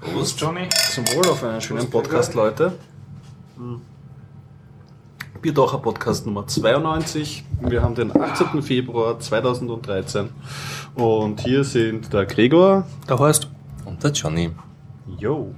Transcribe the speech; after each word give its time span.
Prost. 0.00 0.40
Johnny. 0.40 0.68
Zum 0.92 1.06
Wohl 1.08 1.28
auf 1.28 1.42
einen 1.42 1.60
schönen 1.60 1.90
Podcast, 1.90 2.34
Leute. 2.34 2.72
Bierdacher 5.42 5.78
Podcast 5.78 6.26
Nummer 6.26 6.46
92. 6.46 7.44
Wir 7.60 7.82
haben 7.82 7.94
den 7.94 8.16
18. 8.20 8.62
Februar 8.62 9.18
2013 9.18 10.30
und 10.94 11.40
hier 11.40 11.64
sind 11.64 12.12
der 12.12 12.26
Gregor. 12.26 12.86
Der 13.08 13.18
heißt. 13.18 13.48
Und 13.84 14.02
der 14.02 14.10
Johnny. 14.12 14.50
Yo. 15.18 15.54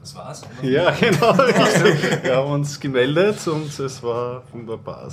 Das 0.00 0.14
war's. 0.14 0.42
Ja, 0.62 0.90
genau. 1.00 1.36
Wir 1.36 2.36
haben 2.36 2.52
uns 2.52 2.80
gemeldet 2.80 3.46
und 3.48 3.78
es 3.78 4.02
war 4.02 4.42
wunderbar. 4.52 5.10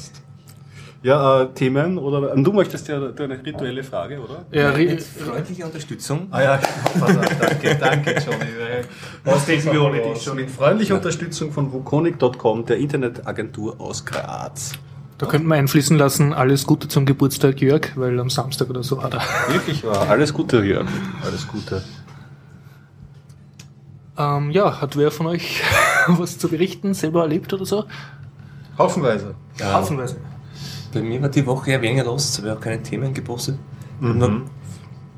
Ja, 1.04 1.44
äh, 1.44 1.54
Themen 1.54 1.98
oder 1.98 2.36
du 2.36 2.52
möchtest 2.52 2.88
ja 2.88 2.96
eine 2.98 3.46
rituelle 3.46 3.84
Frage, 3.84 4.20
oder? 4.20 4.46
Ja, 4.52 4.72
Mit 4.72 5.04
freundlicher 5.04 5.66
Unterstützung. 5.66 6.28
Ah 6.32 6.42
ja, 6.42 6.60
danke, 7.40 7.76
danke 7.76 8.12
Johnny. 8.14 8.52
Was 9.24 9.46
denken 9.46 9.72
wir 9.72 9.84
ohne 9.84 10.02
dich 10.02 10.22
schon? 10.22 10.36
Mit 10.36 10.50
freundlicher 10.50 10.96
Unterstützung 10.96 11.52
von 11.52 11.72
wukonic.com, 11.72 12.66
der 12.66 12.78
Internetagentur 12.78 13.80
aus 13.80 14.04
Graz. 14.04 14.74
Da 15.18 15.26
könnte 15.28 15.48
man 15.48 15.60
einfließen 15.60 15.98
lassen, 15.98 16.34
alles 16.34 16.66
Gute 16.66 16.88
zum 16.90 17.06
Geburtstag 17.06 17.62
Jörg, 17.62 17.96
weil 17.96 18.20
am 18.20 18.30
Samstag 18.30 18.70
oder 18.70 18.84
so 18.84 19.02
hat 19.02 19.14
er. 19.14 19.22
Wirklich 19.54 19.84
wahr. 19.86 20.10
Alles 20.10 20.34
Gute, 20.34 20.62
Jörg. 20.64 20.88
Alles 21.24 21.48
Gute. 21.48 21.82
Ähm, 24.18 24.52
ja, 24.52 24.82
hat 24.82 24.98
wer 24.98 25.12
von 25.12 25.28
euch 25.28 25.62
was 26.08 26.38
zu 26.38 26.50
berichten, 26.50 26.94
selber 26.94 27.22
erlebt 27.22 27.54
oder 27.54 27.66
so? 27.66 27.86
Haufenweise. 28.78 29.36
Haufenweise. 29.62 30.18
Bei 30.96 31.02
mir 31.02 31.22
war 31.22 31.28
die 31.28 31.46
Woche 31.46 31.72
eher 31.72 31.82
weniger 31.82 32.06
los, 32.06 32.30
es 32.30 32.38
habe 32.38 32.54
auch 32.54 32.62
keine 32.62 32.82
Themen 32.82 33.14
gepostet. 33.14 33.58
Nur, 34.00 34.44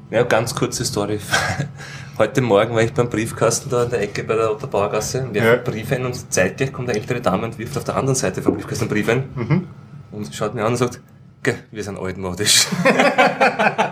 ja, 0.10 0.24
ganz 0.24 0.56
kurze 0.56 0.84
Story. 0.84 1.20
Heute 2.18 2.42
Morgen 2.42 2.74
war 2.74 2.82
ich 2.82 2.92
beim 2.96 3.08
Briefkasten 3.10 3.70
da 3.70 3.84
in 3.84 3.92
der 3.92 4.02
Ecke 4.02 4.24
bei 4.24 4.34
der 4.36 4.52
Otterbauergasse 4.52 5.22
und 5.22 5.36
werfe 5.36 5.48
Ja. 5.48 5.72
Brief 5.72 5.92
ein 5.92 6.04
und 6.08 6.34
zeitgleich 6.34 6.74
kommt 6.74 6.90
eine 6.90 6.98
ältere 6.98 7.22
Dame 7.22 7.46
und 7.46 7.60
wirft 7.60 7.78
auf 7.78 7.84
der 7.84 7.96
anderen 7.96 8.16
Seite 8.16 8.42
vom 8.42 8.56
Briefkasten 8.56 8.86
einen 8.86 8.90
Brief 8.90 9.08
ein 9.08 9.68
und 10.12 10.34
schaut 10.34 10.56
mir 10.56 10.64
an 10.66 10.72
und 10.72 10.78
sagt, 10.78 11.00
"Geh, 11.44 11.54
wir 11.70 11.84
sind 11.84 12.00
altmodisch. 12.00 12.66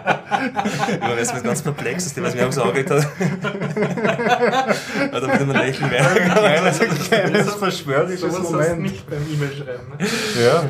ich 0.46 1.02
war 1.02 1.18
erstmal 1.18 1.42
ganz 1.44 1.62
perplex, 1.62 2.04
dass 2.06 2.14
die, 2.14 2.22
was 2.24 2.36
mir 2.36 2.48
aufs 2.48 2.58
Auge 2.58 2.80
hat. 2.82 2.90
Hat 2.90 3.08
er 5.14 5.22
mit 5.22 5.30
einem 5.32 5.52
Lächeln 5.52 5.92
weitergegangen. 5.92 6.74
Kleines 7.08 7.54
verschwörerisches 7.56 8.40
Moment. 8.40 8.82
nicht 8.82 9.10
beim 9.10 9.20
E-Mail 9.32 9.52
schreiben. 9.56 9.84
Ne? 10.00 10.08
Ja. 10.44 10.64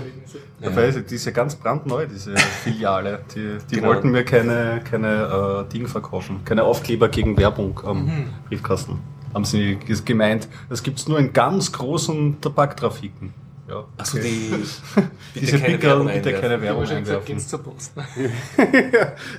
Dabei 0.62 0.88
ist 0.88 1.12
die 1.12 1.16
ist 1.16 1.26
ja 1.26 1.32
ganz 1.32 1.56
brandneu, 1.56 2.06
diese 2.08 2.36
Filiale. 2.64 3.20
Die, 3.36 3.58
die 3.70 3.76
Genau. 3.76 3.90
wollten 3.90 4.10
mir 4.12 4.24
keine, 4.24 4.82
keine 4.90 5.66
äh, 5.68 5.72
Dinge 5.72 5.88
verkaufen, 5.88 6.40
keine 6.46 6.64
Aufkleber 6.64 7.10
gegen 7.10 7.38
Werbung 7.38 7.80
am 7.86 8.10
Briefkasten. 8.50 9.00
Haben 9.34 9.46
sie 9.46 9.76
ge- 9.76 9.98
gemeint, 10.04 10.48
das 10.70 10.82
gibt's 10.82 11.08
nur 11.08 11.20
in 11.20 11.34
ganz 11.34 11.72
großen 11.72 12.42
Tabaktrafiken. 12.42 13.34
Ja. 13.68 13.84
Achso, 13.98 14.20
die. 14.20 14.52
Bitte 15.34 15.46
Diese 15.46 15.60
keine 15.60 15.82
Werbung 15.82 16.08
bitte 16.08 16.34
keine 16.34 16.62
Werbung 16.62 16.84
einwerfen. 16.86 17.26
geht's 17.26 17.48
zur 17.48 17.64
Post. 17.64 17.94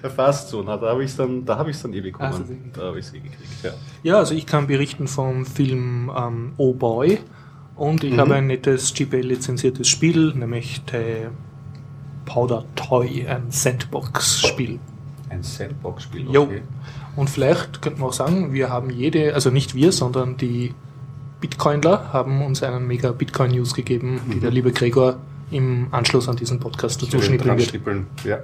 Ja, 0.03 0.09
fast 0.11 0.49
so. 0.49 0.63
Na, 0.63 0.77
da 0.77 0.89
habe 0.91 1.05
ich 1.05 1.11
es 1.11 1.17
dann, 1.17 1.45
da 1.45 1.57
hab 1.59 1.69
ich's 1.69 1.81
dann 1.83 1.93
eh 1.93 2.01
bekommen. 2.01 2.31
Ach, 2.33 2.37
so, 2.39 2.43
die- 2.43 2.73
da 2.73 2.83
habe 2.83 2.99
ich 2.99 3.07
es 3.07 3.15
eh 3.15 3.21
gekriegt. 3.21 3.63
Ja. 3.63 3.71
Ja, 4.03 4.19
also 4.19 4.35
ich 4.35 4.47
kann 4.47 4.67
berichten 4.67 5.07
vom 5.09 5.47
Film 5.47 6.11
ähm, 6.17 6.53
Oh 6.57 6.75
Boy 6.75 7.21
und 7.77 8.03
ich 8.05 8.17
habe 8.19 8.35
ein 8.35 8.47
nettes 8.49 8.95
GPL-lizenziertes 8.95 9.87
Spiel, 9.89 10.33
nämlich 10.35 10.83
The 10.91 11.29
Powder 12.25 12.65
Toy, 12.75 13.27
ein 13.29 13.51
Sandbox-Spiel. 13.51 14.81
Ein 15.29 15.43
Sandbox-Spiel. 15.43 16.27
Jo. 16.33 16.49
Und 17.15 17.31
vielleicht 17.31 17.81
könnte 17.81 18.01
man 18.01 18.11
auch 18.11 18.13
sagen, 18.15 18.53
wir 18.53 18.71
haben 18.71 18.91
jede, 18.91 19.35
also 19.35 19.51
nicht 19.51 19.75
wir, 19.75 19.93
sondern 19.93 20.37
die 20.37 20.75
Bitcoinler 21.41 22.13
haben 22.13 22.43
uns 22.43 22.63
einen 22.63 22.87
mega 22.87 23.13
Bitcoin-News 23.13 23.75
gegeben, 23.75 24.21
die 24.33 24.41
der 24.41 24.51
liebe 24.51 24.73
Gregor 24.73 25.19
im 25.51 25.89
Anschluss 25.91 26.29
an 26.29 26.37
diesen 26.37 26.61
Podcast 26.61 27.03
dazu 27.03 27.21
schnippeln 27.21 27.59
wird. 27.59 27.69
Schnippeln. 27.69 28.07
Ja. 28.25 28.41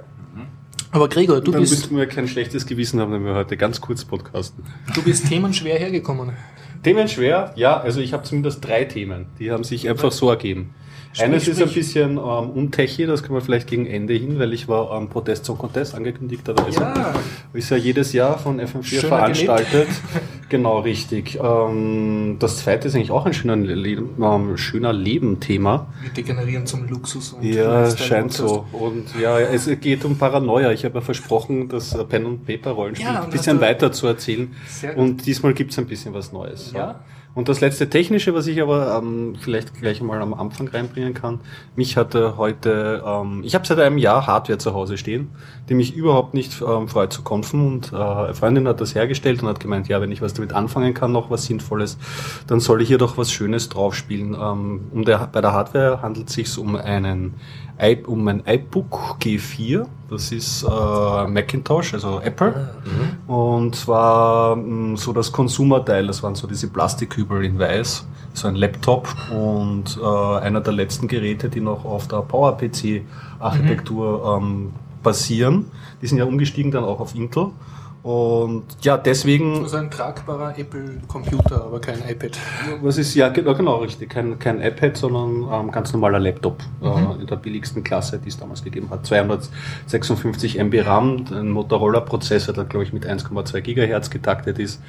Aber 0.91 1.09
Gregor, 1.09 1.41
du 1.41 1.51
Dann 1.51 1.61
bist, 1.61 1.73
müssten 1.73 1.97
wir 1.97 2.05
kein 2.05 2.27
schlechtes 2.27 2.67
Gewissen 2.67 2.99
haben, 2.99 3.11
wenn 3.11 3.25
wir 3.25 3.33
heute 3.33 3.57
ganz 3.57 3.81
kurz 3.81 4.05
podcasten. 4.05 4.63
du 4.93 5.01
bist 5.01 5.27
themenschwer 5.27 5.79
hergekommen. 5.79 6.33
Themen 6.83 7.07
schwer? 7.07 7.51
Ja, 7.55 7.79
also 7.79 7.99
ich 7.99 8.13
habe 8.13 8.23
zumindest 8.23 8.63
drei 8.63 8.83
Themen. 8.83 9.25
Die 9.39 9.51
haben 9.51 9.63
sich 9.63 9.89
einfach 9.89 10.11
so 10.11 10.29
ergeben. 10.29 10.75
Eines 11.21 11.47
ist 11.47 11.57
ein 11.61 11.67
sprich. 11.69 11.75
bisschen 11.75 12.11
ähm, 12.17 12.49
untechie, 12.49 13.05
das 13.05 13.21
können 13.21 13.35
wir 13.35 13.41
vielleicht 13.41 13.67
gegen 13.67 13.85
Ende 13.85 14.13
hin, 14.13 14.39
weil 14.39 14.51
ich 14.53 14.67
war 14.67 14.91
am 14.91 15.09
Protest 15.09 15.45
Song 15.45 15.57
Contest 15.57 15.93
angekündigterweise. 15.95 16.79
Ja. 16.79 17.13
Ist 17.53 17.69
ja 17.69 17.77
jedes 17.77 18.13
Jahr 18.13 18.39
von 18.39 18.59
FM4 18.59 18.83
Schöner 18.83 19.07
veranstaltet. 19.09 19.87
genau, 20.49 20.79
richtig. 20.79 21.39
Ähm, 21.41 22.37
das 22.39 22.57
zweite 22.57 22.87
ist 22.87 22.95
eigentlich 22.95 23.11
auch 23.11 23.25
ein 23.25 23.33
schöner, 23.33 23.55
Leben, 23.55 24.09
ähm, 24.21 24.57
schöner 24.57 24.91
Leben-Thema. 24.93 25.87
Wir 26.01 26.09
degenerieren 26.11 26.65
zum 26.65 26.87
Luxus 26.87 27.33
und 27.33 27.43
Ja, 27.43 27.95
scheint 27.95 28.33
so. 28.33 28.65
Und 28.71 29.05
ja, 29.21 29.39
es 29.39 29.69
geht 29.81 30.05
um 30.05 30.17
Paranoia. 30.17 30.71
Ich 30.71 30.83
habe 30.85 30.95
ja 30.95 31.01
versprochen, 31.01 31.69
das 31.69 31.95
Pen 32.09 32.25
und 32.25 32.45
Paper 32.45 32.71
Rollenspiel 32.71 33.07
Ja, 33.07 33.23
ein 33.23 33.29
bisschen 33.29 33.57
du- 33.57 33.61
weiter 33.63 33.91
zu 33.91 34.07
erzählen. 34.07 34.51
Und 34.95 35.25
diesmal 35.25 35.53
gibt's 35.53 35.77
ein 35.77 35.85
bisschen 35.85 36.13
was 36.13 36.31
Neues. 36.33 36.71
Ja. 36.73 37.01
Und 37.35 37.49
das 37.49 37.61
letzte 37.61 37.89
Technische, 37.89 38.35
was 38.35 38.45
ich 38.45 38.61
aber 38.61 38.95
ähm, 38.95 39.35
vielleicht 39.39 39.73
gleich 39.73 40.01
mal 40.01 40.21
am 40.21 40.35
Anfang 40.35 40.67
reinbringen 40.67 41.15
kann, 41.15 41.39
mich 41.75 41.97
hatte 41.97 42.37
heute, 42.37 43.03
ähm, 43.05 43.41
ich 43.43 43.55
habe 43.55 43.65
seit 43.65 43.79
einem 43.79 43.97
Jahr 43.97 44.27
Hardware 44.27 44.59
zu 44.59 44.73
Hause 44.73 44.97
stehen, 44.97 45.29
die 45.67 45.73
mich 45.73 45.95
überhaupt 45.95 46.35
nicht 46.35 46.61
ähm, 46.61 46.87
freut 46.87 47.11
zu 47.11 47.23
konfen 47.23 47.65
und 47.65 47.91
äh, 47.91 47.95
eine 47.95 48.33
Freundin 48.35 48.67
hat 48.67 48.81
das 48.81 48.93
hergestellt 48.93 49.41
und 49.41 49.49
hat 49.49 49.59
gemeint, 49.59 49.87
ja, 49.87 49.99
wenn 49.99 50.11
ich 50.11 50.21
was 50.21 50.35
damit 50.35 50.53
anfangen 50.53 50.93
kann, 50.93 51.11
noch 51.11 51.31
was 51.31 51.45
Sinnvolles, 51.45 51.97
dann 52.45 52.59
soll 52.59 52.83
ich 52.83 52.87
hier 52.87 52.99
doch 52.99 53.17
was 53.17 53.31
Schönes 53.31 53.67
draufspielen. 53.69 54.35
Ähm, 54.35 54.81
um 54.91 55.03
der, 55.03 55.27
bei 55.31 55.41
der 55.41 55.53
Hardware 55.53 56.03
handelt 56.03 56.29
es 56.29 56.35
sich 56.35 56.57
um 56.59 56.75
einen 56.75 57.33
um 58.07 58.27
ein 58.27 58.43
iBook 58.45 59.17
G4, 59.21 59.85
das 60.09 60.31
ist 60.31 60.63
äh, 60.63 61.27
Macintosh, 61.27 61.93
also 61.95 62.19
Apple. 62.21 62.69
Und 63.27 63.75
zwar 63.75 64.55
mh, 64.55 64.97
so 64.97 65.11
das 65.11 65.31
Konsumerteil, 65.31 66.07
das 66.07 66.21
waren 66.23 66.35
so 66.35 66.47
diese 66.47 66.67
Plastikkübel 66.67 67.43
in 67.43 67.57
weiß, 67.59 68.05
so 68.33 68.47
ein 68.47 68.55
Laptop 68.55 69.07
und 69.31 69.99
äh, 70.01 70.37
einer 70.39 70.61
der 70.61 70.73
letzten 70.73 71.07
Geräte, 71.07 71.49
die 71.49 71.61
noch 71.61 71.85
auf 71.85 72.07
der 72.07 72.21
PowerPC-Architektur 72.21 74.37
ähm, 74.37 74.71
basieren. 75.01 75.65
Die 76.01 76.07
sind 76.07 76.17
ja 76.17 76.25
umgestiegen 76.25 76.71
dann 76.71 76.83
auch 76.83 76.99
auf 76.99 77.15
Intel. 77.15 77.47
Und 78.03 78.65
ja, 78.81 78.97
deswegen 78.97 79.63
Also 79.63 79.77
ein 79.77 79.89
tragbarer 79.89 80.59
Apple-Computer, 80.59 81.63
aber 81.63 81.79
kein 81.79 81.99
iPad. 82.05 82.37
was 82.81 82.97
ist, 82.97 83.15
ja, 83.15 83.29
genau, 83.29 83.55
genau 83.55 83.77
richtig. 83.77 84.09
Kein, 84.09 84.37
kein 84.39 84.61
iPad, 84.61 84.97
sondern 84.97 85.47
ähm, 85.49 85.71
ganz 85.71 85.93
normaler 85.93 86.19
Laptop 86.19 86.61
äh, 86.81 87.21
in 87.21 87.27
der 87.27 87.37
billigsten 87.37 87.81
Klasse, 87.81 88.19
die 88.19 88.27
es 88.27 88.37
damals 88.37 88.61
gegeben 88.61 88.89
hat. 88.89 89.05
256 89.05 90.59
MB 90.59 90.85
RAM, 90.85 91.25
ein 91.31 91.49
Motorola-Prozessor, 91.51 92.53
der, 92.53 92.65
glaube 92.65 92.83
ich, 92.83 92.91
mit 92.91 93.07
1,2 93.07 93.61
Gigahertz 93.61 94.09
getaktet 94.09 94.59
ist. 94.59 94.81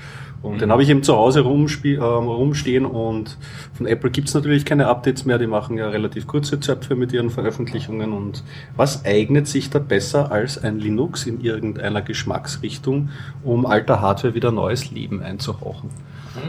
Und 0.44 0.60
den 0.60 0.70
habe 0.70 0.82
ich 0.82 0.90
eben 0.90 1.02
zu 1.02 1.16
Hause 1.16 1.40
rumspie- 1.40 1.94
ähm, 1.94 2.28
rumstehen 2.28 2.84
und 2.84 3.38
von 3.72 3.86
Apple 3.86 4.10
gibt's 4.10 4.34
natürlich 4.34 4.66
keine 4.66 4.88
Updates 4.88 5.24
mehr. 5.24 5.38
Die 5.38 5.46
machen 5.46 5.78
ja 5.78 5.88
relativ 5.88 6.26
kurze 6.26 6.60
Zöpfe 6.60 6.96
mit 6.96 7.14
ihren 7.14 7.30
Veröffentlichungen. 7.30 8.12
Und 8.12 8.44
was 8.76 9.06
eignet 9.06 9.48
sich 9.48 9.70
da 9.70 9.78
besser 9.78 10.30
als 10.30 10.62
ein 10.62 10.78
Linux 10.78 11.26
in 11.26 11.40
irgendeiner 11.40 12.02
Geschmacksrichtung, 12.02 13.08
um 13.42 13.64
alter 13.64 14.02
Hardware 14.02 14.34
wieder 14.34 14.52
neues 14.52 14.90
Leben 14.90 15.22
einzuhauchen? 15.22 15.88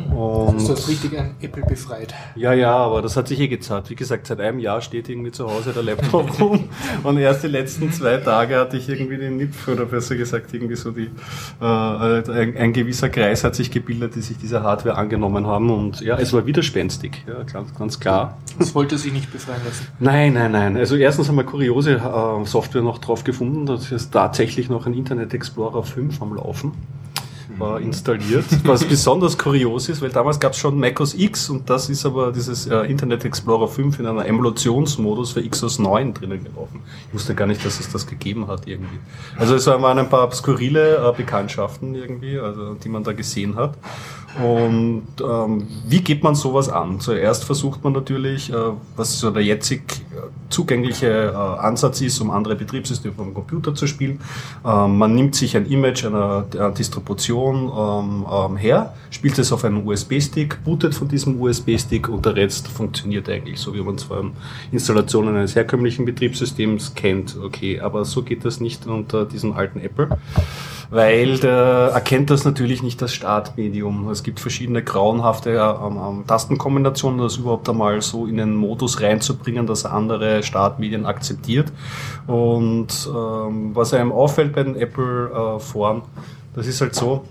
Und 0.10 0.62
du 0.62 0.70
hast 0.70 0.88
richtig 0.88 1.18
ein 1.18 1.36
Apple 1.42 1.64
befreit. 1.64 2.14
ja, 2.36 2.54
ja, 2.54 2.76
aber 2.76 3.02
das 3.02 3.16
hat 3.18 3.28
sich 3.28 3.40
eh 3.40 3.48
gezahlt. 3.48 3.90
Wie 3.90 3.96
gesagt, 3.96 4.28
seit 4.28 4.40
einem 4.40 4.60
Jahr 4.60 4.82
steht 4.82 5.10
irgendwie 5.10 5.32
zu 5.32 5.50
Hause 5.50 5.74
der 5.74 5.84
Laptop 5.84 6.40
rum 6.40 6.70
und 7.04 7.18
erst 7.18 7.44
die 7.44 7.48
letzten 7.48 7.92
zwei 7.92 8.18
Tage 8.18 8.58
hatte 8.58 8.78
ich 8.78 8.90
irgendwie 8.90 9.18
den 9.18 9.38
Nipf 9.38 9.68
oder 9.68 9.86
besser 9.86 10.16
gesagt 10.16 10.54
irgendwie 10.54 10.76
so 10.76 10.92
die, 10.92 11.10
äh, 11.62 11.66
ein, 11.66 12.58
ein 12.58 12.74
gewisser 12.74 13.10
Kreis 13.10 13.44
hat 13.44 13.56
sich 13.56 13.72
gebildet, 13.72 14.16
die 14.16 14.22
sich 14.22 14.38
dieser 14.38 14.64
Hardware 14.64 14.96
angenommen 14.96 15.46
haben 15.48 15.70
und 15.70 16.02
ja, 16.02 16.18
es 16.18 16.34
war 16.34 16.46
widerspenstig, 16.46 17.24
ja, 17.28 17.44
ganz, 17.44 17.74
ganz 17.76 18.00
klar. 18.00 18.38
Das 18.58 18.74
wollte 18.74 18.98
sich 18.98 19.12
nicht 19.12 19.32
befreien 19.32 19.62
lassen. 19.66 19.88
Nein, 20.00 20.34
nein, 20.34 20.52
nein. 20.52 20.78
Also 20.78 20.96
erstens 20.96 21.28
haben 21.28 21.36
wir 21.36 21.44
kuriose 21.44 21.96
äh, 21.96 22.46
Software 22.46 22.82
noch 22.82 23.00
drauf 23.00 23.24
gefunden. 23.24 23.66
Das 23.66 23.92
ist 23.92 24.12
tatsächlich 24.12 24.70
noch 24.70 24.86
ein 24.86 24.94
Internet 24.94 25.34
Explorer 25.34 25.84
5 25.84 26.22
am 26.22 26.36
Laufen. 26.36 26.74
War 27.58 27.80
installiert, 27.80 28.46
was 28.66 28.84
besonders 28.90 29.38
kurios 29.38 29.90
ist, 29.90 30.02
weil 30.02 30.10
damals 30.10 30.40
gab 30.40 30.54
es 30.54 30.58
schon 30.58 30.80
macOS 30.80 31.14
X 31.14 31.50
und 31.50 31.70
das 31.70 31.90
ist 31.90 32.06
aber 32.06 32.32
dieses 32.32 32.68
äh, 32.68 32.80
Internet 32.82 33.26
Explorer 33.26 33.68
5 33.68 34.00
in 34.00 34.06
einer 34.06 34.26
Emulationsmodus 34.26 35.32
für 35.32 35.48
XOS 35.48 35.80
9 35.80 36.14
drinnen 36.14 36.44
gelaufen. 36.44 36.82
Ich 37.08 37.14
wusste 37.14 37.36
gar 37.36 37.48
nicht, 37.48 37.66
dass 37.66 37.80
es 37.80 37.92
das 37.92 38.08
gegeben 38.08 38.48
hat 38.48 38.68
irgendwie. 38.68 39.00
Also 39.38 39.56
es 39.56 39.68
waren 39.68 39.98
ein 39.98 40.10
paar 40.10 40.32
skurrile 40.32 40.98
äh, 40.98 41.14
Bekanntschaften 41.16 41.96
irgendwie, 41.96 42.40
also 42.40 42.76
die 42.76 42.90
man 42.90 43.04
da 43.04 43.14
gesehen 43.14 43.56
hat. 43.56 43.78
Und 44.44 45.08
ähm, 45.22 45.68
wie 45.88 46.02
geht 46.02 46.24
man 46.24 46.36
sowas 46.36 46.70
an? 46.70 47.00
Zuerst 47.00 47.46
versucht 47.46 47.84
man 47.84 47.94
natürlich, 47.94 48.52
äh, 48.52 48.56
was 48.96 49.20
so 49.20 49.32
der 49.32 49.44
jetzig 49.44 50.06
zugängliche 50.50 51.08
äh, 51.08 51.36
Ansatz 51.36 52.02
ist, 52.02 52.20
um 52.22 52.32
andere 52.32 52.56
Betriebssysteme 52.56 53.14
vom 53.14 53.34
Computer 53.34 53.74
zu 53.74 53.88
spielen. 53.88 54.20
Ähm, 54.66 54.98
man 54.98 55.16
nimmt 55.16 55.36
sich 55.36 55.56
ein 55.58 55.66
Image 55.66 56.06
einer, 56.06 56.46
einer 56.54 56.72
Distribution 56.72 57.72
ähm, 57.76 58.26
ähm, 58.32 58.58
her, 58.58 58.94
spielt 59.10 59.38
es 59.40 59.52
auf 59.52 59.66
einen 59.66 59.86
USB-Stick, 59.86 60.64
bootet 60.64 60.94
von 60.96 61.08
diesem 61.08 61.42
USB-Stick 61.42 62.10
und 62.10 62.26
der 62.26 62.36
Rest 62.36 62.68
funktioniert 62.68 63.30
eigentlich 63.30 63.60
so, 63.60 63.74
wie 63.74 63.82
man 63.82 63.96
es 63.96 64.04
von 64.04 64.34
Installationen 64.72 65.36
eines 65.36 65.56
herkömmlichen 65.56 66.06
Betriebssystems 66.06 66.94
kennt. 66.96 67.38
Okay, 67.42 67.80
aber 67.80 68.06
so 68.06 68.22
geht 68.24 68.46
das 68.46 68.60
nicht 68.60 68.88
unter 68.88 69.26
diesem 69.26 69.54
alten 69.54 69.80
Apple 69.80 70.18
weil 70.90 71.38
der 71.40 71.92
erkennt 71.94 72.30
das 72.30 72.46
natürlich 72.46 72.84
nicht 72.84 73.02
als 73.02 73.14
Startmedium. 73.14 74.10
Es 74.10 74.24
gibt 74.24 74.40
verschiedene 74.40 74.84
grauenhafte 74.84 75.52
ähm, 75.52 75.98
ähm, 75.98 76.24
Tastenkombinationen, 76.28 77.20
das 77.20 77.38
überhaupt 77.38 77.68
einmal 77.70 78.02
so 78.02 78.26
in 78.26 78.38
den 78.38 78.56
Modus 78.56 79.02
reinzubringen, 79.02 79.68
dass 79.68 79.86
er 79.86 79.94
andere 79.94 80.44
Startmedien 80.44 81.06
akzeptiert. 81.06 81.72
Und 82.28 83.10
ähm, 83.10 83.76
was 83.76 83.94
einem 83.94 84.12
auffällt 84.12 84.54
bei 84.54 84.64
den 84.64 84.76
Apple-Foren, 84.76 85.98
äh, 86.00 86.02
das 86.56 86.68
ist 86.68 86.82
halt 86.82 86.96
so, 86.96 87.26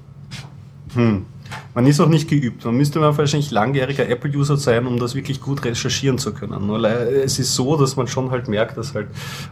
hm, 0.94 1.26
man 1.74 1.86
ist 1.86 2.00
auch 2.00 2.08
nicht 2.08 2.28
geübt. 2.28 2.64
Man 2.64 2.76
müsste 2.76 3.00
man 3.00 3.16
wahrscheinlich 3.16 3.50
langjähriger 3.50 4.08
Apple-User 4.08 4.56
sein, 4.56 4.86
um 4.86 4.98
das 4.98 5.14
wirklich 5.14 5.40
gut 5.40 5.64
recherchieren 5.64 6.18
zu 6.18 6.32
können. 6.32 6.66
Nur 6.66 6.82
es 6.84 7.38
ist 7.38 7.54
so, 7.54 7.76
dass 7.76 7.96
man 7.96 8.06
schon 8.06 8.30
halt 8.30 8.48
merkt, 8.48 8.76
dass 8.76 8.94
halt 8.94 9.08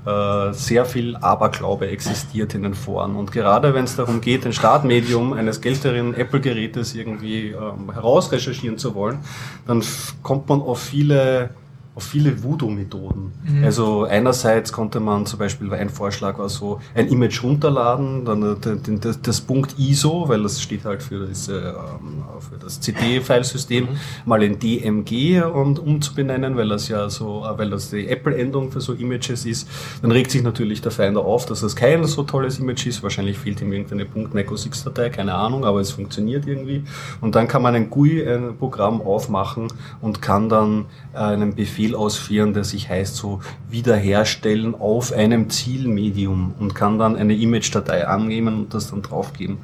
äh, 0.07 0.53
sehr 0.53 0.85
viel 0.85 1.17
Aberglaube 1.17 1.89
existiert 1.89 2.55
in 2.55 2.63
den 2.63 2.75
Foren. 2.75 3.17
Und 3.17 3.33
gerade 3.33 3.75
wenn 3.75 3.85
es 3.85 3.97
darum 3.97 4.21
geht, 4.21 4.47
ein 4.47 4.53
Startmedium 4.53 5.33
eines 5.33 5.59
älteren 5.59 6.15
Apple-Gerätes 6.15 6.95
irgendwie 6.95 7.49
ähm, 7.49 7.93
herausrecherchieren 7.93 8.79
zu 8.79 8.95
wollen, 8.95 9.19
dann 9.67 9.83
kommt 10.23 10.49
man 10.49 10.61
auf 10.61 10.81
viele 10.81 11.51
auf 11.95 12.05
viele 12.05 12.43
Voodoo-Methoden. 12.43 13.33
Mhm. 13.45 13.65
Also 13.65 14.05
einerseits 14.05 14.73
konnte 14.73 14.99
man 14.99 15.27
zum 15.27 15.39
Beispiel, 15.39 15.73
ein 15.75 15.91
Vorschlag 15.91 16.39
war 16.39 16.49
so, 16.49 16.81
ein 16.95 17.09
Image 17.09 17.43
runterladen, 17.43 18.25
dann 18.25 18.57
das, 19.01 19.21
das 19.21 19.41
Punkt 19.43 19.79
ISO, 19.79 20.27
weil 20.27 20.43
das 20.43 20.63
steht 20.63 20.87
halt 20.87 21.03
für 21.03 21.27
das, 21.27 21.49
äh, 21.49 21.53
für 21.53 22.59
das 22.59 22.81
CD-Filesystem, 22.81 23.85
mhm. 23.85 23.97
mal 24.25 24.43
in 24.43 24.59
DMG 24.59 25.43
und 25.43 25.79
umzubenennen, 25.79 26.57
weil 26.57 26.69
das 26.71 26.89
ja 26.89 27.11
so, 27.11 27.45
weil 27.57 27.69
das 27.69 27.91
die 27.91 28.09
Apple-Endung 28.09 28.73
für 28.73 28.81
so 28.81 28.95
Images 28.95 29.45
ist. 29.45 29.69
Dann 30.01 30.13
regt 30.13 30.31
sich 30.31 30.43
natürlich 30.43 30.81
der 30.81 30.93
Finder 30.93 31.21
auf, 31.21 31.45
dass 31.45 31.61
das 31.61 31.77
kein 31.77 32.03
so 32.05 32.23
tolles 32.23 32.59
Image 32.59 32.87
ist. 32.87 33.03
Wahrscheinlich 33.03 33.39
fehlt 33.39 33.61
ihm 33.61 33.71
irgendeine 33.71 34.07
.macOS-Datei, 34.33 35.11
keine 35.11 35.35
Ahnung, 35.35 35.67
aber 35.67 35.81
es 35.81 35.91
funktioniert 35.91 36.47
irgendwie. 36.47 36.85
Und 37.21 37.35
dann 37.35 37.49
kann 37.49 37.61
man 37.61 37.75
ein 37.75 37.91
GUI, 37.91 38.27
ein 38.27 38.57
Programm 38.57 39.03
aufmachen 39.03 39.69
und 40.01 40.23
kann 40.23 40.49
dann 40.49 40.87
einen 41.13 41.55
Befehl 41.55 41.82
Befehl 41.83 41.97
ausführen, 41.97 42.55
der 42.55 42.65
sich 42.65 42.89
heißt 42.89 43.17
so 43.17 43.41
wiederherstellen 43.69 44.75
auf 44.75 45.13
einem 45.13 45.51
Zielmedium 45.51 46.55
und 46.61 46.75
kann 46.75 46.99
dann 46.99 47.17
eine 47.17 47.35
Image-Datei 47.35 48.07
annehmen 48.07 48.55
und 48.55 48.75
das 48.75 48.91
dann 48.91 49.03
draufgeben. 49.03 49.59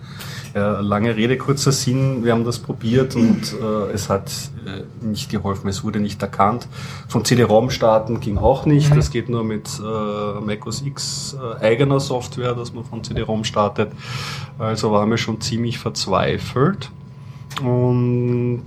Äh, 0.54 0.58
lange 0.80 1.14
Rede, 1.14 1.36
kurzer 1.36 1.70
Sinn, 1.70 2.24
wir 2.24 2.32
haben 2.32 2.44
das 2.44 2.58
probiert 2.58 3.14
und 3.14 3.54
äh, 3.62 3.92
es 3.92 4.08
hat 4.08 4.30
äh, 4.66 5.06
nicht 5.06 5.30
geholfen, 5.30 5.68
es 5.68 5.84
wurde 5.84 6.00
nicht 6.00 6.20
erkannt. 6.20 6.66
Von 7.06 7.24
CD-ROM 7.24 7.70
starten 7.70 8.18
ging 8.18 8.38
auch 8.38 8.66
nicht, 8.66 8.96
das 8.96 9.10
geht 9.10 9.28
nur 9.28 9.44
mit 9.44 9.68
äh, 9.78 10.40
Mac 10.40 10.66
OS 10.66 10.82
X 10.82 11.36
äh, 11.60 11.64
eigener 11.64 12.00
Software, 12.00 12.54
dass 12.54 12.72
man 12.72 12.84
von 12.84 13.04
CD-ROM 13.04 13.44
startet. 13.44 13.92
Also 14.58 14.90
waren 14.90 15.10
wir 15.10 15.18
schon 15.18 15.40
ziemlich 15.40 15.78
verzweifelt. 15.78 16.90
Und 17.62 18.64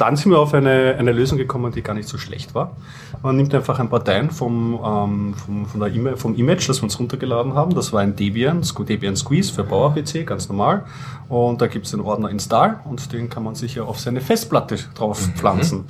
dann 0.00 0.16
sind 0.16 0.30
wir 0.30 0.38
auf 0.38 0.54
eine, 0.54 0.96
eine 0.98 1.12
Lösung 1.12 1.38
gekommen, 1.38 1.72
die 1.72 1.82
gar 1.82 1.94
nicht 1.94 2.08
so 2.08 2.18
schlecht 2.18 2.54
war. 2.54 2.76
Man 3.22 3.36
nimmt 3.36 3.54
einfach 3.54 3.78
ein 3.78 3.88
paar 3.88 3.98
Dateien 3.98 4.30
vom, 4.30 4.74
ähm, 4.84 5.34
vom, 5.34 5.66
von 5.66 5.80
der 5.80 5.94
e 5.94 6.16
vom 6.16 6.34
Image, 6.36 6.68
das 6.68 6.78
wir 6.78 6.84
uns 6.84 6.98
runtergeladen 6.98 7.54
haben. 7.54 7.74
Das 7.74 7.92
war 7.92 8.00
ein 8.00 8.14
Debian, 8.14 8.62
Debian 8.88 9.16
Squeeze 9.16 9.52
für 9.52 9.64
Power-PC, 9.64 10.24
ganz 10.24 10.48
normal. 10.48 10.84
Und 11.28 11.60
da 11.60 11.66
gibt 11.66 11.86
es 11.86 11.92
den 11.92 12.00
Ordner 12.00 12.30
Install 12.30 12.80
und 12.84 13.12
den 13.12 13.28
kann 13.28 13.42
man 13.42 13.54
sich 13.54 13.74
ja 13.74 13.82
auf 13.82 13.98
seine 13.98 14.20
Festplatte 14.20 14.78
drauf 14.94 15.26
mhm. 15.26 15.32
pflanzen. 15.32 15.78
Mhm. 15.78 15.84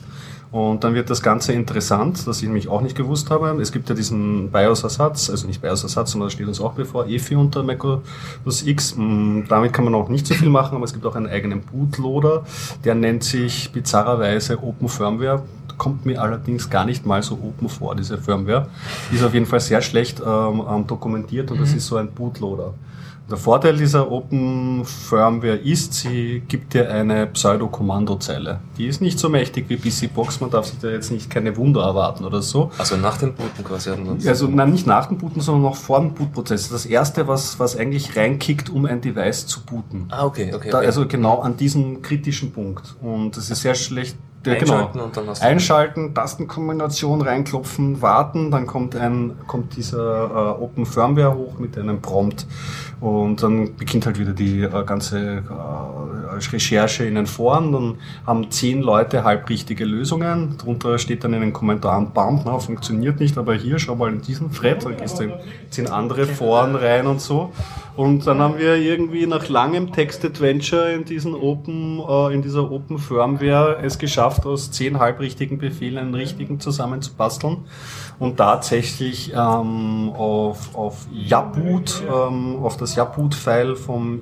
Und 0.51 0.83
dann 0.83 0.95
wird 0.95 1.11
das 1.11 1.23
Ganze 1.23 1.53
interessant, 1.53 2.27
dass 2.27 2.39
ich 2.39 2.45
nämlich 2.45 2.69
auch 2.69 2.81
nicht 2.81 2.97
gewusst 2.97 3.31
habe. 3.31 3.51
Es 3.61 3.71
gibt 3.71 3.89
ja 3.91 3.95
diesen 3.95 4.51
BIOS-Ersatz, 4.51 5.29
also 5.29 5.47
nicht 5.47 5.61
BIOS-Ersatz, 5.61 6.13
sondern 6.13 6.29
das 6.29 6.33
steht 6.33 6.49
uns 6.49 6.61
auch 6.61 6.73
bevor, 6.73 7.07
EFI 7.07 7.37
unter 7.37 7.63
macOS 7.63 8.63
X. 8.65 8.95
Mm, 8.97 9.43
damit 9.47 9.75
kann 9.75 9.85
man 9.85 9.95
auch 9.95 10.09
nicht 10.09 10.27
so 10.27 10.35
viel 10.35 10.49
machen, 10.49 10.77
aber 10.77 10.87
es 10.87 10.95
gibt 10.95 11.05
auch 11.05 11.17
einen 11.17 11.27
eigenen 11.27 11.61
Bootloader, 11.61 12.45
der 12.83 12.95
nennt 12.95 13.25
sich 13.25 13.73
bizarrerweise 13.73 14.63
Open 14.63 14.89
Firmware. 14.89 15.43
Kommt 15.77 16.07
mir 16.07 16.21
allerdings 16.21 16.71
gar 16.71 16.87
nicht 16.87 17.07
mal 17.07 17.23
so 17.23 17.35
open 17.35 17.69
vor, 17.69 17.95
diese 17.95 18.19
Firmware. 18.19 18.67
Die 19.13 19.17
ist 19.17 19.23
auf 19.23 19.33
jeden 19.33 19.47
Fall 19.47 19.61
sehr 19.61 19.81
schlecht 19.81 20.21
ähm, 20.21 20.61
ähm 20.69 20.87
dokumentiert 20.89 21.53
und 21.53 21.59
mhm. 21.59 21.61
das 21.61 21.73
ist 21.73 21.87
so 21.87 21.97
ein 21.97 22.11
Bootloader. 22.11 22.75
Der 23.31 23.37
Vorteil 23.37 23.77
dieser 23.77 24.11
Open 24.11 24.87
Firmware 24.87 25.57
ist, 25.57 25.93
sie 25.93 26.43
gibt 26.49 26.73
dir 26.73 26.91
eine 26.91 27.27
Pseudo-Kommandozeile. 27.27 28.61
Die 28.79 28.87
ist 28.87 29.03
nicht 29.03 29.19
so 29.19 29.29
mächtig 29.29 29.67
wie 29.69 29.77
PC 29.77 30.15
Box, 30.15 30.41
man 30.41 30.51
darf 30.51 30.65
sich 30.65 30.79
da 30.79 30.89
jetzt 30.89 31.13
nicht 31.13 31.29
keine 31.29 31.55
Wunder 31.59 31.83
erwarten 31.83 32.25
oder 32.25 32.41
so. 32.41 32.71
Also 32.79 32.97
nach 32.97 33.19
dem 33.19 33.35
Booten 33.35 33.63
quasi. 33.63 33.91
Also 34.27 34.47
nein, 34.47 34.71
nicht 34.71 34.87
nach 34.87 35.07
dem 35.07 35.19
Booten, 35.19 35.43
sondern 35.43 35.63
noch 35.63 35.77
vor 35.77 36.01
dem 36.01 36.15
Bootprozess. 36.15 36.71
Das 36.71 36.87
erste, 36.87 37.29
was, 37.29 37.61
was 37.61 37.77
eigentlich 37.77 38.17
reinkickt, 38.17 38.71
um 38.71 38.87
ein 38.87 39.03
Device 39.03 39.47
zu 39.47 39.61
booten. 39.63 40.07
Ah, 40.09 40.25
okay, 40.25 40.55
okay. 40.55 40.71
Da, 40.71 40.79
okay. 40.79 40.87
also 40.87 41.07
genau 41.07 41.41
an 41.41 41.59
diesem 41.59 42.01
kritischen 42.01 42.53
Punkt. 42.53 42.97
Und 43.03 43.37
das 43.37 43.51
ist 43.51 43.61
sehr 43.61 43.75
schlecht 43.75 44.17
Einschalten 44.47 44.93
genau. 44.93 45.05
und 45.05 45.17
dann 45.17 45.27
hast 45.29 45.43
du 45.43 45.47
Einschalten, 45.47 46.15
Tastenkombination 46.15 47.21
reinklopfen, 47.23 48.01
warten, 48.01 48.51
dann 48.51 48.67
kommt 48.67 48.97
ein 48.97 49.33
kommt 49.47 49.77
dieser 49.77 50.57
äh, 50.59 50.63
Open 50.63 50.87
Firmware 50.87 51.35
hoch 51.35 51.59
mit 51.59 51.77
einem 51.77 52.01
Prompt 52.01 52.47
und 53.01 53.43
dann 53.43 53.77
beginnt 53.77 54.07
halt 54.07 54.19
wieder 54.19 54.33
die 54.33 54.63
äh, 54.63 54.85
ganze 54.85 55.19
äh, 55.19 55.43
Recherche 56.53 57.05
in 57.05 57.15
den 57.15 57.27
Foren. 57.27 57.73
Dann 57.73 57.95
haben 58.27 58.51
zehn 58.51 58.83
Leute 58.83 59.23
halbrichtige 59.23 59.85
Lösungen. 59.85 60.57
Darunter 60.59 60.99
steht 60.99 61.23
dann 61.23 61.33
in 61.33 61.41
den 61.41 61.53
Kommentaren, 61.53 62.13
bam, 62.13 62.43
na, 62.45 62.59
funktioniert 62.59 63.21
nicht, 63.21 63.39
aber 63.39 63.55
hier, 63.55 63.79
schau 63.79 63.95
mal 63.95 64.13
in 64.13 64.21
diesen 64.21 64.53
Thread, 64.53 64.85
dann 64.85 64.97
gehst 64.97 65.21
du 65.21 65.25
in 65.25 65.33
zehn 65.71 65.89
andere 65.89 66.27
Foren 66.27 66.75
rein 66.75 67.07
und 67.07 67.21
so. 67.21 67.53
Und 67.99 68.29
dann 68.29 68.39
haben 68.39 68.59
wir 68.59 68.77
irgendwie 68.77 69.27
nach 69.27 69.49
langem 69.49 69.93
Text-Adventure 69.93 70.93
in 70.93 71.05
diesen 71.05 71.35
Open, 71.35 72.01
äh, 72.09 72.35
in 72.35 72.43
dieser 72.43 72.71
Open 72.71 72.99
Firmware 72.99 73.79
es 73.83 73.99
geschafft, 73.99 74.28
aus 74.47 74.71
zehn 74.71 74.99
halbrichtigen 74.99 75.59
Befehlen 75.59 75.99
einen 75.99 76.15
richtigen 76.15 76.61
zusammenzubasteln 76.61 77.59
und 78.19 78.37
tatsächlich 78.37 79.33
ähm, 79.33 80.13
auf, 80.17 80.75
auf 80.75 81.07
Yaboot, 81.13 82.03
ähm, 82.07 82.57
auf 82.63 82.77
das 82.77 82.95
Yaboot-File 82.97 83.77
vom 83.77 84.21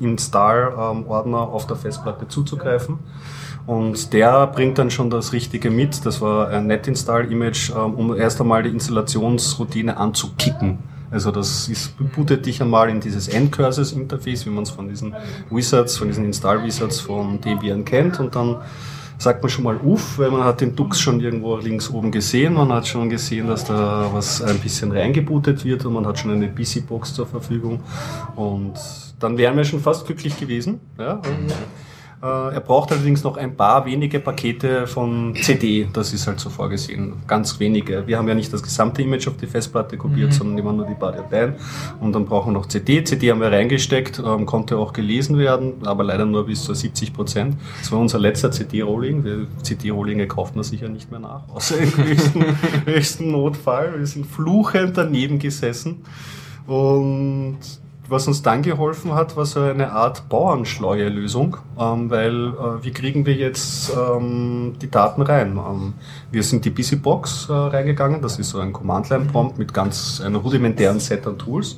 Install-Ordner 0.00 1.38
auf 1.38 1.66
der 1.66 1.76
Festplatte 1.76 2.28
zuzugreifen. 2.28 2.98
Und 3.66 4.14
der 4.14 4.46
bringt 4.46 4.78
dann 4.78 4.90
schon 4.90 5.10
das 5.10 5.34
Richtige 5.34 5.70
mit. 5.70 6.06
Das 6.06 6.22
war 6.22 6.48
ein 6.48 6.66
NetInstall-Image, 6.68 7.70
ähm, 7.70 7.94
um 7.94 8.16
erst 8.16 8.40
einmal 8.40 8.62
die 8.62 8.70
Installationsroutine 8.70 9.96
anzukicken. 9.98 10.78
Also 11.10 11.30
das 11.30 11.68
ist, 11.68 11.94
bootet 12.14 12.46
dich 12.46 12.60
einmal 12.60 12.90
in 12.90 13.00
dieses 13.00 13.28
End-Curses-Interface, 13.28 14.46
wie 14.46 14.50
man 14.50 14.64
es 14.64 14.70
von 14.70 14.88
diesen 14.88 15.14
Wizards, 15.50 15.96
von 15.96 16.08
diesen 16.08 16.24
Install-Wizards 16.24 17.00
von 17.00 17.40
Debian 17.40 17.84
kennt 17.84 18.20
und 18.20 18.34
dann 18.34 18.56
sagt 19.18 19.42
man 19.42 19.50
schon 19.50 19.64
mal 19.64 19.76
uff, 19.76 20.18
weil 20.18 20.30
man 20.30 20.44
hat 20.44 20.60
den 20.60 20.76
Dux 20.76 21.00
schon 21.00 21.20
irgendwo 21.20 21.56
links 21.56 21.90
oben 21.90 22.12
gesehen, 22.12 22.54
man 22.54 22.72
hat 22.72 22.86
schon 22.86 23.10
gesehen, 23.10 23.48
dass 23.48 23.64
da 23.64 24.08
was 24.12 24.40
ein 24.40 24.58
bisschen 24.58 24.92
reingebootet 24.92 25.64
wird 25.64 25.84
und 25.84 25.92
man 25.92 26.06
hat 26.06 26.18
schon 26.18 26.30
eine 26.30 26.48
PC-Box 26.48 27.14
zur 27.14 27.26
Verfügung 27.26 27.80
und 28.36 28.74
dann 29.18 29.36
wären 29.36 29.56
wir 29.56 29.64
schon 29.64 29.80
fast 29.80 30.06
glücklich 30.06 30.38
gewesen. 30.38 30.80
Ja? 30.98 31.14
Und 31.14 31.52
er 32.20 32.60
braucht 32.60 32.90
allerdings 32.90 33.22
noch 33.22 33.36
ein 33.36 33.56
paar 33.56 33.86
wenige 33.86 34.18
Pakete 34.18 34.86
von 34.88 35.36
CD, 35.36 35.86
das 35.92 36.12
ist 36.12 36.26
halt 36.26 36.40
so 36.40 36.50
vorgesehen, 36.50 37.14
ganz 37.28 37.60
wenige. 37.60 38.06
Wir 38.06 38.18
haben 38.18 38.26
ja 38.26 38.34
nicht 38.34 38.52
das 38.52 38.62
gesamte 38.62 39.02
Image 39.02 39.28
auf 39.28 39.36
die 39.36 39.46
Festplatte 39.46 39.96
kopiert, 39.96 40.30
mhm. 40.30 40.32
sondern 40.32 40.58
immer 40.58 40.72
nur 40.72 40.86
die 40.86 40.94
paar 40.94 41.12
Dateien. 41.12 41.54
Und 42.00 42.12
dann 42.12 42.24
brauchen 42.24 42.48
wir 42.48 42.58
noch 42.58 42.66
CD. 42.66 43.04
CD 43.04 43.30
haben 43.30 43.40
wir 43.40 43.52
reingesteckt, 43.52 44.20
ähm, 44.24 44.46
konnte 44.46 44.78
auch 44.78 44.92
gelesen 44.92 45.38
werden, 45.38 45.74
aber 45.84 46.02
leider 46.02 46.26
nur 46.26 46.46
bis 46.46 46.64
zu 46.64 46.74
70 46.74 47.12
Prozent. 47.12 47.56
Das 47.80 47.92
war 47.92 48.00
unser 48.00 48.18
letzter 48.18 48.50
CD-Rolling. 48.50 49.46
CD-Rollinge 49.62 50.26
kauft 50.26 50.56
man 50.56 50.64
sicher 50.64 50.88
nicht 50.88 51.12
mehr 51.12 51.20
nach, 51.20 51.48
außer 51.48 51.78
im 51.78 51.96
höchsten, 52.04 52.44
höchsten 52.84 53.30
Notfall. 53.30 53.94
Wir 53.96 54.06
sind 54.06 54.26
fluchend 54.26 54.96
daneben 54.96 55.38
gesessen. 55.38 56.02
Und 56.66 57.58
was 58.08 58.26
uns 58.26 58.42
dann 58.42 58.62
geholfen 58.62 59.14
hat, 59.14 59.36
war 59.36 59.44
so 59.44 59.60
eine 59.60 59.92
Art 59.92 60.28
Bauernschleue-Lösung, 60.28 61.58
ähm, 61.78 62.10
weil 62.10 62.48
äh, 62.48 62.84
wie 62.84 62.90
kriegen 62.90 63.26
wir 63.26 63.34
jetzt 63.34 63.92
ähm, 63.94 64.74
die 64.80 64.90
Daten 64.90 65.22
rein? 65.22 65.58
Ähm, 65.58 65.94
wir 66.30 66.42
sind 66.42 66.64
die 66.64 66.70
BusyBox 66.70 67.48
äh, 67.48 67.52
reingegangen, 67.52 68.22
das 68.22 68.38
ist 68.38 68.50
so 68.50 68.60
ein 68.60 68.72
Command-Line-Prompt 68.72 69.58
mit 69.58 69.74
ganz 69.74 70.20
einem 70.24 70.36
rudimentären 70.36 71.00
Set 71.00 71.26
an 71.26 71.38
Tools. 71.38 71.76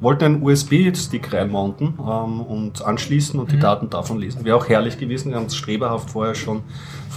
wollten 0.00 0.24
einen 0.24 0.42
USB-Stick 0.42 1.32
reinmounten 1.32 1.94
ähm, 1.98 2.40
und 2.40 2.84
anschließen 2.84 3.38
und 3.38 3.52
die 3.52 3.58
Daten 3.58 3.90
davon 3.90 4.18
lesen. 4.18 4.44
Wäre 4.44 4.56
auch 4.56 4.68
herrlich 4.68 4.98
gewesen, 4.98 5.30
wir 5.30 5.36
haben 5.36 5.46
es 5.46 5.56
streberhaft 5.56 6.10
vorher 6.10 6.34
schon 6.34 6.62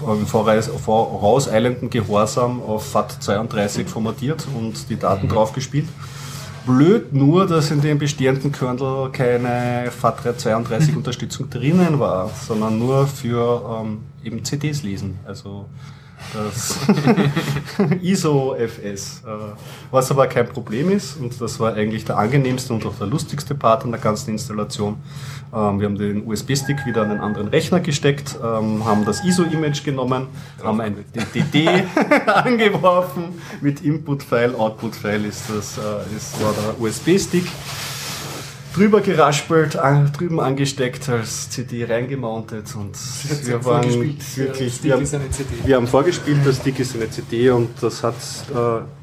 im 0.07 0.25
voraus, 0.25 0.67
vorauseilenden 0.67 1.89
Gehorsam 1.89 2.61
auf 2.61 2.95
FAT32 2.95 3.87
formatiert 3.87 4.47
und 4.57 4.89
die 4.89 4.97
Daten 4.97 5.27
mhm. 5.27 5.31
drauf 5.31 5.53
gespielt. 5.53 5.87
Blöd 6.65 7.13
nur, 7.13 7.47
dass 7.47 7.71
in 7.71 7.81
dem 7.81 7.97
bestehenden 7.97 8.51
Kernel 8.51 9.11
keine 9.11 9.89
FAT32 9.89 10.95
Unterstützung 10.97 11.49
drinnen 11.49 11.99
war, 11.99 12.29
sondern 12.29 12.77
nur 12.77 13.07
für 13.07 13.81
ähm, 13.81 13.99
eben 14.23 14.43
CDs 14.43 14.83
lesen. 14.83 15.19
Also 15.25 15.65
das 16.33 16.79
ISO-FS, 18.01 19.23
äh, 19.25 19.29
was 19.91 20.11
aber 20.11 20.27
kein 20.27 20.47
Problem 20.47 20.91
ist 20.91 21.17
und 21.17 21.39
das 21.39 21.59
war 21.59 21.73
eigentlich 21.73 22.05
der 22.05 22.17
angenehmste 22.17 22.73
und 22.73 22.85
auch 22.85 22.95
der 22.95 23.07
lustigste 23.07 23.55
Part 23.55 23.83
an 23.83 23.91
der 23.91 23.99
ganzen 23.99 24.31
Installation. 24.31 24.97
Ähm, 25.53 25.79
wir 25.79 25.87
haben 25.87 25.97
den 25.97 26.25
USB-Stick 26.25 26.85
wieder 26.85 27.01
an 27.03 27.11
einen 27.11 27.19
anderen 27.19 27.47
Rechner 27.49 27.79
gesteckt, 27.79 28.37
ähm, 28.41 28.85
haben 28.85 29.05
das 29.05 29.23
ISO-Image 29.23 29.83
genommen, 29.83 30.27
haben 30.63 30.81
ein 30.81 30.95
DD 31.35 31.67
angeworfen 32.25 33.41
mit 33.61 33.81
Input-File, 33.81 34.55
Output-File 34.55 35.25
ist 35.25 35.49
das 35.49 35.77
äh, 35.77 36.15
ist, 36.15 36.41
war 36.41 36.53
der 36.53 36.79
USB-Stick 36.81 37.45
drüber 38.73 39.01
geraspelt, 39.01 39.75
an, 39.75 40.11
drüben 40.13 40.39
angesteckt, 40.39 41.09
als 41.09 41.49
CD 41.49 41.85
reingemountet 41.85 42.75
und 42.75 42.97
wir 43.45 43.63
waren 43.65 43.89
wirklich, 44.35 44.83
wir 44.83 44.93
haben, 44.93 45.07
wir 45.65 45.75
haben, 45.75 45.87
vorgespielt, 45.87 46.39
das 46.45 46.57
Stick 46.57 46.79
ist 46.79 46.95
eine 46.95 47.09
CD 47.09 47.49
und 47.49 47.69
das 47.81 48.03
hat, 48.03 48.15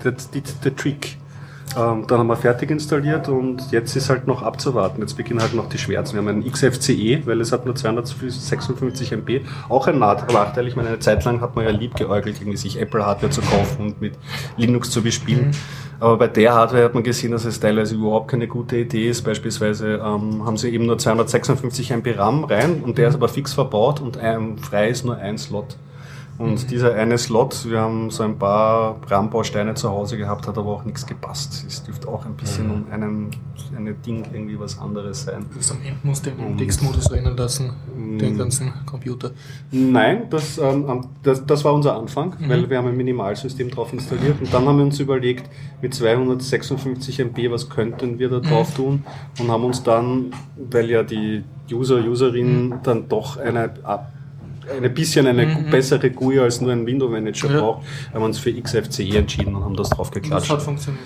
that 0.02 0.34
did 0.34 0.44
the 0.62 0.70
trick. 0.70 1.16
Ähm, 1.76 2.06
dann 2.06 2.18
haben 2.18 2.26
wir 2.26 2.36
fertig 2.36 2.70
installiert 2.70 3.28
und 3.28 3.70
jetzt 3.72 3.94
ist 3.94 4.08
halt 4.08 4.26
noch 4.26 4.42
abzuwarten. 4.42 5.00
Jetzt 5.00 5.16
beginnen 5.16 5.40
halt 5.40 5.54
noch 5.54 5.68
die 5.68 5.78
Schmerzen. 5.78 6.14
Wir 6.14 6.20
haben 6.20 6.28
einen 6.28 6.50
XFCE, 6.50 7.26
weil 7.26 7.40
es 7.40 7.52
hat 7.52 7.66
nur 7.66 7.74
256 7.74 9.12
MB. 9.12 9.40
Auch 9.68 9.86
ein 9.86 9.98
Nachteil. 9.98 10.66
Ich 10.66 10.76
meine, 10.76 10.88
eine 10.88 10.98
Zeit 10.98 11.24
lang 11.24 11.40
hat 11.40 11.56
man 11.56 11.64
ja 11.64 11.70
lieb 11.70 11.94
geäugelt, 11.94 12.36
irgendwie 12.40 12.56
sich 12.56 12.80
Apple-Hardware 12.80 13.30
zu 13.30 13.42
kaufen 13.42 13.86
und 13.86 14.00
mit 14.00 14.14
Linux 14.56 14.90
zu 14.90 15.02
bespielen. 15.02 15.48
Mhm. 15.48 15.52
Aber 16.00 16.16
bei 16.16 16.28
der 16.28 16.54
Hardware 16.54 16.84
hat 16.84 16.94
man 16.94 17.02
gesehen, 17.02 17.32
dass 17.32 17.44
es 17.44 17.58
teilweise 17.58 17.96
überhaupt 17.96 18.28
keine 18.28 18.46
gute 18.46 18.76
Idee 18.76 19.08
ist. 19.08 19.22
Beispielsweise 19.22 20.00
ähm, 20.04 20.46
haben 20.46 20.56
sie 20.56 20.70
eben 20.70 20.86
nur 20.86 20.96
256 20.98 21.90
MB 21.90 22.18
RAM 22.18 22.44
rein 22.44 22.82
und 22.82 22.98
der 22.98 23.08
ist 23.08 23.14
aber 23.14 23.28
fix 23.28 23.52
verbaut 23.52 24.00
und 24.00 24.16
ein, 24.18 24.58
frei 24.58 24.88
ist 24.88 25.04
nur 25.04 25.16
ein 25.16 25.38
Slot. 25.38 25.76
Und 26.38 26.62
mhm. 26.62 26.66
dieser 26.68 26.94
eine 26.94 27.18
Slot, 27.18 27.68
wir 27.68 27.80
haben 27.80 28.10
so 28.10 28.22
ein 28.22 28.38
paar 28.38 28.94
Brandbausteine 29.00 29.74
zu 29.74 29.90
Hause 29.90 30.16
gehabt, 30.16 30.46
hat 30.46 30.56
aber 30.56 30.70
auch 30.70 30.84
nichts 30.84 31.04
gepasst. 31.04 31.64
Es 31.66 31.82
dürfte 31.82 32.06
auch 32.06 32.24
ein 32.24 32.34
bisschen 32.34 32.66
mhm. 32.66 32.72
um 32.72 32.92
einen, 32.92 33.30
eine 33.76 33.94
Ding 33.94 34.24
irgendwie 34.32 34.58
was 34.58 34.78
anderes 34.78 35.24
sein. 35.24 35.46
Das 35.56 35.72
am 35.72 35.78
Ende 35.78 35.98
musst 36.04 36.26
du 36.26 36.30
im 36.30 36.56
Textmodus 36.56 37.10
rennen 37.10 37.36
lassen, 37.36 37.72
den 38.20 38.34
mm. 38.34 38.38
ganzen 38.38 38.72
Computer. 38.86 39.32
Nein, 39.72 40.30
das, 40.30 40.58
ähm, 40.58 41.06
das, 41.24 41.44
das 41.44 41.64
war 41.64 41.74
unser 41.74 41.96
Anfang, 41.96 42.36
mhm. 42.38 42.48
weil 42.48 42.70
wir 42.70 42.78
haben 42.78 42.86
ein 42.86 42.96
Minimalsystem 42.96 43.70
drauf 43.70 43.92
installiert 43.92 44.40
und 44.40 44.54
dann 44.54 44.64
haben 44.64 44.78
wir 44.78 44.84
uns 44.84 45.00
überlegt, 45.00 45.50
mit 45.82 45.92
256 45.92 47.18
MB, 47.18 47.50
was 47.50 47.68
könnten 47.68 48.20
wir 48.20 48.28
da 48.28 48.38
drauf 48.38 48.70
mhm. 48.70 48.74
tun 48.76 49.04
und 49.40 49.50
haben 49.50 49.64
uns 49.64 49.82
dann, 49.82 50.30
weil 50.56 50.88
ja 50.88 51.02
die 51.02 51.42
User, 51.70 51.96
Userinnen 51.96 52.68
mhm. 52.68 52.74
dann 52.84 53.08
doch 53.08 53.38
eine 53.38 53.70
ein 54.70 54.94
bisschen 54.94 55.26
eine 55.26 55.46
mhm. 55.46 55.70
bessere 55.70 56.10
GUI 56.10 56.40
als 56.40 56.60
nur 56.60 56.72
ein 56.72 56.86
Window 56.86 57.08
Manager 57.08 57.50
ja. 57.50 57.60
braucht, 57.60 57.86
haben 58.12 58.20
wir 58.20 58.26
uns 58.26 58.38
für 58.38 58.52
XFCE 58.52 59.16
entschieden 59.16 59.54
und 59.54 59.64
haben 59.64 59.76
das 59.76 59.90
drauf 59.90 60.10
geklatscht. 60.10 60.50
Das 60.50 60.56
hat 60.56 60.62
funktioniert. 60.62 61.04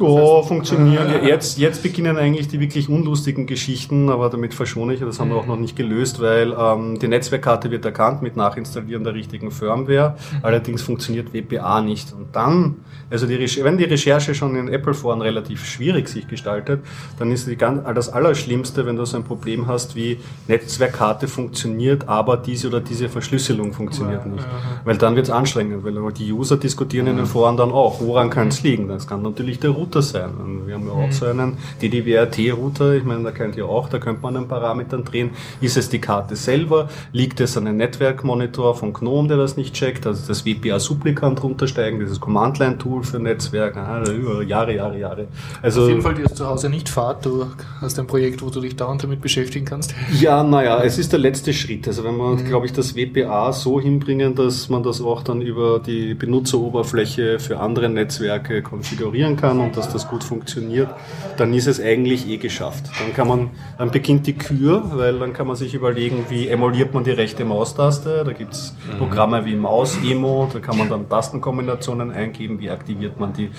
Ja, 0.00 0.42
funktionieren. 0.42 1.08
Ja, 1.10 1.26
jetzt, 1.26 1.58
jetzt 1.58 1.82
beginnen 1.82 2.16
eigentlich 2.16 2.48
die 2.48 2.60
wirklich 2.60 2.88
unlustigen 2.88 3.46
Geschichten, 3.46 4.10
aber 4.10 4.28
damit 4.30 4.54
verschone 4.54 4.94
ich, 4.94 5.00
das 5.00 5.20
haben 5.20 5.30
wir 5.30 5.36
auch 5.36 5.46
noch 5.46 5.56
nicht 5.56 5.76
gelöst, 5.76 6.20
weil 6.20 6.54
ähm, 6.58 6.98
die 6.98 7.08
Netzwerkkarte 7.08 7.70
wird 7.70 7.84
erkannt 7.84 8.22
mit 8.22 8.36
Nachinstallieren 8.36 9.04
der 9.04 9.14
richtigen 9.14 9.50
Firmware. 9.50 10.16
Mhm. 10.32 10.38
Allerdings 10.42 10.82
funktioniert 10.82 11.32
WPA 11.32 11.80
nicht. 11.80 12.12
Und 12.12 12.34
dann, 12.34 12.76
also 13.10 13.26
die, 13.26 13.38
wenn 13.62 13.78
die 13.78 13.84
Recherche 13.84 14.34
schon 14.34 14.56
in 14.56 14.68
Apple-Foren 14.68 15.22
relativ 15.22 15.64
schwierig 15.64 16.08
sich 16.08 16.28
gestaltet, 16.28 16.80
dann 17.18 17.30
ist 17.30 17.46
die 17.46 17.56
ganz, 17.56 17.82
das 17.94 18.08
Allerschlimmste, 18.08 18.86
wenn 18.86 18.96
du 18.96 19.04
so 19.04 19.16
ein 19.16 19.24
Problem 19.24 19.66
hast 19.66 19.96
wie 19.96 20.18
Netzwerkkarte 20.48 21.28
funktioniert, 21.28 22.08
aber 22.08 22.36
diese 22.36 22.68
oder 22.68 22.80
diese 22.80 23.08
Verschlüsselung 23.08 23.72
funktioniert 23.72 24.24
ja, 24.24 24.30
nicht. 24.30 24.44
Ja, 24.44 24.80
weil 24.84 24.98
dann 24.98 25.16
wird 25.16 25.26
es 25.26 25.30
anstrengend, 25.30 25.84
weil 25.84 25.96
die 26.12 26.32
User 26.32 26.56
diskutieren 26.56 27.06
in 27.06 27.16
den 27.16 27.26
Foren 27.26 27.56
dann 27.56 27.70
auch, 27.70 28.00
woran 28.00 28.30
kann 28.30 28.48
es 28.48 28.62
liegen? 28.62 28.88
Das 28.88 29.06
kann 29.06 29.22
natürlich 29.22 29.58
der 29.60 29.70
Router 29.70 29.85
Router 29.86 30.02
sein. 30.02 30.30
Und 30.38 30.66
wir 30.66 30.74
haben 30.74 30.86
ja 30.86 30.92
auch 30.92 31.06
mhm. 31.06 31.12
so 31.12 31.26
einen 31.26 31.58
DDWRT-Router, 31.80 32.94
ich 32.94 33.04
meine, 33.04 33.24
da 33.24 33.30
könnt 33.30 33.56
ihr 33.56 33.66
auch, 33.66 33.88
da 33.88 33.98
könnte 33.98 34.22
man 34.22 34.36
an 34.36 34.48
Parametern 34.48 35.04
drehen. 35.04 35.30
Ist 35.60 35.76
es 35.76 35.88
die 35.88 36.00
Karte 36.00 36.36
selber? 36.36 36.88
Liegt 37.12 37.40
es 37.40 37.56
an 37.56 37.66
einem 37.66 37.76
Netzwerkmonitor 37.78 38.74
von 38.74 38.92
GNOME, 38.92 39.28
der 39.28 39.36
das 39.36 39.56
nicht 39.56 39.74
checkt? 39.74 40.06
Also 40.06 40.26
das 40.26 40.44
WPA-Supplikant 40.44 41.42
runtersteigen, 41.42 42.00
dieses 42.00 42.20
Command-Line-Tool 42.20 43.04
für 43.04 43.18
Netzwerk, 43.18 43.76
ah, 43.76 44.02
über 44.10 44.42
Jahre, 44.42 44.74
Jahre, 44.74 44.98
Jahre. 44.98 45.28
Also, 45.62 45.82
Auf 45.82 45.88
jeden 45.88 46.02
Fall, 46.02 46.14
dir 46.14 46.26
zu 46.26 46.46
Hause 46.46 46.68
nicht 46.68 46.88
Fahrt, 46.88 47.24
du 47.24 47.46
hast 47.80 47.98
ein 47.98 48.06
Projekt, 48.06 48.42
wo 48.42 48.50
du 48.50 48.60
dich 48.60 48.76
dauernd 48.76 49.02
damit 49.02 49.20
beschäftigen 49.20 49.64
kannst. 49.64 49.94
Ja, 50.20 50.42
naja, 50.42 50.82
es 50.82 50.98
ist 50.98 51.12
der 51.12 51.18
letzte 51.18 51.52
Schritt. 51.52 51.86
Also 51.86 52.04
wenn 52.04 52.16
wir, 52.16 52.36
mhm. 52.36 52.44
glaube 52.44 52.66
ich, 52.66 52.72
das 52.72 52.96
WPA 52.96 53.52
so 53.52 53.80
hinbringen, 53.80 54.34
dass 54.34 54.68
man 54.68 54.82
das 54.82 55.00
auch 55.00 55.22
dann 55.22 55.40
über 55.40 55.78
die 55.78 56.14
Benutzeroberfläche 56.14 57.38
für 57.38 57.60
andere 57.60 57.88
Netzwerke 57.88 58.62
konfigurieren 58.62 59.36
kann 59.36 59.60
und 59.60 59.75
dass 59.76 59.92
das 59.92 60.08
gut 60.08 60.24
funktioniert, 60.24 60.88
dann 61.36 61.54
ist 61.54 61.66
es 61.66 61.80
eigentlich 61.80 62.28
eh 62.28 62.38
geschafft. 62.38 62.84
Dann 62.98 63.14
kann 63.14 63.28
man, 63.28 63.50
dann 63.78 63.90
beginnt 63.90 64.26
die 64.26 64.32
Kür, 64.32 64.82
weil 64.94 65.18
dann 65.18 65.32
kann 65.32 65.46
man 65.46 65.56
sich 65.56 65.74
überlegen, 65.74 66.26
wie 66.28 66.48
emuliert 66.48 66.94
man 66.94 67.04
die 67.04 67.10
rechte 67.10 67.44
Maustaste. 67.44 68.24
Da 68.24 68.32
gibt 68.32 68.54
es 68.54 68.74
mhm. 68.92 68.98
Programme 68.98 69.44
wie 69.44 69.54
Maus-Emo, 69.54 70.48
da 70.52 70.60
kann 70.60 70.78
man 70.78 70.88
dann 70.88 71.08
Tastenkombinationen 71.08 72.10
eingeben, 72.10 72.58
wie 72.60 72.70
aktiviert 72.70 73.20
man 73.20 73.32
die, 73.32 73.50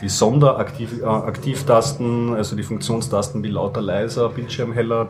die 0.00 0.08
Sonderaktivtasten, 0.08 2.32
äh, 2.32 2.36
also 2.36 2.56
die 2.56 2.62
Funktionstasten 2.62 3.42
wie 3.42 3.48
lauter, 3.48 3.82
leiser, 3.82 4.28
Bildschirm 4.28 4.72
heller. 4.72 5.08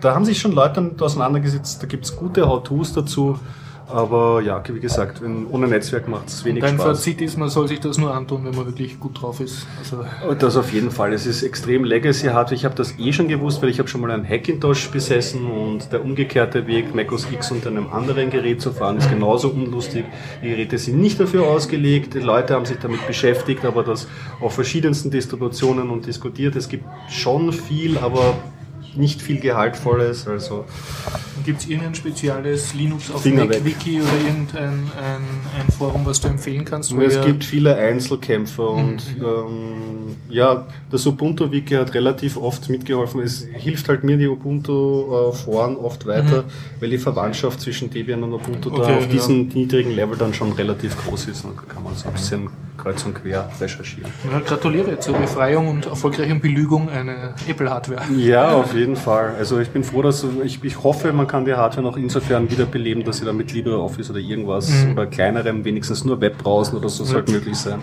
Da 0.00 0.14
haben 0.14 0.24
sich 0.24 0.38
schon 0.38 0.52
Leute 0.52 0.92
auseinandergesetzt, 0.98 1.82
da 1.82 1.86
gibt 1.86 2.04
es 2.04 2.16
gute 2.16 2.48
How-Tos 2.48 2.92
dazu. 2.92 3.38
Aber 3.92 4.40
ja, 4.40 4.62
wie 4.68 4.80
gesagt, 4.80 5.20
wenn, 5.22 5.46
ohne 5.46 5.66
Netzwerk 5.66 6.08
macht 6.08 6.28
es 6.28 6.44
wenig 6.44 6.62
Dein 6.62 6.74
Spaß. 6.74 6.86
Dein 6.86 6.94
Fazit 6.96 7.20
ist, 7.20 7.36
man 7.36 7.48
soll 7.48 7.68
sich 7.68 7.80
das 7.80 7.98
nur 7.98 8.14
antun, 8.14 8.44
wenn 8.44 8.54
man 8.54 8.66
wirklich 8.66 9.00
gut 9.00 9.20
drauf 9.20 9.40
ist. 9.40 9.66
Also 9.78 10.04
das 10.34 10.56
auf 10.56 10.72
jeden 10.72 10.90
Fall. 10.90 11.12
Es 11.12 11.26
ist 11.26 11.42
extrem 11.42 11.84
Legacy-Hardware. 11.84 12.54
Ich 12.54 12.64
habe 12.64 12.74
das 12.74 12.98
eh 12.98 13.12
schon 13.12 13.28
gewusst, 13.28 13.62
weil 13.62 13.68
ich 13.68 13.78
habe 13.78 13.88
schon 13.88 14.00
mal 14.00 14.10
einen 14.10 14.28
Hackintosh 14.28 14.90
besessen 14.90 15.46
und 15.46 15.92
der 15.92 16.04
umgekehrte 16.04 16.66
Weg, 16.66 16.94
Mac 16.94 17.10
OS 17.12 17.26
X 17.30 17.50
unter 17.50 17.70
einem 17.70 17.88
anderen 17.88 18.30
Gerät 18.30 18.60
zu 18.60 18.72
fahren, 18.72 18.96
ist 18.96 19.10
genauso 19.10 19.48
unlustig. 19.48 20.04
Die 20.42 20.48
Geräte 20.48 20.78
sind 20.78 21.00
nicht 21.00 21.18
dafür 21.18 21.46
ausgelegt. 21.46 22.14
Die 22.14 22.20
Leute 22.20 22.54
haben 22.54 22.66
sich 22.66 22.78
damit 22.78 23.06
beschäftigt, 23.06 23.64
aber 23.64 23.82
das 23.82 24.06
auf 24.40 24.54
verschiedensten 24.54 25.10
Distributionen 25.10 25.90
und 25.90 26.06
diskutiert. 26.06 26.56
Es 26.56 26.68
gibt 26.68 26.84
schon 27.08 27.52
viel, 27.52 27.98
aber 27.98 28.34
nicht 28.94 29.22
viel 29.22 29.40
Gehaltvolles. 29.40 30.26
Also 30.26 30.64
Gibt 31.44 31.60
es 31.60 31.68
irgendein 31.68 31.94
spezielles 31.94 32.74
Linux 32.74 33.10
auf 33.10 33.24
Wiki 33.24 34.00
oder 34.00 34.10
irgendein 34.26 34.64
ein, 34.64 35.24
ein, 35.58 35.72
Forum, 35.72 36.04
was 36.04 36.20
du 36.20 36.28
empfehlen 36.28 36.64
kannst? 36.64 36.92
Es 36.92 37.20
gibt 37.24 37.44
viele 37.44 37.76
Einzelkämpfer 37.76 38.72
mhm. 38.72 38.78
und 38.78 39.02
ähm, 39.20 40.16
ja, 40.28 40.66
das 40.90 41.06
Ubuntu-Wiki 41.06 41.74
hat 41.74 41.94
relativ 41.94 42.36
oft 42.36 42.68
mitgeholfen. 42.68 43.20
Es 43.20 43.44
hilft 43.52 43.88
halt 43.88 44.04
mir 44.04 44.16
die 44.16 44.28
Ubuntu-Foren 44.28 45.76
oft 45.76 46.06
weiter, 46.06 46.42
mhm. 46.42 46.80
weil 46.80 46.90
die 46.90 46.98
Verwandtschaft 46.98 47.60
zwischen 47.60 47.90
Debian 47.90 48.22
und 48.22 48.32
Ubuntu 48.32 48.70
okay, 48.70 48.80
da 48.80 48.96
auf 48.96 49.06
ja. 49.06 49.08
diesem 49.08 49.48
niedrigen 49.48 49.90
Level 49.92 50.16
dann 50.16 50.34
schon 50.34 50.52
relativ 50.52 50.96
groß 51.04 51.28
ist. 51.28 51.44
Dann 51.44 51.56
kann 51.56 51.82
man 51.82 51.94
so 51.94 52.08
ein 52.08 52.14
bisschen 52.14 52.48
kreuz 52.80 53.04
und 53.04 53.14
quer 53.14 53.48
recherchieren. 53.60 54.10
Ja, 54.30 54.40
gratuliere 54.40 54.98
zur 54.98 55.16
Befreiung 55.16 55.68
und 55.68 55.86
erfolgreichen 55.86 56.40
Belügung 56.40 56.88
einer 56.88 57.34
Apple-Hardware. 57.46 58.02
Ja, 58.16 58.52
auf 58.52 58.74
jeden 58.74 58.96
Fall. 58.96 59.34
Also 59.38 59.58
ich 59.58 59.70
bin 59.70 59.84
froh, 59.84 60.02
dass 60.02 60.24
ich, 60.44 60.62
ich 60.64 60.82
hoffe, 60.82 61.12
man 61.12 61.26
kann 61.26 61.44
die 61.44 61.54
Hardware 61.54 61.82
noch 61.82 61.96
insofern 61.96 62.50
wiederbeleben, 62.50 63.04
dass 63.04 63.18
sie 63.18 63.24
dann 63.24 63.36
mit 63.36 63.52
LibreOffice 63.52 64.10
oder 64.10 64.20
irgendwas 64.20 64.70
mhm. 64.70 64.92
oder 64.92 65.06
kleinerem, 65.06 65.64
wenigstens 65.64 66.04
nur 66.04 66.20
Webbrowsen 66.20 66.78
oder 66.78 66.88
so, 66.88 67.04
ja. 67.04 67.10
sollte 67.10 67.32
möglich 67.32 67.56
sein, 67.56 67.80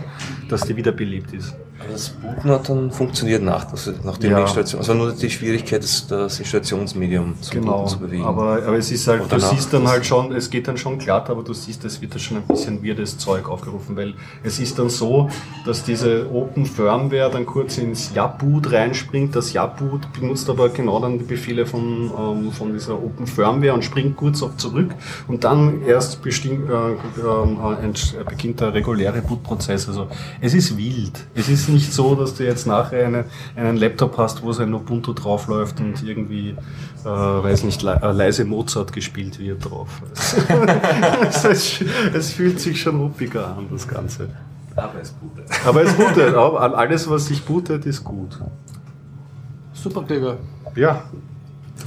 dass 0.50 0.62
die 0.62 0.76
wiederbelebt 0.76 1.34
ist. 1.34 1.56
Aber 1.80 1.92
das 1.92 2.10
Booten 2.10 2.50
hat 2.50 2.70
dann 2.70 2.92
funktioniert 2.92 3.44
nach, 3.44 3.72
also 3.72 3.92
nach 4.04 4.18
der 4.18 4.32
ja. 4.32 4.42
Installation. 4.42 4.80
Also 4.80 4.94
nur 4.96 5.12
die 5.12 5.30
Schwierigkeit, 5.30 5.84
das, 5.84 6.08
das 6.08 6.40
Installationsmedium 6.40 7.36
zum 7.40 7.62
genau. 7.62 7.86
zu 7.86 8.00
bewegen. 8.00 8.26
Aber, 8.26 8.64
aber 8.66 8.78
es 8.78 8.92
ist 8.92 9.08
halt, 9.08 9.32
du 9.32 9.40
siehst 9.40 9.74
dann 9.74 9.88
halt 9.88 10.06
schon, 10.06 10.34
es 10.34 10.50
geht 10.50 10.68
dann 10.68 10.78
schon 10.78 10.98
glatt, 10.98 11.30
aber 11.30 11.44
du 11.44 11.54
siehst, 11.54 11.86
es 11.86 12.02
wird 12.02 12.16
da 12.16 12.20
schon 12.20 12.38
ein 12.38 12.44
bisschen 12.48 12.84
weirdes 12.84 13.18
Zeug 13.18 13.48
aufgerufen, 13.48 13.96
weil 13.96 14.16
es 14.44 14.60
ist 14.60 14.80
dann 14.80 14.87
dann 14.88 14.90
so, 14.90 15.30
dass 15.66 15.84
diese 15.84 16.32
Open 16.32 16.66
Firmware 16.66 17.30
dann 17.30 17.46
kurz 17.46 17.78
ins 17.78 18.14
Yabboot 18.16 18.72
reinspringt. 18.72 19.36
Das 19.36 19.52
Yabboot 19.52 20.14
benutzt 20.14 20.50
aber 20.50 20.70
genau 20.70 21.00
dann 21.00 21.20
die 21.20 21.26
Befehle 21.26 21.66
von, 21.66 22.10
ähm, 22.18 22.52
von 22.54 22.72
dieser 22.72 22.94
Open 22.94 23.28
Firmware 23.28 23.74
und 23.74 23.84
springt 23.84 24.16
kurz 24.16 24.42
auch 24.42 24.56
zurück 24.56 24.96
und 25.28 25.44
dann 25.44 25.82
erst 25.84 26.22
bestimmt, 26.22 26.70
äh, 26.70 26.92
äh, 26.94 28.24
beginnt 28.30 28.62
der 28.62 28.74
reguläre 28.74 29.22
Bootprozess. 29.22 29.90
Also 29.90 30.08
es 30.40 30.54
ist 30.54 30.78
wild. 30.78 31.20
Es 31.36 31.50
ist 31.50 31.68
nicht 31.68 31.94
so, 31.94 32.16
dass 32.16 32.36
du 32.36 32.46
jetzt 32.46 32.66
nachher 32.66 33.06
eine, 33.06 33.26
einen 33.56 33.76
Laptop 33.76 34.18
hast, 34.18 34.44
wo 34.44 34.54
sein 34.54 34.74
Ubuntu 34.74 35.12
draufläuft 35.14 35.82
und 35.82 36.02
irgendwie, 36.02 36.56
äh, 37.04 37.06
weiß 37.06 37.64
nicht, 37.64 37.82
le 37.82 38.00
äh, 38.02 38.12
leise 38.14 38.46
Mozart 38.46 38.94
gespielt 38.94 39.38
wird 39.40 39.70
drauf. 39.70 39.90
es, 41.28 41.44
es, 41.44 41.84
es 42.14 42.32
fühlt 42.32 42.62
sich 42.62 42.80
schon 42.80 43.02
ruppiger 43.02 43.48
an, 43.58 43.68
das 43.70 43.86
Ganze. 43.86 44.30
Aber 44.78 45.02
es 45.02 45.12
bootet. 45.12 45.46
Aber 45.66 45.84
es 45.84 45.94
bootet. 45.94 46.36
Alles, 46.36 47.10
was 47.10 47.28
sich 47.28 47.44
bootet, 47.44 47.86
ist 47.86 48.04
gut. 48.04 48.40
Super, 49.74 50.04
Digga. 50.04 50.38
Ja. 50.76 51.04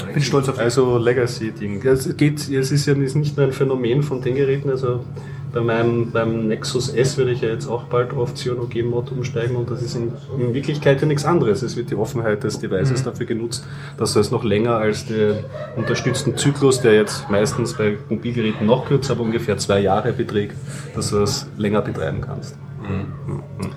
Ich 0.09 0.14
bin 0.14 0.23
stolz 0.23 0.49
auf 0.49 0.56
dich. 0.56 0.64
Also 0.64 0.99
Legacy-Ding. 0.99 1.85
Es, 1.87 2.16
geht, 2.16 2.49
es 2.49 2.70
ist 2.70 2.87
ja 2.87 2.94
nicht 2.94 3.37
nur 3.37 3.47
ein 3.47 3.52
Phänomen 3.52 4.02
von 4.02 4.20
den 4.20 4.35
Geräten. 4.35 4.70
Also 4.70 5.04
bei 5.52 5.61
meinem 5.61 6.11
beim 6.11 6.49
Nexus 6.49 6.90
S 6.90 7.16
würde 7.16 7.32
ich 7.32 7.40
ja 7.40 7.49
jetzt 7.49 7.66
auch 7.66 7.85
bald 7.85 8.12
auf 8.12 8.35
Cyanogen-Mod 8.35 9.11
umsteigen 9.12 9.56
und 9.56 9.70
das 9.70 9.82
ist 9.82 9.97
in, 9.97 10.12
in, 10.38 10.54
Wirklichkeit 10.54 11.00
ja 11.00 11.06
nichts 11.06 11.25
anderes. 11.25 11.62
Es 11.62 11.76
wird 11.76 11.90
die 11.90 11.97
Offenheit 11.97 12.44
des 12.44 12.61
Devices 12.61 13.00
mhm. 13.00 13.04
dafür 13.04 13.26
genutzt, 13.26 13.66
dass 13.97 14.12
du 14.12 14.20
es 14.20 14.30
noch 14.30 14.44
länger 14.44 14.76
als 14.76 15.06
den 15.06 15.38
unterstützten 15.76 16.37
Zyklus, 16.37 16.80
der 16.80 16.94
jetzt 16.94 17.28
meistens 17.30 17.75
bei 17.75 17.99
Mobilgeräten 18.09 18.66
noch 18.66 18.87
kürzer, 18.87 19.14
aber 19.14 19.23
ungefähr 19.23 19.59
zwei 19.59 19.80
Jahre 19.80 20.12
beträgt, 20.12 20.54
dass 20.94 21.11
du 21.11 21.18
es 21.18 21.49
länger 21.56 21.82
betreiben 21.82 22.20
kannst. 22.20 22.56
Mhm. 22.90 23.70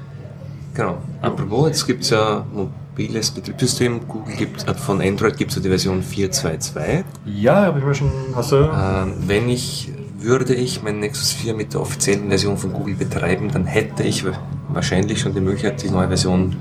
Genau. 0.73 0.97
Apropos, 1.21 1.67
jetzt 1.67 1.85
gibt 1.85 2.03
es 2.03 2.09
ja 2.09 2.45
mobiles 2.51 3.31
Betriebssystem. 3.31 4.07
Google 4.07 4.35
gibt, 4.35 4.67
äh, 4.67 4.73
von 4.73 5.01
Android 5.01 5.37
gibt 5.37 5.51
es 5.51 5.57
ja 5.57 5.63
die 5.63 5.69
Version 5.69 6.01
4.2.2. 6.03 7.03
Ja, 7.25 7.65
habe 7.65 7.79
ich 7.79 7.85
mir 7.85 7.93
schon. 7.93 8.11
Hast 8.35 8.51
du? 8.51 8.55
Ähm, 8.55 9.13
wenn 9.27 9.49
ich 9.49 9.91
würde 10.19 10.55
ich 10.55 10.81
mein 10.81 10.99
Nexus 10.99 11.33
4 11.33 11.53
mit 11.53 11.73
der 11.73 11.81
offiziellen 11.81 12.29
Version 12.29 12.57
von 12.57 12.71
Google 12.71 12.95
betreiben, 12.95 13.51
dann 13.51 13.65
hätte 13.65 14.03
ich 14.03 14.23
wahrscheinlich 14.69 15.19
schon 15.19 15.33
die 15.33 15.41
Möglichkeit, 15.41 15.83
die 15.83 15.89
neue 15.89 16.07
Version 16.07 16.55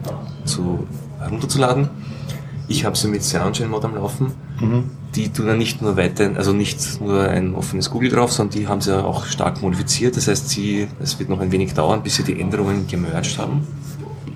zu, 0.45 0.87
herunterzuladen. 1.21 1.89
Ich 2.69 2.85
habe 2.85 2.97
sie 2.97 3.09
mit 3.09 3.23
CyanogenMod 3.23 3.85
am 3.85 3.95
Laufen. 3.95 4.33
Mhm. 4.61 4.91
Die 5.15 5.31
tun 5.31 5.47
dann 5.47 5.59
nicht 5.59 5.83
nur 5.83 5.97
weiter, 5.97 6.33
also 6.37 6.53
nicht 6.53 7.01
nur 7.01 7.29
ein 7.29 7.55
offenes 7.55 7.91
Google 7.91 8.11
drauf, 8.11 8.33
sondern 8.33 8.59
die 8.59 8.67
haben 8.67 8.81
sie 8.81 8.97
auch 8.97 9.27
stark 9.27 9.61
modifiziert. 9.61 10.17
Das 10.17 10.27
heißt, 10.27 10.49
sie, 10.49 10.89
es 11.01 11.19
wird 11.19 11.29
noch 11.29 11.41
ein 11.41 11.53
wenig 11.53 11.75
dauern, 11.75 12.03
bis 12.03 12.17
sie 12.17 12.23
die 12.23 12.41
Änderungen 12.41 12.87
gemerged 12.87 13.37
haben. 13.39 13.67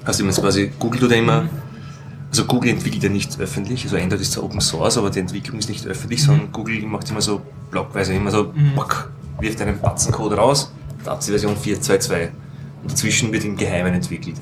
Also 0.05 0.25
quasi, 0.25 0.71
Google 0.79 1.01
tut 1.01 1.11
ja 1.11 1.17
immer, 1.17 1.49
also 2.31 2.45
Google 2.45 2.71
entwickelt 2.71 3.03
ja 3.03 3.09
nicht 3.09 3.41
öffentlich, 3.41 3.85
also 3.85 3.97
Android 3.97 4.21
ist 4.21 4.33
zwar 4.33 4.45
Open 4.45 4.61
Source, 4.61 4.99
aber 4.99 5.11
die 5.11 5.21
Entwicklung 5.21 5.59
ist 5.59 5.69
nicht 5.69 5.87
öffentlich, 5.87 6.21
mhm. 6.23 6.27
sondern 6.27 6.53
Google 6.53 6.83
macht 6.83 7.11
immer 7.11 7.23
so 7.23 7.41
blockweise, 7.71 8.13
immer 8.13 8.31
so, 8.31 8.53
mhm. 8.55 8.75
bock, 8.77 9.11
wirft 9.41 9.61
einen 9.63 9.81
Batzencode 9.81 10.37
raus, 10.37 10.73
da 11.05 11.13
hat 11.13 11.23
sie 11.23 11.31
Version 11.31 11.57
4.2.2 11.57 12.29
und 12.83 12.93
dazwischen 12.93 13.33
wird 13.33 13.45
im 13.45 13.57
Geheimen 13.57 13.95
entwickelt 13.95 14.37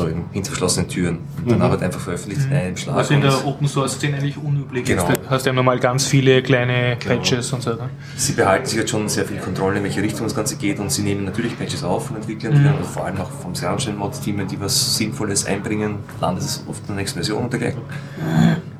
also 0.00 0.08
hinter 0.32 0.48
verschlossenen 0.48 0.88
Türen. 0.88 1.18
Und 1.38 1.50
dann 1.50 1.58
mhm. 1.58 1.64
aber 1.64 1.80
einfach 1.80 2.00
veröffentlicht 2.00 2.46
mhm. 2.46 2.52
in 2.52 2.58
einem 2.58 2.76
Schlag. 2.76 2.96
Was 2.96 3.10
in 3.10 3.20
der 3.20 3.46
Open 3.46 3.68
Source 3.68 3.94
Szene 3.94 4.16
eigentlich 4.16 4.36
unüblich 4.36 4.84
genau. 4.84 5.08
ist. 5.08 5.16
Du 5.16 5.30
hast 5.30 5.46
ja 5.46 5.52
normal 5.52 5.78
ganz 5.78 6.06
viele 6.06 6.42
kleine 6.42 6.96
genau. 6.98 7.16
Patches 7.16 7.52
und 7.52 7.62
so. 7.62 7.70
Ne? 7.70 7.90
Sie 8.16 8.32
behalten 8.32 8.66
sich 8.66 8.78
jetzt 8.78 8.90
schon 8.90 9.08
sehr 9.08 9.24
viel 9.24 9.38
Kontrolle, 9.38 9.78
in 9.78 9.84
welche 9.84 10.02
Richtung 10.02 10.26
das 10.26 10.34
Ganze 10.34 10.56
geht 10.56 10.78
und 10.78 10.90
sie 10.90 11.02
nehmen 11.02 11.24
natürlich 11.24 11.58
Patches 11.58 11.84
auf 11.84 12.08
von 12.08 12.16
Entwicklern, 12.16 12.54
mhm. 12.54 12.74
die 12.80 12.86
vor 12.86 13.04
allem 13.04 13.20
auch 13.20 13.30
vom 13.30 13.54
Serangel-Mod-Team, 13.54 14.46
die 14.48 14.60
was 14.60 14.96
Sinnvolles 14.96 15.46
einbringen, 15.46 15.96
landet 16.20 16.44
es 16.44 16.64
oft 16.68 16.80
in 16.80 16.88
der 16.88 16.96
nächsten 16.96 17.18
Version 17.18 17.44
und 17.44 17.52
dergleichen. 17.52 17.80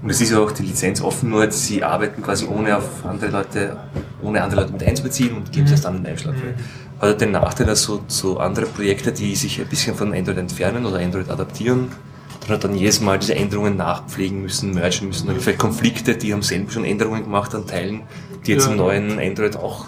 Und 0.02 0.10
es 0.10 0.20
ist 0.20 0.32
ja 0.32 0.38
auch 0.38 0.52
die 0.52 0.64
Lizenz 0.64 1.00
offen, 1.00 1.30
nur 1.30 1.50
sie 1.50 1.82
arbeiten 1.82 2.22
quasi 2.22 2.46
ohne 2.46 2.76
auf 2.76 3.06
andere 3.06 3.30
Leute, 3.30 3.76
ohne 4.22 4.42
andere 4.42 4.60
Leute 4.60 4.72
mit 4.72 4.82
einzubeziehen 4.82 5.34
und 5.34 5.50
geben 5.50 5.64
es 5.64 5.72
erst 5.72 5.86
dann 5.86 5.96
einen 5.96 6.06
Einschlag. 6.06 6.34
Mhm 6.34 6.83
hat 7.00 7.20
den 7.20 7.32
Nachteil, 7.32 7.66
dass 7.66 7.82
so, 7.82 8.02
so 8.06 8.38
andere 8.38 8.66
Projekte, 8.66 9.12
die 9.12 9.34
sich 9.34 9.60
ein 9.60 9.66
bisschen 9.66 9.94
von 9.94 10.14
Android 10.14 10.38
entfernen 10.38 10.86
oder 10.86 10.98
Android 10.98 11.28
adaptieren, 11.30 11.88
dann 12.40 12.50
hat 12.50 12.64
dann 12.64 12.74
jedes 12.74 13.00
Mal 13.00 13.18
diese 13.18 13.34
Änderungen 13.34 13.76
nachpflegen 13.76 14.42
müssen, 14.42 14.74
mergen 14.74 15.08
müssen. 15.08 15.28
Oder 15.28 15.40
vielleicht 15.40 15.58
Konflikte, 15.58 16.16
die 16.16 16.32
haben 16.32 16.42
selber 16.42 16.70
schon 16.70 16.84
Änderungen 16.84 17.24
gemacht 17.24 17.54
an 17.54 17.66
Teilen, 17.66 18.02
die 18.46 18.52
jetzt 18.52 18.66
ja. 18.66 18.72
im 18.72 18.78
neuen 18.78 19.18
Android 19.18 19.56
auch 19.56 19.86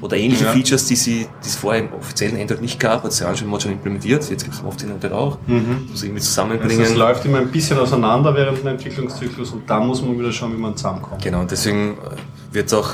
oder 0.00 0.16
ähnliche 0.16 0.44
ja. 0.44 0.52
Features, 0.52 0.86
die 0.86 0.94
sie, 0.96 1.26
die 1.44 1.48
es 1.48 1.56
vorher 1.56 1.82
im 1.82 1.92
offiziellen 1.92 2.40
Android 2.40 2.62
nicht 2.62 2.78
gab, 2.78 3.02
hat 3.02 3.12
Sergeant 3.12 3.50
schon, 3.50 3.60
schon 3.60 3.72
implementiert. 3.72 4.28
Jetzt 4.30 4.44
gibt 4.44 4.54
es 4.54 4.60
im 4.60 4.66
offiziellen 4.66 4.94
Android 4.94 5.12
auch. 5.12 5.38
Mhm. 5.46 5.88
Das 5.90 6.02
irgendwie 6.02 6.22
zusammenbringen. 6.22 6.78
Also 6.78 6.92
es 6.92 6.98
läuft 6.98 7.24
immer 7.24 7.38
ein 7.38 7.48
bisschen 7.48 7.78
auseinander 7.78 8.34
während 8.34 8.58
dem 8.58 8.68
Entwicklungszyklus 8.68 9.50
und 9.50 9.68
da 9.68 9.80
muss 9.80 10.00
man 10.02 10.18
wieder 10.18 10.32
schauen, 10.32 10.52
wie 10.52 10.60
man 10.60 10.76
zusammenkommt. 10.76 11.22
Genau, 11.22 11.40
und 11.40 11.50
deswegen 11.50 11.94
äh, 11.94 12.54
wird 12.54 12.66
es 12.66 12.74
auch 12.74 12.90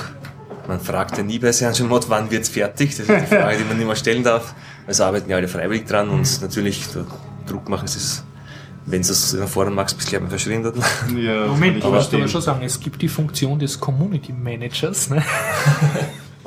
man 0.68 0.80
fragt 0.80 1.16
ja 1.16 1.23
nie 1.23 1.38
bei 1.38 1.52
Sergeant 1.52 1.88
Mod, 1.88 2.09
wann 2.09 2.31
wird's 2.31 2.48
fertig? 2.48 2.96
Das 2.96 3.00
ist 3.00 3.09
die 3.09 3.35
Frage, 3.35 3.59
die 3.59 3.64
man 3.64 3.77
nicht 3.77 3.87
mehr 3.87 3.96
stellen 3.96 4.22
darf. 4.22 4.55
Also 4.87 5.05
arbeiten 5.05 5.31
ja 5.31 5.37
alle 5.37 5.48
freiwillig 5.48 5.87
dran 5.87 6.11
und 6.11 6.42
natürlich 6.42 6.85
Druck 7.46 7.68
machen 7.68 7.87
es 7.87 7.96
ist, 7.96 8.24
wenn 8.87 9.03
du 9.03 9.11
es 9.11 9.35
erfordern 9.35 9.74
magst, 9.74 9.96
bis 9.96 10.07
gleich 10.07 10.20
mal 10.20 10.29
verschwindet. 10.29 10.77
Ja, 11.16 11.46
Moment, 11.46 11.79
ich 11.79 11.85
muss 11.85 12.12
aber 12.12 12.29
schon 12.29 12.42
sagen, 12.42 12.64
es 12.64 12.79
gibt 12.81 13.00
die 13.00 13.09
Funktion 13.09 13.59
des 13.59 13.81
Community 13.81 14.33
Managers. 14.33 15.11
Ne? 15.11 15.22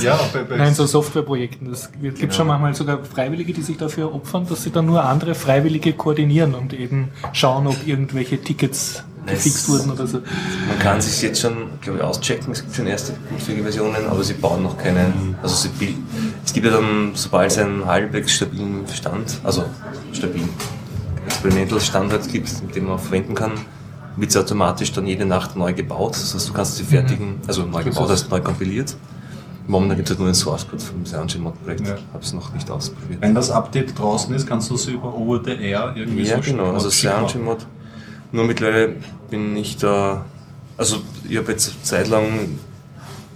ja, 0.00 0.18
bei, 0.32 0.44
bei 0.44 0.56
Nein, 0.56 0.74
so 0.74 0.86
Softwareprojekten. 0.86 1.72
Es 1.72 1.90
gibt 2.00 2.20
genau. 2.20 2.32
schon 2.32 2.46
manchmal 2.46 2.74
sogar 2.74 3.04
Freiwillige, 3.04 3.52
die 3.52 3.62
sich 3.62 3.76
dafür 3.76 4.14
opfern, 4.14 4.46
dass 4.48 4.62
sie 4.62 4.70
dann 4.70 4.86
nur 4.86 5.04
andere 5.04 5.34
Freiwillige 5.34 5.92
koordinieren 5.92 6.54
und 6.54 6.72
eben 6.72 7.08
schauen, 7.32 7.66
ob 7.66 7.86
irgendwelche 7.86 8.40
Tickets 8.40 9.02
gefixt 9.26 9.68
wurden 9.68 9.90
oder 9.90 10.06
so. 10.06 10.18
Man 10.68 10.78
kann 10.78 11.00
sich 11.00 11.20
jetzt 11.22 11.40
schon, 11.40 11.68
glaube 11.80 11.98
ich, 11.98 12.04
auschecken. 12.04 12.52
Es 12.52 12.62
gibt 12.62 12.74
schon 12.74 12.86
erste 12.86 13.14
gutfähige 13.30 13.62
Versionen, 13.62 14.06
aber 14.08 14.22
sie 14.22 14.34
bauen 14.34 14.62
noch 14.62 14.78
keine. 14.78 15.12
Also 15.42 15.54
sie, 15.56 15.70
es 16.44 16.52
gibt 16.52 16.66
ja 16.66 16.72
dann, 16.72 17.12
sobald 17.14 17.50
es 17.50 17.58
einen 17.58 17.84
halbwegs 17.84 18.32
stabilen 18.32 18.84
Stand, 18.92 19.38
also 19.44 19.64
stabilen 20.12 20.48
Experimental 21.26 21.80
Standard 21.80 22.28
gibt, 22.28 22.50
den 22.74 22.86
man 22.86 22.98
verwenden 22.98 23.34
kann, 23.34 23.52
wird 24.16 24.32
sie 24.32 24.38
automatisch 24.38 24.92
dann 24.92 25.06
jede 25.06 25.26
Nacht 25.26 25.56
neu 25.56 25.72
gebaut. 25.72 26.14
Das 26.14 26.34
heißt, 26.34 26.48
du 26.48 26.52
kannst 26.52 26.76
sie 26.76 26.84
fertigen, 26.84 27.40
also 27.46 27.66
neu 27.66 27.82
gebaut 27.84 28.10
heißt 28.10 28.30
neu 28.30 28.40
kompiliert. 28.40 28.96
Momentan 29.68 29.96
gibt 29.96 30.08
es 30.08 30.10
halt 30.12 30.20
nur 30.20 30.28
einen 30.28 30.34
Source 30.34 30.66
Code 30.68 30.82
vom 30.82 31.04
Cyanogen 31.04 31.42
Mod 31.42 31.64
Projekt. 31.64 31.86
Ja. 31.86 31.96
Habe 32.12 32.22
es 32.22 32.32
noch 32.32 32.52
nicht 32.54 32.70
ausprobiert. 32.70 33.20
Wenn 33.20 33.34
das 33.34 33.50
Update 33.50 33.98
draußen 33.98 34.32
ist, 34.34 34.46
kannst 34.46 34.70
du 34.70 34.76
es 34.76 34.86
über 34.86 35.12
over 35.12 35.40
the 35.44 35.52
air 35.52 35.92
irgendwie 35.96 36.22
ja, 36.22 36.36
so 36.36 36.50
genau. 36.50 36.72
Also 36.72 36.88
Cyanogen 36.88 37.44
Mod 37.44 37.66
nur 38.32 38.44
mittlerweile 38.44 38.96
bin 39.30 39.56
ich 39.56 39.76
da, 39.76 40.24
also 40.76 40.98
ich 41.28 41.36
habe 41.36 41.52
jetzt 41.52 41.86
zeitlang 41.86 42.58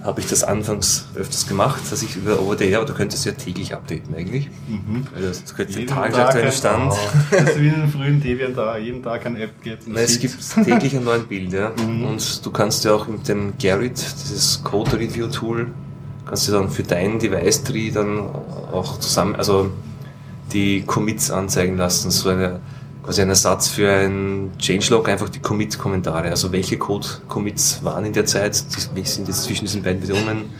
habe 0.02 0.20
ich 0.20 0.26
das 0.26 0.44
anfangs 0.44 1.06
öfters 1.14 1.46
gemacht, 1.46 1.80
dass 1.90 2.02
ich 2.02 2.16
über 2.16 2.40
ODR, 2.40 2.78
aber 2.78 2.86
du 2.86 2.94
könntest 2.94 3.26
ja 3.26 3.32
täglich 3.32 3.74
updaten 3.74 4.14
eigentlich. 4.14 4.48
Mhm. 4.66 5.06
Also 5.14 5.42
du 5.46 5.54
könntest 5.54 5.78
den 5.78 5.86
tagesaktuellen 5.86 6.52
Stand. 6.52 6.92
Das 7.30 7.42
ist 7.42 7.60
wie 7.60 7.68
in 7.68 7.74
den 7.74 7.88
frühen 7.88 8.20
Debian 8.20 8.54
da, 8.54 8.78
jeden 8.78 9.02
Tag 9.02 9.26
ein 9.26 9.36
App 9.36 9.62
geht. 9.62 9.86
Nein, 9.86 10.04
es 10.04 10.18
gibt 10.18 10.36
täglich 10.64 10.96
ein 10.96 11.04
neues 11.04 11.24
Bild, 11.24 11.52
ja. 11.52 11.72
Mhm. 11.86 12.04
Und 12.04 12.46
du 12.46 12.50
kannst 12.50 12.84
ja 12.84 12.94
auch 12.94 13.08
mit 13.08 13.28
dem 13.28 13.52
Garrett, 13.62 13.98
dieses 14.24 14.62
Code 14.64 14.98
Review 14.98 15.26
Tool, 15.26 15.66
kannst 16.24 16.48
du 16.48 16.52
dann 16.52 16.70
für 16.70 16.82
dein 16.82 17.18
Device 17.18 17.62
Tree 17.64 17.90
dann 17.90 18.20
auch 18.72 18.98
zusammen, 19.00 19.34
also 19.36 19.70
die 20.52 20.82
Commits 20.82 21.30
anzeigen 21.30 21.76
lassen, 21.76 22.10
so 22.10 22.30
eine 22.30 22.60
quasi 23.02 23.22
ein 23.22 23.28
Ersatz 23.28 23.68
für 23.68 23.90
ein 23.90 24.52
Changelog, 24.58 25.08
einfach 25.08 25.28
die 25.28 25.40
Commit-Kommentare. 25.40 26.28
Also 26.28 26.52
welche 26.52 26.78
Code-Commits 26.78 27.84
waren 27.84 28.04
in 28.04 28.12
der 28.12 28.26
Zeit, 28.26 28.62
wie 28.94 29.04
sind 29.04 29.28
jetzt 29.28 29.44
zwischen 29.44 29.64
diesen 29.64 29.82
beiden 29.82 30.02
Versionen. 30.02 30.50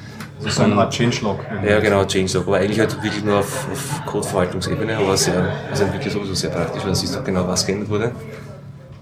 Das 0.43 0.55
ist 0.55 0.61
eine 0.61 0.75
Art 0.77 0.95
Changelog. 0.95 1.39
Ja, 1.67 1.81
genau, 1.81 2.05
Changelog. 2.07 2.47
Aber 2.47 2.57
eigentlich 2.57 2.81
halt 2.81 2.95
wirklich 3.03 3.23
nur 3.23 3.41
auf, 3.41 3.69
auf 3.71 4.07
Code-Verwaltungsebene, 4.07 4.97
aber 4.97 5.17
sehr, 5.17 5.53
also 5.71 5.93
wirklich 5.93 6.13
sowieso 6.13 6.35
sehr 6.35 6.51
praktisch, 6.51 6.81
weil 6.81 6.87
dann 6.87 6.95
siehst 6.95 7.15
du 7.15 7.23
genau, 7.23 7.47
was 7.47 7.67
geändert 7.67 7.91
wurde. 7.91 8.13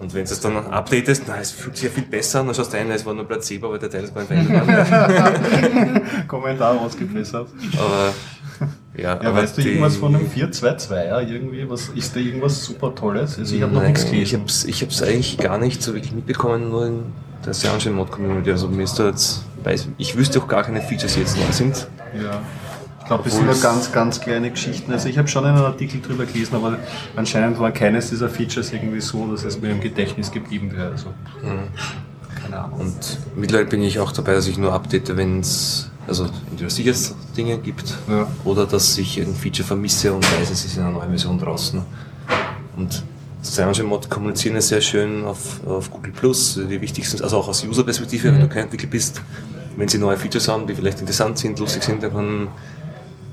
Und 0.00 0.14
wenn 0.14 0.24
du 0.24 0.30
es 0.30 0.40
dann 0.40 0.56
updatest, 0.56 1.24
na, 1.26 1.38
es 1.40 1.50
fühlt 1.50 1.76
sich 1.76 1.86
ja 1.86 1.90
viel 1.90 2.04
besser 2.04 2.40
an, 2.40 2.46
dann 2.46 2.54
schaust 2.54 2.72
du 2.72 2.78
ein, 2.78 2.88
es 2.90 3.04
war 3.04 3.14
nur 3.14 3.26
Placebo, 3.26 3.66
aber 3.66 3.78
der 3.78 3.90
Teil 3.90 4.04
ist 4.04 4.14
beim 4.14 4.26
Verändert 4.26 4.62
Kommentar 6.28 6.80
ausgebessert. 6.80 7.48
Aber 7.76 8.14
ja, 8.98 9.22
ja 9.22 9.34
weißt 9.34 9.58
du 9.58 9.62
irgendwas 9.62 9.96
von 9.96 10.14
einem 10.14 10.26
422er 10.26 11.26
irgendwie? 11.26 11.68
Was, 11.70 11.88
ist 11.88 12.14
da 12.16 12.20
irgendwas 12.20 12.64
super 12.64 12.94
Tolles? 12.94 13.38
Also 13.38 13.54
ich 13.54 13.62
habe 13.62 13.72
noch 13.72 13.82
nichts 13.82 14.04
gelesen. 14.04 14.22
Ich 14.22 14.34
habe 14.34 14.44
es 14.46 14.64
ich 14.64 14.82
hab's 14.82 15.02
eigentlich 15.02 15.38
gar 15.38 15.58
nicht 15.58 15.82
so 15.82 15.94
wirklich 15.94 16.12
mitbekommen, 16.12 16.68
nur 16.68 16.86
in 16.86 17.02
der 17.46 17.54
Sergeant 17.54 17.96
Mod 17.96 18.10
Community. 18.10 18.50
Also 18.50 18.68
mir 18.68 18.82
ist 18.82 18.98
da 18.98 19.08
jetzt, 19.08 19.44
weiß, 19.62 19.88
ich 19.98 20.16
wüsste 20.16 20.40
auch 20.40 20.48
gar 20.48 20.64
keine 20.64 20.80
Features, 20.82 21.14
die 21.14 21.20
jetzt 21.20 21.36
neu 21.36 21.52
sind. 21.52 21.86
Ja. 22.20 22.40
Ich 23.00 23.06
glaube, 23.06 23.24
das 23.24 23.36
sind 23.36 23.46
nur 23.46 23.58
ganz, 23.58 23.90
ganz 23.90 24.20
kleine 24.20 24.50
Geschichten. 24.50 24.92
Also 24.92 25.08
ich 25.08 25.16
habe 25.16 25.28
schon 25.28 25.44
einen 25.44 25.56
Artikel 25.58 26.02
drüber 26.02 26.26
gelesen, 26.26 26.56
aber 26.56 26.78
anscheinend 27.16 27.58
war 27.58 27.70
keines 27.70 28.10
dieser 28.10 28.28
Features 28.28 28.72
irgendwie 28.72 29.00
so, 29.00 29.26
dass 29.30 29.44
es 29.44 29.60
mir 29.60 29.70
im 29.70 29.80
Gedächtnis 29.80 30.30
geblieben 30.30 30.72
wäre. 30.76 30.90
Also, 30.90 31.06
mhm. 31.40 31.68
keine 32.42 32.58
Ahnung. 32.64 32.80
Und 32.80 33.18
mittlerweile 33.34 33.68
bin 33.68 33.80
ich 33.80 33.98
auch 33.98 34.12
dabei, 34.12 34.34
dass 34.34 34.46
ich 34.46 34.58
nur 34.58 34.74
update, 34.74 35.16
wenn 35.16 35.40
es 35.40 35.90
also 36.08 36.26
entweder 36.50 36.70
Sicherheitsdinge 36.70 37.58
gibt 37.58 37.94
Ja. 38.08 38.26
oder 38.44 38.66
dass 38.66 38.96
ich 38.98 39.20
ein 39.20 39.34
Feature 39.34 39.66
vermisse 39.66 40.12
und 40.12 40.24
weiß, 40.24 40.50
es 40.50 40.64
ist 40.64 40.76
in 40.76 40.82
einer 40.82 40.92
neuen 40.92 41.08
Version 41.10 41.38
draußen. 41.38 41.82
Und 42.76 43.02
CyanogenMod 43.42 44.10
kommunizieren 44.10 44.54
ja 44.56 44.60
sehr 44.60 44.80
schön 44.80 45.24
auf, 45.24 45.60
auf 45.66 45.90
Google 45.90 46.12
Plus, 46.12 46.54
die 46.70 46.80
wichtigsten, 46.80 47.22
also 47.22 47.38
auch 47.38 47.48
aus 47.48 47.64
User-Perspektive, 47.64 48.32
wenn 48.32 48.40
du 48.40 48.48
kein 48.48 48.64
Entwickler 48.64 48.88
bist, 48.88 49.20
wenn 49.76 49.88
sie 49.88 49.98
neue 49.98 50.16
Features 50.16 50.48
haben, 50.48 50.66
die 50.66 50.74
vielleicht 50.74 51.00
interessant 51.00 51.38
sind, 51.38 51.58
lustig 51.58 51.84
sind, 51.84 52.02
dann 52.02 52.12
kann, 52.12 52.48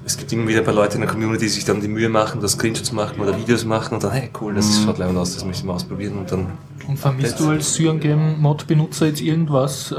es 0.05 0.15
gibt 0.15 0.31
immer 0.31 0.47
wieder 0.47 0.59
ein 0.59 0.65
paar 0.65 0.75
Leute 0.75 0.95
in 0.95 1.01
der 1.01 1.09
Community, 1.09 1.45
die 1.45 1.49
sich 1.49 1.65
dann 1.65 1.81
die 1.81 1.87
Mühe 1.87 2.07
machen, 2.09 2.39
da 2.39 2.47
Screenshots 2.47 2.91
machen 2.91 3.19
oder 3.19 3.35
Videos 3.37 3.65
machen 3.65 3.95
und 3.95 4.03
dann, 4.03 4.11
hey 4.11 4.29
cool, 4.39 4.53
das 4.53 4.79
schaut 4.85 4.99
leibend 4.99 5.17
aus, 5.17 5.33
das 5.33 5.43
möchte 5.43 5.61
ich 5.61 5.65
mal 5.65 5.73
ausprobieren 5.73 6.17
und 6.19 6.31
dann 6.31 6.51
Und 6.87 6.99
vermisst 6.99 7.39
du 7.39 7.49
als 7.49 7.73
CyanogenMod-Benutzer 7.73 9.07
jetzt 9.07 9.21
irgendwas, 9.21 9.91
äh, 9.91 9.95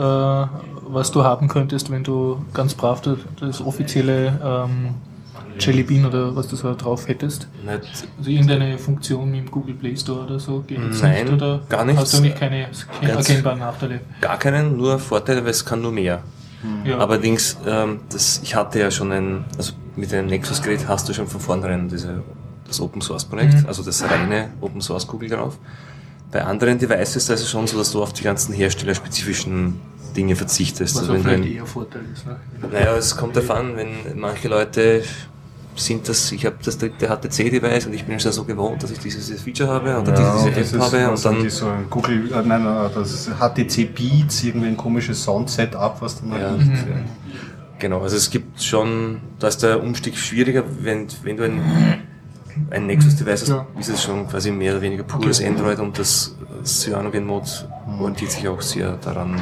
was 0.88 1.11
du 1.11 1.25
haben 1.25 1.49
könntest, 1.49 1.90
wenn 1.90 2.05
du 2.05 2.44
ganz 2.55 2.75
brav 2.75 3.01
das, 3.03 3.18
das 3.40 3.61
offizielle 3.61 4.38
ähm, 4.42 4.94
Jelly 5.59 5.83
Bean 5.85 6.05
oder 6.05 6.37
was 6.37 6.49
du 6.49 6.57
so 6.57 6.75
drauf 6.75 7.09
hättest? 7.09 7.49
nicht 7.64 8.07
Also 8.18 8.31
irgendeine 8.31 8.77
Funktion 8.79 9.33
im 9.35 9.51
Google 9.51 9.75
Play 9.75 9.96
Store 9.96 10.25
oder 10.25 10.38
so? 10.38 10.61
Geht 10.66 10.79
Nein, 11.01 11.25
nicht, 11.25 11.33
oder 11.33 11.61
gar 11.68 11.85
nichts. 11.85 12.01
Hast 12.03 12.14
du 12.18 12.20
nicht 12.20 12.37
keine, 12.38 12.66
erkennbaren 13.01 13.59
Nachteile? 13.61 14.01
gar 14.20 14.38
keinen, 14.38 14.77
nur 14.77 14.99
Vorteile, 14.99 15.42
weil 15.44 15.51
es 15.51 15.64
kann 15.64 15.81
nur 15.81 15.92
mehr. 15.92 16.22
Ja. 16.85 16.99
Allerdings, 16.99 17.57
ähm, 17.66 18.01
das, 18.11 18.40
ich 18.42 18.55
hatte 18.55 18.81
ja 18.81 18.90
schon 18.90 19.12
ein, 19.12 19.44
also 19.57 19.72
mit 19.94 20.12
einem 20.12 20.27
Nexus-Gerät 20.27 20.88
hast 20.88 21.09
du 21.09 21.14
schon 21.14 21.27
von 21.27 21.40
vornherein 21.40 21.88
diese, 21.88 22.22
das 22.66 22.81
Open 22.81 23.01
Source 23.01 23.25
Projekt, 23.25 23.55
Mhm. 23.55 23.66
also 23.68 23.83
das 23.83 24.03
reine 24.03 24.49
Open 24.61 24.81
Source 24.81 25.07
Google 25.07 25.29
drauf. 25.31 25.59
Bei 26.33 26.44
anderen 26.44 26.79
Devices 26.79 27.29
ist 27.29 27.31
es 27.31 27.49
schon 27.49 27.66
so, 27.68 27.79
dass 27.79 27.92
du 27.92 28.03
auf 28.03 28.12
die 28.12 28.25
ganzen 28.25 28.53
herstellerspezifischen 28.53 29.81
Dinge 30.16 30.35
verzichtest. 30.37 30.94
was 30.96 31.02
Also 31.09 31.14
vielleicht 31.22 31.44
ein, 31.44 31.52
eher 31.52 31.66
Vorteil 31.66 32.02
ist. 32.12 32.26
Ne? 32.26 32.37
naja, 32.72 32.96
es 32.96 33.16
kommt 33.16 33.37
davon, 33.37 33.76
wenn 33.76 34.18
manche 34.18 34.48
Leute 34.48 35.02
sind 35.79 36.09
das, 36.09 36.33
ich 36.33 36.46
habe 36.46 36.57
das 36.64 36.79
dritte 36.79 37.07
HTC-Device 37.07 37.87
und 37.87 37.92
ich 37.92 38.05
bin 38.07 38.18
schon 38.18 38.33
so 38.33 38.44
gewohnt, 38.44 38.83
dass 38.83 38.90
ich 38.90 38.98
dieses, 38.98 39.26
dieses 39.26 39.42
Feature 39.42 39.68
habe 39.68 40.00
oder 40.00 40.12
Ja, 40.18 40.33
diese, 40.35 40.48
und 40.48 40.57
diese 40.57 40.79
das 40.79 40.92
App 40.92 40.92
ist, 40.92 40.94
habe 41.05 41.11
und 41.11 41.24
dann 41.26 41.42
die 41.42 41.50
so 41.50 41.68
ein 41.68 41.90
Google, 41.90 42.33
äh, 42.33 42.42
nein, 42.42 42.64
äh, 42.64 42.88
das 42.94 43.12
ist 43.12 43.29
HTC 43.38 43.94
Beats, 43.94 44.42
irgendwie 44.42 44.68
ein 44.68 44.76
komisches 44.76 45.22
Sound-Setup, 45.22 46.00
was 46.00 46.18
dann 46.20 46.31
Ja. 46.31 46.48
halt 46.50 46.59
nicht. 46.66 46.85
Genau, 47.79 48.00
also 48.00 48.16
es 48.16 48.31
gibt 48.31 48.62
schon, 48.62 49.20
da 49.38 49.48
ist 49.48 49.62
der 49.62 49.83
Umstieg 49.83 50.16
schwieriger, 50.16 50.64
wenn, 50.81 51.09
wenn 51.24 51.37
du 51.37 51.44
ein, 51.44 51.61
ein 52.70 52.87
Nexus-Device 52.87 53.42
hast, 53.42 53.48
Ja. 53.50 53.66
ist 53.79 53.90
es 53.90 54.02
schon 54.02 54.26
quasi 54.26 54.50
mehr 54.50 54.72
oder 54.72 54.81
weniger 54.81 55.02
pures 55.02 55.42
Android 55.44 55.79
und 55.79 55.98
das 55.98 56.35
Cyanogen-Mode 57.96 58.02
orientiert 58.02 58.30
sich 58.30 58.48
auch 58.48 58.61
sehr 58.61 58.96
daran. 58.96 59.40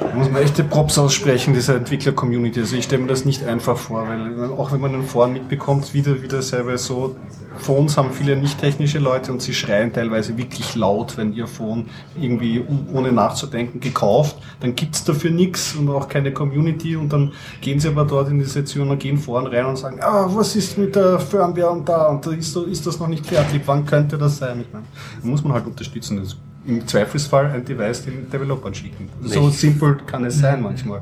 Da 0.00 0.14
muss 0.14 0.30
man 0.30 0.42
echte 0.42 0.64
Props 0.64 0.98
aussprechen, 0.98 1.54
dieser 1.54 1.76
Entwickler-Community. 1.76 2.60
Also 2.60 2.76
ich 2.76 2.84
stelle 2.84 3.02
mir 3.02 3.08
das 3.08 3.24
nicht 3.24 3.44
einfach 3.44 3.76
vor, 3.76 4.08
weil 4.08 4.50
auch 4.52 4.72
wenn 4.72 4.80
man 4.80 4.94
in 4.94 5.02
Foren 5.02 5.32
mitbekommt, 5.32 5.94
wieder, 5.94 6.22
wieder 6.22 6.42
selber 6.42 6.78
so, 6.78 7.16
Phones 7.58 7.96
haben 7.96 8.12
viele 8.12 8.36
nicht 8.36 8.60
technische 8.60 9.00
Leute 9.00 9.32
und 9.32 9.42
sie 9.42 9.52
schreien 9.52 9.92
teilweise 9.92 10.38
wirklich 10.38 10.76
laut, 10.76 11.16
wenn 11.16 11.32
ihr 11.32 11.48
Phone 11.48 11.86
irgendwie 12.20 12.64
ohne 12.92 13.10
nachzudenken 13.10 13.80
gekauft, 13.80 14.36
dann 14.60 14.76
gibt's 14.76 15.02
dafür 15.02 15.32
nichts 15.32 15.74
und 15.74 15.90
auch 15.90 16.08
keine 16.08 16.32
Community 16.32 16.94
und 16.94 17.12
dann 17.12 17.32
gehen 17.60 17.80
sie 17.80 17.88
aber 17.88 18.04
dort 18.04 18.30
in 18.30 18.38
diese 18.38 18.64
Cyanogen-Foren 18.64 19.48
rein 19.48 19.66
und 19.66 19.76
sagen, 19.76 19.98
ah, 20.00 20.28
was 20.32 20.54
ist 20.54 20.78
mit 20.78 20.94
der 20.94 21.18
Firmware 21.18 21.70
und 21.70 21.88
da 21.88 22.06
und 22.06 22.24
da 22.24 22.30
ist, 22.30 22.56
ist 22.56 22.86
das 22.86 23.00
noch 23.00 23.08
nicht 23.08 23.26
fertig, 23.26 23.62
wann 23.66 23.84
könnte 23.84 24.16
das 24.16 24.38
sein? 24.38 24.60
Ich 24.60 24.72
meine, 24.72 24.84
muss 25.22 25.42
man 25.42 25.54
halt 25.54 25.66
unterstützen. 25.66 26.18
Das 26.18 26.36
im 26.68 26.86
Zweifelsfall 26.86 27.46
ein 27.50 27.64
Device 27.64 28.04
den 28.04 28.30
Developern 28.30 28.74
schicken. 28.74 29.08
So 29.22 29.46
Nicht. 29.46 29.58
simpel 29.58 29.96
kann 30.06 30.24
es 30.24 30.38
sein 30.38 30.62
manchmal. 30.62 31.00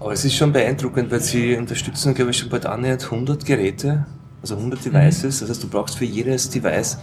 Aber 0.00 0.12
es 0.12 0.24
ist 0.24 0.34
schon 0.34 0.52
beeindruckend, 0.52 1.10
weil 1.10 1.20
sie 1.20 1.56
unterstützen, 1.56 2.14
glaube 2.14 2.32
ich, 2.32 2.38
schon 2.38 2.48
bald 2.48 2.66
annähernd 2.66 3.04
100 3.04 3.44
Geräte, 3.44 4.06
also 4.42 4.56
100 4.56 4.84
Devices. 4.84 5.40
Das 5.40 5.48
heißt, 5.48 5.62
du 5.62 5.68
brauchst 5.68 5.98
für 5.98 6.04
jedes 6.04 6.50
Device, 6.50 6.98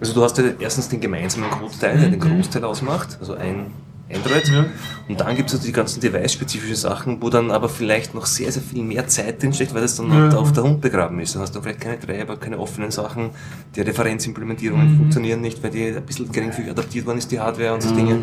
also 0.00 0.14
du 0.14 0.22
hast 0.22 0.38
ja 0.38 0.44
erstens 0.60 0.88
den 0.88 1.00
gemeinsamen 1.00 1.50
Großteil, 1.50 1.98
der 1.98 2.10
den 2.10 2.20
Großteil 2.20 2.64
ausmacht, 2.64 3.16
also 3.20 3.34
ein 3.34 3.66
Android. 4.14 4.48
Ja. 4.48 4.66
Und 5.08 5.20
dann 5.20 5.34
gibt 5.36 5.48
es 5.48 5.54
also 5.56 5.66
die 5.66 5.72
ganzen 5.72 6.00
device-spezifischen 6.00 6.76
Sachen, 6.76 7.20
wo 7.22 7.28
dann 7.30 7.50
aber 7.50 7.68
vielleicht 7.68 8.14
noch 8.14 8.26
sehr, 8.26 8.50
sehr 8.52 8.62
viel 8.62 8.82
mehr 8.82 9.06
Zeit 9.08 9.42
drinsteckt, 9.42 9.74
weil 9.74 9.82
das 9.82 9.96
dann 9.96 10.10
Ja. 10.12 10.36
auf 10.36 10.52
der 10.52 10.62
Hund 10.64 10.80
begraben 10.80 11.18
ist. 11.20 11.34
Dann 11.34 11.42
hast 11.42 11.54
du 11.54 11.60
vielleicht 11.60 11.80
keine 11.80 11.98
Treiber, 11.98 12.36
keine 12.36 12.58
offenen 12.58 12.90
Sachen, 12.90 13.30
die 13.74 13.80
Referenzimplementierungen 13.80 14.92
Mhm. 14.92 14.96
funktionieren 14.98 15.40
nicht, 15.40 15.62
weil 15.62 15.70
die 15.70 15.84
ein 15.86 16.02
bisschen 16.06 16.30
geringfügig 16.30 16.70
adaptiert 16.70 17.06
worden 17.06 17.18
ist, 17.18 17.30
die 17.30 17.40
Hardware 17.40 17.74
und 17.74 17.82
so 17.82 17.90
Mhm. 17.90 17.96
Dinge. 17.96 18.22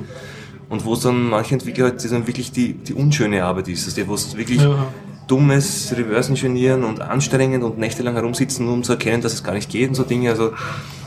Und 0.69 0.85
wo 0.85 0.93
es 0.93 0.99
dann 1.01 1.29
manche 1.29 1.55
Entwickler 1.55 1.85
halt, 1.85 2.11
dann 2.11 2.27
wirklich 2.27 2.51
die, 2.51 2.73
die 2.73 2.93
unschöne 2.93 3.43
Arbeit 3.43 3.67
ist, 3.69 3.85
also 3.85 4.01
die, 4.01 4.07
wo 4.07 4.13
es 4.13 4.37
wirklich 4.37 4.61
Ja. 4.61 4.87
Dummes 5.29 5.93
Reverse-Ingenieren 5.95 6.83
und 6.83 7.01
anstrengend 7.01 7.63
und 7.63 7.77
nächtelang 7.77 8.15
herumsitzen, 8.15 8.67
um 8.67 8.83
zu 8.83 8.93
erkennen, 8.93 9.21
dass 9.21 9.33
es 9.33 9.43
gar 9.43 9.53
nicht 9.53 9.69
geht 9.69 9.89
und 9.89 9.95
so 9.95 10.03
Dinge. 10.03 10.31
Also 10.31 10.53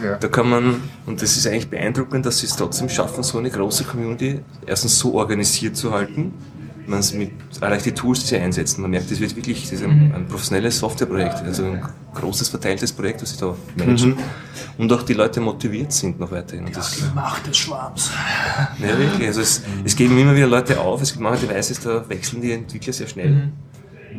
Ja. 0.03 0.17
da 0.17 0.29
kann 0.29 0.49
man, 0.49 0.77
und 1.07 1.21
das 1.21 1.37
ist 1.37 1.47
eigentlich 1.47 1.69
beeindruckend, 1.69 2.25
dass 2.25 2.39
sie 2.39 2.47
es 2.47 2.57
trotzdem 2.57 2.89
schaffen, 2.89 3.23
so 3.25 3.39
eine 3.39 3.51
große 3.51 3.85
Community 3.85 4.41
erstens 4.67 4.99
so 4.99 5.15
organisiert 5.15 5.77
zu 5.77 5.93
halten, 5.93 6.33
man 6.87 6.99
es 7.01 7.13
mit 7.15 7.31
allein 7.61 7.81
die 7.83 7.93
Tools, 7.93 8.21
die 8.21 8.27
sie 8.27 8.37
einsetzen. 8.39 8.83
Man 8.83 8.91
merkt, 8.91 9.11
das 9.11 9.21
wird 9.21 9.37
wirklich 9.37 9.63
das 9.63 9.73
ist 9.73 9.85
ein, 9.85 10.13
ein 10.15 10.27
professionelles 10.27 10.79
Softwareprojekt, 10.79 11.43
also 11.45 11.65
ein 11.65 11.83
großes 12.15 12.49
verteiltes 12.49 12.93
Projekt, 12.93 13.23
das 13.23 13.31
sie 13.31 13.39
da 13.39 13.55
managen. 13.77 14.17
Und 14.79 14.93
auch 14.93 15.03
die 15.03 15.15
Leute 15.15 15.41
motiviert 15.41 15.93
sind 15.93 16.19
noch 16.19 16.31
weiterhin. 16.33 16.67
Und 16.67 16.77
das, 16.77 17.01
Macht 17.15 17.47
des 17.47 17.57
Schwarms. 17.57 18.11
ja, 18.81 18.99
wirklich. 18.99 19.29
Also 19.29 19.41
es, 19.43 19.63
es 19.85 19.95
geben 19.95 20.19
immer 20.19 20.35
wieder 20.35 20.49
Leute 20.49 20.81
auf. 20.81 21.01
Es 21.03 21.13
gibt 21.13 21.23
manche 21.23 21.47
Devices, 21.47 21.81
da 21.81 22.09
wechseln 22.09 22.41
die 22.43 22.53
Entwickler 22.53 22.93
sehr 22.93 23.07
schnell. 23.07 23.51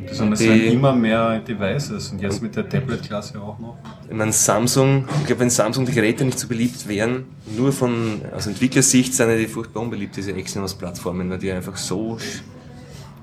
Das 0.08 0.18
sind, 0.18 0.32
Die- 0.32 0.36
sind 0.44 0.64
immer 0.66 0.94
mehr 0.94 1.40
Devices 1.40 2.12
und 2.12 2.22
jetzt 2.22 2.42
mit 2.42 2.56
der 2.56 2.68
Tablet-Klasse 2.68 3.40
auch 3.40 3.58
noch. 3.60 3.78
Ich 4.10 4.16
meine, 4.16 4.32
Samsung, 4.32 5.06
ich 5.22 5.26
glaube, 5.28 5.42
wenn 5.42 5.50
Samsung 5.50 5.86
die 5.86 5.92
Geräte 5.92 6.26
nicht 6.26 6.40
so 6.40 6.48
beliebt 6.48 6.88
wären, 6.88 7.26
nur 7.58 7.72
von, 7.72 8.22
aus 8.36 8.48
Entwicklersicht 8.48 9.14
sind 9.14 9.30
ja 9.30 9.38
die 9.38 9.48
furchtbar 9.48 9.82
unbeliebt, 9.82 10.16
diese 10.18 10.34
Exynos-Plattformen, 10.34 11.30
weil 11.30 11.38
die 11.38 11.52
einfach 11.52 11.78
so 11.78 12.18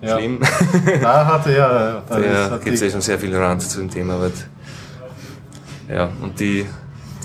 Ja. 0.01 0.17
schlimm. 0.19 0.39
Da 1.03 1.27
hatte 1.35 1.55
ja, 1.57 2.03
da 2.09 2.57
gibt 2.59 2.75
es 2.75 2.81
ja 2.81 2.91
schon 2.91 3.01
sehr 3.01 3.19
viel 3.19 3.35
Rand 3.37 3.63
zu 3.63 3.79
dem 3.81 3.91
Thema, 3.91 4.15
aber 4.15 4.31
ja, 5.93 6.09
und 6.23 6.39
die, 6.41 6.65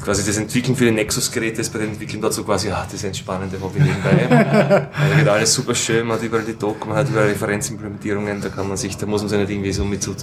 quasi 0.05 0.23
das 0.25 0.37
Entwickeln 0.37 0.75
für 0.75 0.85
die 0.85 0.91
Nexus-Geräte 0.91 1.61
ist 1.61 1.73
bei 1.73 1.79
den 1.79 1.89
Entwicklern 1.89 2.21
dort 2.21 2.33
so 2.33 2.43
quasi, 2.43 2.69
ah, 2.69 2.83
das 2.83 2.93
ist 2.93 3.05
ein 3.05 3.13
spannende 3.13 3.59
Hobby 3.59 3.79
nebenbei. 3.79 4.29
also 4.93 5.11
da 5.11 5.17
wird 5.17 5.27
alles 5.27 5.53
super 5.53 5.73
schön, 5.73 6.05
man 6.05 6.17
hat 6.17 6.23
überall 6.23 6.45
die 6.45 6.53
Doku, 6.53 6.87
man 6.87 6.97
hat 6.97 7.09
überall 7.09 7.27
Referenzimplementierungen, 7.27 8.39
da 8.39 8.49
kann 8.49 8.67
man 8.67 8.77
sich, 8.77 8.95
da 8.95 9.07
muss 9.07 9.21
man 9.21 9.29
sich 9.29 9.39
nicht 9.39 9.49
irgendwie 9.49 9.73
so 9.73 9.83
mit 9.83 10.03
so 10.03 10.13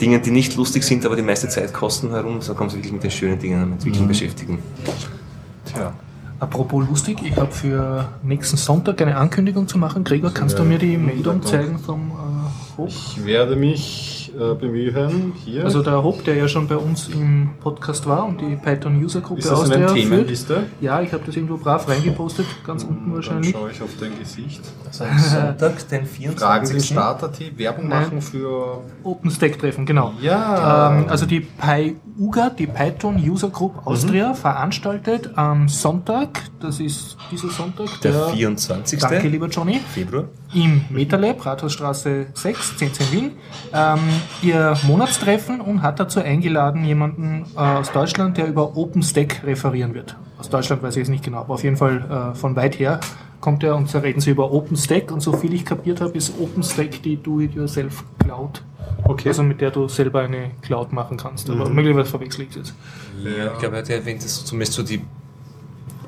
Dingen, 0.00 0.20
die 0.20 0.30
nicht 0.30 0.54
lustig 0.56 0.84
sind, 0.84 1.06
aber 1.06 1.16
die 1.16 1.22
meiste 1.22 1.48
Zeit 1.48 1.72
kosten 1.72 2.10
herum, 2.10 2.42
so 2.42 2.52
kann 2.52 2.66
man 2.66 2.70
sich 2.70 2.78
wirklich 2.78 2.92
mit 2.92 3.02
den 3.02 3.10
schönen 3.10 3.38
Dingen 3.38 3.62
am 3.62 3.72
Entwickeln 3.72 4.06
beschäftigen. 4.06 4.58
Tja. 5.64 5.94
Apropos 6.38 6.86
lustig, 6.86 7.18
ich 7.24 7.34
habe 7.36 7.50
für 7.50 8.08
nächsten 8.22 8.58
Sonntag 8.58 9.00
eine 9.00 9.16
Ankündigung 9.16 9.66
zu 9.66 9.78
machen. 9.78 10.04
Gregor, 10.04 10.34
kannst 10.34 10.58
du 10.58 10.64
mir 10.64 10.78
die 10.78 10.98
Meldung 10.98 11.42
zeigen 11.42 11.78
vom 11.78 12.10
äh, 12.10 12.76
Hob? 12.76 12.88
Ich 12.88 13.24
werde 13.24 13.56
mich 13.56 14.15
äh, 14.38 14.54
bemühen, 14.54 15.32
hier. 15.44 15.64
Also 15.64 15.82
der 15.82 16.02
Hob, 16.02 16.24
der 16.24 16.36
ja 16.36 16.48
schon 16.48 16.68
bei 16.68 16.76
uns 16.76 17.08
im 17.08 17.50
Podcast 17.60 18.06
war 18.06 18.26
und 18.26 18.40
die 18.40 18.56
Python 18.56 19.02
User 19.02 19.20
Gruppe 19.20 19.40
ist 19.40 19.50
das 19.50 19.68
führt. 19.68 19.94
Themenliste? 19.94 20.64
Ja, 20.80 21.00
ich 21.00 21.12
habe 21.12 21.22
das 21.24 21.36
irgendwo 21.36 21.56
brav 21.56 21.88
reingepostet, 21.88 22.46
ganz 22.66 22.84
unten 22.84 23.06
Dann 23.06 23.14
wahrscheinlich. 23.16 23.52
schaue 23.52 23.70
ich 23.70 23.82
auf 23.82 23.90
dein 23.98 24.18
Gesicht. 24.18 24.60
Sonntag, 24.90 25.88
den 25.88 26.06
24. 26.06 26.38
Fragen 26.38 26.68
den 26.68 26.80
Starter-T, 26.80 27.52
Werbung 27.56 27.88
Nein. 27.88 28.02
machen 28.02 28.20
für... 28.22 28.82
OpenStack-Treffen, 29.02 29.86
genau. 29.86 30.12
Ja. 30.20 30.92
Ähm, 30.92 31.06
also 31.08 31.26
die 31.26 31.40
PyUGA, 31.40 32.50
die 32.50 32.66
Python 32.66 33.16
User 33.16 33.50
Group 33.50 33.86
Austria, 33.86 34.34
veranstaltet 34.34 35.30
am 35.36 35.68
Sonntag, 35.68 36.42
das 36.60 36.80
ist 36.80 37.16
dieser 37.30 37.48
Sonntag, 37.48 38.00
Der 38.02 38.12
der, 38.12 38.28
24. 38.28 38.98
danke 38.98 39.28
lieber 39.28 39.48
Johnny, 39.48 39.80
Februar. 39.92 40.24
Im 40.54 40.82
MetaLab, 40.90 41.44
Rathausstraße 41.44 42.26
6, 42.34 42.72
1010 42.80 43.12
Wien, 43.12 43.30
ähm, 43.72 43.98
ihr 44.42 44.76
Monatstreffen 44.86 45.60
und 45.60 45.82
hat 45.82 46.00
dazu 46.00 46.20
eingeladen 46.20 46.84
jemanden 46.84 47.46
äh, 47.56 47.58
aus 47.58 47.92
Deutschland, 47.92 48.36
der 48.36 48.46
über 48.46 48.76
OpenStack 48.76 49.42
referieren 49.44 49.94
wird. 49.94 50.16
Aus 50.38 50.48
Deutschland 50.48 50.82
weiß 50.82 50.96
ich 50.96 51.02
es 51.02 51.08
nicht 51.08 51.24
genau, 51.24 51.38
aber 51.38 51.54
auf 51.54 51.64
jeden 51.64 51.76
Fall 51.76 52.32
äh, 52.32 52.36
von 52.36 52.56
weit 52.56 52.78
her 52.78 53.00
kommt 53.40 53.62
er 53.62 53.76
und 53.76 53.92
da 53.92 53.98
reden 54.00 54.20
sie 54.20 54.30
über 54.30 54.52
OpenStack 54.52 55.10
und 55.12 55.20
so 55.20 55.32
viel 55.32 55.52
ich 55.52 55.64
kapiert 55.64 56.00
habe, 56.00 56.16
ist 56.16 56.38
OpenStack 56.40 57.02
die 57.02 57.16
Do-it-yourself 57.16 58.04
Cloud. 58.18 58.62
Okay. 59.04 59.28
Also 59.28 59.42
mit 59.42 59.60
der 59.60 59.70
du 59.70 59.88
selber 59.88 60.22
eine 60.22 60.50
Cloud 60.62 60.92
machen 60.92 61.16
kannst. 61.16 61.48
Aber 61.50 61.68
möglicherweise 61.68 62.10
verwechsel 62.10 62.42
ich 62.42 62.50
es 62.50 62.56
jetzt. 62.56 62.74
Ja, 63.22 63.52
ich 63.52 63.58
glaube, 63.58 63.76
er 63.76 63.82
hat 63.82 63.88
ja 63.88 63.96
erwähnt, 63.96 64.24
dass 64.24 64.44
zumindest 64.44 64.72
so 64.72 64.82
die 64.82 65.00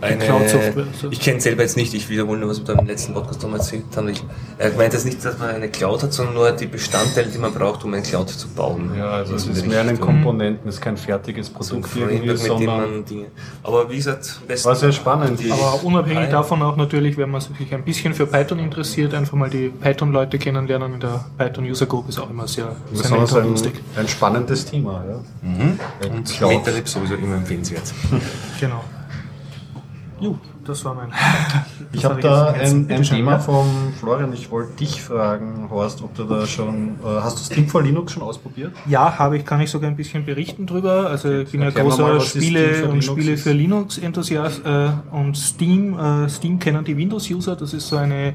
eine, 0.01 0.17
Cloud-Software, 0.19 0.85
so. 1.01 1.11
ich 1.11 1.21
kenne 1.21 1.41
selber 1.41 1.63
jetzt 1.63 1.77
nicht, 1.77 1.93
ich 1.95 2.09
wiederhole 2.09 2.39
nur, 2.39 2.51
was 2.51 2.59
wir 2.59 2.65
da 2.75 2.81
im 2.81 2.87
letzten 2.87 3.15
Podcast 3.15 3.43
nochmal 3.43 3.59
erzählt 3.59 3.85
haben. 3.97 4.09
Ich, 4.09 4.23
er 4.59 4.71
meint 4.75 4.93
jetzt 4.93 5.05
nicht, 5.05 5.25
dass 5.25 5.39
man 5.39 5.51
eine 5.51 5.69
Cloud 5.69 6.03
hat, 6.03 6.13
sondern 6.13 6.35
nur 6.35 6.53
die 6.53 6.67
Bestandteile, 6.67 7.29
die 7.29 7.39
man 7.39 7.53
braucht, 7.53 7.85
um 7.85 7.93
eine 7.93 8.03
Cloud 8.03 8.29
zu 8.31 8.49
bauen. 8.49 8.93
Ja, 8.97 9.11
also 9.11 9.35
es 9.35 9.47
ist 9.47 9.67
mehr 9.67 9.81
eine 9.81 9.93
Richtung. 9.93 10.07
Komponenten, 10.07 10.69
es 10.69 10.77
ist 10.77 10.81
kein 10.81 10.97
fertiges 10.97 11.53
So 11.61 11.75
ein 11.77 11.83
Produkt 11.83 11.97
irgendwie, 11.97 12.29
mit 12.29 12.41
dem 12.41 12.47
sondern 12.47 12.67
man 12.93 13.05
Dinge. 13.05 13.27
Aber 13.63 13.91
wie 13.91 13.97
gesagt, 13.97 14.41
besten 14.47 14.69
war 14.69 14.77
sehr 14.77 14.93
spannend. 14.93 15.41
die- 15.41 15.51
Aber 15.51 15.81
unabhängig 15.83 16.25
ja. 16.25 16.31
davon 16.31 16.63
auch 16.63 16.77
natürlich, 16.77 17.17
wenn 17.17 17.31
man 17.31 17.41
sich 17.41 17.75
ein 17.75 17.83
bisschen 17.83 18.15
für 18.15 18.27
Python 18.27 18.59
interessiert, 18.59 19.15
einfach 19.15 19.37
mal 19.37 19.51
die 19.51 19.69
Python-Leute 19.69 20.39
kennenlernen 20.39 20.95
in 20.95 21.01
der 21.01 21.25
Python-User 21.39 21.87
Group 21.87 22.09
ist 22.09 22.19
auch 22.19 22.31
immer 22.31 22.47
sehr, 22.47 22.75
sehr 22.93 23.11
nett 23.11 23.33
und 23.33 23.39
ein, 23.39 23.49
lustig. 23.51 23.73
ein 23.97 24.09
spannendes 24.09 24.65
Thema. 24.65 25.03
Ja. 25.09 25.49
Mhm. 25.49 25.81
Und 26.17 26.29
Cloud. 26.29 26.63
Sowieso 26.85 27.15
immer 27.15 27.37
empfehlenswert. 27.37 27.93
Genau. 28.61 28.83
Jo, 30.21 30.39
das 30.65 30.85
war 30.85 30.95
mein. 30.95 31.13
Ich 31.93 32.05
habe 32.05 32.21
da 32.21 32.49
ein, 32.49 32.91
ein 32.91 33.03
Thema 33.03 33.39
vom 33.39 33.93
Florian. 33.99 34.33
Ich 34.33 34.51
wollte 34.51 34.73
dich 34.77 35.01
fragen, 35.01 35.69
Horst, 35.71 36.03
ob 36.03 36.15
du 36.15 36.25
da 36.25 36.47
schon, 36.47 36.97
äh, 37.03 37.21
hast 37.23 37.39
du 37.39 37.45
Steam 37.45 37.67
for 37.67 37.83
Linux 37.83 38.13
schon 38.13 38.23
ausprobiert? 38.23 38.73
Ja, 38.87 39.19
habe 39.19 39.39
ich, 39.39 39.47
kann 39.47 39.61
ich 39.61 39.71
sogar 39.71 39.89
ein 39.89 39.97
bisschen 39.97 40.27
berichten 40.27 40.67
drüber. 40.67 41.09
Also 41.09 41.31
ich 41.31 41.51
bin 41.51 41.63
ja 41.63 41.71
großer 41.71 42.03
mal, 42.03 42.21
Spiele 42.21 42.75
für 42.75 42.89
und 42.89 43.03
Spiele 43.03 43.37
für 43.37 43.53
Linux-Enthusiast 43.53 44.67
äh, 44.67 44.91
und 45.13 45.37
Steam. 45.37 45.99
Äh, 45.99 46.29
Steam 46.29 46.59
kennen 46.59 46.85
die 46.85 46.97
Windows-User. 46.97 47.57
Das 47.57 47.73
ist 47.73 47.89
so 47.89 47.97
eine, 47.97 48.35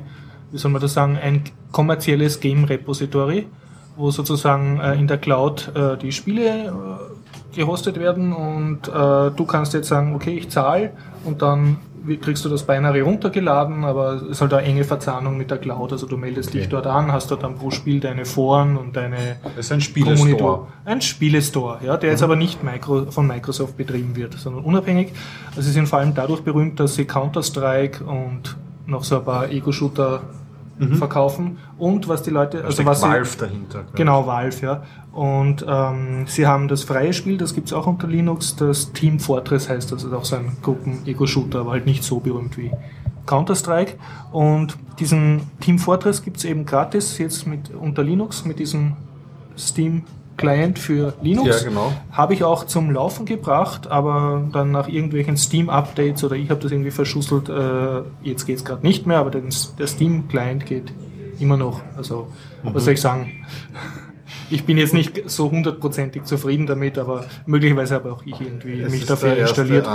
wie 0.51 0.57
soll 0.57 0.71
man 0.71 0.81
das 0.81 0.93
sagen, 0.93 1.17
ein 1.17 1.43
kommerzielles 1.71 2.39
Game-Repository, 2.39 3.47
wo 3.95 4.09
sozusagen 4.09 4.79
äh, 4.79 4.95
in 4.95 5.07
der 5.07 5.17
Cloud 5.17 5.71
äh, 5.75 5.97
die 5.97 6.11
Spiele 6.11 6.67
äh, 6.67 7.12
gehostet 7.55 7.99
werden 7.99 8.33
und 8.33 8.87
äh, 8.87 9.31
du 9.35 9.45
kannst 9.45 9.73
jetzt 9.73 9.87
sagen, 9.87 10.15
okay, 10.15 10.35
ich 10.37 10.49
zahle 10.49 10.91
und 11.25 11.41
dann 11.41 11.77
kriegst 12.21 12.43
du 12.43 12.49
das 12.49 12.63
Binary 12.63 12.99
runtergeladen, 12.99 13.85
aber 13.85 14.15
es 14.15 14.21
ist 14.23 14.41
halt 14.41 14.53
eine 14.53 14.67
enge 14.67 14.83
Verzahnung 14.83 15.37
mit 15.37 15.49
der 15.51 15.57
Cloud. 15.57 15.93
Also 15.93 16.05
du 16.05 16.17
meldest 16.17 16.53
dich 16.53 16.63
Okay. 16.63 16.71
dort 16.71 16.87
an, 16.87 17.13
hast 17.13 17.31
dort 17.31 17.43
dann 17.43 17.55
pro 17.55 17.71
Spiel 17.71 18.01
deine 18.01 18.25
Foren 18.25 18.75
und 18.75 18.97
deine 18.97 19.37
Das 19.55 19.67
ist 19.67 19.71
ein 19.71 19.79
Spielestore. 19.79 20.67
Ein 20.83 20.99
Spielestore, 20.99 21.79
ja, 21.85 21.95
der 21.95 22.09
jetzt 22.11 22.21
aber 22.21 22.35
nicht 22.35 22.61
Micro, 22.61 23.05
von 23.09 23.25
Microsoft 23.25 23.77
betrieben 23.77 24.17
wird, 24.17 24.33
sondern 24.33 24.65
unabhängig. 24.65 25.13
Also 25.51 25.61
sie 25.61 25.71
sind 25.71 25.87
vor 25.87 25.99
allem 25.99 26.13
dadurch 26.13 26.41
berühmt, 26.41 26.77
dass 26.81 26.95
sie 26.95 27.05
Counter-Strike 27.05 28.03
und 28.03 28.57
noch 28.85 29.05
so 29.05 29.19
ein 29.19 29.23
paar 29.23 29.49
Ego-Shooter 29.49 30.23
verkaufen. 30.97 31.57
Und 31.77 32.07
was 32.07 32.23
die 32.23 32.31
Leute, 32.31 32.63
also 32.63 32.85
was 32.85 33.01
sie, 33.01 33.07
Valve 33.07 33.37
dahinter. 33.37 33.79
glaub 33.79 33.89
ich. 33.89 33.95
Genau, 33.95 34.25
Valve, 34.25 34.65
ja. 34.65 34.83
Und 35.11 35.63
ähm, 35.67 36.25
sie 36.27 36.47
haben 36.47 36.67
das 36.67 36.83
freie 36.83 37.13
Spiel, 37.13 37.37
das 37.37 37.53
gibt's 37.53 37.71
auch 37.71 37.85
unter 37.85 38.07
Linux, 38.07 38.55
das 38.55 38.91
Team 38.93 39.19
Fortress 39.19 39.69
heißt, 39.69 39.91
das 39.91 40.03
ist 40.03 40.11
auch 40.11 40.25
so 40.25 40.35
ein 40.35 40.57
Gruppen-Ego-Shooter, 40.61 41.59
aber 41.59 41.71
halt 41.71 41.85
nicht 41.85 42.03
so 42.03 42.19
berühmt 42.19 42.57
wie 42.57 42.71
Counter-Strike. 43.27 43.93
Und 44.31 44.77
diesen 44.99 45.41
Team 45.59 45.77
Fortress 45.77 46.23
gibt's 46.23 46.43
eben 46.43 46.65
gratis 46.65 47.17
jetzt 47.19 47.45
mit 47.45 47.69
unter 47.73 48.03
Linux 48.03 48.43
mit 48.45 48.59
diesem 48.59 48.93
Steam 49.57 50.03
Client 50.37 50.79
für 50.79 51.13
Linux. 51.21 51.61
Ja, 51.63 51.69
genau. 51.69 51.93
Habe 52.11 52.33
ich 52.33 52.43
auch 52.43 52.65
zum 52.65 52.91
Laufen 52.91 53.25
gebracht, 53.25 53.87
aber 53.87 54.43
dann 54.51 54.71
nach 54.71 54.87
irgendwelchen 54.87 55.37
Steam-Updates 55.37 56.23
oder 56.23 56.35
ich 56.35 56.49
habe 56.49 56.59
das 56.61 56.71
irgendwie 56.71 56.91
verschusselt, 56.91 57.49
äh, 57.49 58.01
jetzt 58.23 58.45
geht's 58.45 58.65
gerade 58.65 58.85
nicht 58.85 59.05
mehr, 59.05 59.19
aber 59.19 59.29
der, 59.31 59.41
der 59.77 59.87
Steam-Client 59.87 60.65
geht 60.65 60.91
immer 61.39 61.57
noch. 61.57 61.81
Also, 61.97 62.27
Mhm. 62.63 62.73
was 62.73 62.85
soll 62.85 62.93
ich 62.93 63.01
sagen? 63.01 63.31
Ich 64.49 64.65
bin 64.65 64.77
jetzt 64.77 64.93
nicht 64.93 65.29
so 65.29 65.49
hundertprozentig 65.49 66.23
zufrieden 66.23 66.65
damit, 66.65 66.97
aber 66.97 67.25
möglicherweise 67.45 67.95
habe 67.95 68.11
auch 68.11 68.23
ich 68.25 68.39
irgendwie 68.39 68.81
Es 68.81 68.91
mich 68.91 69.05
dafür 69.05 69.35
installiert. 69.37 69.87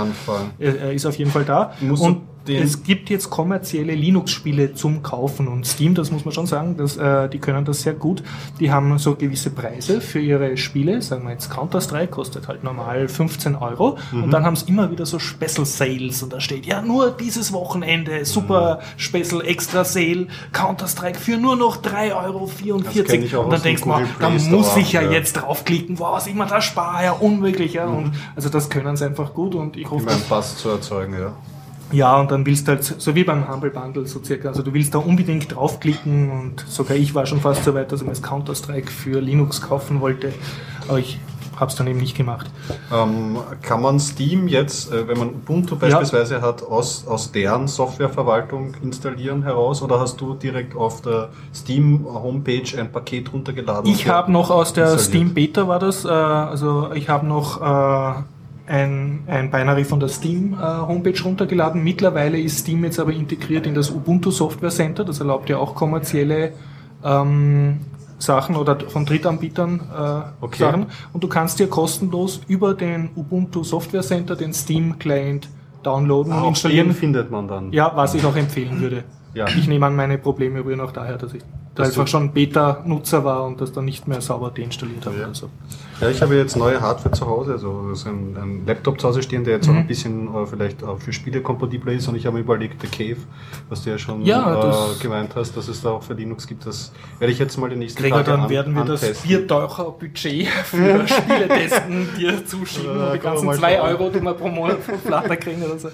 Er 0.59 0.91
ist 0.93 1.05
auf 1.05 1.17
jeden 1.17 1.31
Fall 1.31 1.45
da. 1.45 1.73
Musst 1.81 2.01
du 2.03 2.07
Und 2.07 2.21
es 2.47 2.83
gibt 2.83 3.09
jetzt 3.09 3.29
kommerzielle 3.29 3.93
Linux-Spiele 3.93 4.73
zum 4.73 5.03
Kaufen 5.03 5.47
und 5.47 5.67
Steam, 5.67 5.93
das 5.93 6.09
muss 6.11 6.25
man 6.25 6.33
schon 6.33 6.47
sagen, 6.47 6.77
dass, 6.77 6.97
äh, 6.97 7.29
die 7.29 7.39
können 7.39 7.65
das 7.65 7.81
sehr 7.81 7.93
gut. 7.93 8.23
Die 8.59 8.71
haben 8.71 8.97
so 8.97 9.15
gewisse 9.15 9.49
Preise 9.51 10.01
für 10.01 10.19
ihre 10.19 10.57
Spiele. 10.57 11.01
Sagen 11.01 11.23
wir 11.25 11.31
jetzt 11.31 11.49
Counter-Strike 11.51 12.07
kostet 12.07 12.47
halt 12.47 12.63
normal 12.63 13.07
15 13.07 13.55
Euro 13.55 13.97
Mhm. 14.11 14.23
und 14.23 14.31
dann 14.31 14.45
haben 14.45 14.55
sie 14.55 14.67
immer 14.69 14.89
wieder 14.91 15.05
so 15.05 15.19
Special 15.19 15.65
Sales 15.65 16.23
und 16.23 16.33
da 16.33 16.39
steht 16.39 16.65
ja 16.65 16.81
nur 16.81 17.11
dieses 17.11 17.53
Wochenende 17.53 18.25
super 18.25 18.79
Mhm. 18.79 18.99
Special 18.99 19.41
Extra 19.45 19.83
Sale 19.83 20.27
Counter-Strike 20.53 21.19
für 21.19 21.37
nur 21.37 21.55
noch 21.55 21.77
3,44 21.81 22.15
Euro. 22.15 22.49
Das 22.83 22.95
ich 23.13 23.35
Und 23.35 23.51
dann 23.51 23.61
denkst 23.61 23.83
du 23.83 23.89
mal, 23.89 24.05
da 24.19 24.29
muss 24.29 24.75
ich 24.77 24.93
ja, 24.93 25.01
ja. 25.01 25.11
jetzt 25.11 25.33
draufklicken, 25.33 25.99
wow, 25.99 26.13
was 26.13 26.27
ich 26.27 26.33
mir 26.33 26.45
da 26.47 26.61
spare, 26.61 27.03
ja 27.03 27.11
unmöglich. 27.11 27.73
Ja. 27.73 27.85
Und 27.85 28.13
also 28.35 28.49
das 28.49 28.69
können 28.69 28.95
sie 28.97 29.05
einfach 29.05 29.33
gut 29.33 29.55
und 29.55 29.77
ich 29.77 29.85
hoffe, 29.89 30.03
Um 30.03 30.07
einen 30.09 30.21
Pass 30.23 30.57
zu 30.57 30.69
erzeugen, 30.69 31.13
ja. 31.13 31.33
Ja, 31.91 32.19
und 32.19 32.31
dann 32.31 32.45
willst 32.45 32.67
du 32.67 32.73
halt, 32.73 32.83
so 32.83 33.15
wie 33.15 33.23
beim 33.23 33.51
Humble 33.51 33.71
Bundle 33.71 34.05
so 34.05 34.23
circa, 34.23 34.49
also 34.49 34.61
du 34.61 34.73
willst 34.73 34.93
da 34.93 34.99
unbedingt 34.99 35.53
draufklicken 35.53 36.29
und 36.29 36.65
sogar 36.67 36.97
ich 36.97 37.15
war 37.15 37.25
schon 37.25 37.41
fast 37.41 37.63
so 37.63 37.73
weit, 37.73 37.91
dass 37.91 38.01
ich 38.01 38.05
mir 38.05 38.13
das 38.13 38.21
Counter-Strike 38.21 38.91
für 38.91 39.19
Linux 39.19 39.61
kaufen 39.61 40.01
wollte, 40.01 40.33
aber 40.87 40.99
ich 40.99 41.19
hab's 41.59 41.75
dann 41.75 41.87
eben 41.87 41.99
nicht 41.99 42.15
gemacht. 42.15 42.49
Ähm, 42.93 43.37
kann 43.61 43.81
man 43.81 43.99
Steam 43.99 44.47
jetzt, 44.47 44.91
äh, 44.91 45.07
wenn 45.07 45.17
man 45.17 45.29
Ubuntu 45.29 45.75
beispielsweise 45.75 46.41
hat, 46.41 46.63
aus, 46.63 47.05
aus 47.05 47.31
deren 47.31 47.67
Softwareverwaltung 47.67 48.75
installieren 48.81 49.43
heraus 49.43 49.81
oder 49.81 49.99
hast 49.99 50.21
du 50.21 50.35
direkt 50.35 50.75
auf 50.75 51.01
der 51.01 51.29
Steam-Homepage 51.53 52.79
ein 52.79 52.91
Paket 52.91 53.33
runtergeladen? 53.33 53.91
Ich 53.91 54.07
habe 54.07 54.31
noch 54.31 54.49
aus 54.49 54.73
der? 54.73 54.97
Steam 54.99 55.33
Beta 55.33 55.67
war 55.67 55.79
das, 55.79 56.05
äh, 56.05 56.07
also 56.07 56.91
ich 56.93 57.09
habe 57.09 57.25
noch 57.27 57.61
äh, 57.61 58.21
ein, 58.69 59.23
ein 59.27 59.49
Binary 59.51 59.83
von 59.83 59.99
der 59.99 60.09
Steam 60.09 60.53
äh, 60.53 60.57
Homepage 60.57 61.21
runtergeladen. 61.23 61.83
Mittlerweile 61.83 62.39
ist 62.39 62.59
Steam 62.59 62.83
jetzt 62.83 62.99
aber 62.99 63.11
integriert 63.11 63.65
in 63.65 63.73
das 63.73 63.89
Ubuntu 63.89 64.31
Software 64.31 64.69
Center, 64.69 65.03
das 65.03 65.19
erlaubt 65.19 65.49
ja 65.49 65.57
auch 65.57 65.75
kommerzielle 65.75 66.53
ähm, 67.03 67.79
Sachen 68.19 68.55
oder 68.55 68.77
von 68.89 69.05
Drittanbietern 69.05 69.79
äh, 69.79 70.43
Okay. 70.45 70.59
Sachen. 70.59 70.85
Und 71.13 71.23
du 71.23 71.27
kannst 71.27 71.59
dir 71.59 71.67
kostenlos 71.67 72.41
über 72.47 72.73
den 72.73 73.09
Ubuntu 73.15 73.63
Software 73.63 74.01
Center 74.03 74.35
den 74.35 74.53
Steam 74.53 74.99
Client 74.99 75.49
downloaden 75.83 76.33
und 76.33 76.39
Auch 76.39 76.49
installieren. 76.49 76.89
den 76.89 76.95
findet 76.95 77.31
man 77.31 77.47
dann. 77.47 77.71
Ja, 77.71 77.91
was 77.95 78.13
ich 78.13 78.25
auch 78.25 78.35
empfehlen 78.35 78.79
würde. 78.81 79.03
Ja. 79.33 79.47
Ich 79.47 79.67
nehme 79.67 79.85
an, 79.85 79.95
meine 79.95 80.17
Probleme 80.17 80.63
rühren 80.63 80.81
auch 80.81 80.91
daher, 80.91 81.17
dass 81.17 81.33
ich 81.33 81.41
da 81.75 81.83
Dass 81.83 81.89
einfach 81.89 82.07
schon 82.07 82.31
Beta-Nutzer 82.33 83.23
war 83.23 83.45
und 83.45 83.61
das 83.61 83.71
dann 83.71 83.85
nicht 83.85 84.07
mehr 84.07 84.21
sauber 84.21 84.51
deinstalliert 84.51 85.05
habe. 85.05 85.17
Ja. 85.17 85.25
oder 85.25 85.35
so. 85.35 85.49
Ja, 86.01 86.09
ich 86.09 86.21
habe 86.21 86.35
jetzt 86.35 86.55
neue 86.55 86.79
Hardware 86.79 87.11
zu 87.13 87.25
Hause, 87.27 87.51
also 87.53 87.93
so 87.93 88.07
ein, 88.09 88.37
ein 88.41 88.63
Laptop 88.65 89.01
zu 89.01 89.07
Hause 89.09 89.21
stehen, 89.21 89.43
der 89.43 89.55
jetzt 89.55 89.67
Mhm. 89.67 89.73
auch 89.73 89.79
ein 89.79 89.87
bisschen 89.87 90.27
äh, 90.33 90.45
vielleicht 90.45 90.81
auch 90.83 90.97
für 90.99 91.11
Spiele 91.11 91.41
kompatibel 91.41 91.93
ist 91.93 92.07
und 92.07 92.15
ich 92.15 92.25
habe 92.25 92.35
mir 92.37 92.41
überlegt, 92.43 92.81
The 92.81 92.87
Cave, 92.87 93.17
was 93.67 93.83
du 93.83 93.89
ja 93.89 93.97
schon 93.97 94.21
Ja, 94.23 94.55
das- 94.55 94.97
äh, 94.97 95.01
gemeint 95.03 95.35
hast, 95.35 95.57
dass 95.57 95.67
es 95.67 95.81
da 95.81 95.89
auch 95.89 96.03
für 96.03 96.13
Linux 96.13 96.47
gibt, 96.47 96.65
das 96.65 96.93
werde 97.19 97.33
ich 97.33 97.39
jetzt 97.39 97.57
mal 97.57 97.69
die 97.69 97.75
nächsten 97.75 98.01
Gregor, 98.01 98.19
Tage 98.19 98.31
dann 98.31 98.41
an- 98.41 98.49
werden 98.49 98.73
wir 98.75 98.85
das 98.85 99.03
antesten. 99.03 99.27
Biertaucher-Budget 99.27 100.47
für 100.65 101.05
Spieletesten 101.07 102.07
dir 102.17 102.45
zuschieben 102.45 102.97
Ja, 102.97 103.13
die 103.13 103.19
ganzen 103.19 103.45
mal 103.47 103.57
2 103.57 103.75
schauen. 103.77 103.87
Euro, 103.89 104.09
die 104.09 104.21
wir 104.21 104.33
pro 104.35 104.47
Monat 104.47 104.79
von 104.79 104.99
Flatter 104.99 105.35
kriegen 105.35 105.61
oder 105.63 105.77
so. 105.79 105.89
Ja, 105.89 105.93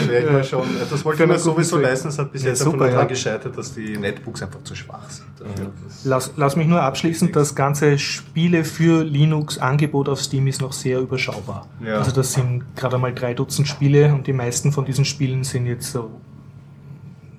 ich 0.00 0.08
werde 0.08 0.30
mal 0.30 0.44
schauen. 0.44 0.68
Das 0.88 1.04
wollte 1.04 1.24
ich 1.24 1.28
mir 1.28 1.38
sowieso 1.38 1.78
leisten, 1.78 2.08
es 2.08 2.18
hat 2.18 2.30
bis 2.32 2.42
Ja, 2.44 2.50
jetzt 2.50 2.60
super, 2.62 2.88
daran 2.88 3.08
gescheitert, 3.08 3.58
dass 3.58 3.74
die 3.74 3.96
Netbooks 3.96 4.42
einfach 4.42 4.62
zu 4.62 4.74
schwach 4.76 5.08
sind. 5.10 5.26
Also 5.40 5.64
das- 5.84 6.04
Lass, 6.04 6.32
lass 6.36 6.56
mich 6.56 6.66
nur 6.68 6.80
abschließen, 6.82 7.32
das 7.32 7.54
ganze 7.54 7.98
Spiele 7.98 8.64
für 8.64 9.02
Linux-Angebot 9.32 10.08
auf 10.08 10.20
Steam 10.20 10.46
ist 10.46 10.60
noch 10.60 10.72
sehr 10.72 11.00
überschaubar. 11.00 11.66
Ja. 11.84 11.94
Also 11.98 12.12
das 12.12 12.32
sind 12.32 12.64
gerade 12.76 12.98
mal 12.98 13.14
drei 13.14 13.34
Dutzend 13.34 13.66
Spiele 13.66 14.12
und 14.14 14.26
die 14.26 14.32
meisten 14.32 14.72
von 14.72 14.84
diesen 14.84 15.04
Spielen 15.04 15.42
sind 15.44 15.66
jetzt 15.66 15.90
so 15.92 16.10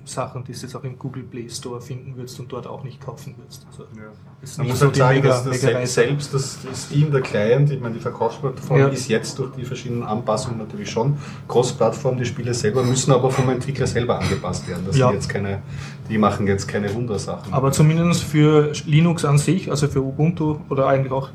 Sachen, 0.06 0.44
die 0.44 0.52
du 0.52 0.58
jetzt 0.58 0.76
auch 0.76 0.84
im 0.84 0.98
Google 0.98 1.22
Play 1.22 1.48
Store 1.48 1.80
finden 1.80 2.14
würdest 2.14 2.38
und 2.38 2.52
dort 2.52 2.66
auch 2.66 2.84
nicht 2.84 3.00
kaufen 3.00 3.34
würdest. 3.38 3.66
Also 3.70 3.84
ist 4.42 4.58
Man 4.58 4.66
muss 4.66 4.82
halt 4.82 4.96
sagen, 4.96 5.16
mega- 5.16 5.28
dass 5.30 5.44
das 5.44 5.62
mega 5.62 5.86
selbst, 5.86 6.34
das 6.34 6.58
Steam, 6.74 7.10
der 7.10 7.22
Client, 7.22 7.70
ich 7.70 7.80
meine, 7.80 7.94
die 7.94 8.00
Verkaufsplattform 8.00 8.78
Ja. 8.80 8.88
ist 8.88 9.08
jetzt 9.08 9.38
durch 9.38 9.52
die 9.56 9.64
verschiedenen 9.64 10.02
Anpassungen 10.02 10.58
natürlich 10.58 10.90
schon 10.90 11.16
Cross-Plattform. 11.48 12.18
Die 12.18 12.26
Spiele 12.26 12.52
selber 12.52 12.82
müssen 12.82 13.12
aber 13.12 13.30
vom 13.30 13.48
Entwickler 13.48 13.86
selber 13.86 14.18
angepasst 14.20 14.68
werden. 14.68 14.82
Das 14.86 14.98
Ja. 14.98 15.06
sind 15.06 15.14
jetzt 15.14 15.28
keine, 15.30 15.62
die 16.10 16.18
machen 16.18 16.46
jetzt 16.48 16.68
keine 16.68 16.92
Wundersachen. 16.94 17.54
Aber 17.54 17.72
zumindest 17.72 18.24
für 18.24 18.72
Linux 18.84 19.24
an 19.24 19.38
sich, 19.38 19.70
also 19.70 19.88
für 19.88 20.02
Ubuntu 20.02 20.58
oder 20.68 20.86
eigentlich 20.86 21.12
auch 21.12 21.30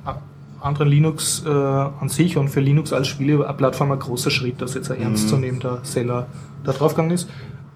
anderen 0.61 0.89
Linux 0.89 1.43
äh, 1.45 1.49
an 1.49 2.09
sich 2.09 2.37
und 2.37 2.49
für 2.49 2.59
Linux 2.59 2.93
als 2.93 3.07
Spieleplattform 3.07 3.91
ein 3.91 3.99
großer 3.99 4.31
Schritt, 4.31 4.61
dass 4.61 4.73
jetzt 4.73 4.91
ein 4.91 5.01
ernstzunehmender 5.01 5.79
Seller 5.83 6.27
da 6.63 6.73
draufgegangen 6.73 7.11
ist. 7.11 7.29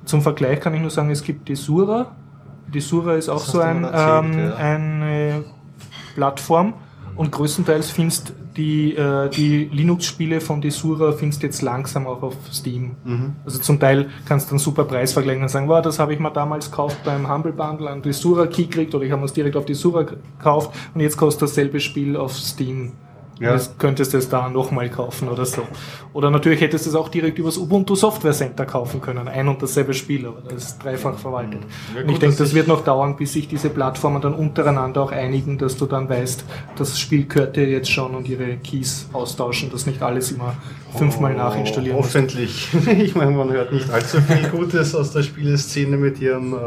Zum 0.06 0.22
Vergleich 0.22 0.60
kann 0.60 0.74
ich 0.74 0.82
nur 0.82 0.90
sagen, 0.90 1.10
es 1.10 1.24
gibt 1.24 1.48
die 1.48 1.56
Sura. 1.56 2.16
Die 2.74 2.82
Sura 2.82 3.16
ist 3.16 3.30
auch 3.30 3.44
Das 3.44 3.52
so 3.52 3.60
ein, 3.60 3.84
erzählt, 3.84 4.36
ähm, 4.36 4.40
ja. 4.40 4.56
eine 4.56 5.44
Plattform 6.16 6.74
und 7.16 7.32
größtenteils 7.32 7.90
findest 7.90 8.34
die, 8.56 8.96
äh, 8.96 9.30
die 9.30 9.70
Linux-Spiele 9.72 10.42
von 10.42 10.62
die 10.62 10.72
Sura 10.72 11.12
findest 11.12 11.44
jetzt 11.44 11.62
langsam 11.62 12.08
auch 12.08 12.22
auf 12.22 12.36
Steam. 12.52 12.96
Mhm. 13.04 13.36
Also 13.46 13.60
zum 13.60 13.80
Teil 13.80 14.10
kannst 14.26 14.50
du 14.50 14.52
einen 14.52 14.60
super 14.60 14.84
Preis 14.84 15.14
vergleichen 15.14 15.44
und 15.44 15.50
sagen, 15.50 15.68
wow, 15.68 15.82
das 15.82 16.00
habe 16.00 16.14
ich 16.14 16.20
mir 16.20 16.32
damals 16.32 16.70
gekauft 16.70 16.98
beim 17.04 17.32
Humble 17.32 17.54
Bundle 17.54 17.90
an 17.90 18.02
die 18.02 18.14
Sura 18.14 18.48
Key 18.48 18.66
gekriegt 18.66 18.94
oder 18.94 19.06
ich 19.06 19.12
habe 19.12 19.26
es 19.26 19.34
direkt 19.34 19.56
auf 19.56 19.66
die 19.66 19.74
Sura 19.74 20.04
gekauft 20.04 20.72
und 20.94 21.02
jetzt 21.02 21.18
kostet 21.18 21.44
dasselbe 21.44 21.80
Spiel 21.80 22.16
auf 22.16 22.36
Steam 22.36 22.94
Ja. 23.40 23.54
Das 23.54 23.78
könntest 23.78 24.14
du 24.14 24.18
es 24.18 24.30
da 24.30 24.48
nochmal 24.50 24.90
kaufen 24.90 25.28
oder 25.28 25.46
so. 25.46 25.64
Oder 26.14 26.30
natürlich 26.30 26.62
hättest 26.62 26.86
du 26.86 26.92
es 26.92 26.96
auch 26.96 27.10
direkt 27.10 27.40
übers 27.40 27.58
Ubuntu 27.58 27.96
Software 27.96 28.32
Center 28.34 28.66
kaufen 28.66 29.02
können. 29.02 29.28
Ein 29.28 29.48
und 29.48 29.62
dasselbe 29.62 29.94
Spiel, 29.94 30.26
aber 30.28 30.42
das 30.48 30.66
ist 30.66 30.84
dreifach 30.84 31.18
verwaltet. 31.18 31.62
Ja, 31.94 32.02
gut, 32.02 32.08
und 32.08 32.14
ich 32.14 32.20
denke, 32.20 32.38
das 32.38 32.54
wird 32.54 32.68
noch 32.68 32.84
dauern, 32.84 33.16
bis 33.16 33.34
sich 33.34 33.48
diese 33.48 33.70
Plattformen 33.70 34.22
dann 34.22 34.34
untereinander 34.34 35.02
auch 35.02 35.12
einigen, 35.12 35.58
dass 35.58 35.78
du 35.78 35.86
dann 35.86 36.08
weißt, 36.08 36.46
das 36.76 37.00
Spiel 37.00 37.26
gehört 37.26 37.56
dir 37.56 37.68
jetzt 37.68 37.90
schon 37.90 38.14
und 38.16 38.28
ihre 38.28 38.58
Keys 38.58 39.08
austauschen, 39.14 39.72
dass 39.72 39.86
nicht 39.86 40.02
alles 40.02 40.32
immer 40.32 40.56
fünfmal 40.98 41.34
oh, 41.34 41.38
nachinstallieren 41.38 41.98
Hoffentlich. 41.98 42.70
ich 43.00 43.16
meine, 43.16 43.32
man 43.32 43.52
hört 43.52 43.72
nicht 43.74 43.90
allzu 43.90 44.22
viel 44.22 44.50
Gutes 44.50 44.96
aus 44.96 45.12
der 45.12 45.24
Spieleszene 45.24 45.98
mit 45.98 46.20
ihren 46.20 46.54
äh, 46.54 46.58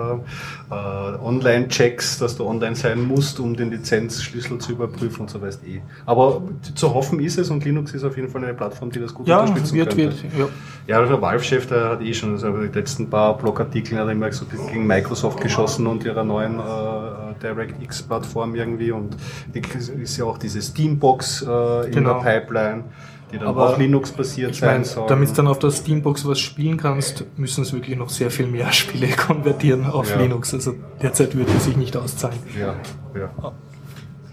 äh, 0.70 0.74
Online-Checks, 1.22 2.18
dass 2.18 2.36
du 2.36 2.44
online 2.44 2.74
sein 2.74 3.02
musst, 3.02 3.38
um 3.40 3.56
den 3.56 3.70
Lizenzschlüssel 3.70 4.58
zu 4.58 4.72
überprüfen 4.72 5.22
und 5.22 5.30
so 5.30 5.40
weißt 5.40 5.66
eh. 5.66 5.80
Aber 6.04 6.42
zu 6.74 6.92
hoffen 6.92 7.20
ist 7.20 7.38
es 7.38 7.50
und 7.50 7.64
Linux 7.64 7.94
ist 7.94 8.04
auf 8.04 8.16
jeden 8.16 8.28
Fall 8.28 8.44
eine 8.44 8.54
Plattform, 8.54 8.90
die 8.90 9.00
das 9.00 9.14
gut 9.14 9.28
ja, 9.28 9.40
unterstützen 9.40 9.76
wird, 9.76 9.96
könnte. 9.96 10.22
Wird, 10.22 10.50
ja, 10.86 11.00
ja 11.00 11.06
der 11.06 11.20
Valve-Chef, 11.20 11.66
der 11.66 11.90
hat 11.90 12.02
eh 12.02 12.12
schon 12.12 12.32
also 12.32 12.52
die 12.52 12.78
letzten 12.78 13.08
paar 13.08 13.36
Blogartikel 13.38 13.98
hat 13.98 14.08
immer 14.08 14.30
so 14.32 14.44
gegen 14.46 14.86
Microsoft 14.86 15.40
geschossen 15.40 15.86
und 15.86 16.04
ihrer 16.04 16.24
neuen 16.24 16.58
äh, 16.58 17.42
DirectX-Plattform 17.42 18.54
irgendwie 18.54 18.90
und 18.90 19.16
die 19.54 19.62
ist 20.02 20.16
ja 20.16 20.24
auch 20.24 20.38
diese 20.38 20.60
Steambox 20.60 21.42
äh, 21.42 21.86
in 21.86 21.92
genau. 21.92 22.20
der 22.22 22.40
Pipeline 22.40 22.84
die 23.32 23.38
dann 23.38 23.48
Aber 23.48 23.70
auch 23.70 23.78
Linux-basiert 23.78 24.54
sein 24.54 24.84
soll. 24.84 25.06
Damit 25.08 25.30
du 25.30 25.34
dann 25.34 25.48
auf 25.48 25.58
der 25.58 25.70
Steambox 25.70 26.26
was 26.26 26.38
spielen 26.38 26.76
kannst, 26.76 27.24
müssen 27.36 27.62
es 27.62 27.72
wirklich 27.72 27.96
noch 27.96 28.08
sehr 28.08 28.30
viel 28.30 28.46
mehr 28.46 28.72
Spiele 28.72 29.08
konvertieren 29.08 29.86
auf 29.86 30.10
ja. 30.10 30.20
Linux. 30.20 30.54
Also 30.54 30.74
derzeit 31.02 31.34
würde 31.34 31.50
es 31.56 31.64
sich 31.64 31.76
nicht 31.76 31.96
auszahlen. 31.96 32.38
Ja, 32.58 32.76
ja. 33.18 33.52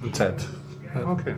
Und 0.01 0.15
Zeit. 0.15 0.45
Ja. 0.93 1.07
Okay. 1.09 1.35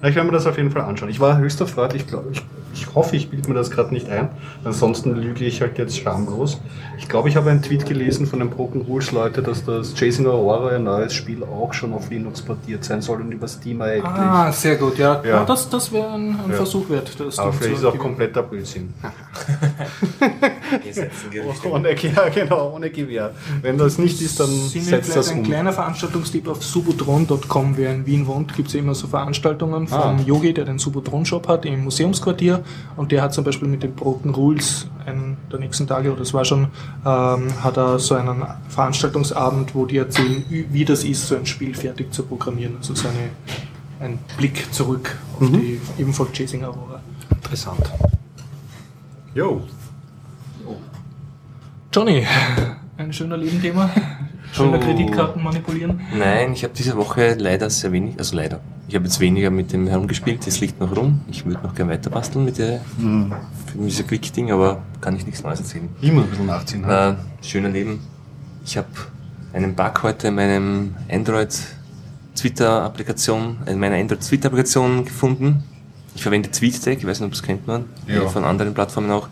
Na, 0.00 0.08
ich 0.08 0.14
werde 0.14 0.28
mir 0.28 0.34
das 0.34 0.46
auf 0.46 0.56
jeden 0.56 0.70
Fall 0.70 0.82
anschauen. 0.82 1.08
Ich 1.08 1.20
war 1.20 1.38
höchst 1.38 1.60
erfreut. 1.60 1.94
Ich, 1.94 2.06
glaub, 2.06 2.30
ich, 2.30 2.42
ich 2.76 2.94
hoffe, 2.94 3.16
ich 3.16 3.30
bilde 3.30 3.48
mir 3.48 3.54
das 3.54 3.70
gerade 3.70 3.92
nicht 3.92 4.08
ein. 4.10 4.28
Ansonsten 4.64 5.16
lüge 5.16 5.44
ich 5.44 5.62
halt 5.62 5.78
jetzt 5.78 5.98
schamlos. 5.98 6.60
Ich 6.98 7.08
glaube, 7.08 7.28
ich 7.28 7.36
habe 7.36 7.50
einen 7.50 7.62
Tweet 7.62 7.86
gelesen 7.86 8.26
von 8.26 8.38
den 8.38 8.50
Broken 8.50 8.82
Rules 8.82 9.12
Leute, 9.12 9.42
dass 9.42 9.64
das 9.64 9.94
Chasing 9.94 10.26
Aurora, 10.26 10.76
ein 10.76 10.84
neues 10.84 11.14
Spiel, 11.14 11.42
auch 11.42 11.72
schon 11.72 11.94
auf 11.94 12.10
Linux 12.10 12.42
portiert 12.42 12.84
sein 12.84 13.00
soll 13.00 13.22
und 13.22 13.32
über 13.32 13.48
Steam 13.48 13.80
eigentlich. 13.80 14.04
Ah, 14.04 14.52
sehr 14.52 14.76
gut. 14.76 14.98
Ja, 14.98 15.22
ja. 15.24 15.44
das, 15.44 15.70
das 15.70 15.90
wäre 15.90 16.12
ein, 16.12 16.30
ein 16.30 16.50
ja. 16.50 16.56
Versuch 16.56 16.88
wert. 16.90 17.10
Das 17.18 17.38
Aber 17.38 17.52
vielleicht 17.52 17.74
ist 17.74 17.80
es 17.80 17.84
auch 17.86 17.96
kompletter 17.96 18.42
Blödsinn. 18.42 18.92
ohne, 21.70 21.94
ja, 21.94 22.28
genau, 22.28 22.72
ohne 22.74 22.90
Gewehr. 22.90 23.32
Wenn 23.62 23.78
das 23.78 23.98
nicht 23.98 24.20
ist, 24.20 24.40
dann 24.40 24.48
setzt 24.48 25.16
das 25.16 25.30
um. 25.30 25.38
Ein 25.38 25.44
kleiner 25.44 25.72
Veranstaltungstipp 25.72 26.48
auf 26.48 26.62
subutron.com. 26.62 27.76
Wer 27.76 27.94
in 27.94 28.06
Wien 28.06 28.26
wohnt, 28.26 28.54
gibt 28.54 28.68
es 28.68 28.74
immer 28.74 28.94
so 28.94 29.06
Veranstaltungen 29.06 29.88
von 29.88 29.98
ah. 29.98 30.20
Yogi, 30.24 30.52
der 30.52 30.64
den 30.64 30.78
Subotron-Shop 30.78 31.48
hat 31.48 31.64
im 31.64 31.84
Museumsquartier 31.84 32.62
und 32.96 33.12
der 33.12 33.22
hat 33.22 33.34
zum 33.34 33.44
Beispiel 33.44 33.68
mit 33.68 33.82
den 33.82 33.94
Broken 33.94 34.30
Rules 34.30 34.88
einen 35.04 35.36
der 35.50 35.58
nächsten 35.60 35.86
Tage, 35.86 36.12
oder 36.12 36.22
es 36.22 36.34
war 36.34 36.44
schon, 36.44 36.68
ähm, 37.04 37.62
hat 37.62 37.76
er 37.76 37.98
so 37.98 38.14
einen 38.14 38.44
Veranstaltungsabend, 38.68 39.74
wo 39.74 39.86
die 39.86 39.98
erzählen, 39.98 40.44
wie 40.48 40.84
das 40.84 41.04
ist, 41.04 41.28
so 41.28 41.36
ein 41.36 41.46
Spiel 41.46 41.74
fertig 41.74 42.12
zu 42.12 42.24
programmieren. 42.24 42.76
Also 42.78 42.94
so 42.94 43.08
eine, 43.08 43.30
ein 44.00 44.18
Blick 44.36 44.72
zurück 44.72 45.16
auf 45.34 45.48
mhm. 45.48 45.60
die 45.60 45.80
ebenfalls 45.98 46.32
Chasing 46.32 46.64
Aurora. 46.64 47.00
Interessant. 47.30 47.90
Jo. 49.34 49.62
Johnny, 51.92 52.26
ein 52.98 53.12
schöner 53.12 53.36
Nebenthema. 53.38 53.90
Schöner 54.52 54.78
oh. 54.78 54.80
Kreditkarten 54.80 55.42
manipulieren? 55.42 56.00
Nein, 56.16 56.52
ich 56.52 56.64
habe 56.64 56.74
diese 56.74 56.96
Woche 56.96 57.34
leider 57.38 57.68
sehr 57.70 57.92
wenig, 57.92 58.18
also 58.18 58.36
leider. 58.36 58.60
Ich 58.88 58.94
habe 58.94 59.04
jetzt 59.04 59.18
weniger 59.18 59.50
mit 59.50 59.72
dem 59.72 59.88
herumgespielt, 59.88 60.46
das 60.46 60.60
liegt 60.60 60.80
noch 60.80 60.96
rum. 60.96 61.20
Ich 61.28 61.44
würde 61.44 61.60
noch 61.60 61.74
gerne 61.74 61.92
weiter 61.92 62.08
basteln 62.08 62.44
mit 62.44 62.58
der, 62.58 62.80
mhm. 62.98 63.32
mit 63.74 63.90
dieser 63.90 64.04
Quick-Ding, 64.04 64.52
aber 64.52 64.82
kann 65.00 65.16
ich 65.16 65.26
nichts 65.26 65.42
Neues 65.42 65.58
erzählen. 65.58 65.88
Immer 66.00 66.22
ein 66.22 66.30
bisschen 66.30 66.46
nachziehen. 66.46 66.84
Äh, 66.84 67.14
schöner 67.42 67.68
Leben. 67.68 68.00
Ich 68.64 68.76
habe 68.76 68.88
einen 69.52 69.74
Bug 69.74 70.02
heute 70.04 70.28
in 70.28 70.36
meinem 70.36 70.94
Android 71.10 71.52
Twitter-Applikation, 72.36 73.58
in 73.66 73.80
meiner 73.80 73.96
Android 73.96 74.20
Twitter-Applikation 74.20 75.04
gefunden. 75.04 75.64
Ich 76.14 76.22
verwende 76.22 76.50
TweetDeck, 76.50 77.00
ich 77.00 77.06
weiß 77.06 77.20
nicht, 77.20 77.26
ob 77.26 77.32
das 77.32 77.42
kennt 77.42 77.66
man, 77.66 77.86
ja. 78.06 78.28
von 78.28 78.44
anderen 78.44 78.72
Plattformen 78.72 79.10
auch. 79.10 79.28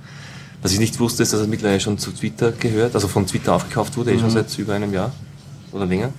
Was 0.63 0.73
ich 0.73 0.81
nicht 0.81 0.99
wusste, 0.99 1.23
ist, 1.23 1.33
dass 1.33 1.41
er 1.41 1.47
mittlerweile 1.47 1.79
schon 1.79 1.99
zu 1.99 2.11
Twitter 2.11 2.53
gehört, 2.53 2.95
also 2.95 3.07
von 3.07 3.27
Twitter 3.27 3.55
aufgekauft 3.55 3.97
wurde, 3.97 4.11
mhm. 4.11 4.17
eh 4.17 4.21
schon 4.21 4.31
mhm. 4.31 4.35
seit 4.35 4.59
über 4.59 4.75
einem 4.75 4.93
Jahr 4.93 5.13
oder 5.71 5.87
länger. 5.87 6.11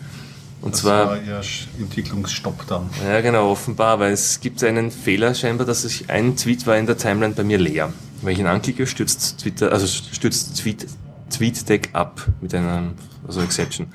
Und 0.65 0.73
das 0.73 0.81
zwar. 0.81 1.07
War 1.07 1.21
ja 1.21 1.41
Entwicklungsstopp 1.79 2.65
dann. 2.67 2.89
Ja, 3.05 3.21
genau, 3.21 3.51
offenbar, 3.51 3.99
weil 3.99 4.11
es 4.11 4.39
gibt 4.39 4.63
einen 4.63 4.89
Fehler 4.89 5.35
scheinbar, 5.35 5.67
dass 5.67 5.85
ich 5.85 6.09
ein 6.09 6.35
Tweet 6.35 6.65
war 6.65 6.75
in 6.75 6.87
der 6.87 6.97
Timeline 6.97 7.35
bei 7.35 7.43
mir 7.43 7.59
leer. 7.59 7.93
Wenn 8.23 8.33
ich 8.33 8.39
ihn 8.39 8.47
anklicke, 8.47 8.87
stürzt 8.87 9.37
Twitter, 9.37 9.71
also 9.71 9.85
stürzt 9.85 10.57
Tweet, 10.59 10.87
TweetDeck 11.29 11.89
ab 11.93 12.27
mit 12.41 12.55
einem, 12.55 12.93
also 13.27 13.41
Exception. 13.41 13.87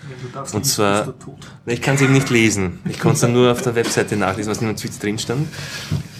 Und 0.52 0.64
zwar, 0.64 1.12
ich 1.66 1.82
kann 1.82 1.96
es 1.96 2.02
eben 2.02 2.12
nicht 2.12 2.30
lesen. 2.30 2.78
Ich 2.88 3.00
konnte 3.00 3.14
es 3.16 3.20
dann 3.22 3.32
nur 3.32 3.50
auf 3.50 3.62
der 3.62 3.74
Webseite 3.74 4.16
nachlesen, 4.16 4.52
was 4.52 4.60
in 4.60 4.68
einem 4.68 4.76
Tweet 4.76 5.02
drin 5.02 5.18
stand. 5.18 5.48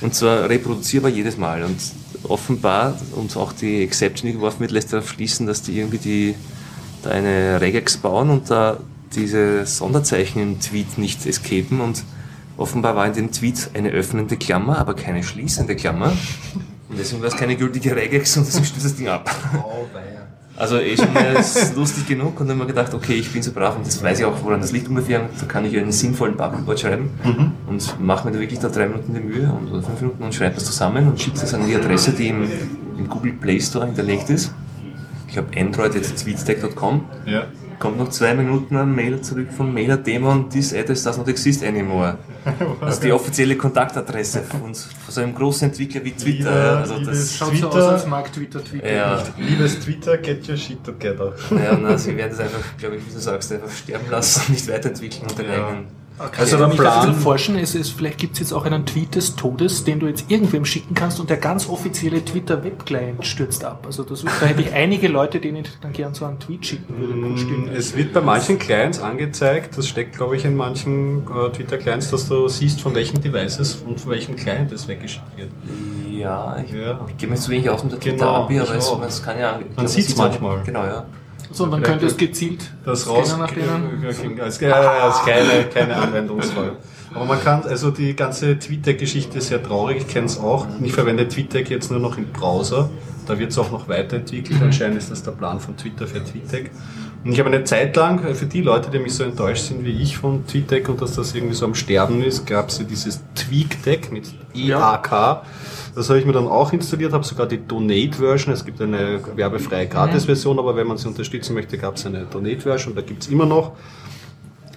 Und 0.00 0.16
zwar 0.16 0.48
reproduzierbar 0.48 1.12
jedes 1.12 1.36
Mal. 1.36 1.62
Und 1.62 1.78
offenbar, 2.24 2.98
und 3.14 3.36
auch 3.36 3.52
die 3.52 3.84
Exception, 3.84 4.26
die 4.26 4.32
geworfen 4.32 4.60
wird, 4.60 4.72
lässt 4.72 4.92
darauf 4.92 5.10
schließen, 5.10 5.46
dass 5.46 5.62
die 5.62 5.78
irgendwie 5.78 5.98
die, 5.98 6.34
da 7.04 7.10
eine 7.10 7.60
Regex 7.60 7.98
bauen 7.98 8.30
und 8.30 8.50
da 8.50 8.78
diese 9.14 9.66
Sonderzeichen 9.66 10.42
im 10.42 10.60
Tweet 10.60 10.98
nicht 10.98 11.26
escapen 11.26 11.80
und 11.80 12.04
offenbar 12.56 12.96
war 12.96 13.06
in 13.06 13.14
dem 13.14 13.32
Tweet 13.32 13.70
eine 13.74 13.90
öffnende 13.90 14.36
Klammer, 14.36 14.78
aber 14.78 14.94
keine 14.94 15.22
schließende 15.22 15.76
Klammer. 15.76 16.12
Und 16.88 16.98
deswegen 16.98 17.22
war 17.22 17.28
es 17.28 17.36
keine 17.36 17.56
gültige 17.56 17.94
Regex 17.94 18.36
und 18.36 18.46
deswegen 18.46 18.66
stürzt 18.66 18.84
das 18.84 18.96
Ding 18.96 19.08
ab. 19.08 19.30
Oh, 19.64 19.86
also 20.56 20.78
eh 20.78 20.94
schon 20.94 21.08
lustig 21.76 22.06
genug 22.06 22.38
und 22.38 22.48
dann 22.48 22.58
haben 22.58 22.66
wir 22.66 22.66
gedacht, 22.66 22.92
okay, 22.92 23.14
ich 23.14 23.32
bin 23.32 23.42
so 23.42 23.52
brav 23.52 23.76
und 23.76 23.86
das 23.86 24.02
weiß 24.02 24.18
ich 24.18 24.24
auch, 24.26 24.42
woran 24.42 24.60
das 24.60 24.72
liegt 24.72 24.88
ungefähr. 24.88 25.28
Da 25.40 25.46
kann 25.46 25.64
ich 25.64 25.76
einen 25.76 25.92
sinnvollen 25.92 26.36
Bug-Report 26.36 26.78
schreiben 26.78 27.10
mhm. 27.24 27.52
und 27.66 28.00
mache 28.00 28.28
mir 28.28 28.34
da 28.34 28.40
wirklich 28.40 28.58
da 28.58 28.68
drei 28.68 28.86
Minuten 28.86 29.14
die 29.14 29.20
Mühe 29.20 29.50
und, 29.50 29.70
oder 29.70 29.82
fünf 29.82 30.00
Minuten 30.02 30.22
und 30.22 30.34
schreibe 30.34 30.56
das 30.56 30.66
zusammen 30.66 31.08
und 31.08 31.18
schicke 31.18 31.40
das 31.40 31.54
an 31.54 31.66
die 31.66 31.74
Adresse, 31.74 32.12
die 32.12 32.28
im, 32.28 32.46
im 32.98 33.08
Google 33.08 33.32
Play 33.32 33.58
Store 33.58 33.86
hinterlegt 33.86 34.28
ist. 34.28 34.52
Ich 35.28 35.38
habe 35.38 35.48
android.tweetstack.com. 35.58 37.04
Ja 37.24 37.46
kommt 37.80 37.98
noch 37.98 38.10
zwei 38.10 38.34
Minuten 38.34 38.76
ein 38.76 38.94
Mail 38.94 39.20
zurück 39.22 39.48
vom 39.56 39.72
Mailer-Demon, 39.74 40.50
this 40.50 40.72
address 40.72 41.02
does 41.02 41.16
not 41.16 41.26
exist 41.28 41.64
anymore. 41.64 42.18
Also 42.80 43.00
die 43.02 43.12
offizielle 43.12 43.56
Kontaktadresse 43.56 44.42
von, 44.42 44.60
von 44.60 44.74
so 44.74 45.20
einem 45.20 45.34
großen 45.34 45.68
Entwickler 45.68 46.04
wie 46.04 46.12
Twitter. 46.12 46.50
Ja, 46.50 46.76
also 46.78 46.98
das 46.98 47.36
schaut 47.36 47.50
Twitter, 47.50 47.72
so 47.72 47.78
aus, 47.78 47.84
als 47.84 48.06
mag 48.06 48.32
Twitter 48.32 48.64
Twitter 48.64 48.92
ja. 48.92 49.22
Liebes 49.36 49.80
Twitter, 49.80 50.16
get 50.18 50.48
your 50.48 50.56
shit 50.56 50.82
together. 50.84 51.34
Ja, 51.50 51.76
na, 51.76 51.98
sie 51.98 52.16
werden 52.16 52.32
es 52.32 52.40
einfach, 52.40 52.60
glaube 52.78 52.96
ich, 52.96 53.06
wie 53.06 53.12
du 53.12 53.18
sagst, 53.18 53.52
einfach 53.52 53.70
sterben 53.70 54.10
lassen 54.10 54.42
und 54.46 54.50
nicht 54.50 54.68
weiterentwickeln 54.68 55.28
und 55.28 55.38
den 55.38 55.46
ja. 55.46 55.66
eigenen 55.66 55.99
Okay. 56.22 56.40
Also 56.40 56.58
da 56.58 57.00
ein 57.00 57.14
forschen, 57.14 57.58
ist, 57.58 57.74
ist, 57.74 57.92
vielleicht 57.92 58.18
gibt 58.18 58.34
es 58.34 58.40
jetzt 58.40 58.52
auch 58.52 58.66
einen 58.66 58.84
Tweet 58.84 59.14
des 59.14 59.36
Todes, 59.36 59.84
den 59.84 60.00
du 60.00 60.06
jetzt 60.06 60.30
irgendwem 60.30 60.66
schicken 60.66 60.94
kannst 60.94 61.18
und 61.18 61.30
der 61.30 61.38
ganz 61.38 61.66
offizielle 61.66 62.22
Twitter 62.22 62.62
Web-Client 62.62 63.24
stürzt 63.24 63.64
ab. 63.64 63.84
Also 63.86 64.02
das, 64.02 64.22
da 64.22 64.46
hätte 64.46 64.60
ich 64.60 64.72
einige 64.74 65.08
Leute, 65.08 65.40
denen 65.40 65.64
ich 65.64 65.70
dann 65.80 65.94
gern 65.94 66.12
so 66.12 66.26
einen 66.26 66.38
Tweet 66.38 66.66
schicken 66.66 66.94
würde. 66.98 67.14
Mm, 67.14 67.70
es 67.74 67.96
wird 67.96 68.12
bei 68.12 68.20
manchen 68.20 68.58
Clients 68.58 69.00
angezeigt, 69.00 69.78
das 69.78 69.88
steckt 69.88 70.16
glaube 70.16 70.36
ich 70.36 70.44
in 70.44 70.56
manchen 70.56 71.22
äh, 71.22 71.50
Twitter-Clients, 71.52 72.10
dass 72.10 72.28
du 72.28 72.48
siehst, 72.48 72.82
von 72.82 72.94
welchen 72.94 73.22
Devices 73.22 73.76
und 73.86 73.98
von 73.98 74.12
welchem 74.12 74.36
Client 74.36 74.72
es 74.72 74.88
weggeschickt 74.88 75.38
wird. 75.38 75.50
Ja, 76.10 76.62
ich, 76.62 76.72
ja. 76.72 77.00
ich 77.08 77.16
gehe 77.16 77.30
mir 77.30 77.36
zu 77.36 77.50
wenig 77.50 77.70
aus 77.70 77.82
mit 77.82 77.92
der 77.92 78.00
Twitter-API, 78.00 78.54
genau, 78.58 78.94
aber 78.94 79.06
es, 79.06 79.14
es, 79.14 79.22
kann 79.22 79.38
ja... 79.38 79.58
Man 79.74 79.88
sieht 79.88 80.08
es 80.08 80.16
manchmal. 80.16 80.62
Genau, 80.64 80.84
ja. 80.84 81.06
So, 81.52 81.64
und 81.64 81.72
dann 81.72 81.82
könnte 81.82 82.06
es 82.06 82.16
gezielt 82.16 82.70
das 82.84 83.08
raus 83.08 83.36
nach 83.36 83.50
denen. 83.50 84.40
Als, 84.40 84.62
als 84.62 85.24
keine, 85.24 85.64
keine 85.72 85.96
Anwendungsfall. 85.96 86.76
Aber 87.12 87.24
man 87.24 87.40
kann, 87.40 87.62
also 87.64 87.90
die 87.90 88.14
ganze 88.14 88.58
TweetDeck-Geschichte 88.58 89.38
ist 89.38 89.48
sehr 89.48 89.62
traurig, 89.62 89.98
ich 89.98 90.06
kenne 90.06 90.26
es 90.26 90.38
auch. 90.38 90.66
Ich 90.80 90.92
verwende 90.92 91.26
TweetDeck 91.26 91.68
jetzt 91.68 91.90
nur 91.90 91.98
noch 91.98 92.16
im 92.16 92.26
Browser. 92.26 92.88
Da 93.26 93.38
wird 93.38 93.50
es 93.50 93.58
auch 93.58 93.70
noch 93.70 93.88
weiterentwickelt. 93.88 94.60
Anscheinend 94.62 94.98
ist 94.98 95.10
das 95.10 95.22
der 95.22 95.32
Plan 95.32 95.58
von 95.60 95.76
Twitter 95.76 96.06
für 96.06 96.22
TweetDeck. 96.22 96.70
Und 97.22 97.32
ich 97.32 97.38
habe 97.38 97.50
eine 97.50 97.64
Zeit 97.64 97.94
lang, 97.96 98.34
für 98.34 98.46
die 98.46 98.62
Leute, 98.62 98.90
die 98.90 98.98
mich 98.98 99.14
so 99.14 99.24
enttäuscht 99.24 99.64
sind 99.64 99.84
wie 99.84 99.90
ich 99.90 100.16
von 100.16 100.46
TweetDeck 100.46 100.88
und 100.88 101.02
dass 101.02 101.16
das 101.16 101.34
irgendwie 101.34 101.54
so 101.54 101.66
am 101.66 101.74
Sterben 101.74 102.22
ist, 102.22 102.46
gab 102.46 102.70
es 102.70 102.78
ja 102.78 102.84
dieses 102.84 103.20
TweakDeck 103.34 104.10
mit 104.10 104.24
EAK. 104.54 105.10
Ja. 105.10 105.42
Das 105.94 106.08
habe 106.08 106.18
ich 106.18 106.24
mir 106.24 106.32
dann 106.32 106.46
auch 106.46 106.72
installiert, 106.72 107.12
habe 107.12 107.24
sogar 107.24 107.46
die 107.46 107.58
Donate-Version. 107.58 108.54
Es 108.54 108.64
gibt 108.64 108.80
eine 108.80 109.20
werbefreie 109.36 109.86
Gratis-Version, 109.86 110.58
aber 110.58 110.76
wenn 110.76 110.86
man 110.86 110.96
sie 110.96 111.08
unterstützen 111.08 111.52
möchte, 111.52 111.76
gab 111.76 111.96
es 111.96 112.06
eine 112.06 112.24
Donate-Version, 112.24 112.94
da 112.94 113.02
gibt 113.02 113.22
es 113.22 113.28
immer 113.28 113.44
noch. 113.44 113.72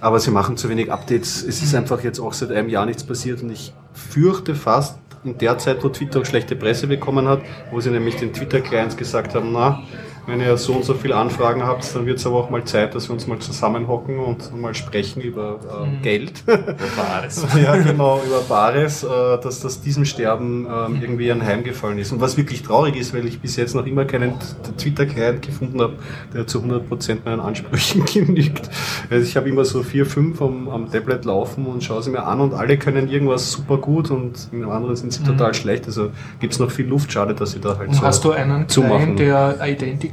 Aber 0.00 0.20
sie 0.20 0.30
machen 0.30 0.58
zu 0.58 0.68
wenig 0.68 0.92
Updates. 0.92 1.42
Es 1.42 1.62
ist 1.62 1.74
einfach 1.74 2.02
jetzt 2.04 2.20
auch 2.20 2.34
seit 2.34 2.50
einem 2.50 2.68
Jahr 2.68 2.84
nichts 2.84 3.04
passiert 3.04 3.42
und 3.42 3.52
ich 3.52 3.72
fürchte 3.94 4.54
fast, 4.54 4.98
in 5.24 5.38
der 5.38 5.56
Zeit, 5.56 5.82
wo 5.82 5.88
Twitter 5.88 6.20
auch 6.20 6.26
schlechte 6.26 6.54
Presse 6.54 6.86
bekommen 6.86 7.26
hat, 7.26 7.40
wo 7.70 7.80
sie 7.80 7.90
nämlich 7.90 8.16
den 8.16 8.34
Twitter-Clients 8.34 8.96
gesagt 8.96 9.34
haben, 9.34 9.52
na, 9.52 9.82
wenn 10.26 10.40
ihr 10.40 10.56
so 10.56 10.72
und 10.74 10.84
so 10.84 10.94
viele 10.94 11.16
Anfragen 11.16 11.62
habt, 11.64 11.94
dann 11.94 12.06
wird 12.06 12.18
es 12.18 12.26
aber 12.26 12.36
auch 12.36 12.50
mal 12.50 12.64
Zeit, 12.64 12.94
dass 12.94 13.08
wir 13.08 13.12
uns 13.14 13.26
mal 13.26 13.38
zusammenhocken 13.38 14.18
und 14.18 14.58
mal 14.60 14.74
sprechen 14.74 15.20
über 15.22 15.58
äh, 15.70 15.84
Mhm. 15.84 16.02
Geld. 16.02 16.42
Über 16.46 16.62
Bares. 16.96 17.46
ja, 17.62 17.76
genau, 17.76 18.20
über 18.26 18.40
Bares, 18.48 19.04
äh, 19.04 19.08
dass 19.42 19.60
das 19.60 19.80
diesem 19.82 20.04
Sterben 20.04 20.66
ähm, 20.66 20.98
irgendwie 21.00 21.30
anheimgefallen 21.30 21.98
ist. 21.98 22.12
Und 22.12 22.20
was 22.20 22.36
wirklich 22.36 22.62
traurig 22.62 22.96
ist, 22.96 23.12
weil 23.14 23.26
ich 23.26 23.40
bis 23.40 23.56
jetzt 23.56 23.74
noch 23.74 23.86
immer 23.86 24.04
keinen 24.04 24.34
Twitter-Client 24.78 25.42
gefunden 25.42 25.80
habe, 25.80 25.94
der 26.32 26.46
zu 26.46 26.60
100% 26.60 27.18
meinen 27.24 27.40
Ansprüchen 27.40 28.04
genügt. 28.12 28.70
Also 29.10 29.24
ich 29.26 29.36
habe 29.36 29.48
immer 29.48 29.64
so 29.64 29.82
vier, 29.82 30.06
fünf 30.06 30.40
am, 30.40 30.68
am 30.68 30.90
Tablet 30.90 31.24
laufen 31.24 31.66
und 31.66 31.82
schaue 31.84 32.02
sie 32.02 32.10
mir 32.10 32.24
an 32.24 32.40
und 32.40 32.54
alle 32.54 32.78
können 32.78 33.08
irgendwas 33.08 33.50
super 33.52 33.76
gut 33.78 34.10
und 34.10 34.48
in 34.52 34.64
anderen 34.64 34.96
sind 34.96 35.12
sie 35.12 35.22
total 35.22 35.54
schlecht. 35.54 35.86
Also 35.86 36.10
gibt 36.40 36.52
es 36.54 36.58
noch 36.58 36.70
viel 36.70 36.86
Luft, 36.86 37.12
schade, 37.12 37.34
dass 37.34 37.52
sie 37.52 37.60
da 37.60 37.76
halt 37.78 37.88
Und 37.88 37.94
so 37.94 38.02
hast 38.02 38.24
du 38.24 38.32
einen 38.32 38.68
zumachen. 38.68 39.16
Client, 39.16 39.18
der 39.18 39.60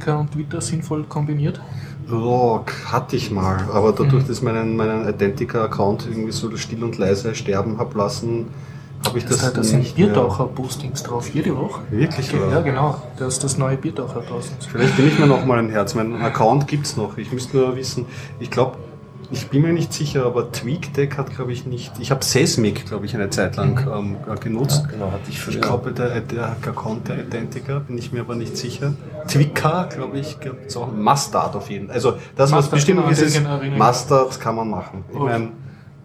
Identica 0.02 0.16
und 0.18 0.32
Twitter 0.32 0.60
sinnvoll 0.60 1.04
kombiniert? 1.04 1.60
Ja, 2.10 2.60
hatte 2.86 3.16
ich 3.16 3.30
mal, 3.30 3.64
aber 3.72 3.92
dadurch, 3.92 4.26
dass 4.26 4.38
ich 4.38 4.42
meinen, 4.42 4.76
meinen 4.76 5.08
Identica-Account 5.08 6.06
irgendwie 6.10 6.32
so 6.32 6.54
still 6.56 6.82
und 6.84 6.98
leise 6.98 7.34
sterben 7.34 7.78
habe 7.78 7.96
lassen, 7.96 8.46
habe 9.06 9.18
ich 9.18 9.24
das, 9.24 9.38
Das, 9.38 9.52
da 9.52 9.62
sind 9.62 9.80
nicht 9.80 9.96
mehr- 9.96 10.08
Biertaucher-Postings 10.08 11.02
drauf, 11.04 11.28
jede 11.32 11.56
Woche. 11.56 11.80
Wirklich, 11.90 12.32
Ja, 12.32 12.40
oder? 12.46 12.62
genau. 12.62 13.02
Da 13.18 13.26
ist 13.26 13.42
das 13.42 13.56
neue 13.58 13.76
Biertaucher 13.76 14.20
draußen. 14.20 14.56
Vielleicht 14.70 14.96
bin 14.96 15.06
ich 15.08 15.18
mir 15.18 15.26
noch 15.26 15.44
mal 15.46 15.58
ein 15.58 15.70
Herz. 15.70 15.94
Mein 15.94 16.20
Account 16.20 16.66
gibt's 16.68 16.96
noch. 16.96 17.16
Ich 17.18 17.32
müsste 17.32 17.56
nur 17.56 17.76
wissen, 17.76 18.06
ich 18.38 18.50
glaube, 18.50 18.76
ich 19.32 19.48
bin 19.48 19.62
mir 19.62 19.72
nicht 19.72 19.92
sicher, 19.92 20.24
aber 20.26 20.52
TweakDeck 20.52 21.16
hat, 21.16 21.34
glaube 21.34 21.52
ich, 21.52 21.66
nicht. 21.66 21.92
Ich 21.98 22.10
habe 22.10 22.22
Seismic, 22.24 22.86
glaube 22.86 23.06
ich, 23.06 23.14
eine 23.14 23.30
Zeit 23.30 23.56
lang 23.56 23.84
ähm, 23.92 24.16
genutzt. 24.40 24.88
Genau, 24.90 25.10
hatte 25.10 25.30
ich 25.30 25.40
früher. 25.40 25.54
Ich 25.54 25.60
glaube, 25.62 25.92
der, 25.92 26.20
der 26.20 26.50
Account 26.50 27.08
der 27.08 27.18
Identica, 27.20 27.78
bin 27.80 27.98
ich 27.98 28.12
mir 28.12 28.20
aber 28.20 28.34
nicht 28.34 28.56
sicher. 28.56 28.92
Twika, 29.26 29.84
glaube 29.84 30.18
ich, 30.18 30.38
gibt 30.38 30.66
es 30.70 30.76
auch. 30.76 30.92
Mustard 30.92 31.56
auf 31.56 31.70
jeden 31.70 31.86
Fall. 31.86 31.94
Also 31.96 32.12
das, 32.36 32.50
was 32.52 32.52
Mustard, 32.52 32.70
bestimmt 32.72 32.98
genau, 33.00 33.10
ist, 33.10 33.22
ist. 33.22 33.42
Mustard 33.76 34.38
kann 34.38 34.54
man 34.54 34.68
machen. 34.68 35.04
Ich 35.12 35.18
meine, 35.18 35.48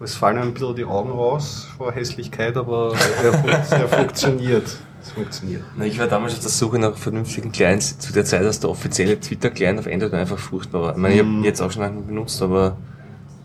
es 0.00 0.14
fallen 0.14 0.38
ein 0.38 0.54
bisschen 0.54 0.76
die 0.76 0.84
Augen 0.84 1.10
raus 1.10 1.68
vor 1.76 1.92
Hässlichkeit, 1.92 2.56
aber 2.56 2.94
er, 3.22 3.78
er 3.78 3.88
funktioniert. 3.88 4.78
Es 5.02 5.12
funktioniert. 5.12 5.62
Na, 5.76 5.84
ich 5.84 5.98
war 5.98 6.06
damals 6.06 6.34
auf 6.34 6.40
der 6.40 6.50
Suche 6.50 6.78
nach 6.78 6.96
vernünftigen 6.96 7.52
Clients 7.52 7.98
zu 7.98 8.12
der 8.12 8.24
Zeit, 8.24 8.42
als 8.42 8.58
der 8.60 8.70
offizielle 8.70 9.18
Twitter-Client 9.20 9.78
auf 9.78 9.86
Android 9.86 10.14
einfach 10.14 10.38
furchtbar 10.38 10.82
war. 10.82 10.92
Ich 10.92 10.98
meine, 10.98 11.14
ich 11.14 11.22
Mhm. 11.22 11.36
habe 11.36 11.46
jetzt 11.46 11.60
auch 11.60 11.70
schon 11.70 11.82
einen 11.82 12.06
benutzt, 12.06 12.40
aber 12.42 12.76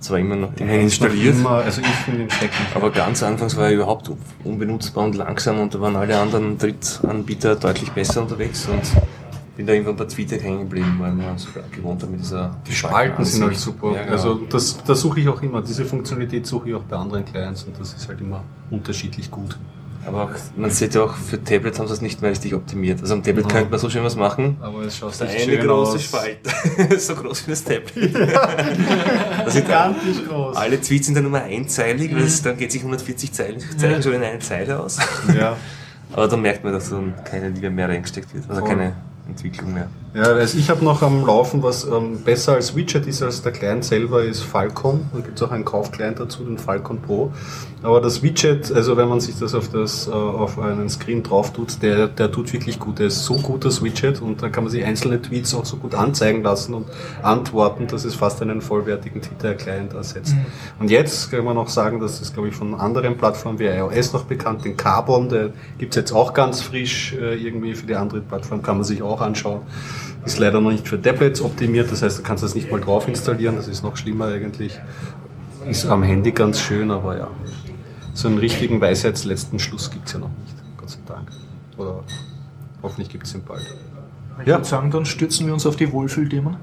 zwar 0.04 0.20
immer 0.20 0.36
noch 0.36 0.51
noch 0.51 0.60
installiert. 0.60 1.36
Immer, 1.36 1.49
also 1.49 1.82
ich 1.82 1.88
finde 1.88 2.24
ihn 2.24 2.30
schrecklich. 2.30 2.68
Aber 2.76 2.91
ganz 2.91 3.24
anfangs 3.24 3.56
war 3.58 3.66
er 3.66 3.74
überhaupt 3.74 4.12
unbenutzbar 4.43 5.06
und 5.06 5.16
langsam 5.16 5.60
und 5.60 5.74
da 5.74 5.82
waren 5.82 5.95
alle 5.95 6.18
anderen 6.20 6.58
Drittanbieter 6.58 7.56
deutlich 7.56 7.91
besser 7.91 8.22
unterwegs 8.22 8.68
und 8.68 8.82
bin 9.56 9.68
da 9.68 9.74
irgendwann 9.74 9.95
bei 9.95 10.06
Twitter 10.06 10.38
hängen 10.38 10.62
geblieben, 10.62 10.97
weil 10.99 11.12
man 11.12 11.38
so 11.38 11.49
gewohnt 11.72 12.01
hat 12.01 12.10
mit 12.10 12.22
dieser 12.22 12.56
Die 12.68 12.74
Spalten 12.74 13.24
sind 13.24 13.43
halt 13.43 13.58
super. 13.58 13.93
Ja, 13.93 14.01
genau. 14.04 14.12
Also 14.12 14.36
das, 14.49 14.84
das 14.84 14.99
suche 15.01 15.20
ich 15.20 15.30
auch 15.30 15.41
immer. 15.41 15.62
Diese 15.62 15.86
Funktionalität 15.86 16.45
suche 16.47 16.70
ich 16.70 16.76
auch 16.76 16.84
bei 16.84 16.95
anderen 16.95 17.24
Clients 17.26 17.64
und 17.64 17.80
das 17.80 17.93
ist 17.93 18.08
halt 18.08 18.20
immer 18.20 18.43
unterschiedlich 18.72 19.30
gut. 19.30 19.58
Aber 20.06 20.24
auch, 20.26 20.30
man 20.58 20.70
sieht 20.70 20.95
ja 20.95 21.04
auch, 21.04 21.14
für 21.16 21.41
Tablet 21.43 21.80
haben 21.80 21.88
sie 21.88 21.93
es 21.93 22.01
nicht 22.01 22.22
mehr 22.22 22.32
richtig 22.32 22.54
optimiert. 22.54 23.01
Also 23.01 23.14
am 23.14 23.24
Tablet 23.24 23.45
Ja. 23.45 23.51
könnte 23.51 23.70
man 23.72 23.80
so 23.80 23.89
schön 23.89 24.04
was 24.04 24.16
machen. 24.16 24.58
Aber 24.62 24.82
es 24.84 24.97
schaut 24.97 25.18
Der 25.20 25.28
nicht 25.28 25.43
eine 25.43 25.54
schön 25.58 25.68
große 25.68 25.95
aus. 25.95 26.04
Spalte, 26.04 26.49
so 26.99 27.16
groß 27.16 27.47
wie 27.47 27.51
das 27.51 27.64
Tablet. 27.64 28.16
das 29.45 29.54
sind 29.54 29.66
Gigantisch 29.66 30.26
groß. 30.28 30.58
alle 30.58 30.80
Tweets 30.82 31.06
sind 31.08 31.16
dann 31.16 31.30
nur 31.30 31.41
einzeilig, 31.41 32.14
weil 32.14 32.24
es, 32.24 32.41
dann 32.41 32.58
geht 32.58 32.72
sich 32.72 32.82
140 32.82 33.32
Zeilen, 33.32 33.60
Zeichen 33.78 34.04
schon 34.04 34.14
in 34.14 34.24
eine 34.24 34.39
Zeile 34.39 34.80
aus. 34.80 34.97
Ja. 35.38 35.56
Aber 36.12 36.28
dann 36.28 36.41
merkt 36.41 36.64
man, 36.64 36.74
dass 36.74 36.89
dann 36.89 37.14
keine 37.24 37.49
Liebe 37.49 37.70
mehr 37.70 37.89
reingesteckt 37.89 38.34
wird, 38.34 38.45
also 38.49 38.60
Voll. 38.62 38.70
keine 38.70 38.93
Entwicklung 39.28 39.74
mehr. 39.74 39.88
Ja, 40.16 40.26
also 40.26 40.59
ich 40.59 40.70
habe 40.70 40.86
noch 40.86 41.01
am 41.01 41.26
Laufen, 41.26 41.64
was 41.64 41.86
ähm, 41.86 42.20
besser 42.24 42.53
als 42.53 42.76
Widget 42.76 43.07
ist 43.07 43.24
als 43.24 43.41
der 43.41 43.51
Client 43.51 43.84
selber, 43.84 44.24
ist 44.24 44.43
Falcon. 44.43 45.07
Da 45.11 45.22
gibt 45.22 45.39
es 45.39 45.41
auch 45.41 45.49
einen 45.49 45.66
Kaufclient 45.66 46.20
dazu, 46.20 46.43
den 46.43 46.59
Falcon 46.59 47.01
Pro. 47.01 47.32
Aber 47.82 47.99
das 47.99 48.22
Widget, 48.22 48.72
also 48.72 48.95
wenn 48.95 49.09
man 49.09 49.20
sich 49.22 49.39
das 49.39 49.55
auf, 49.55 49.70
das, 49.70 50.07
äh, 50.07 50.11
auf 50.11 50.59
einen 50.59 50.88
Screen 50.88 51.24
drauf 51.24 51.51
tut, 51.51 51.82
der, 51.82 52.07
der 52.07 52.32
tut 52.32 52.53
wirklich 52.53 52.78
gut. 52.78 52.99
Der 52.99 53.07
ist 53.07 53.26
so 53.26 53.38
gut, 53.38 53.66
das 53.66 53.84
Widget, 53.84 54.22
und 54.22 54.43
da 54.43 54.49
kann 54.49 54.66
man 54.66 54.72
sich 54.72 54.86
einzelne 54.86 55.20
Tweets 55.20 55.55
auch 55.55 55.66
so 55.66 55.78
gut 55.78 55.95
anzeigen 55.95 56.43
lassen 56.43 56.76
und 56.76 56.86
antworten, 57.24 57.88
dass 57.88 58.05
es 58.05 58.14
fast 58.14 58.39
einen 58.43 58.61
vollwertigen 58.61 59.20
Twitter-Client 59.20 59.93
ersetzt. 59.93 60.36
Und 60.80 60.91
jetzt 60.91 61.32
kann 61.32 61.43
man 61.43 61.55
noch 61.55 61.70
sagen, 61.70 61.99
das, 61.99 62.32
glaube 62.34 62.49
ich, 62.49 62.55
von 62.55 62.76
anderen 62.76 63.18
Plattformen 63.18 63.57
wie 63.57 63.66
iOS 63.66 64.14
noch 64.14 64.26
bekannt, 64.26 64.64
den 64.64 64.78
Carbon, 64.78 65.30
der 65.30 65.49
gibt's 65.80 65.95
jetzt 65.95 66.11
auch 66.11 66.36
ganz 66.36 66.61
frisch 66.61 67.14
äh, 67.14 67.34
irgendwie 67.34 67.74
für 67.74 67.88
die 67.88 67.95
andere 67.95 68.22
Plattform, 68.22 68.61
kann 68.61 68.78
man 68.78 68.84
sich 68.84 69.01
auch 69.01 69.20
anschauen. 69.20 69.61
Ist 70.26 70.40
leider 70.40 70.62
noch 70.62 70.72
nicht 70.72 70.88
für 70.88 71.02
Tablets 71.02 71.42
optimiert, 71.42 71.92
das 71.92 72.02
heißt, 72.02 72.20
du 72.20 72.24
kannst 72.24 72.44
das 72.44 72.56
nicht 72.56 72.72
mal 72.72 72.80
drauf 72.80 73.08
installieren, 73.08 73.56
das 73.58 73.68
ist 73.68 73.84
noch 73.84 73.98
schlimmer 73.98 74.28
eigentlich. 74.28 74.80
Ist 75.70 75.86
am 75.86 76.04
Handy 76.04 76.32
ganz 76.32 76.60
schön, 76.60 76.92
aber 76.92 77.18
ja. 77.18 77.28
So 78.14 78.28
einen 78.28 78.38
richtigen 78.38 78.80
Weisheitsletzten 78.80 79.60
Schluss 79.60 79.90
gibt's 79.90 80.14
ja 80.14 80.20
noch 80.20 80.30
nicht, 80.30 80.56
Gott 80.78 80.90
sei 80.90 81.00
Dank. 81.08 81.30
Oder 81.78 82.04
hoffentlich 82.82 83.10
gibt's 83.10 83.34
ihn 83.34 83.44
bald. 83.44 83.62
Ich 84.42 84.48
Ja. 84.48 84.56
würde 84.56 84.66
sagen, 84.66 84.92
dann 84.92 85.06
stürzen 85.06 85.46
wir 85.48 85.54
uns 85.54 85.66
auf 85.66 85.76
die 85.76 85.92
Wohlfühlthemen. 85.92 86.56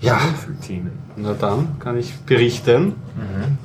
Ja, 0.00 0.18
Themen. 0.64 0.92
na 1.16 1.32
dann 1.34 1.76
kann 1.80 1.98
ich 1.98 2.14
berichten. 2.20 2.94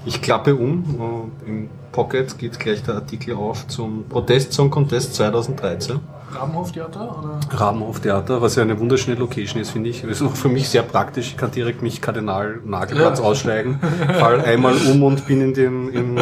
Ich 0.05 0.21
klappe 0.21 0.55
um 0.55 0.83
und 0.95 1.31
im 1.47 1.69
Pocket 1.91 2.35
geht 2.39 2.59
gleich 2.59 2.81
der 2.81 2.95
Artikel 2.95 3.35
auf 3.35 3.67
zum 3.67 4.05
Protest 4.09 4.51
Song 4.53 4.71
Contest 4.71 5.13
2013. 5.13 5.99
Rabenhoftheater? 6.35 7.17
Oder? 7.19 7.39
Rabenhoftheater, 7.57 8.41
was 8.41 8.55
ja 8.55 8.63
eine 8.63 8.79
wunderschöne 8.79 9.17
Location 9.17 9.61
ist, 9.61 9.71
finde 9.71 9.89
ich. 9.89 10.01
Das 10.01 10.11
ist 10.11 10.21
auch 10.21 10.35
für 10.35 10.49
mich 10.49 10.69
sehr 10.69 10.83
praktisch. 10.83 11.27
Ich 11.29 11.37
kann 11.37 11.51
direkt 11.51 11.81
mich 11.81 12.01
Kardinal 12.01 12.59
Nagelplatz 12.65 13.19
Ja. 13.19 13.25
aussteigen, 13.25 13.79
fall 14.19 14.41
einmal 14.41 14.75
um 14.91 15.03
und 15.03 15.25
bin 15.27 15.41
in 15.41 15.53
dem, 15.53 15.89
im, 15.89 16.17
äh, 16.17 16.21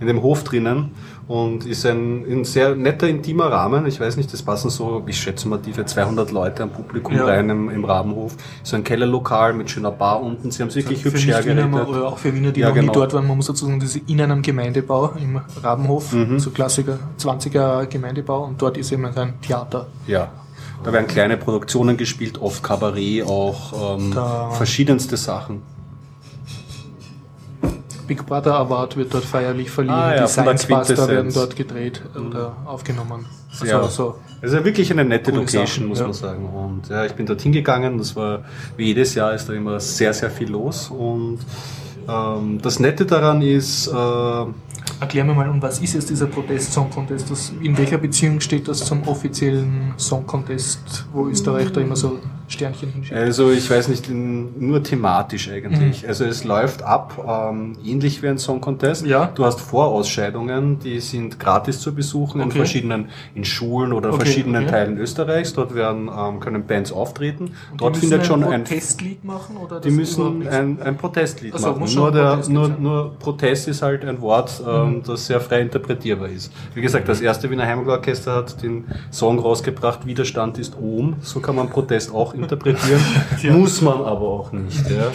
in 0.00 0.06
dem 0.06 0.22
Hof 0.22 0.44
drinnen. 0.44 0.92
Und 1.30 1.64
ist 1.64 1.86
ein, 1.86 2.24
ein 2.28 2.44
sehr 2.44 2.74
netter, 2.74 3.06
intimer 3.06 3.52
Rahmen. 3.52 3.86
Ich 3.86 4.00
weiß 4.00 4.16
nicht, 4.16 4.32
das 4.32 4.42
passen 4.42 4.68
so, 4.68 5.04
ich 5.06 5.16
schätze 5.16 5.46
mal, 5.46 5.58
tiefe 5.60 5.84
200 5.86 6.32
Leute 6.32 6.64
am 6.64 6.70
Publikum 6.70 7.14
Ja. 7.14 7.24
rein 7.24 7.48
im, 7.48 7.70
im 7.70 7.84
Rabenhof. 7.84 8.34
So 8.64 8.74
ein 8.74 8.82
Kellerlokal 8.82 9.52
mit 9.52 9.70
schöner 9.70 9.92
Bar 9.92 10.20
unten. 10.20 10.50
Sie 10.50 10.60
haben 10.60 10.70
es 10.70 10.74
wirklich 10.74 11.02
Für 11.04 11.12
hübsch 11.12 11.28
hergerichtet. 11.28 11.86
oder 11.86 12.08
auch 12.08 12.18
für 12.18 12.34
Wiener, 12.34 12.50
die 12.50 12.62
Ja, 12.62 12.70
noch 12.70 12.74
genau. 12.74 12.88
nie 12.88 12.98
dort 12.98 13.14
waren, 13.14 13.28
man 13.28 13.36
muss 13.36 13.46
dazu 13.46 13.66
sagen, 13.66 13.78
das 13.78 13.94
ist 13.94 14.10
in 14.10 14.20
einem 14.20 14.42
Gemeindebau 14.42 15.12
im 15.22 15.40
Rabenhof, 15.62 16.12
Mhm. 16.12 16.40
so 16.40 16.50
Klassiker, 16.50 16.98
20er 17.16 17.86
Gemeindebau 17.86 18.46
und 18.46 18.60
dort 18.60 18.76
ist 18.76 18.90
eben 18.90 19.06
ein 19.06 19.34
Theater. 19.40 19.86
Ja. 20.08 20.32
Da 20.82 20.92
werden 20.92 21.06
kleine 21.06 21.36
Produktionen 21.36 21.96
gespielt, 21.96 22.40
oft 22.42 22.60
Kabarett, 22.64 23.24
auch 23.24 23.98
ähm, 24.00 24.12
verschiedenste 24.52 25.16
Sachen. 25.16 25.62
Big 28.10 28.26
Brother 28.26 28.56
Award 28.56 28.96
wird 28.96 29.14
dort 29.14 29.24
feierlich 29.24 29.70
verliehen, 29.70 29.94
Ah 29.94 30.16
ja, 30.16 30.22
die 30.22 30.28
Science 30.28 30.66
Buster 30.66 31.06
werden 31.06 31.32
dort 31.32 31.54
gedreht 31.54 32.02
oder 32.16 32.56
aufgenommen. 32.66 33.24
Also 33.52 33.66
Ja. 33.66 33.88
so. 33.88 34.16
Es 34.40 34.50
ist 34.50 34.58
ja 34.58 34.64
wirklich 34.64 34.90
eine 34.90 35.04
nette 35.04 35.30
Location, 35.30 35.66
Sachen, 35.66 35.86
muss 35.86 36.00
ja. 36.00 36.04
man 36.06 36.12
sagen. 36.12 36.44
Und 36.46 36.88
ja, 36.88 37.04
ich 37.04 37.12
bin 37.12 37.24
dort 37.24 37.40
hingegangen. 37.40 37.98
Das 37.98 38.16
war, 38.16 38.42
wie 38.76 38.86
jedes 38.86 39.14
Jahr 39.14 39.32
ist 39.32 39.48
da 39.48 39.52
immer 39.52 39.78
sehr, 39.78 40.12
sehr 40.12 40.28
viel 40.28 40.50
los. 40.50 40.90
Und 40.90 41.38
ähm, 42.08 42.58
das 42.60 42.80
Nette 42.80 43.06
daran 43.06 43.42
ist, 43.42 43.86
äh, 43.86 44.44
Erklär 44.98 45.24
mir 45.24 45.34
mal, 45.34 45.48
um 45.48 45.62
was 45.62 45.78
ist 45.78 45.94
jetzt 45.94 46.10
dieser 46.10 46.26
Protest-Song 46.26 46.90
Contest? 46.90 47.30
Das, 47.30 47.52
in 47.62 47.78
welcher 47.78 47.98
Beziehung 47.98 48.40
steht 48.40 48.66
das 48.66 48.84
zum 48.84 49.06
offiziellen 49.06 49.94
Song 49.96 50.26
Contest, 50.26 51.06
wo 51.12 51.28
Österreich 51.28 51.70
da 51.70 51.80
immer 51.80 51.94
so 51.94 52.18
Sternchen 52.50 52.92
hinschickt? 52.92 53.18
also 53.18 53.50
ich 53.50 53.70
weiß 53.70 53.88
nicht, 53.88 54.08
in, 54.08 54.68
nur 54.68 54.82
thematisch 54.82 55.48
Mhm. 55.48 55.54
eigentlich. 55.54 56.06
Also 56.08 56.24
es 56.24 56.44
läuft 56.44 56.82
ab, 56.82 57.22
ähm, 57.26 57.76
ähnlich 57.84 58.22
wie 58.22 58.28
ein 58.28 58.38
Song 58.38 58.60
Contest. 58.60 59.06
Ja. 59.06 59.26
Du 59.34 59.44
hast 59.44 59.60
Vorausscheidungen, 59.60 60.78
die 60.78 61.00
sind 61.00 61.38
gratis 61.38 61.80
zu 61.80 61.94
besuchen 61.94 62.40
in 62.40 62.48
Okay. 62.48 62.58
verschiedenen, 62.58 63.08
in 63.34 63.44
Schulen 63.44 63.92
oder 63.92 64.08
Okay, 64.10 64.18
verschiedenen 64.24 64.62
okay. 64.64 64.70
Teilen 64.72 64.98
Österreichs. 64.98 65.52
Dort 65.52 65.74
werden, 65.74 66.08
ähm, 66.16 66.40
können 66.40 66.64
Bands 66.66 66.92
auftreten. 66.92 67.52
Und 67.72 67.80
Dort 67.80 67.96
findet 67.96 68.26
schon 68.26 68.44
ein 68.44 68.50
ein 68.52 68.64
Protestlied 68.64 69.24
machen? 69.24 69.56
Oder 69.56 69.80
Die 69.80 69.90
müssen 69.90 70.46
ein, 70.48 70.80
ein 70.82 70.96
Protestlied 70.96 71.52
Ach 71.54 71.58
so, 71.58 71.72
machen. 71.72 71.94
Nur, 71.94 72.08
ein 72.08 72.14
der, 72.14 72.22
Protestlied 72.24 72.54
nur. 72.54 72.68
Mhm. 72.68 72.82
nur 72.82 73.18
Protest 73.18 73.68
ist 73.68 73.82
halt 73.82 74.04
ein 74.04 74.20
Wort, 74.20 74.62
ähm, 74.66 75.02
das 75.06 75.26
sehr 75.26 75.40
frei 75.40 75.60
interpretierbar 75.60 76.28
ist. 76.28 76.52
Wie 76.74 76.80
gesagt, 76.80 77.08
das 77.08 77.20
erste 77.20 77.50
Wiener 77.50 77.66
Heimatorchester 77.66 78.34
hat 78.34 78.62
den 78.62 78.84
Song 79.10 79.38
rausgebracht, 79.38 80.06
Widerstand 80.06 80.58
ist 80.58 80.76
Ohm. 80.80 81.16
So 81.20 81.40
kann 81.40 81.56
man 81.56 81.68
Protest 81.68 82.12
auch 82.12 82.34
interpretieren. 82.42 83.00
Muss 83.60 83.80
man 83.80 84.02
aber 84.02 84.22
auch 84.28 84.52
nicht. 84.52 84.88
Ja. 84.90 85.12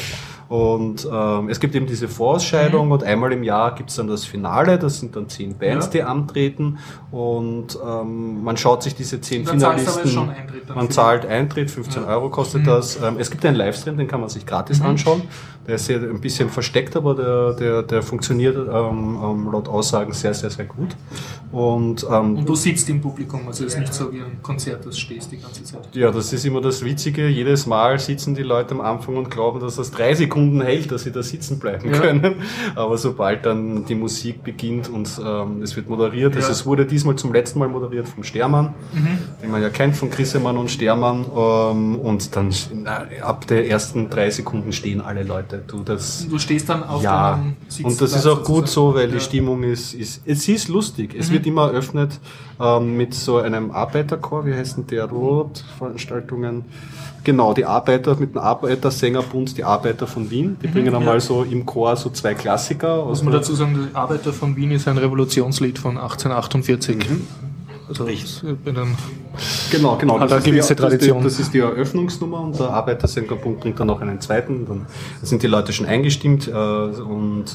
Und 0.47 1.07
ähm, 1.11 1.49
es 1.49 1.59
gibt 1.59 1.73
eben 1.75 1.87
diese 1.87 2.07
Vorausscheidung 2.07 2.85
Mhm. 2.85 2.91
und 2.91 3.03
einmal 3.03 3.31
im 3.33 3.41
Jahr 3.43 3.73
gibt 3.73 3.89
es 3.89 3.95
dann 3.95 4.07
das 4.07 4.25
Finale, 4.25 4.77
das 4.77 4.99
sind 4.99 5.15
dann 5.15 5.27
zehn 5.27 5.57
Bands, 5.57 5.87
Ja. 5.87 5.91
die 5.91 6.03
antreten 6.03 6.77
und 7.11 7.77
ähm, 7.83 8.43
man 8.43 8.55
schaut 8.57 8.83
sich 8.83 8.93
diese 8.95 9.19
zehn 9.21 9.45
Finalisten, 9.45 10.13
dann 10.67 10.75
man 10.75 10.89
zahlt 10.91 11.25
Eintritt, 11.25 11.71
15 11.71 12.03
Ja. 12.03 12.09
Euro 12.09 12.29
kostet 12.29 12.61
Mhm. 12.61 12.65
das. 12.65 13.01
Ähm, 13.01 13.15
es 13.17 13.31
gibt 13.31 13.43
einen 13.45 13.55
Livestream, 13.57 13.97
den 13.97 14.07
kann 14.07 14.19
man 14.19 14.29
sich 14.29 14.45
gratis 14.45 14.79
Mhm. 14.79 14.85
anschauen. 14.85 15.21
Der 15.67 15.75
ist 15.75 15.85
sehr, 15.87 15.99
ein 15.99 16.21
bisschen 16.21 16.49
versteckt, 16.49 16.95
aber 16.95 17.15
der, 17.15 17.53
der, 17.53 17.81
der 17.81 18.03
funktioniert 18.03 18.55
ähm, 18.55 19.19
ähm, 19.23 19.49
laut 19.51 19.67
Aussagen 19.67 20.13
sehr, 20.13 20.35
sehr, 20.35 20.51
sehr 20.51 20.65
gut. 20.65 20.95
Und 21.51 22.05
ähm, 22.07 22.37
Und 22.37 22.47
du 22.47 22.53
sitzt 22.53 22.87
im 22.89 23.01
Publikum, 23.01 23.41
also 23.47 23.65
es 23.65 23.73
ist 23.73 23.79
nicht 23.79 23.93
so 23.93 24.11
wie 24.13 24.19
ein 24.19 24.41
Konzert, 24.43 24.85
das 24.85 24.99
stehst 24.99 25.31
die 25.31 25.37
ganze 25.37 25.63
Zeit. 25.63 25.87
ja, 25.93 26.11
das 26.11 26.31
ist 26.33 26.45
immer 26.45 26.61
das 26.61 26.83
Witzige. 26.85 27.27
Jedes 27.27 27.65
Mal 27.65 27.97
sitzen 27.97 28.35
die 28.35 28.43
Leute 28.43 28.75
am 28.75 28.81
Anfang 28.81 29.17
und 29.17 29.31
glauben, 29.31 29.59
dass 29.59 29.77
das 29.77 29.89
drei 29.89 30.13
Sekunden 30.13 30.34
hält, 30.61 30.91
dass 30.91 31.03
sie 31.03 31.11
da 31.11 31.23
sitzen 31.23 31.59
bleiben 31.59 31.91
Ja. 31.93 31.99
können. 31.99 32.35
Aber 32.75 32.97
sobald 32.97 33.45
dann 33.45 33.85
die 33.85 33.95
Musik 33.95 34.43
beginnt 34.43 34.89
und 34.89 35.09
ähm, 35.23 35.61
es 35.63 35.75
wird 35.75 35.89
moderiert, 35.89 36.35
also 36.35 36.47
Ja. 36.47 36.51
es 36.51 36.65
wurde 36.65 36.85
diesmal 36.85 37.15
zum 37.15 37.33
letzten 37.33 37.59
Mal 37.59 37.69
moderiert 37.69 38.07
vom 38.07 38.23
Stermann, 38.23 38.73
Mhm. 38.93 39.07
den 39.41 39.51
man 39.51 39.61
ja 39.61 39.69
kennt 39.69 39.95
von 39.95 40.09
Grissemann 40.09 40.57
und 40.57 40.69
Stermann. 40.69 41.25
Ähm, 41.35 41.95
und 41.99 42.35
dann 42.35 42.49
ab 43.21 43.47
der 43.47 43.69
ersten 43.69 44.09
drei 44.09 44.29
Sekunden 44.29 44.71
stehen 44.73 45.01
alle 45.01 45.23
Leute. 45.23 45.63
Du, 45.65 45.79
das, 45.83 46.27
Du 46.29 46.37
stehst 46.39 46.69
dann 46.69 46.83
auf 46.83 47.01
ja, 47.01 47.39
und 47.83 48.01
das 48.01 48.13
ist 48.15 48.25
auch 48.25 48.43
gut 48.43 48.67
so, 48.67 48.93
weil 48.95 49.09
die 49.09 49.19
Stimmung 49.19 49.63
ist, 49.63 49.93
ist, 49.93 50.21
es 50.25 50.47
ist 50.47 50.67
lustig. 50.67 51.15
Es 51.17 51.29
Mhm. 51.29 51.33
wird 51.33 51.47
immer 51.47 51.67
eröffnet 51.71 52.19
ähm, 52.59 52.97
mit 52.97 53.13
so 53.13 53.37
einem 53.37 53.71
Arbeiterchor, 53.71 54.45
wie 54.45 54.53
heißt 54.53 54.77
denn 54.77 54.87
der 54.87 55.05
Rot? 55.05 55.63
Veranstaltungen. 55.77 56.65
Genau, 57.23 57.53
die 57.53 57.65
Arbeiter 57.65 58.15
mit 58.15 58.35
dem 58.35 58.37
Arbeitersängerbund, 58.39 59.57
die 59.57 59.63
Arbeiter 59.63 60.05
von 60.05 60.29
Wien, 60.29 60.57
die 60.61 60.67
Mhm, 60.67 60.71
bringen 60.71 60.95
einmal 60.95 61.15
ja. 61.15 61.19
so 61.19 61.43
im 61.43 61.65
Chor 61.65 61.95
so 61.95 62.09
zwei 62.11 62.35
Klassiker. 62.35 63.05
Muss 63.05 63.23
man 63.23 63.33
dazu 63.33 63.55
sagen, 63.55 63.89
der 63.93 63.99
Arbeiter 63.99 64.31
von 64.31 64.55
Wien 64.55 64.71
ist 64.71 64.87
ein 64.87 64.97
Revolutionslied 64.99 65.79
von 65.79 65.97
1848. 65.97 66.97
Also 67.87 68.05
das, 68.05 68.43
Genau, 69.71 69.95
genau. 69.97 70.15
Eine 70.17 70.25
ist 70.35 70.45
die- 70.45 70.51
gewisse 70.51 70.61
das 70.61 70.69
ist 70.69 70.69
die- 70.69 70.75
Tradition. 70.75 71.23
Das 71.23 71.39
ist 71.39 71.53
die 71.53 71.59
Eröffnungsnummer 71.59 72.41
und 72.41 72.57
der 72.59 72.69
Arbeitersängerbund 72.69 73.59
bringt 73.59 73.79
dann 73.79 73.87
noch 73.87 74.01
einen 74.01 74.19
zweiten. 74.21 74.65
Dann 74.65 74.85
sind 75.21 75.43
die 75.43 75.47
Leute 75.47 75.73
schon 75.73 75.85
eingestimmt 75.85 76.47
äh, 76.47 76.51
und 76.51 77.45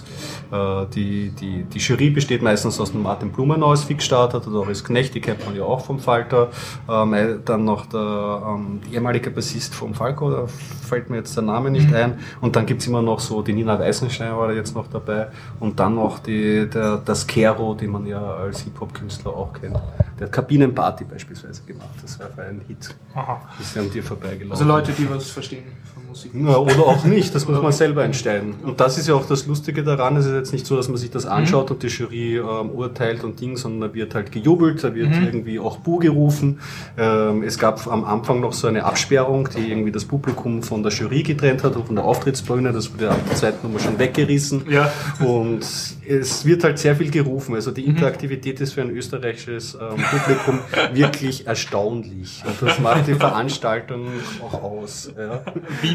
äh, 0.52 0.86
die, 0.94 1.30
die, 1.30 1.64
die 1.64 1.78
Jury 1.78 2.10
besteht 2.10 2.42
meistens 2.42 2.78
aus 2.80 2.92
dem 2.92 3.02
Martin 3.02 3.30
Blumenau 3.32 3.70
als 3.70 3.84
Fixstarter, 3.84 4.40
der 4.40 4.52
Doris 4.52 4.84
Knecht, 4.84 5.14
die 5.14 5.20
kennt 5.20 5.44
man 5.46 5.56
ja 5.56 5.62
auch 5.64 5.84
vom 5.84 5.98
Falter. 5.98 6.48
Ähm, 6.88 7.14
äh, 7.14 7.36
dann 7.44 7.64
noch 7.64 7.86
der 7.86 8.42
ähm, 8.46 8.80
ehemalige 8.92 9.30
Bassist 9.30 9.74
vom 9.74 9.94
Falco, 9.94 10.30
da 10.30 10.44
fällt 10.86 11.10
mir 11.10 11.16
jetzt 11.16 11.34
der 11.36 11.42
Name 11.44 11.70
nicht 11.70 11.92
ein. 11.94 12.18
Und 12.40 12.56
dann 12.56 12.66
gibt's 12.66 12.86
immer 12.86 13.02
noch 13.02 13.20
so, 13.20 13.42
die 13.42 13.52
Nina 13.52 13.78
Weißenstein 13.78 14.36
war 14.36 14.48
da 14.48 14.54
jetzt 14.54 14.74
noch 14.74 14.86
dabei. 14.88 15.28
Und 15.60 15.80
dann 15.80 15.94
noch 15.94 16.18
die, 16.18 16.68
der, 16.68 16.98
das 16.98 17.26
Kero, 17.26 17.74
den 17.74 17.90
man 17.90 18.06
ja 18.06 18.20
als 18.34 18.60
Hip-Hop-Künstler 18.60 19.30
auch 19.32 19.52
kennt. 19.54 19.78
Der 20.20 20.26
hat 20.26 20.32
Kabinenparty 20.32 21.04
beispielsweise 21.04 21.62
gemacht. 21.62 21.88
Das 22.02 22.20
war 22.20 22.28
für 22.28 22.42
einen 22.42 22.60
Hit. 22.68 22.94
aha. 23.14 23.40
Ist 23.58 23.76
an 23.78 23.90
dir 23.90 24.02
vorbeigelaufen. 24.02 24.52
Also 24.52 24.64
Leute, 24.64 24.92
die 24.92 25.08
was 25.08 25.30
verstehen 25.30 25.64
von 25.94 25.99
Musik. 26.10 26.32
Ja, 26.34 26.56
oder 26.58 26.80
auch 26.80 27.04
nicht, 27.04 27.34
das 27.34 27.48
muss 27.48 27.62
man 27.62 27.72
selber 27.72 28.04
entscheiden. 28.04 28.54
Und 28.62 28.80
das 28.80 28.98
ist 28.98 29.08
ja 29.08 29.14
auch 29.14 29.26
das 29.26 29.46
Lustige 29.46 29.82
daran, 29.82 30.16
es 30.16 30.26
ist 30.26 30.32
jetzt 30.32 30.52
nicht 30.52 30.66
so, 30.66 30.76
dass 30.76 30.88
man 30.88 30.96
sich 30.96 31.10
das 31.10 31.24
anschaut 31.24 31.70
und 31.70 31.82
die 31.82 31.86
Jury 31.86 32.36
ähm, 32.36 32.70
urteilt 32.70 33.24
und 33.24 33.40
Ding, 33.40 33.56
sondern 33.56 33.88
da 33.88 33.94
wird 33.94 34.14
halt 34.14 34.32
gejubelt, 34.32 34.82
da 34.84 34.94
wird 34.94 35.12
irgendwie 35.12 35.58
auch 35.58 35.78
Bu 35.78 35.98
gerufen. 35.98 36.60
Ähm, 36.98 37.42
es 37.42 37.58
gab 37.58 37.86
am 37.86 38.04
Anfang 38.04 38.40
noch 38.40 38.52
so 38.52 38.66
eine 38.66 38.84
Absperrung, 38.84 39.48
die 39.56 39.70
irgendwie 39.70 39.92
das 39.92 40.04
Publikum 40.04 40.62
von 40.62 40.82
der 40.82 40.92
Jury 40.92 41.22
getrennt 41.22 41.62
hat 41.64 41.76
und 41.76 41.86
von 41.86 41.96
der 41.96 42.04
Auftrittsbühne, 42.04 42.72
das 42.72 42.92
wurde 42.92 43.10
ab 43.10 43.20
der 43.28 43.36
zweiten 43.36 43.66
Nummer 43.66 43.80
schon 43.80 43.98
weggerissen. 43.98 44.64
Ja. 44.68 44.92
Und 45.20 45.60
es 45.62 46.44
wird 46.44 46.64
halt 46.64 46.78
sehr 46.78 46.96
viel 46.96 47.10
gerufen. 47.10 47.54
Also 47.54 47.70
die 47.70 47.86
Interaktivität 47.86 48.60
ist 48.60 48.72
für 48.72 48.82
ein 48.82 48.90
österreichisches 48.90 49.74
ähm, 49.74 50.02
Publikum 50.10 50.58
wirklich 50.92 51.46
erstaunlich. 51.46 52.42
Und 52.44 52.68
das 52.68 52.78
macht 52.80 53.06
die 53.06 53.14
Veranstaltung 53.14 54.08
auch 54.42 54.62
aus. 54.62 55.12
Ja. 55.16 55.42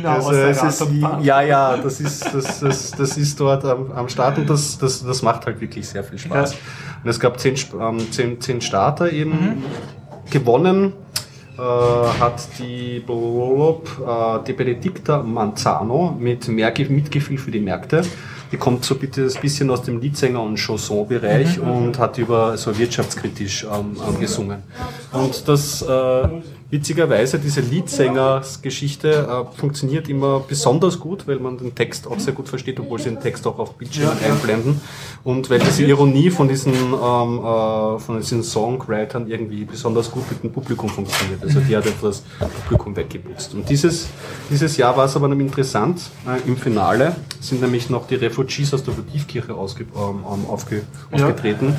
Wiener 0.05 0.15
Also, 0.15 0.29
aus 0.29 0.35
der 0.35 0.49
ist, 0.69 0.81
Rattenbahn. 0.81 1.23
ja, 1.23 1.41
ja, 1.41 1.77
das 1.77 1.99
ist, 1.99 2.33
das, 2.33 2.59
das, 2.59 2.91
das 2.91 3.17
ist 3.17 3.39
dort 3.39 3.65
am, 3.65 3.91
am 3.91 4.07
Start 4.09 4.37
und 4.37 4.49
das, 4.49 4.77
das, 4.77 5.03
das 5.05 5.21
macht 5.21 5.45
halt 5.45 5.59
wirklich 5.61 5.87
sehr 5.87 6.03
viel 6.03 6.17
Spaß. 6.19 6.51
Ja. 6.53 6.57
Und 7.03 7.09
es 7.09 7.19
gab 7.19 7.39
zehn, 7.39 7.55
ähm, 7.79 8.11
zehn, 8.11 8.39
zehn 8.41 8.61
Starter 8.61 9.11
eben 9.11 9.63
gewonnen. 10.29 10.93
Äh, 11.57 11.61
hat 11.61 12.47
die, 12.59 12.99
blub, 12.99 13.87
äh, 14.05 14.43
die 14.45 14.51
Benedicta 14.51 15.23
Manzano 15.23 16.13
mit 16.19 16.49
mehr 16.49 16.69
Ge- 16.71 16.89
Mitgefühl 16.89 17.37
für 17.37 17.49
die 17.51 17.61
Märkte. 17.61 18.01
Die 18.51 18.57
kommt 18.57 18.83
so 18.83 18.95
bitte 18.95 19.21
ein 19.23 19.41
bisschen 19.41 19.69
aus 19.69 19.81
dem 19.83 20.01
Liedsänger- 20.01 20.41
und 20.43 20.57
Chanson-Bereich 20.57 21.59
und 21.61 21.97
hat 21.97 22.17
über 22.17 22.57
so 22.57 22.77
wirtschaftskritisch 22.77 23.63
ähm, 23.63 23.95
ähm, 24.05 24.19
gesungen. 24.19 24.63
Und 25.13 25.47
das 25.47 25.81
äh, 25.81 26.27
witzigerweise, 26.69 27.39
diese 27.39 27.61
Leadsänger-Geschichte 27.61 29.09
äh, 29.53 29.57
funktioniert 29.57 30.09
immer 30.09 30.39
besonders 30.39 30.99
gut, 30.99 31.27
weil 31.27 31.37
man 31.39 31.57
den 31.57 31.75
Text 31.75 32.07
auch 32.07 32.19
sehr 32.19 32.33
gut 32.33 32.49
versteht, 32.49 32.79
obwohl 32.79 32.99
sie 32.99 33.09
den 33.09 33.19
Text 33.19 33.45
auch 33.47 33.59
auf 33.59 33.75
Bildschirmen 33.75 34.17
Ja, 34.21 34.27
ja. 34.27 34.33
einblenden. 34.33 34.81
Und 35.23 35.49
weil 35.49 35.59
diese 35.59 35.83
Ironie 35.83 36.29
von 36.29 36.47
diesen, 36.47 36.73
ähm, 36.73 37.39
äh, 37.39 37.99
von 37.99 38.17
diesen 38.19 38.43
Songwritern 38.43 39.27
irgendwie 39.27 39.65
besonders 39.65 40.11
gut 40.11 40.23
mit 40.31 40.43
dem 40.43 40.51
Publikum 40.51 40.89
funktioniert. 40.89 41.43
Also 41.43 41.59
die 41.59 41.75
hat 41.75 41.85
etwas 41.85 42.23
Publikum 42.67 42.95
weggeputzt. 42.95 43.53
Und 43.53 43.69
dieses, 43.69 44.07
dieses 44.49 44.77
Jahr 44.77 44.95
war 44.97 45.05
es 45.05 45.15
aber 45.15 45.27
noch 45.27 45.37
interessant. 45.39 46.01
Äh, 46.27 46.47
Im 46.47 46.57
Finale 46.57 47.15
sind 47.39 47.61
nämlich 47.61 47.89
noch 47.89 48.07
die 48.07 48.15
Refugees 48.15 48.73
aus 48.73 48.83
der 48.83 48.95
Votivkirche 48.97 49.53
ausge, 49.53 49.85
ähm, 49.95 50.23
ähm, 50.31 50.45
aufge, 50.49 50.81
Ja. 51.11 51.27
aufgetreten 51.27 51.75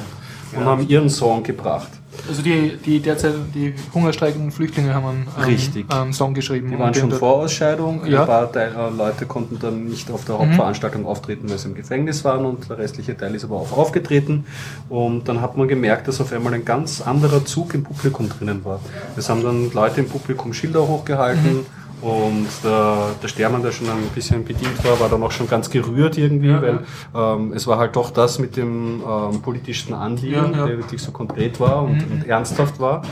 und 0.56 0.64
haben 0.64 0.88
ihren 0.88 1.10
Song 1.10 1.42
gebracht. 1.42 1.88
Also 2.28 2.42
die, 2.42 2.76
die 2.84 3.00
derzeit 3.00 3.34
die 3.54 3.74
hungerstreikenden 3.94 4.50
Flüchtlinge 4.50 4.94
haben 4.94 5.06
einen, 5.06 5.26
ähm, 5.36 5.44
Richtig. 5.44 5.92
einen 5.92 6.12
Song 6.12 6.34
geschrieben. 6.34 6.70
Die 6.70 6.78
waren 6.78 6.94
schon 6.94 7.10
vor 7.12 7.44
Ausscheidung. 7.44 8.06
Ja. 8.06 8.20
Ein 8.20 8.26
paar 8.26 8.52
Teil, 8.52 8.72
äh, 8.76 8.96
Leute 8.96 9.26
konnten 9.26 9.58
dann 9.58 9.86
nicht 9.86 10.10
auf 10.10 10.24
der 10.24 10.38
Hauptveranstaltung 10.38 11.06
auftreten, 11.06 11.48
weil 11.48 11.58
sie 11.58 11.68
im 11.68 11.74
Gefängnis 11.74 12.24
waren 12.24 12.44
und 12.44 12.68
der 12.68 12.78
restliche 12.78 13.16
Teil 13.16 13.34
ist 13.34 13.44
aber 13.44 13.56
auch 13.56 13.72
aufgetreten. 13.72 14.46
Und 14.88 15.28
dann 15.28 15.40
hat 15.40 15.56
man 15.56 15.68
gemerkt, 15.68 16.08
dass 16.08 16.20
auf 16.20 16.32
einmal 16.32 16.54
ein 16.54 16.64
ganz 16.64 17.00
anderer 17.00 17.44
Zug 17.44 17.74
im 17.74 17.82
Publikum 17.82 18.28
drinnen 18.28 18.64
war. 18.64 18.80
Es 19.16 19.28
haben 19.28 19.42
dann 19.42 19.72
Leute 19.72 20.00
im 20.00 20.08
Publikum 20.08 20.52
Schilder 20.52 20.86
hochgehalten. 20.86 21.66
Und 22.02 22.46
der, 22.62 23.14
der 23.22 23.28
Stermann, 23.28 23.62
der 23.62 23.72
schon 23.72 23.88
ein 23.88 23.96
bisschen 24.14 24.44
bedient 24.44 24.84
war, 24.84 25.00
war 25.00 25.08
dann 25.08 25.22
auch 25.22 25.32
schon 25.32 25.48
ganz 25.48 25.70
gerührt 25.70 26.18
irgendwie, 26.18 26.48
Ja, 26.48 26.60
weil 26.62 26.80
ähm, 27.14 27.52
es 27.54 27.66
war 27.66 27.78
halt 27.78 27.96
doch 27.96 28.10
das 28.10 28.38
mit 28.38 28.56
dem 28.56 29.02
ähm, 29.02 29.40
politischsten 29.40 29.94
Anliegen, 29.94 30.34
Ja, 30.34 30.50
ja. 30.50 30.66
der 30.66 30.78
wirklich 30.78 31.00
so 31.00 31.10
konkret 31.10 31.58
war 31.58 31.82
und, 31.82 32.04
und 32.10 32.26
ernsthaft 32.26 32.78
war. 32.80 33.02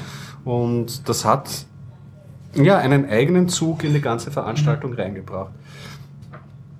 Und 0.45 1.09
das 1.09 1.25
hat 1.25 1.67
ja, 2.55 2.79
einen 2.79 3.09
eigenen 3.09 3.49
Zug 3.49 3.85
in 3.85 3.95
die 3.95 4.01
ganze 4.01 4.31
Veranstaltung 4.31 4.93
reingebracht. 4.93 5.53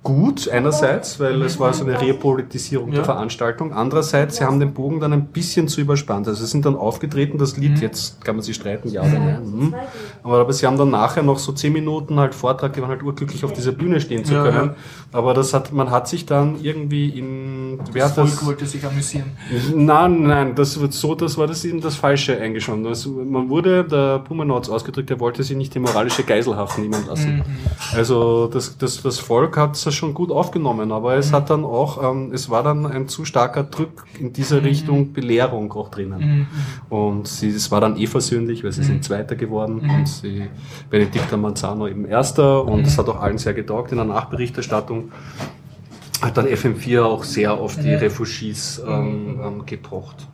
Gut, 0.05 0.47
einerseits, 0.49 1.19
weil 1.19 1.41
es 1.41 1.59
war 1.59 1.73
so 1.73 1.83
eine 1.83 1.99
Repolitisierung 1.99 2.89
Ja. 2.89 2.97
der 2.97 3.05
Veranstaltung. 3.05 3.73
Andererseits, 3.73 4.35
sie 4.37 4.43
haben 4.43 4.59
den 4.59 4.71
Bogen 4.71 4.99
dann 4.99 5.11
ein 5.13 5.25
bisschen 5.25 5.67
zu 5.67 5.81
überspannt. 5.81 6.27
Also 6.27 6.45
sie 6.45 6.51
sind 6.51 6.63
dann 6.63 6.75
aufgetreten, 6.75 7.39
das 7.39 7.57
Lied, 7.57 7.79
jetzt 7.81 8.23
kann 8.23 8.35
man 8.35 8.43
sich 8.43 8.55
streiten, 8.55 8.87
ja 8.89 9.01
oder 9.01 9.17
nein. 9.17 9.37
hm. 9.43 9.75
Aber, 10.21 10.41
aber 10.41 10.53
sie 10.53 10.67
haben 10.67 10.77
dann 10.77 10.91
nachher 10.91 11.23
noch 11.23 11.39
so 11.39 11.53
zehn 11.53 11.73
Minuten 11.73 12.19
halt 12.19 12.35
Vortrag, 12.35 12.73
die 12.73 12.81
waren 12.81 12.89
halt 12.91 13.01
urglücklich 13.01 13.43
auf 13.43 13.51
dieser 13.53 13.71
Bühne 13.71 13.99
stehen 13.99 14.23
zu 14.23 14.35
Ja, 14.35 14.43
können. 14.43 14.67
ja. 14.69 14.75
Aber 15.11 15.33
das 15.33 15.55
hat, 15.55 15.71
man 15.73 15.89
hat 15.89 16.07
sich 16.07 16.27
dann 16.27 16.57
irgendwie 16.61 17.09
in, 17.09 17.79
wer 17.91 18.03
Das 18.05 18.13
Volk 18.13 18.29
das? 18.29 18.45
wollte 18.45 18.65
sich 18.67 18.85
amüsieren. 18.85 19.31
Nein, 19.73 20.21
nein, 20.27 20.53
das 20.53 20.79
wird 20.79 20.93
so, 20.93 21.15
das 21.15 21.35
war 21.35 21.47
das 21.47 21.65
eben 21.65 21.81
das 21.81 21.95
Falsche 21.95 22.39
eingeschoben. 22.39 22.83
Das, 22.83 23.07
man 23.07 23.49
wurde, 23.49 23.83
der 23.83 24.19
Pumanau 24.19 24.57
hat's 24.57 24.69
ausgedrückt, 24.69 25.09
er 25.09 25.19
wollte 25.19 25.41
sich 25.41 25.57
nicht 25.57 25.73
die 25.73 25.79
moralische 25.79 26.21
Geiselhaft 26.21 26.77
nehmen 26.77 27.07
lassen. 27.07 27.41
Also 27.95 28.45
das, 28.47 28.77
das, 28.77 29.01
das 29.01 29.17
Volk 29.17 29.57
hat 29.57 29.75
schon 29.95 30.13
gut 30.13 30.31
aufgenommen, 30.31 30.91
aber 30.91 31.15
es 31.15 31.33
hat 31.33 31.49
dann 31.49 31.63
auch, 31.63 32.03
ähm, 32.03 32.31
es 32.33 32.49
war 32.49 32.63
dann 32.63 32.85
ein 32.85 33.07
zu 33.07 33.25
starker 33.25 33.63
Druck 33.63 34.05
in 34.19 34.33
diese 34.33 34.63
Richtung 34.63 35.13
Belehrung 35.13 35.71
auch 35.73 35.89
drinnen. 35.89 36.47
Und 36.89 37.27
sie, 37.27 37.49
es 37.49 37.71
war 37.71 37.81
dann 37.81 37.97
eh 37.97 38.07
versöhnlich, 38.07 38.63
weil 38.63 38.71
sie 38.71 38.83
sind 38.83 39.03
Zweiter 39.03 39.35
geworden 39.35 39.89
und 39.89 40.07
sie, 40.07 40.47
Benedicta 40.89 41.37
Manzano 41.37 41.87
eben 41.87 42.05
Erster 42.05 42.63
und 42.65 42.85
es 42.85 42.97
hat 42.97 43.09
auch 43.09 43.21
allen 43.21 43.37
sehr 43.37 43.53
getaugt 43.53 43.91
in 43.91 43.97
der 43.97 44.05
Nachberichterstattung 44.05 45.11
hat 46.21 46.37
dann 46.37 46.47
FM4 46.47 47.03
auch 47.03 47.23
sehr 47.23 47.53
auf 47.53 47.75
die 47.75 47.93
Refugees 47.93 48.81
ähm, 48.87 49.39
ähm, 49.43 49.65
gepocht. 49.65 50.27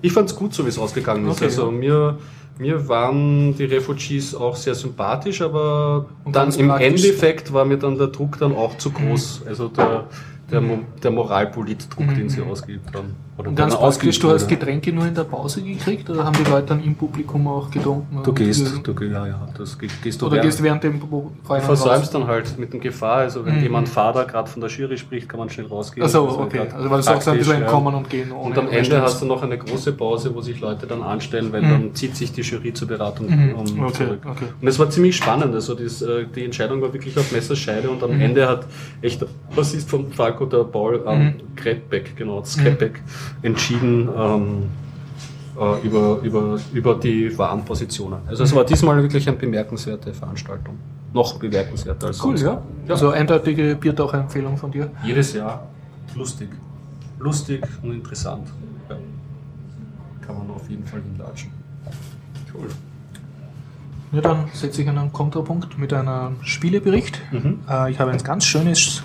Ich 0.00 0.12
fand 0.12 0.30
es 0.30 0.36
gut, 0.36 0.54
so 0.54 0.64
wie 0.64 0.68
es 0.68 0.78
ausgegangen 0.78 1.26
ist. 1.26 1.36
Okay, 1.36 1.46
also 1.46 1.66
ja. 1.66 1.70
mir, 1.70 2.18
mir 2.58 2.88
waren 2.88 3.56
die 3.56 3.64
Refugees 3.64 4.34
auch 4.34 4.56
sehr 4.56 4.74
sympathisch, 4.74 5.42
aber 5.42 6.06
Und 6.24 6.36
dann 6.36 6.52
im. 6.52 6.70
Endeffekt 6.70 7.52
war 7.52 7.64
mir 7.64 7.78
dann 7.78 7.98
der 7.98 8.08
Druck 8.08 8.38
dann 8.38 8.54
auch 8.54 8.78
zu 8.78 8.90
groß. 8.90 9.42
Also 9.46 9.68
der, 9.68 10.04
der, 10.50 10.62
der 11.02 11.10
Moralpolitdruck, 11.10 12.14
den 12.14 12.28
sie 12.28 12.42
ausgeübt 12.42 12.94
haben. 12.94 13.16
Oder 13.36 13.48
Und 13.48 13.56
ganz 13.56 13.74
praktisch, 13.76 14.18
du 14.20 14.30
hast. 14.30 14.46
Getränke 14.46 14.92
nur 14.92 15.06
in 15.06 15.14
der 15.14 15.24
Pause 15.24 15.60
gekriegt 15.60 16.08
oder 16.08 16.24
haben 16.24 16.36
die 16.36 16.48
Leute 16.48 16.68
dann 16.68 16.84
im 16.84 16.94
Publikum 16.94 17.48
auch 17.48 17.68
getrunken? 17.68 18.20
Du 18.22 18.30
Und 18.30 18.36
gehst, 18.38 18.86
du, 18.86 19.04
ja, 19.06 19.26
ja, 19.26 19.48
das 19.58 19.76
ge- 19.76 19.88
gehst 20.04 20.22
du 20.22 20.26
Oder 20.26 20.36
während- 20.36 20.46
gehst 20.50 20.62
während 20.62 20.84
dem 20.84 21.00
Pro- 21.00 21.32
Du 21.48 21.60
versäumst 21.60 22.14
dann 22.14 22.28
halt 22.28 22.56
mit 22.58 22.72
dem 22.72 22.78
Gefahr, 22.80 23.16
also 23.18 23.44
wenn 23.44 23.56
Mhm. 23.56 23.62
jemand 23.64 23.88
Vater 23.88 24.24
gerade 24.24 24.48
von 24.48 24.60
der 24.60 24.70
Jury 24.70 24.96
spricht, 24.96 25.28
kann 25.28 25.40
man 25.40 25.50
schnell 25.50 25.66
rausgehen. 25.66 26.04
Also 26.04 26.28
ist 26.28 26.34
okay, 26.38 26.60
also 26.60 26.88
weil 26.90 27.00
auch 27.00 27.20
so 27.20 27.30
ein 27.32 27.38
bisschen 27.38 27.54
ja. 27.54 27.60
entkommen 27.62 27.92
und 27.94 28.08
gehen. 28.08 28.30
Und 28.30 28.56
am 28.56 28.68
Ende 28.68 29.02
hast 29.02 29.20
du 29.20 29.26
noch 29.26 29.42
eine 29.42 29.58
große 29.58 29.92
Pause, 29.94 30.32
wo 30.32 30.40
sich 30.40 30.60
Leute 30.60 30.86
dann 30.86 31.02
anstellen, 31.02 31.52
weil 31.52 31.62
Mhm. 31.62 31.70
dann 31.70 31.94
zieht 31.94 32.14
sich 32.16 32.30
die 32.32 32.42
Jury 32.42 32.72
zur 32.72 32.86
Beratung 32.86 33.26
Mhm. 33.28 33.54
um 33.56 33.84
Okay, 33.86 33.92
zurück. 34.04 34.20
okay. 34.30 34.44
Und 34.60 34.68
es 34.68 34.78
war 34.78 34.88
ziemlich 34.90 35.16
spannend. 35.16 35.52
Also 35.54 35.74
das, 35.74 36.02
äh, 36.02 36.26
die 36.32 36.44
Entscheidung 36.44 36.80
war 36.82 36.92
wirklich 36.92 37.18
auf 37.18 37.32
Messerscheide 37.32 37.90
und 37.90 38.00
am 38.04 38.14
Mhm. 38.14 38.20
Ende 38.20 38.48
hat 38.48 38.64
echt 39.02 39.20
der 39.22 39.26
Bassist 39.56 39.90
von 39.90 40.12
Falco, 40.12 40.46
der 40.46 40.64
Paul 40.64 41.02
ähm, 41.04 41.24
Mhm. 41.24 41.34
Kretbeck, 41.56 42.16
genau, 42.16 42.44
Skretbeck, 42.44 43.02
entschieden 43.42 44.08
ähm, 44.16 44.62
äh, 45.58 45.86
über, 45.86 46.18
über, 46.22 46.58
über 46.72 46.94
die 46.96 47.36
wahren 47.38 47.64
Positionen. 47.64 48.18
Also 48.26 48.44
es 48.44 48.54
war 48.54 48.64
diesmal 48.64 49.00
wirklich 49.02 49.28
eine 49.28 49.36
bemerkenswerte 49.36 50.12
Veranstaltung. 50.12 50.78
Noch 51.12 51.38
bemerkenswerter 51.38 52.08
als 52.08 52.24
Cool, 52.24 52.36
sonst. 52.36 52.42
ja. 52.88 52.92
Also 52.92 53.10
eindeutige 53.10 53.76
Biertaucher-Empfehlung 53.76 54.56
von 54.56 54.70
dir. 54.72 54.90
Jedes 55.04 55.32
Jahr 55.32 55.68
lustig. 56.16 56.48
Lustig 57.18 57.64
und 57.82 57.92
interessant. 57.92 58.48
Ja. 58.88 58.96
Kann 60.26 60.38
man 60.38 60.50
auf 60.50 60.68
jeden 60.68 60.84
Fall 60.84 61.00
hinlatschen. 61.02 61.50
Cool. 62.52 62.66
Ja, 64.12 64.20
dann 64.20 64.48
setze 64.52 64.82
ich 64.82 64.88
einen 64.88 65.12
Kontrapunkt 65.12 65.78
mit 65.78 65.92
einem 65.92 66.36
Spielebericht. 66.42 67.20
Mhm. 67.32 67.60
Äh, 67.68 67.90
ich 67.90 67.98
habe 67.98 68.10
ein 68.10 68.18
ganz 68.18 68.44
schönes 68.44 69.02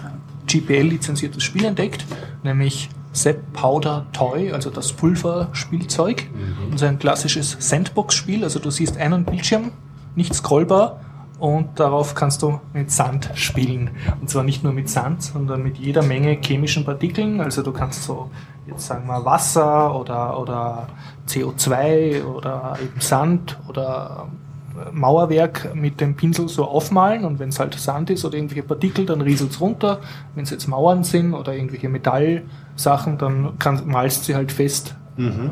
GPL-lizenziertes 0.47 1.43
Spiel 1.43 1.65
entdeckt, 1.65 2.05
nämlich 2.43 2.89
Sepp 3.11 3.53
Powder 3.53 4.05
Toy, 4.13 4.51
also 4.51 4.69
das 4.69 4.93
Pulverspielzeug. 4.93 6.29
Mhm. 6.31 6.71
Das 6.71 6.81
ist 6.81 6.87
ein 6.87 6.99
klassisches 6.99 7.57
Sandbox-Spiel, 7.59 8.43
also 8.43 8.59
du 8.59 8.69
siehst 8.69 8.97
einen 8.97 9.25
Bildschirm, 9.25 9.71
nicht 10.15 10.33
scrollbar, 10.33 10.99
und 11.39 11.79
darauf 11.79 12.15
kannst 12.15 12.41
du 12.41 12.59
mit 12.73 12.91
Sand 12.91 13.31
spielen. 13.35 13.91
Und 14.19 14.29
zwar 14.29 14.43
nicht 14.43 14.63
nur 14.63 14.73
mit 14.73 14.89
Sand, 14.89 15.23
sondern 15.23 15.63
mit 15.63 15.77
jeder 15.77 16.03
Menge 16.03 16.37
chemischen 16.41 16.83
Partikeln. 16.83 17.39
Also 17.39 17.63
du 17.63 17.71
kannst 17.71 18.03
so, 18.03 18.29
jetzt 18.67 18.85
sagen 18.85 19.07
wir 19.07 19.23
Wasser 19.23 19.97
oder, 19.97 20.37
oder 20.37 20.87
CO2 21.27 22.25
oder 22.25 22.77
eben 22.83 22.99
Sand 22.99 23.57
oder 23.69 24.27
Mauerwerk 24.91 25.75
mit 25.75 26.01
dem 26.01 26.15
Pinsel 26.15 26.47
so 26.49 26.65
aufmalen 26.65 27.25
und 27.25 27.39
wenn 27.39 27.49
es 27.49 27.59
halt 27.59 27.73
Sand 27.75 28.09
ist 28.09 28.25
oder 28.25 28.35
irgendwelche 28.35 28.63
Partikel, 28.63 29.05
dann 29.05 29.21
rieselt 29.21 29.51
es 29.51 29.61
runter. 29.61 29.99
Wenn 30.35 30.43
es 30.43 30.49
jetzt 30.49 30.67
Mauern 30.67 31.03
sind 31.03 31.33
oder 31.33 31.53
irgendwelche 31.53 31.89
Metallsachen, 31.89 33.17
dann 33.17 33.57
kann, 33.59 33.87
malst 33.87 34.25
sie 34.25 34.35
halt 34.35 34.51
fest 34.51 34.95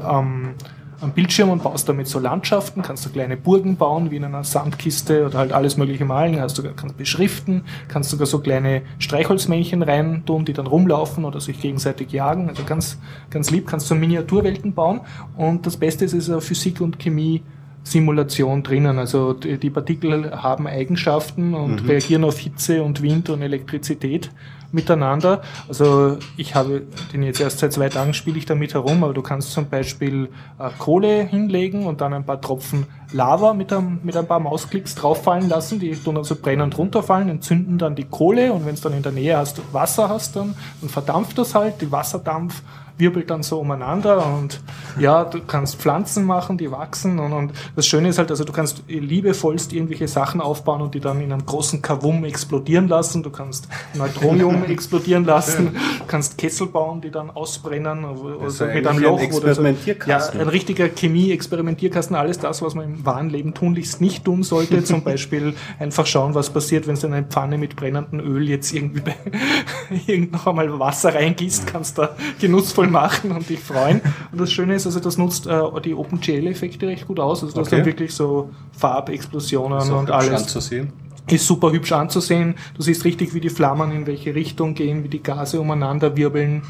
am, 0.04 0.54
am 1.02 1.12
Bildschirm 1.12 1.50
und 1.50 1.64
baust 1.64 1.88
damit 1.90 2.08
so 2.08 2.20
Landschaften, 2.20 2.82
kannst 2.82 3.06
du 3.06 3.10
kleine 3.10 3.38
Burgen 3.38 3.76
bauen, 3.76 4.12
wie 4.12 4.16
in 4.16 4.24
einer 4.24 4.44
Sandkiste 4.44 5.26
oder 5.26 5.38
halt 5.38 5.52
alles 5.52 5.78
mögliche 5.78 6.06
malen, 6.06 6.40
hast 6.40 6.58
du, 6.58 6.64
kannst 6.74 6.98
beschriften, 6.98 7.64
kannst 7.88 8.10
sogar 8.10 8.26
so 8.26 8.40
kleine 8.40 8.82
Streichholzmännchen 9.00 9.84
rein 9.84 10.24
tun, 10.26 10.46
die 10.46 10.54
dann 10.54 10.68
rumlaufen 10.68 11.26
oder 11.26 11.40
sich 11.40 11.60
gegenseitig 11.60 12.12
jagen, 12.12 12.50
also 12.50 12.64
ganz, 12.64 12.98
ganz 13.30 13.52
lieb, 13.52 13.68
kannst 13.68 13.92
du 13.92 13.96
Miniaturwelten 13.96 14.74
bauen. 14.74 15.02
Und 15.36 15.66
das 15.66 15.78
Beste 15.78 16.06
ist, 16.06 16.14
es 16.14 16.30
ist 16.30 16.44
Physik 16.44 16.82
und 16.82 17.00
Chemie 17.00 17.44
Simulation 17.92 18.64
drinnen. 18.64 19.00
Also 19.00 19.34
die, 19.34 19.70
Partikel 19.70 20.32
haben 20.32 20.68
Eigenschaften 20.68 21.54
und 21.54 21.88
reagieren 21.88 22.24
auf 22.24 22.38
Hitze 22.38 22.84
und 22.84 23.02
Wind 23.02 23.30
und 23.30 23.42
Elektrizität 23.42 24.30
miteinander. 24.72 25.42
Also 25.70 26.18
ich 26.36 26.56
habe 26.56 26.84
den 27.14 27.24
jetzt 27.24 27.40
erst 27.40 27.60
seit 27.60 27.72
zwei 27.72 27.88
Tagen 27.88 28.14
spiele 28.14 28.38
ich 28.38 28.46
damit 28.46 28.74
herum, 28.74 29.04
aber 29.04 29.14
du 29.14 29.22
kannst 29.22 29.54
zum 29.54 29.70
Beispiel 29.70 30.30
äh, 30.60 30.70
Kohle 30.78 31.24
hinlegen 31.24 31.86
und 31.86 32.02
dann 32.02 32.14
ein 32.14 32.26
paar 32.26 32.42
Tropfen 32.42 32.86
Lava 33.14 33.54
mit 33.54 33.72
ein, 33.72 34.00
mit 34.04 34.18
ein 34.18 34.28
paar 34.28 34.42
Mausklicks 34.42 34.96
drauffallen 34.96 35.48
lassen, 35.48 35.80
die 35.80 35.92
tun 35.92 36.18
also 36.18 36.36
brennend 36.36 36.78
runterfallen, 36.78 37.30
entzünden 37.30 37.78
dann 37.78 37.96
die 37.96 38.04
Kohle 38.04 38.52
und 38.52 38.66
wenn 38.66 38.74
es 38.74 38.82
dann 38.82 38.94
in 38.94 39.04
der 39.04 39.14
Nähe 39.14 39.38
hast, 39.38 39.62
Wasser 39.74 40.10
hast, 40.10 40.36
dann, 40.36 40.56
dann 40.82 40.90
verdampft 40.90 41.38
das 41.38 41.56
halt, 41.56 41.80
die 41.80 41.90
Wasserdampf 41.90 42.62
wirbelt 42.98 43.30
dann 43.30 43.44
so 43.44 43.60
umeinander 43.60 44.26
und 44.26 44.62
ja, 45.00 45.26
du 45.26 45.42
kannst 45.42 45.76
Pflanzen 45.76 46.26
machen, 46.26 46.58
die 46.58 46.72
wachsen 46.72 47.20
und, 47.20 47.34
und 47.34 47.54
das 47.76 47.86
Schöne 47.86 48.10
ist 48.10 48.18
halt, 48.18 48.32
also 48.32 48.44
du 48.44 48.54
kannst 48.54 48.84
liebevollst 48.88 49.74
irgendwelche 49.74 50.08
Sachen 50.08 50.42
aufbauen 50.42 50.82
und 50.82 50.96
die 50.96 51.00
dann 51.00 51.22
in 51.22 51.32
einem 51.32 51.46
großen 51.46 51.82
Kavum 51.82 52.26
explodieren 52.26 52.88
lassen, 52.88 53.24
du 53.24 53.30
kannst 53.30 53.68
Neutronium 53.94 54.64
explodieren 54.68 55.26
lassen, 55.26 55.74
du 56.00 56.06
kannst 56.08 56.38
Kessel 56.38 56.68
bauen, 56.68 57.02
die 57.02 57.12
dann 57.12 57.30
ausbrennen 57.30 58.06
also 58.42 58.66
ja 58.66 58.74
mit 58.74 58.88
einem 58.88 59.00
Loch 59.00 59.20
ein 59.20 59.34
oder 59.34 59.56
so. 59.56 59.64
Ja, 60.06 60.30
ein 60.30 60.50
richtiger 60.50 60.90
Chemie-Experimentierkasten, 60.90 62.16
alles 62.16 62.40
das, 62.40 62.62
was 62.62 62.76
man 62.76 62.86
im 62.86 63.06
wahren 63.06 63.30
Leben 63.30 63.54
tunlichst 63.54 64.02
nicht 64.02 64.26
tun 64.26 64.44
sollte, 64.44 64.84
zum 64.84 65.04
Beispiel 65.04 65.54
einfach 65.80 66.06
schauen, 66.06 66.34
was 66.36 66.50
passiert, 66.50 66.88
wenn 66.88 66.96
du 66.96 67.08
in 67.08 67.14
eine 67.14 67.26
Pfanne 67.26 67.58
mit 67.58 67.76
brennendem 67.76 68.20
Öl 68.20 68.50
jetzt 68.50 68.74
irgendwie 68.74 69.02
bei, 69.02 69.16
irgend 70.08 70.34
noch 70.34 70.48
einmal 70.48 70.80
Wasser 70.80 71.14
reingießt, 71.14 71.68
kannst 71.68 71.98
da 71.98 72.16
genussvoll 72.40 72.87
machen 72.88 73.32
und 73.32 73.50
dich 73.50 73.60
freuen. 73.60 74.02
Und 74.32 74.40
das 74.42 74.52
Schöne 74.52 74.76
ist, 74.76 74.86
also 74.86 75.00
das 75.00 75.18
nutzt 75.18 75.48
äh, 75.48 75.62
die 75.84 75.94
OpenGL-Effekte 75.94 76.88
recht 76.88 77.08
gut 77.08 77.20
aus. 77.20 77.44
Also 77.44 77.54
du 77.56 77.62
hast 77.62 77.68
Okay. 77.68 77.78
dann 77.78 77.86
wirklich 77.86 78.14
so 78.14 78.50
Farbexplosionen 78.78 79.80
Ist 79.80 79.90
und 79.90 80.12
alles. 80.12 80.44
anzusehen. 80.44 80.94
Ist 81.30 81.46
super 81.46 81.72
hübsch 81.72 81.92
anzusehen. 81.92 82.56
Du 82.76 82.82
siehst 82.82 83.04
richtig, 83.04 83.34
wie 83.34 83.42
die 83.42 83.50
Flammen 83.50 83.92
in 83.92 84.08
welche 84.08 84.34
Richtung 84.34 84.74
gehen, 84.76 85.04
wie 85.04 85.10
die 85.10 85.22
Gase 85.22 85.60
umeinander 85.60 86.16
wirbeln. 86.16 86.62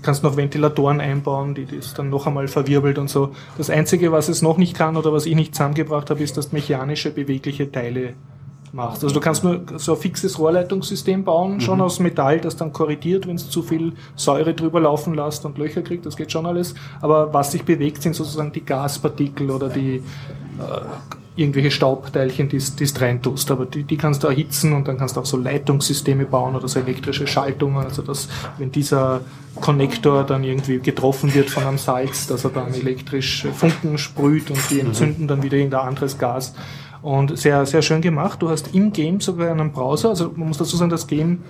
Kannst 0.00 0.22
noch 0.22 0.36
Ventilatoren 0.36 1.00
einbauen, 1.00 1.54
die 1.54 1.66
das 1.66 1.92
dann 1.92 2.08
noch 2.08 2.26
einmal 2.26 2.48
verwirbelt 2.48 2.98
und 2.98 3.10
so. 3.10 3.32
Das 3.58 3.68
Einzige, 3.68 4.12
was 4.12 4.28
es 4.28 4.40
noch 4.42 4.56
nicht 4.56 4.74
kann 4.76 4.96
oder 4.96 5.12
was 5.12 5.26
ich 5.26 5.34
nicht 5.34 5.54
zusammengebracht 5.54 6.08
habe, 6.08 6.22
ist, 6.22 6.36
dass 6.36 6.52
mechanische, 6.52 7.10
bewegliche 7.10 7.70
Teile 7.70 8.14
machst. 8.72 9.02
Also 9.02 9.14
du 9.14 9.20
kannst 9.20 9.44
nur 9.44 9.62
so 9.76 9.94
ein 9.94 9.98
fixes 9.98 10.38
Rohrleitungssystem 10.38 11.24
bauen, 11.24 11.60
schon 11.60 11.80
aus 11.80 12.00
Metall, 12.00 12.40
das 12.40 12.56
dann 12.56 12.72
korrigiert, 12.72 13.26
wenn 13.26 13.36
es 13.36 13.48
zu 13.50 13.62
viel 13.62 13.92
Säure 14.16 14.54
drüber 14.54 14.80
laufen 14.80 15.14
lässt 15.14 15.44
und 15.44 15.58
Löcher 15.58 15.82
kriegt, 15.82 16.06
das 16.06 16.16
geht 16.16 16.32
schon 16.32 16.46
alles. 16.46 16.74
Aber 17.00 17.32
was 17.32 17.52
sich 17.52 17.64
bewegt, 17.64 18.02
sind 18.02 18.14
sozusagen 18.14 18.52
die 18.52 18.64
Gaspartikel 18.64 19.50
oder 19.50 19.68
die 19.68 19.96
äh, 19.96 20.02
irgendwelche 21.38 21.70
Staubteilchen, 21.70 22.48
die 22.48 22.58
du 22.58 23.00
reintust. 23.00 23.50
Aber 23.50 23.64
die, 23.64 23.84
die 23.84 23.96
kannst 23.96 24.24
du 24.24 24.26
erhitzen 24.26 24.72
und 24.72 24.88
dann 24.88 24.98
kannst 24.98 25.16
du 25.16 25.20
auch 25.20 25.26
so 25.26 25.36
Leitungssysteme 25.36 26.24
bauen 26.24 26.56
oder 26.56 26.66
so 26.66 26.80
elektrische 26.80 27.26
Schaltungen. 27.26 27.84
Also 27.84 28.02
dass, 28.02 28.28
wenn 28.58 28.72
dieser 28.72 29.20
Konnektor 29.60 30.24
dann 30.24 30.42
irgendwie 30.42 30.80
getroffen 30.80 31.32
wird 31.34 31.48
von 31.48 31.64
einem 31.64 31.78
Salz, 31.78 32.26
dass 32.26 32.44
er 32.44 32.50
dann 32.50 32.74
elektrisch 32.74 33.46
Funken 33.54 33.98
sprüht 33.98 34.50
und 34.50 34.58
die 34.70 34.80
entzünden 34.80 35.28
dann 35.28 35.42
wieder 35.42 35.56
irgendein 35.56 35.86
anderes 35.86 36.18
Gas. 36.18 36.54
Und 37.02 37.38
sehr, 37.38 37.64
sehr 37.66 37.82
schön 37.82 38.00
gemacht. 38.00 38.42
Du 38.42 38.48
hast 38.48 38.74
im 38.74 38.92
Game 38.92 39.20
sogar 39.20 39.50
einen 39.50 39.72
Browser. 39.72 40.10
Also 40.10 40.32
man 40.34 40.48
muss 40.48 40.58
dazu 40.58 40.76
sagen, 40.76 40.90
das 40.90 41.06
Game 41.06 41.44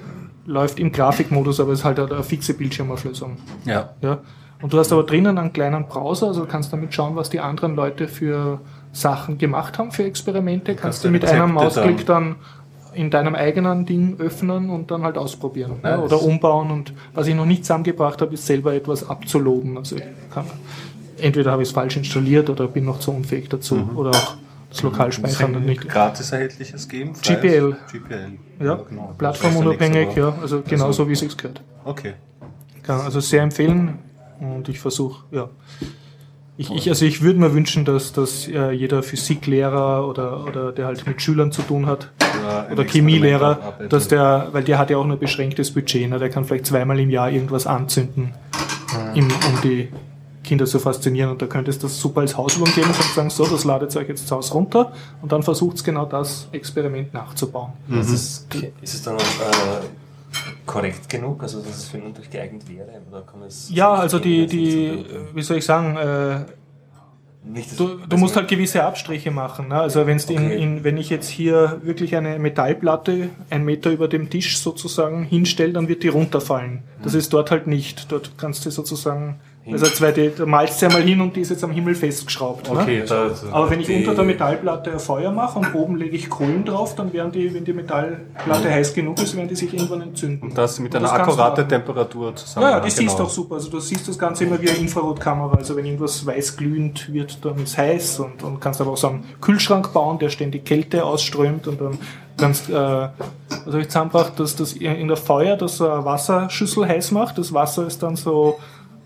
läuft 0.45 0.79
im 0.79 0.93
Grafikmodus, 0.93 1.61
aber 1.61 1.73
es 1.73 1.81
ist 1.81 1.85
halt 1.85 2.01
eine 2.01 2.23
fixe 2.23 2.55
Bildschirmauflösung. 2.55 3.37
Ja. 3.65 3.91
Ja. 4.03 4.19
Und 4.61 4.73
du 4.73 4.79
hast 4.79 4.93
aber 4.93 5.05
drinnen 5.05 5.39
einen 5.39 5.53
kleinen 5.53 5.87
Browser, 5.87 6.29
also 6.29 6.41
du 6.41 6.47
kannst 6.49 6.73
damit 6.73 6.93
schauen, 6.93 7.15
was 7.15 7.31
die 7.31 7.39
anderen 7.39 7.77
Leute 7.77 8.09
für 8.09 8.61
Sachen 8.93 9.39
gemacht 9.39 9.79
haben, 9.79 9.93
für 9.93 10.05
Experimente. 10.05 10.75
Kannst, 10.75 11.05
du 11.05 11.11
mit 11.11 11.23
Rezepte 11.23 11.43
einem 11.43 11.55
Mausklick 11.55 12.05
dann 12.07 12.37
in 12.95 13.11
deinem 13.11 13.35
eigenen 13.37 13.87
Ding 13.87 14.17
öffnen 14.19 14.71
und 14.71 14.91
dann 14.91 15.05
halt 15.05 15.17
ausprobieren. 15.17 15.77
Ja, 15.85 15.99
Nice. 15.99 16.07
oder 16.07 16.23
umbauen. 16.23 16.71
Und 16.71 16.93
was 17.15 17.29
ich 17.29 17.35
noch 17.35 17.47
nicht 17.47 17.65
zusammengebracht 17.65 18.21
habe, 18.21 18.35
ist 18.35 18.47
selber 18.47 18.75
etwas 18.75 19.09
abzuloaden. 19.09 19.77
Also 19.77 19.97
ich 19.97 20.03
kann, 20.35 20.47
entweder 21.19 21.53
habe 21.53 21.63
ich 21.63 21.69
es 21.69 21.75
falsch 21.75 21.97
installiert 21.97 22.51
oder 22.51 22.67
bin 22.67 22.87
noch 22.87 22.99
zu 22.99 23.13
unfähig 23.13 23.49
dazu. 23.49 23.77
Mhm. 23.77 23.97
Oder 23.97 24.11
auch 24.11 24.37
das 24.71 24.83
Lokalspeichern 24.83 25.55
und 25.57 25.67
nicht. 25.67 25.89
Gratis 25.89 26.33
erhältliches 26.33 26.89
Game? 26.89 27.15
freies? 27.15 27.41
GPL. 27.41 27.77
GPL. 27.93 28.33
Ja, 28.61 28.75
genau. 28.89 29.15
plattformunabhängig, 29.17 30.15
ja 30.17 30.29
ja. 30.29 30.39
Also 30.41 30.59
aber- 30.59 30.69
genau 30.69 30.87
Also- 30.87 31.05
so, 31.05 31.09
wie 31.09 31.13
es 31.13 31.21
sich 31.21 31.37
gehört. 31.37 31.63
Okay. 31.85 32.15
Kann 32.83 33.01
also 33.01 33.21
sehr 33.21 33.43
empfehlen 33.43 33.99
und 34.41 34.69
ich 34.69 34.81
versuche, 34.81 35.25
ja. 35.31 35.49
Ich, 36.61 36.73
ich, 36.73 36.89
also 36.89 37.05
ich 37.05 37.23
würde 37.23 37.39
mir 37.39 37.55
wünschen, 37.55 37.85
dass, 37.85 38.13
dass 38.13 38.49
äh, 38.49 38.73
jeder 38.73 39.05
Physiklehrer 39.05 40.09
oder, 40.09 40.45
oder 40.45 40.73
der 40.73 40.87
halt 40.87 41.07
mit 41.07 41.23
Schülern 41.23 41.53
zu 41.53 41.63
tun 41.63 41.87
hat 41.87 42.11
Ja, 42.21 42.65
oder 42.65 42.83
Experiment 42.83 42.91
Chemielehrer, 42.91 43.75
dass 43.89 44.09
der, 44.09 44.49
weil 44.51 44.65
der 44.65 44.79
hat 44.79 44.91
ja 44.91 44.97
auch 44.97 45.07
nur 45.07 45.19
beschränktes 45.19 45.73
Budget, 45.73 46.11
ne? 46.11 46.19
der 46.19 46.31
kann 46.31 46.45
vielleicht 46.45 46.67
zweimal 46.67 46.99
im 46.99 47.11
Jahr 47.11 47.31
irgendwas 47.31 47.69
anzünden, 47.69 48.35
im, 49.15 49.27
um 49.27 49.61
die 49.63 49.89
Kinder 50.49 50.67
zu 50.67 50.79
faszinieren 50.79 51.31
und 51.31 51.41
da 51.43 51.47
könnte 51.47 51.71
es 51.71 51.79
das 51.79 52.01
super 52.01 52.23
als 52.23 52.37
Hausübung 52.37 52.73
geben 52.75 52.89
und 52.89 52.97
sagen, 53.15 53.31
so, 53.31 53.47
das 53.47 53.65
ladet 53.65 53.95
euch 53.97 54.09
jetzt 54.09 54.27
zu 54.27 54.35
Hause 54.37 54.53
runter 54.55 54.93
und 55.23 55.31
dann 55.31 55.43
versucht 55.43 55.85
genau 55.85 56.07
das 56.07 56.49
Experiment 56.53 57.13
nachzubauen. 57.15 57.73
Ist, 58.01 58.11
es, 58.11 58.47
ist 58.83 58.95
es 58.95 59.03
dann 59.03 59.17
auch 59.17 59.21
äh, 59.21 59.85
korrekt 60.67 61.09
genug, 61.09 61.43
also 61.43 61.61
dass 61.61 61.77
es 61.77 61.89
für 61.89 61.99
einen 61.99 62.07
Unterricht 62.07 62.31
geeignet 62.33 62.63
wäre? 62.69 62.89
Oder 63.11 63.23
kann 63.23 63.43
es 63.47 63.71
Ja, 63.73 63.93
also 63.95 64.19
die, 64.19 64.47
die, 64.47 64.87
sein? 64.87 65.05
wie 65.35 65.43
soll 65.43 65.59
ich 65.59 65.65
sagen, 65.65 65.97
äh, 65.97 66.41
Nicht, 67.45 67.79
Du, 67.79 67.97
du 68.09 68.17
musst 68.19 68.37
halt 68.37 68.49
gewisse 68.49 68.85
Abstriche 68.85 69.31
machen. 69.31 69.69
Ne? 69.69 69.77
Also 69.77 70.07
wenn's 70.07 70.25
in, 70.27 70.37
Okay. 70.37 70.63
in, 70.63 70.85
wenn 70.85 70.97
ich 70.99 71.09
jetzt 71.09 71.29
hier 71.29 71.81
wirklich 71.83 72.15
eine 72.17 72.39
Metallplatte 72.39 73.31
einen 73.51 73.65
Meter 73.65 73.91
über 73.91 74.09
dem 74.09 74.29
Tisch 74.29 74.59
sozusagen 74.59 75.25
hinstelle, 75.25 75.73
dann 75.73 75.89
wird 75.89 76.03
die 76.03 76.09
runterfallen. 76.09 76.83
Das 77.03 77.15
ist 77.15 77.33
dort 77.33 77.51
halt 77.51 77.67
nicht. 77.67 78.11
Dort 78.13 78.33
kannst 78.37 78.67
du 78.67 78.71
sozusagen, 78.71 79.37
also 79.73 79.87
2D, 79.87 80.37
da 80.37 80.47
malst 80.47 80.81
du 80.81 80.87
ja 80.87 80.93
mal 80.93 81.03
hin 81.03 81.21
und 81.21 81.35
die 81.37 81.41
ist 81.41 81.51
jetzt 81.51 81.65
am 81.65 81.71
Himmel 81.71 81.95
festgeschraubt. 81.95 82.71
Ne? 82.71 82.79
Okay, 82.79 83.03
da, 83.07 83.31
Aber 83.51 83.71
wenn 83.71 83.81
ich 83.81 83.91
unter 83.91 84.15
der 84.15 84.25
Metallplatte 84.25 84.93
ein 84.93 84.99
Feuer 84.99 85.31
mache 85.31 85.59
und 85.59 85.75
oben 85.75 85.97
lege 85.97 86.17
ich 86.17 86.31
Kohlen 86.31 86.65
drauf, 86.65 86.95
dann 86.95 87.13
werden 87.13 87.33
die, 87.33 87.53
wenn 87.53 87.65
die 87.65 87.73
Metallplatte 87.73 88.71
heiß 88.71 88.95
genug 88.95 89.21
ist, 89.23 89.37
werden 89.37 89.49
die 89.49 89.57
sich 89.57 89.73
irgendwann 89.73 90.03
entzünden. 90.03 90.49
und 90.49 90.57
das 90.57 90.79
mit 90.79 90.95
Und 90.95 91.05
einer 91.05 91.09
das 91.09 91.21
akkuraten. 91.21 91.69
Temperatur 91.69 92.35
zusammen. 92.37 92.67
Ja, 92.67 92.71
ja, 92.71 92.81
die 92.81 92.89
genau. 92.89 93.01
siehst 93.01 93.19
du 93.19 93.23
auch 93.25 93.31
super. 93.31 93.55
Also 93.57 93.71
du 93.71 93.81
siehst 93.81 94.09
das 94.09 94.19
Ganze 94.19 94.45
immer 94.45 94.61
wie 94.61 94.71
eine 94.71 94.79
Infrarotkamera. 94.79 95.57
Also 95.57 95.77
wenn 95.77 95.85
irgendwas 95.85 96.25
weiß 96.25 96.57
glühend 96.57 97.13
wird, 97.13 97.45
dann 97.45 97.63
ist 97.63 97.77
heiß 97.77 98.21
und, 98.21 98.43
und 98.43 98.61
kannst 98.61 98.81
aber 98.81 98.93
auch 98.93 98.97
so 98.97 99.09
einen 99.09 99.25
Kühlschrank 99.41 99.93
bauen, 99.93 100.19
der 100.19 100.29
ständig 100.29 100.65
Kälte 100.65 101.05
ausströmt 101.05 101.67
und 101.67 101.81
dann 101.81 101.99
kannst, 102.39 102.71
äh, 102.71 102.75
habe 102.75 103.11
ich 103.81 103.89
zusammengebracht, 103.89 104.39
dass 104.41 104.57
das 104.57 104.73
in 104.73 105.09
der 105.09 105.17
Feuer, 105.17 105.57
das 105.57 105.81
eine 105.83 106.05
Wasserschüssel 106.05 106.87
heiß 106.87 107.11
macht. 107.11 107.39
Das 107.39 107.53
Wasser 107.53 107.87
ist 107.87 108.03
dann 108.03 108.17
so 108.17 108.59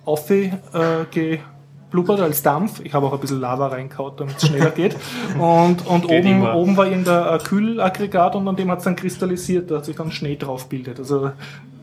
aufgeblubbert 0.04 2.20
als 2.20 2.42
Dampf. 2.42 2.80
Ich 2.84 2.94
habe 2.94 3.06
auch 3.06 3.12
ein 3.12 3.20
bisschen 3.20 3.40
Lava 3.40 3.68
reingehaut, 3.68 4.18
damit 4.20 4.36
es 4.36 4.46
schneller 4.48 4.70
geht. 4.70 4.96
Und, 5.38 5.86
und 5.86 6.08
Geht 6.08 6.24
oben, 6.24 6.32
immer. 6.32 6.54
oben 6.54 6.76
war 6.76 6.86
in 6.86 7.04
der 7.04 7.32
äh, 7.32 7.38
Kühlaggregat 7.38 8.34
und 8.36 8.46
an 8.48 8.56
dem 8.56 8.70
hat 8.70 8.78
es 8.78 8.84
dann 8.84 8.96
kristallisiert, 8.96 9.70
da 9.70 9.76
hat 9.76 9.84
sich 9.84 9.96
dann 9.96 10.10
Schnee 10.10 10.36
drauf 10.36 10.68
bildet. 10.68 10.98
Also 10.98 11.30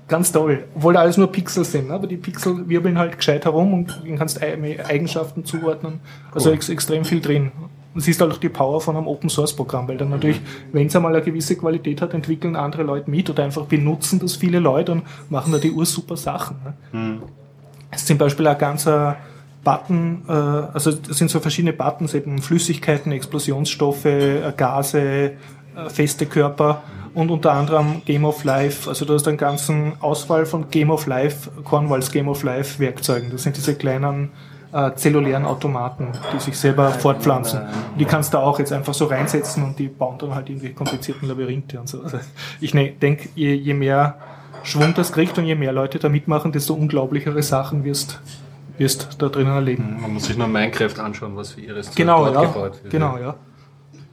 ganz 0.08 0.32
toll. 0.32 0.66
Obwohl 0.76 0.94
da 0.94 1.02
alles 1.02 1.18
nur 1.18 1.32
Pixel 1.32 1.64
sind, 1.64 1.88
ne? 1.90 1.94
aber 1.94 2.08
die 2.08 2.18
Pixel 2.18 2.68
wirbeln 2.68 2.98
halt 2.98 3.18
gescheit 3.18 3.46
herum 3.46 3.74
und 3.74 4.02
du 4.04 4.16
kannst 4.16 4.42
Ei- 4.42 4.84
Eigenschaften 4.86 5.46
zuordnen. 5.46 6.00
Also 6.34 6.52
ex 6.52 6.70
extrem 6.70 7.06
viel 7.06 7.22
drin. 7.22 7.52
Und 7.96 8.02
siehst 8.02 8.22
halt 8.22 8.32
auch 8.32 8.38
die 8.38 8.50
Power 8.50 8.80
von 8.82 8.96
einem 8.96 9.08
Open 9.08 9.32
Source 9.32 9.56
Programm, 9.56 9.88
weil 9.88 9.98
dann 9.98 10.10
natürlich, 10.10 10.40
wenn 10.72 10.86
es 10.86 10.96
einmal 10.96 11.16
eine 11.16 11.26
gewisse 11.26 11.56
Qualität 11.56 12.04
hat, 12.04 12.14
entwickeln 12.14 12.56
andere 12.56 12.84
Leute 12.84 13.10
mit 13.10 13.28
oder 13.32 13.44
einfach 13.44 13.66
benutzen 13.66 14.20
das 14.20 14.36
viele 14.36 14.60
Leute 14.60 14.92
und 14.92 15.04
machen 15.32 15.52
da 15.52 15.58
die 15.58 15.72
ursuper 15.72 16.16
Sachen. 16.16 16.58
Ne? 16.64 16.74
Es 16.94 17.09
ist 17.92 18.08
zum 18.08 18.18
Beispiel 18.18 18.48
ein 18.48 18.58
ganzer 18.58 19.18
Button, 19.64 20.24
äh, 20.28 20.32
also 20.32 20.92
es 20.92 21.18
sind 21.18 21.30
so 21.30 21.40
verschiedene 21.40 21.74
Buttons, 21.74 22.14
eben 22.14 22.42
Flüssigkeiten, 22.42 23.12
Explosionsstoffe, 23.12 24.06
äh, 24.06 24.54
Gase, 24.56 25.00
äh, 25.00 25.32
feste 25.90 26.26
Körper 26.26 26.84
und 27.14 27.30
unter 27.32 27.52
anderem 27.52 28.02
Game 28.06 28.26
of 28.26 28.44
Life. 28.44 28.90
Also 28.90 29.06
du 29.06 29.14
hast 29.14 29.28
einen 29.28 29.38
ganzen 29.38 29.94
Auswahl 30.00 30.46
von 30.46 30.70
Game 30.70 30.92
of 30.92 31.08
Life, 31.08 31.50
Cornwalls 31.64 32.12
Game 32.12 32.28
of 32.28 32.44
Life 32.44 32.80
Werkzeugen. 32.80 33.30
Das 33.32 33.44
sind 33.44 33.58
diese 33.58 33.76
kleinen 33.76 34.32
äh, 34.72 34.94
zellulären 34.94 35.46
Automaten, 35.46 36.10
die 36.34 36.40
sich 36.40 36.58
selber 36.58 36.92
fortpflanzen. 36.92 37.62
Die 38.00 38.06
kannst 38.06 38.34
du 38.34 38.38
auch 38.38 38.60
jetzt 38.60 38.72
einfach 38.72 38.94
so 38.94 39.06
reinsetzen 39.06 39.64
und 39.64 39.80
die 39.80 39.88
bauen 39.88 40.18
dann 40.20 40.36
halt 40.36 40.50
irgendwie 40.50 40.74
komplizierten 40.74 41.28
Labyrinthe 41.28 41.80
und 41.80 41.90
so. 41.90 42.02
Also 42.02 42.20
ich 42.62 42.74
ne, 42.74 42.92
denke, 42.92 43.30
je, 43.36 43.54
je 43.54 43.74
mehr 43.74 44.16
Schwung 44.64 44.94
das 44.94 45.12
kriegt 45.12 45.38
und 45.38 45.46
je 45.46 45.56
mehr 45.56 45.72
Leute 45.72 46.00
da 46.00 46.10
mitmachen, 46.10 46.52
desto 46.52 46.74
unglaublichere 46.74 47.42
Sachen 47.44 47.84
wirst, 47.84 48.20
wirst 48.78 49.22
da 49.22 49.30
drinnen 49.30 49.52
erleben. 49.54 49.98
Man 50.02 50.14
muss 50.14 50.26
sich 50.26 50.38
nur 50.38 50.48
Minecraft 50.48 51.00
anschauen, 51.00 51.36
was 51.36 51.54
für 51.54 51.62
ihres 51.62 51.94
Genau, 51.96 52.24
dort 52.26 52.36
ja. 52.36 52.42
gebaut 52.42 52.80
wird. 52.84 52.92
Genau, 52.92 53.18
ja. 53.18 53.36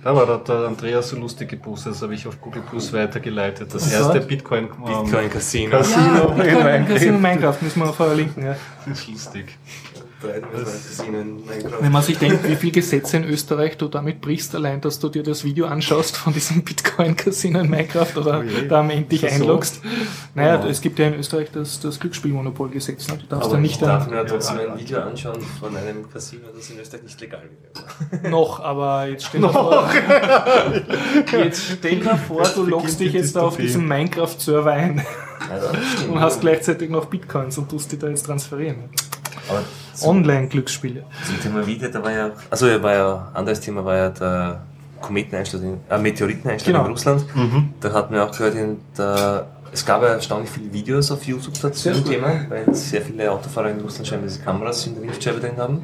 Da 0.03 0.14
war 0.14 0.24
der, 0.24 0.38
der 0.38 0.68
Andreas 0.68 1.09
so 1.09 1.16
lustig 1.16 1.49
gepostet, 1.49 1.92
das 1.94 2.03
habe 2.03 2.14
ich 2.14 2.26
auf 2.28 2.40
Google 2.40 2.62
Plus 2.62 2.92
weitergeleitet. 2.92 3.74
Das 3.74 3.86
Was 3.86 3.92
erste 3.92 4.20
war? 4.20 4.26
Bitcoin, 4.26 4.68
Bitcoin 4.68 5.30
Casino. 5.30 5.70
Casino 5.78 6.05
Ja, 6.07 6.22
in 6.28 6.36
Bitcoin, 6.36 6.64
Minecraft. 6.64 6.86
Casino 6.94 7.18
Minecraft 7.18 7.57
müssen 7.62 7.80
wir 7.80 7.92
verlinken. 7.92 8.44
Ja. 8.44 8.57
Das 8.86 9.01
ist 9.01 9.09
lustig. 9.09 9.59
Wenn 11.80 11.92
man 11.92 12.02
sich 12.02 12.16
denkt, 12.18 12.48
wie 12.48 12.56
viele 12.56 12.72
Gesetze 12.72 13.18
in 13.18 13.24
Österreich 13.24 13.76
du 13.76 13.88
damit 13.88 14.20
brichst, 14.22 14.54
allein, 14.54 14.80
dass 14.80 14.98
du 14.98 15.08
dir 15.10 15.22
das 15.22 15.44
Video 15.44 15.66
anschaust 15.66 16.16
von 16.16 16.32
diesem 16.32 16.62
Bitcoin-Casino 16.64 17.60
in 17.60 17.68
Minecraft 17.68 18.16
oder 18.16 18.38
Oh 18.40 18.42
je. 18.42 18.66
da 18.66 18.80
am 18.80 18.88
Ende 18.90 19.08
dich 19.10 19.26
einloggst. 19.30 19.80
Naja, 20.34 20.54
Ja. 20.54 20.66
es 20.68 20.80
gibt 20.80 20.98
ja 20.98 21.08
in 21.08 21.14
Österreich 21.14 21.48
das, 21.52 21.80
das 21.80 22.00
Glücksspielmonopolgesetz. 22.00 23.08
Ne? 23.08 23.18
Du 23.18 23.26
darfst 23.26 23.44
Aber 23.46 23.56
da 23.56 23.62
ich 23.62 23.68
nicht 23.70 23.82
darf 23.82 24.04
dann, 24.08 24.14
mir 24.14 24.24
trotzdem 24.26 24.58
ein 24.58 24.78
Video 24.78 25.00
anschauen 25.00 25.42
von 25.60 25.76
einem 25.76 26.10
Casino, 26.10 26.46
das 26.54 26.70
in 26.70 26.78
Österreich 26.80 27.02
nicht 27.02 27.20
legal 27.20 27.42
wäre. 28.12 28.28
noch, 28.30 28.60
aber 28.60 29.08
jetzt 29.08 29.26
stell 29.26 29.42
dir 29.42 29.50
vor, 29.50 29.90
jetzt 31.32 31.62
stell 31.78 32.00
dir 32.00 32.16
vor, 32.16 32.42
du 32.54 32.64
loggst 32.64 33.00
dich 33.00 33.12
jetzt 33.12 33.36
da 33.36 33.42
auf 33.42 33.58
diesem 33.58 33.86
Minecraft-Server 33.86 34.72
ein 34.72 35.04
Also, 35.50 35.68
und 36.12 36.20
hast 36.20 36.40
gleichzeitig 36.40 36.88
noch 36.90 37.04
Bitcoins 37.04 37.58
und 37.58 37.68
tust 37.70 37.92
die 37.92 37.98
da 37.98 38.08
jetzt 38.08 38.24
transferieren. 38.24 38.84
Aber 39.48 39.62
Online-Glücksspiele. 40.03 41.05
zum 41.26 41.40
Thema 41.40 41.66
Video, 41.66 41.88
da 41.90 42.03
war 42.03 42.12
ja, 42.12 42.30
also 42.51 42.66
war 42.82 42.92
ja, 42.94 43.28
anderes 43.34 43.61
Thema 43.61 43.84
war 43.84 43.97
ja 43.97 44.09
der 44.11 44.61
Kometeneinschlag, 45.01 45.62
in, 45.62 45.78
äh, 45.88 45.99
Meteoriteneinschlag 45.99 46.72
Genau. 46.74 46.84
in 46.86 46.90
Russland. 46.92 47.24
Mhm. 47.36 47.74
Da 47.80 47.92
hat 47.92 48.11
man 48.11 48.20
auch 48.20 48.32
gehört, 48.32 48.55
in 48.55 48.78
der, 48.97 49.47
es 49.72 49.84
gab 49.84 50.03
ja 50.03 50.09
erstaunlich 50.09 50.51
viele 50.51 50.72
Videos 50.72 51.11
auf 51.11 51.22
YouTube 51.24 51.55
dazu 51.61 51.90
zum. 51.90 52.05
Thema, 52.05 52.47
weil 52.49 52.74
sehr 52.74 53.03
viele 53.03 53.30
Autofahrer 53.30 53.70
in 53.70 53.80
Russland 53.80 54.07
scheinbar 54.09 54.28
diese 54.28 54.40
Kameras 54.42 54.86
in 54.86 54.94
der 54.94 55.03
Windschutzscheibe 55.03 55.40
drin 55.40 55.57
haben. 55.59 55.82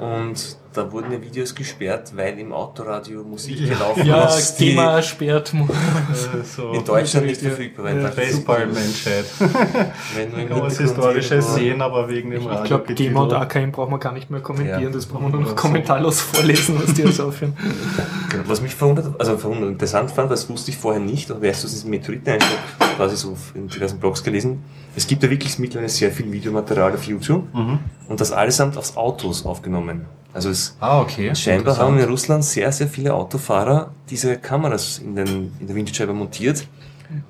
Und 0.00 0.56
da 0.72 0.92
wurden 0.92 1.10
ja 1.12 1.20
Videos 1.22 1.54
gesperrt, 1.54 2.12
weil 2.14 2.38
im 2.38 2.52
Autoradio 2.52 3.22
Musik 3.24 3.58
gelaufen 3.68 4.04
Ja, 4.06 4.26
ist, 4.26 4.56
die 4.56 4.70
GEMA 4.70 5.02
sperrt. 5.02 5.52
Äh, 5.54 6.44
so 6.44 6.72
in 6.72 6.84
Deutschland 6.84 7.26
nicht 7.26 7.42
Ja. 7.42 7.48
verfügbar 7.48 7.84
war. 7.86 7.92
Ja. 7.92 8.02
Das 8.02 8.10
ist- 8.10 8.16
Baseball-Menschheit. 8.16 9.24
Wenn 10.14 10.48
man 10.48 10.60
das 10.64 10.78
Historische 10.78 11.40
sehen, 11.42 11.80
aber 11.82 12.08
wegen 12.08 12.30
dem 12.30 12.42
Ich 12.42 12.48
Radio. 12.48 12.64
glaube, 12.78 12.94
GEMA 12.94 13.22
und. 13.22 13.32
AKM 13.32 13.72
brauchen 13.72 13.92
wir 13.92 13.98
gar 13.98 14.12
nicht 14.12 14.30
mehr 14.30 14.40
kommentieren, 14.40 14.82
Ja. 14.82 14.90
das 14.90 15.06
brauchen 15.06 15.26
wir 15.26 15.30
nur 15.30 15.40
noch 15.40 15.56
kommentarlos 15.56 16.20
vorlesen, 16.20 16.80
was 16.82 16.94
die 16.94 17.02
jetzt 17.02 17.20
aufhören. 17.20 17.54
Was 18.46 18.60
mich 18.60 18.74
verwundert, 18.74 19.18
also 19.18 19.36
verwundert, 19.38 19.70
interessant 19.70 20.10
fand, 20.10 20.30
das 20.30 20.48
wusste 20.48 20.70
ich 20.70 20.76
vorher 20.76 21.00
nicht, 21.00 21.30
aber 21.30 21.42
erst 21.44 21.64
aus 21.64 21.70
diesem 21.72 21.90
Meteoriteneinschlag 21.90 22.58
quasi 22.96 23.16
so 23.16 23.36
in 23.54 23.68
diversen 23.68 23.98
Blogs 23.98 24.22
gelesen. 24.22 24.62
Es 24.94 25.06
gibt 25.06 25.22
ja 25.22 25.30
wirklich 25.30 25.58
mittlerweile 25.58 25.88
sehr 25.88 26.12
viel 26.12 26.30
Videomaterial 26.30 26.92
auf 26.94 27.04
YouTube 27.04 27.52
Mhm. 27.54 27.78
und 28.08 28.20
das 28.20 28.30
allesamt 28.32 28.76
aus 28.76 28.96
Autos 28.96 29.44
aufgenommen. 29.46 30.06
Also 30.32 30.50
es 30.50 30.76
Ah, 30.80 31.00
okay. 31.00 31.34
scheinbar 31.34 31.78
haben 31.78 31.98
in 31.98 32.04
Russland 32.08 32.44
sehr, 32.44 32.70
sehr 32.72 32.86
viele 32.88 33.14
Autofahrer 33.14 33.90
diese 34.10 34.36
Kameras 34.38 34.98
in, 34.98 35.14
den, 35.16 35.52
in 35.58 35.66
der 35.66 35.74
Windschutzscheibe 35.74 36.12
montiert, 36.12 36.66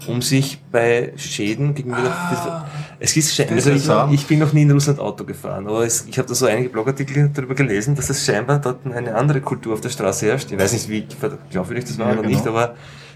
um 0.08 0.20
sich 0.20 0.60
bei 0.72 1.12
Schäden 1.16 1.74
gegenüber... 1.74 2.66
es 2.98 3.16
ist 3.16 3.34
scheinbar, 3.34 3.56
also 3.56 3.70
ich, 4.10 4.20
ich 4.20 4.26
bin 4.26 4.40
noch 4.40 4.52
nie 4.52 4.62
in 4.62 4.70
Russland 4.72 4.98
Auto 4.98 5.24
gefahren, 5.24 5.68
aber 5.68 5.84
es, 5.84 6.06
ich 6.06 6.18
habe 6.18 6.26
da 6.28 6.34
so 6.34 6.46
einige 6.46 6.68
Blogartikel 6.70 7.30
darüber 7.32 7.54
gelesen, 7.54 7.94
dass 7.94 8.10
es 8.10 8.24
scheinbar 8.26 8.58
dort 8.58 8.84
eine 8.84 9.14
andere 9.14 9.40
Kultur 9.40 9.74
auf 9.74 9.80
der 9.80 9.90
Straße 9.90 10.26
herrscht. 10.26 10.50
Ich 10.50 10.58
weiß 10.58 10.72
nicht, 10.72 10.88
wie 10.88 11.06
glaubwürdig 11.50 11.84
das 11.84 11.98
war 11.98 12.06
Ja, 12.06 12.12
oder 12.14 12.22
genau. 12.22 12.34
nicht, 12.34 12.46
aber 12.46 12.74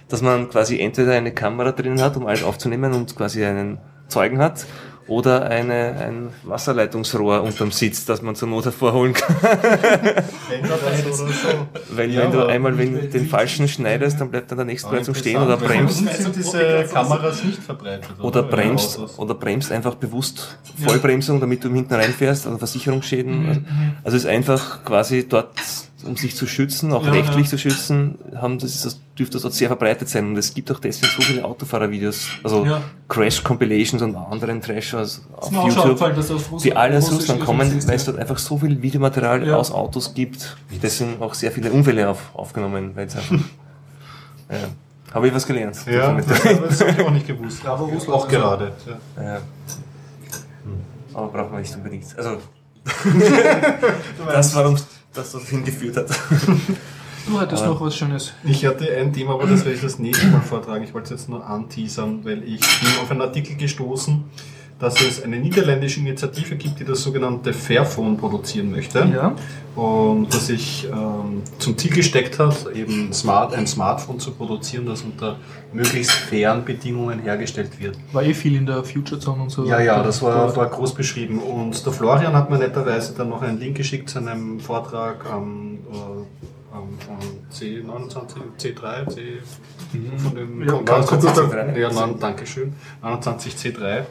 dass 0.09 0.23
man 0.23 0.49
quasi 0.51 0.79
entweder 0.79 1.13
eine 1.13 1.33
Kamera 1.33 1.73
drin 1.73 2.01
hat, 2.01 2.17
um 2.17 2.27
alles 2.27 2.45
aufzunehmen 2.45 2.93
und 2.93 3.17
quasi 3.17 3.45
einen 3.45 3.79
Zeugen 4.09 4.39
hat, 4.39 4.65
oder 5.13 5.45
eine, 5.45 5.95
ein 6.01 6.29
Wasserleitungsrohr 6.43 7.43
unterm 7.43 7.71
Sitz, 7.71 8.07
das 8.07 8.23
man 8.23 8.35
zur 8.35 8.49
Not 8.49 8.65
hervorholen 8.65 9.13
kann. 9.13 9.37
Entweder 9.43 10.79
das 11.07 11.21
oder 11.21 11.33
so. 11.33 11.49
Weil 11.91 12.11
Ja, 12.11 12.23
wenn 12.23 12.33
du 12.33 12.47
einmal 12.47 12.79
wenn 12.79 13.11
den 13.11 13.27
falschen 13.27 13.69
schneidest, 13.69 14.21
dann 14.21 14.31
bleibt 14.31 14.51
dann 14.51 14.59
der 14.59 14.65
nächste 14.65 14.91
zum 15.03 15.15
Stehen 15.15 15.43
oder 15.43 15.59
bremst. 15.59 15.99
sind 15.99 16.35
diese 16.35 16.85
Kameras 16.91 17.45
nicht 17.45 17.63
verbreitet. 17.63 18.09
Oder 18.23 18.43
den 18.43 18.51
bremst, 18.51 18.99
oder 19.19 19.35
bremst 19.35 19.71
einfach 19.71 19.97
bewusst 19.97 20.59
Vollbremsung, 20.83 21.41
damit 21.41 21.63
du 21.63 21.73
hinten 21.73 21.93
reinfährst, 21.93 22.47
oder 22.47 22.59
Versicherungsschäden. 22.59 23.49
Also, 23.49 23.61
also 24.05 24.17
es 24.17 24.25
ist 24.25 24.31
einfach 24.31 24.83
quasi 24.83 25.29
dort, 25.29 25.51
um 26.05 26.17
sich 26.17 26.37
zu 26.37 26.47
schützen, 26.47 26.93
auch 26.93 27.05
Ja, 27.05 27.13
rechtlich 27.13 27.47
ja. 27.47 27.51
zu 27.51 27.59
schützen, 27.59 28.19
haben 28.35 28.59
das, 28.59 28.83
das 28.83 29.01
dürfte 29.19 29.39
dort 29.41 29.55
sehr 29.55 29.69
verbreitet 29.69 30.09
sein. 30.09 30.29
Und 30.29 30.37
es 30.37 30.53
gibt 30.55 30.71
auch 30.71 30.79
deswegen 30.81 31.13
so 31.15 31.23
viele 31.23 31.45
Autofahrervideos, 31.45 32.27
also 32.43 32.65
Ja. 32.65 32.83
Crash-Compilations 33.09 34.03
und 34.03 34.17
anderen 34.17 34.61
Trash 34.61 34.95
also 34.95 35.21
auf 35.37 35.53
YouTube, 35.53 36.59
die 36.63 36.75
alle 36.75 36.99
aus 36.99 37.13
Russland 37.13 37.41
kommen, 37.41 37.77
ist, 37.77 37.87
weil 37.89 37.97
es 37.97 38.05
dort 38.05 38.19
einfach 38.19 38.39
so 38.39 38.59
viel 38.59 38.81
Videomaterial 38.83 39.47
Ja. 39.47 39.57
aus 39.57 39.71
Autos 39.71 40.15
gibt. 40.15 40.57
Deswegen 40.83 41.21
auch 41.21 41.35
sehr 41.35 41.53
viele 41.53 41.71
Unfälle 41.71 42.09
auf, 42.09 42.19
aufgenommen, 42.35 42.93
weil 42.95 43.07
es 43.07 43.17
einfach, 43.17 43.37
ja. 44.51 44.59
Habe 45.15 45.29
ich 45.29 45.35
was 45.35 45.47
gelernt? 45.47 45.77
Ja, 45.87 46.15
das, 46.15 46.27
das 46.43 46.81
habe 46.81 46.91
ich 46.93 47.01
auch 47.07 47.11
nicht 47.11 47.27
gewusst. 47.27 47.67
Aber 47.67 47.85
Russland 47.85 48.09
auch 48.09 48.29
gerade. 48.29 48.73
Ja. 49.17 49.23
Ja. 49.23 49.39
Aber 51.15 51.29
braucht 51.29 51.53
man 51.53 51.61
nicht 51.61 51.75
unbedingt. 51.77 52.07
Also, 52.17 52.39
das 54.27 54.55
war 54.55 54.65
das 55.13 55.35
uns 55.35 55.49
hingeführt 55.49 55.97
hat. 55.97 56.09
Du 57.25 57.39
hattest 57.39 57.65
noch 57.65 57.81
was 57.81 57.97
Schönes. 57.97 58.33
Ich 58.43 58.67
hatte 58.67 58.85
ein 58.97 59.13
Thema, 59.13 59.35
aber 59.35 59.47
das 59.47 59.61
werde 59.61 59.77
ich 59.77 59.81
das 59.81 59.99
nächste 60.01 60.27
Mal 60.27 60.41
vortragen. 60.41 60.83
Ich 60.83 60.93
wollte 60.93 61.15
es 61.15 61.21
jetzt 61.21 61.29
nur 61.29 61.47
anteasern, 61.47 62.25
weil 62.25 62.43
ich 62.43 62.59
bin 62.59 62.89
auf 63.01 63.11
einen 63.13 63.23
Artikel 63.23 63.55
gestoßen. 63.55 64.25
Dass 64.83 65.01
es 65.01 65.23
eine 65.23 65.39
niederländische 65.39 66.01
Initiative 66.01 66.57
gibt, 66.57 66.81
die 66.81 66.85
das 66.85 67.03
sogenannte 67.03 67.53
Fairphone 67.53 68.17
produzieren 68.17 68.69
möchte. 68.73 68.99
Ja. 68.99 69.37
Und 69.77 70.35
das 70.35 70.49
sich 70.49 70.89
ähm, 70.93 71.43
zum 71.61 71.79
Ziel 71.79 71.93
gesteckt 71.93 72.41
hat, 72.41 72.67
eben 72.75 73.13
Smart, 73.13 73.55
ein 73.55 73.69
Smartphone 73.69 74.19
zu 74.19 74.33
produzieren, 74.33 74.85
das 74.87 75.03
unter 75.03 75.37
möglichst 75.73 76.11
fairen 76.11 76.65
Bedingungen 76.65 77.21
hergestellt 77.21 77.79
wird. 77.79 77.97
War 78.13 78.25
eh 78.25 78.35
viel 78.35 78.57
in 78.57 78.67
der 78.67 78.83
Future 78.83 79.21
Zone 79.21 79.45
und 79.45 79.51
so. 79.51 79.65
Ja, 79.65 79.81
ja, 79.81 80.03
das 80.03 80.21
war, 80.21 80.55
war 80.57 80.69
groß 80.69 80.95
beschrieben. 80.95 81.39
Und 81.39 81.87
der 81.87 81.93
Florian 81.93 82.33
hat 82.35 82.51
mir 82.51 82.59
netterweise 82.59 83.15
dann 83.17 83.29
noch 83.29 83.41
einen 83.41 83.61
Link 83.61 83.77
geschickt 83.77 84.11
zu 84.11 84.19
einem 84.19 84.59
Vortrag 84.59 85.25
am, 85.31 85.79
äh, 85.93 86.75
von 87.07 87.19
C29, 87.53 88.37
C3, 88.59 89.09
C, 89.09 89.21
von 90.19 90.35
den 90.35 90.61
Ja, 90.67 90.73
Kom- 90.75 90.85
ganz 90.85 91.07
kurz 91.07 91.25
C3. 91.25 91.79
Ja, 91.79 91.93
nein, 91.93 92.17
Dankeschön. 92.19 92.73
29 93.01 93.55
C3. 93.55 94.03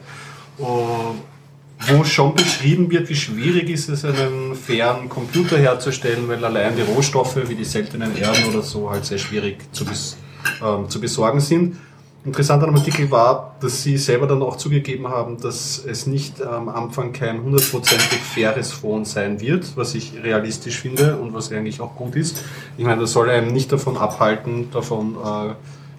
Wo 1.88 2.04
schon 2.04 2.34
beschrieben 2.34 2.90
wird, 2.90 3.08
wie 3.08 3.14
schwierig 3.14 3.68
ist 3.68 3.88
es, 3.88 4.04
einen 4.04 4.54
fairen 4.54 5.08
Computer 5.08 5.58
herzustellen, 5.58 6.28
weil 6.28 6.44
allein 6.44 6.76
die 6.76 6.82
Rohstoffe 6.82 7.48
wie 7.48 7.54
die 7.54 7.64
seltenen 7.64 8.16
Erden 8.16 8.44
oder 8.50 8.62
so 8.62 8.90
halt 8.90 9.04
sehr 9.04 9.18
schwierig 9.18 9.58
zu, 9.72 9.84
bes 9.84 10.16
ähm, 10.64 10.88
zu 10.88 11.00
besorgen 11.00 11.40
sind. 11.40 11.76
Interessant 12.24 12.62
an 12.62 12.70
dem 12.70 12.76
Artikel 12.76 13.10
war, 13.10 13.56
dass 13.60 13.82
sie 13.82 13.96
selber 13.96 14.28
dann 14.28 14.42
auch 14.42 14.56
zugegeben 14.56 15.08
haben, 15.08 15.40
dass 15.40 15.84
es 15.84 16.06
nicht 16.06 16.40
am 16.40 16.68
Anfang 16.68 17.12
kein 17.12 17.42
hundertprozentig 17.42 18.20
faires 18.20 18.70
Phone 18.70 19.04
sein 19.04 19.40
wird, 19.40 19.76
was 19.76 19.96
ich 19.96 20.12
realistisch 20.22 20.78
finde 20.78 21.16
und 21.16 21.34
was 21.34 21.50
eigentlich 21.50 21.80
auch 21.80 21.96
gut 21.96 22.14
ist. 22.14 22.44
Ich 22.78 22.84
meine, 22.84 23.00
das 23.00 23.12
soll 23.12 23.28
einem 23.28 23.52
nicht 23.52 23.72
davon 23.72 23.96
abhalten, 23.96 24.70
davon 24.70 25.16
äh, 25.16 25.54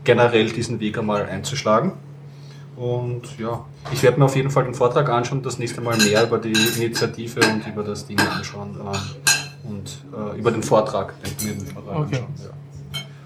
generell 0.05 0.49
diesen 0.49 0.79
Weg 0.79 0.97
einmal 0.97 1.25
einzuschlagen. 1.25 1.91
Und 2.75 3.21
ja, 3.39 3.63
ich 3.91 4.01
werde 4.01 4.17
mir 4.19 4.25
auf 4.25 4.35
jeden 4.35 4.49
Fall 4.49 4.63
den 4.63 4.73
Vortrag 4.73 5.07
anschauen 5.09 5.39
und 5.39 5.45
das 5.45 5.59
nächste 5.59 5.81
Mal 5.81 5.95
mehr 5.97 6.23
über 6.23 6.39
die 6.39 6.53
Initiative 6.53 7.39
und 7.41 7.67
über 7.67 7.83
das 7.83 8.05
Ding 8.07 8.19
anschauen. 8.19 8.75
ähm, 8.79 9.69
Und 9.71 9.97
äh, 10.35 10.39
über 10.39 10.51
den 10.51 10.63
Vortrag, 10.63 11.13
den 11.23 11.47
mir 11.47 11.53
den 11.55 11.67
Vortrag 11.67 11.95
Okay. 11.97 12.05
anschauen. 12.15 12.33
Ja. 12.43 12.49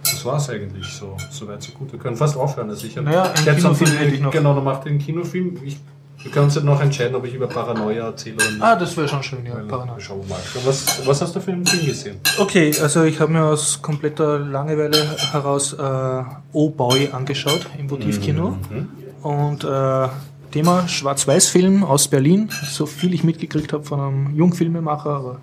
Das 0.03 0.25
war 0.25 0.37
es 0.37 0.49
eigentlich 0.49 0.87
so. 0.87 1.15
So 1.31 1.47
weit, 1.47 1.61
so 1.63 1.71
gut. 1.73 1.91
Wir 1.91 1.99
können 1.99 2.15
fast 2.15 2.35
aufhören. 2.37 2.69
Also 2.69 2.87
ich 2.87 2.97
hab 2.97 3.05
Naja, 3.05 3.31
ich 3.35 3.45
Kinofilm 3.45 3.91
hätte 3.91 4.15
ich 4.15 4.21
noch. 4.21 4.31
Genau, 4.31 4.53
dann 4.53 4.63
macht 4.63 4.85
den 4.85 4.99
Kinofilm. 4.99 5.57
Ich, 5.63 5.77
wir 6.23 6.31
können 6.31 6.45
uns 6.45 6.55
jetzt 6.55 6.63
noch 6.63 6.81
entscheiden, 6.81 7.15
ob 7.15 7.25
ich 7.25 7.33
über 7.33 7.47
Paranoia 7.47 8.05
erzähle 8.07 8.35
oder 8.37 8.49
nicht. 8.51 8.61
Ah, 8.61 8.75
das 8.75 8.97
wäre 8.97 9.07
schon 9.07 9.21
schön, 9.23 9.45
ja. 9.45 9.55
Paranoia. 9.67 9.99
Schauen 9.99 10.21
wir 10.21 10.29
mal. 10.29 10.39
Was, 10.65 11.05
was 11.07 11.21
hast 11.21 11.35
du 11.35 11.39
für 11.39 11.51
einen 11.51 11.65
Film 11.65 11.85
gesehen? 11.85 12.17
Okay, 12.39 12.73
also 12.81 13.03
ich 13.03 13.19
habe 13.19 13.31
mir 13.31 13.43
aus 13.43 13.81
kompletter 13.81 14.39
Langeweile 14.39 14.97
heraus 15.31 15.73
äh, 15.73 16.23
Oh 16.53 16.69
Boy 16.69 17.09
angeschaut 17.11 17.67
im 17.77 17.89
Votivkino. 17.89 18.57
Mhm. 18.69 18.89
Und 19.23 19.63
äh, 19.63 20.07
Thema 20.51 20.87
Schwarz-Weiß-Film 20.87 21.83
aus 21.83 22.07
Berlin, 22.07 22.49
so 22.63 22.85
viel 22.85 23.13
ich 23.13 23.23
mitgekriegt 23.23 23.73
habe 23.73 23.83
von 23.83 23.99
einem 23.99 24.35
Jungfilmemacher, 24.35 25.09
aber 25.09 25.41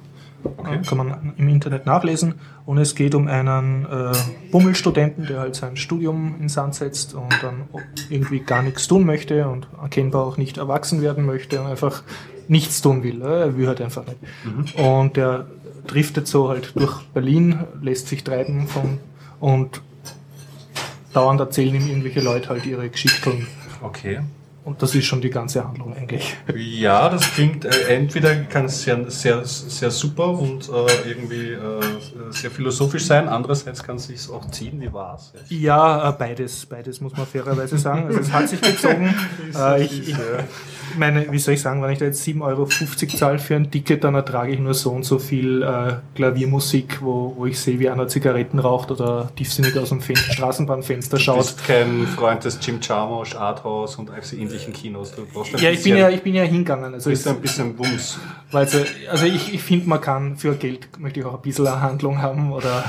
Okay. 0.58 0.74
äh, 0.76 0.86
kann 0.86 0.98
man 0.98 1.32
im 1.38 1.48
Internet 1.48 1.86
nachlesen. 1.86 2.34
Und 2.66 2.76
es 2.76 2.94
geht 2.94 3.14
um 3.14 3.28
einen 3.28 3.86
äh, 3.86 4.12
Bummelstudenten, 4.52 5.26
der 5.26 5.40
halt 5.40 5.54
sein 5.56 5.78
Studium 5.78 6.34
in 6.38 6.50
Sand 6.50 6.74
setzt 6.74 7.14
und 7.14 7.32
dann 7.42 7.62
irgendwie 8.10 8.40
gar 8.40 8.62
nichts 8.62 8.86
tun 8.86 9.06
möchte 9.06 9.48
und 9.48 9.66
erkennbar 9.80 10.26
auch 10.26 10.36
nicht 10.36 10.58
erwachsen 10.58 11.00
werden 11.00 11.24
möchte 11.24 11.60
und 11.62 11.66
einfach 11.66 12.02
nichts 12.46 12.82
tun 12.82 13.02
will. 13.02 13.22
äh, 13.22 13.40
Er 13.40 13.56
will 13.56 13.66
halt 13.68 13.80
einfach 13.80 14.04
nicht. 14.06 14.78
Und 14.78 15.16
der 15.16 15.46
driftet 15.86 16.28
so 16.28 16.50
halt 16.50 16.72
durch 16.78 17.00
Berlin, 17.14 17.60
lässt 17.80 18.08
sich 18.08 18.22
treiben 18.22 18.66
von 18.68 18.98
und 19.40 19.80
dauernd 21.14 21.40
erzählen 21.40 21.74
ihm 21.74 21.88
irgendwelche 21.88 22.20
Leute 22.20 22.50
halt 22.50 22.66
ihre 22.66 22.88
Geschichten. 22.90 23.46
Okay. 23.84 24.18
Und 24.64 24.80
das 24.80 24.94
ist 24.94 25.04
schon 25.04 25.20
die 25.20 25.28
ganze 25.28 25.62
Handlung 25.62 25.94
eigentlich. 25.94 26.36
Ja, 26.56 27.10
das 27.10 27.30
klingt 27.34 27.66
äh, 27.66 27.94
entweder 27.94 28.34
kann 28.44 28.64
es 28.64 28.82
sehr, 28.82 29.10
sehr, 29.10 29.44
sehr 29.44 29.90
super 29.90 30.28
und 30.30 30.70
äh, 30.70 31.08
irgendwie 31.08 31.50
äh, 31.50 31.80
sehr 32.30 32.50
philosophisch 32.50 33.04
sein, 33.04 33.28
andererseits 33.28 33.82
kann 33.82 33.96
es 33.96 34.06
sich 34.06 34.30
auch 34.30 34.50
ziehen. 34.50 34.80
Wie 34.80 34.90
war's? 34.90 35.34
Ja, 35.50 36.08
äh, 36.08 36.12
beides, 36.18 36.64
beides 36.64 37.00
muss 37.02 37.14
man 37.14 37.26
fairerweise 37.26 37.76
sagen. 37.76 38.06
Also 38.06 38.20
es 38.20 38.32
hat 38.32 38.48
sich 38.48 38.60
gezogen. 38.60 39.14
äh, 39.54 39.84
ich, 39.84 40.08
ich 40.08 40.16
meine, 40.98 41.30
wie 41.30 41.38
soll 41.38 41.54
ich 41.54 41.60
sagen, 41.60 41.82
wenn 41.82 41.90
ich 41.90 41.98
da 41.98 42.06
jetzt 42.06 42.26
7,50 42.26 42.42
Euro 42.42 42.66
zahle 43.18 43.38
für 43.38 43.56
ein 43.56 43.70
Ticket, 43.70 44.04
dann 44.04 44.14
ertrage 44.14 44.52
ich 44.52 44.60
nur 44.60 44.74
so 44.74 44.92
und 44.92 45.04
so 45.04 45.18
viel 45.18 45.62
äh, 45.62 45.94
Klaviermusik, 46.14 47.02
wo, 47.02 47.34
wo 47.36 47.46
ich 47.46 47.58
sehe, 47.58 47.78
wie 47.80 47.88
einer 47.90 48.08
Zigaretten 48.08 48.58
raucht 48.58 48.90
oder 48.90 49.30
tiefsinnig 49.36 49.76
aus 49.78 49.90
dem 49.90 50.00
Fen 50.00 50.16
Straßenbahnfenster 50.16 51.16
Du 51.16 51.22
schaut. 51.22 51.38
bist 51.38 51.64
kein 51.66 52.06
Freund 52.06 52.44
des 52.44 52.58
Jim 52.62 52.78
Jarmusch, 52.80 53.34
Arthouse 53.34 53.96
und 53.96 54.10
also 54.10 54.36
ähnlichen 54.54 54.72
Kinos. 54.72 55.14
Du 55.14 55.26
brauchst 55.26 55.54
ein 55.54 55.60
Ja, 55.60 55.70
ich 55.70 55.82
bin 55.82 55.96
ja, 55.96 56.08
ich 56.08 56.22
bin 56.22 56.34
ja 56.34 56.44
hingegangen. 56.44 56.94
Also, 56.94 57.10
es, 57.10 57.26
ein 57.26 57.40
bisschen 57.40 57.76
Wumms. 57.78 58.18
weil 58.50 58.64
also, 58.64 58.78
also 59.10 59.26
ich, 59.26 59.52
ich 59.52 59.62
finde, 59.62 59.88
man 59.88 60.00
kann 60.00 60.36
für 60.36 60.54
Geld 60.54 60.88
möchte 60.98 61.20
ich 61.20 61.26
auch 61.26 61.34
ein 61.34 61.42
bisschen 61.42 61.66
eine 61.66 61.80
Handlung 61.80 62.22
haben 62.22 62.52
oder 62.52 62.84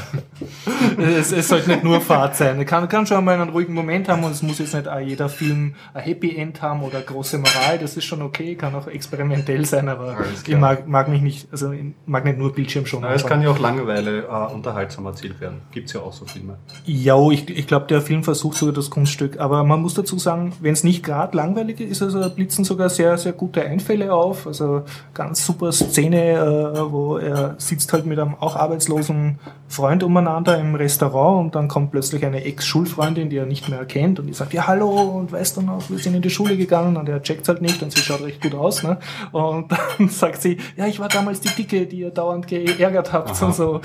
es, 0.97 1.31
es 1.31 1.47
sollte 1.47 1.71
nicht 1.71 1.83
nur 1.83 2.01
Fahrt 2.01 2.35
sein. 2.35 2.57
Man 2.57 2.65
kann, 2.65 2.87
kann 2.87 3.05
schon 3.07 3.23
mal 3.23 3.39
einen 3.39 3.49
ruhigen 3.49 3.73
Moment 3.73 4.07
haben 4.07 4.23
und 4.23 4.31
es 4.31 4.43
muss 4.43 4.59
jetzt 4.59 4.73
nicht 4.73 4.87
auch 4.87 4.99
jeder 4.99 5.29
Film 5.29 5.75
ein 5.93 6.03
Happy 6.03 6.35
End 6.35 6.61
haben 6.61 6.83
oder 6.83 7.01
große 7.01 7.37
Moral. 7.37 7.79
Das 7.79 7.97
ist 7.97 8.05
schon 8.05 8.21
okay, 8.21 8.55
kann 8.55 8.75
auch 8.75 8.87
experimentell 8.87 9.65
sein, 9.65 9.89
aber 9.89 10.17
ich 10.45 10.57
mag, 10.57 10.87
mag 10.87 11.07
mich 11.07 11.21
nicht, 11.21 11.47
also 11.51 11.73
mag 12.05 12.25
nicht 12.25 12.37
nur 12.37 12.53
Bildschirm 12.53 12.85
schon. 12.85 13.03
Es 13.03 13.25
kann 13.25 13.41
ja 13.41 13.49
auch 13.49 13.59
Langeweile 13.59 14.23
äh, 14.23 14.53
unterhaltsam 14.53 15.05
erzählt 15.05 15.39
werden. 15.41 15.61
Gibt's 15.71 15.93
ja 15.93 16.01
auch 16.01 16.13
so 16.13 16.25
Filme. 16.25 16.57
Ja, 16.85 17.15
ich, 17.31 17.49
ich 17.49 17.67
glaube, 17.67 17.87
der 17.87 18.01
Film 18.01 18.23
versucht 18.23 18.57
sogar 18.57 18.73
das 18.73 18.89
Kunststück. 18.89 19.39
Aber 19.39 19.63
man 19.63 19.81
muss 19.81 19.93
dazu 19.93 20.19
sagen, 20.19 20.53
wenn 20.61 20.73
es 20.73 20.83
nicht 20.83 21.03
gerade 21.03 21.35
langweilig 21.55 21.79
ist, 21.79 22.01
also 22.01 22.29
blitzen 22.29 22.65
sogar 22.65 22.89
sehr, 22.89 23.17
sehr 23.17 23.33
gute 23.33 23.63
Einfälle 23.63 24.13
auf. 24.13 24.47
Also 24.47 24.83
ganz 25.13 25.45
super 25.45 25.71
Szene, 25.71 26.33
äh, 26.33 26.91
wo 26.91 27.17
er 27.17 27.55
sitzt 27.57 27.93
halt 27.93 28.05
mit 28.05 28.19
einem 28.19 28.35
auch 28.35 28.55
arbeitslosen 28.55 29.39
Freund 29.67 30.03
umeinander 30.03 30.59
im 30.59 30.75
Restaurant 30.75 31.45
und 31.45 31.55
dann 31.55 31.67
kommt 31.67 31.91
plötzlich 31.91 32.23
eine 32.25 32.43
Ex-Schulfreundin, 32.43 33.29
die 33.29 33.37
er 33.37 33.45
nicht 33.45 33.67
mehr 33.67 33.79
erkennt 33.79 34.19
und 34.19 34.27
die 34.27 34.33
sagt, 34.33 34.53
ja 34.53 34.67
hallo 34.67 34.89
und 34.89 35.31
weißt 35.31 35.57
du 35.57 35.61
noch, 35.61 35.89
wir 35.89 35.97
sind 35.97 36.15
in 36.15 36.21
die 36.21 36.29
Schule 36.29 36.55
gegangen 36.55 36.97
und 36.97 37.09
er 37.09 37.21
checkt 37.21 37.47
halt 37.47 37.61
nicht 37.61 37.81
und 37.81 37.91
sie 37.91 38.01
schaut 38.01 38.21
recht 38.21 38.41
gut 38.41 38.53
aus. 38.53 38.83
Ne? 38.83 38.97
Und 39.31 39.71
dann 39.71 40.09
sagt 40.09 40.41
sie, 40.41 40.57
ja, 40.75 40.85
ich 40.85 40.99
war 40.99 41.09
damals 41.09 41.41
die 41.41 41.49
Dicke, 41.49 41.87
die 41.87 42.01
ihr 42.01 42.11
dauernd 42.11 42.47
geärgert 42.47 43.11
habt 43.11 43.31
Aha. 43.31 43.45
und 43.45 43.55
so. 43.55 43.81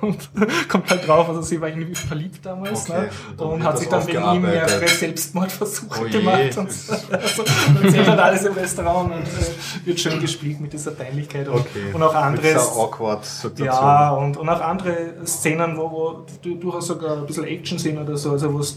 Und 0.00 0.30
kommt 0.68 0.90
halt 0.90 1.06
drauf, 1.06 1.28
also 1.28 1.42
sie 1.42 1.60
war 1.60 1.68
irgendwie 1.68 1.94
verliebt 1.94 2.44
damals 2.44 2.90
Okay. 2.90 3.08
ne? 3.38 3.44
Und 3.44 3.62
hat 3.62 3.78
sich 3.78 3.88
dann 3.88 4.06
wegen 4.06 4.22
ihm 4.22 4.42
mehrere 4.42 4.88
Selbstmordversuche 4.88 6.00
Oh 6.06 6.10
gemacht. 6.10 6.56
Und 6.56 6.72
so. 6.72 6.94
Also, 7.10 7.42
erzählt 7.82 8.08
halt 8.08 8.20
alles 8.20 8.44
im 8.44 8.52
Restaurant 8.54 9.12
und 9.12 9.20
äh, 9.22 9.86
wird 9.86 10.00
schön 10.00 10.20
gespielt 10.20 10.60
mit 10.60 10.72
dieser 10.72 10.92
Peinlichkeit 10.92 11.48
und, 11.48 11.64
und 11.92 12.02
auch 12.02 12.14
andere. 12.14 12.54
awkward 12.56 13.24
Situation. 13.24 13.66
Ja, 13.66 14.10
und, 14.12 14.36
und 14.36 14.48
auch 14.48 14.60
andere 14.60 15.14
Szenen, 15.26 15.76
wo, 15.76 15.90
wo 15.90 16.26
du 16.42 16.54
durchaus 16.56 16.86
sogar 16.86 17.16
ein 17.18 17.26
bisschen 17.26 17.44
Action 17.44 17.78
sind 17.78 17.98
oder 17.98 18.16
so, 18.16 18.32
also 18.32 18.52
wo 18.52 18.58
es 18.60 18.76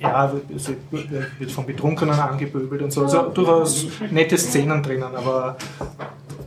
ja, 0.00 0.32
wird 1.38 1.50
von 1.50 1.66
Betrunkenen 1.66 2.18
angepöbelt 2.18 2.80
und 2.82 2.90
so. 2.92 3.02
Also 3.02 3.22
durchaus 3.34 3.86
nette 4.10 4.38
Szenen 4.38 4.82
drinnen, 4.82 5.14
aber 5.14 5.56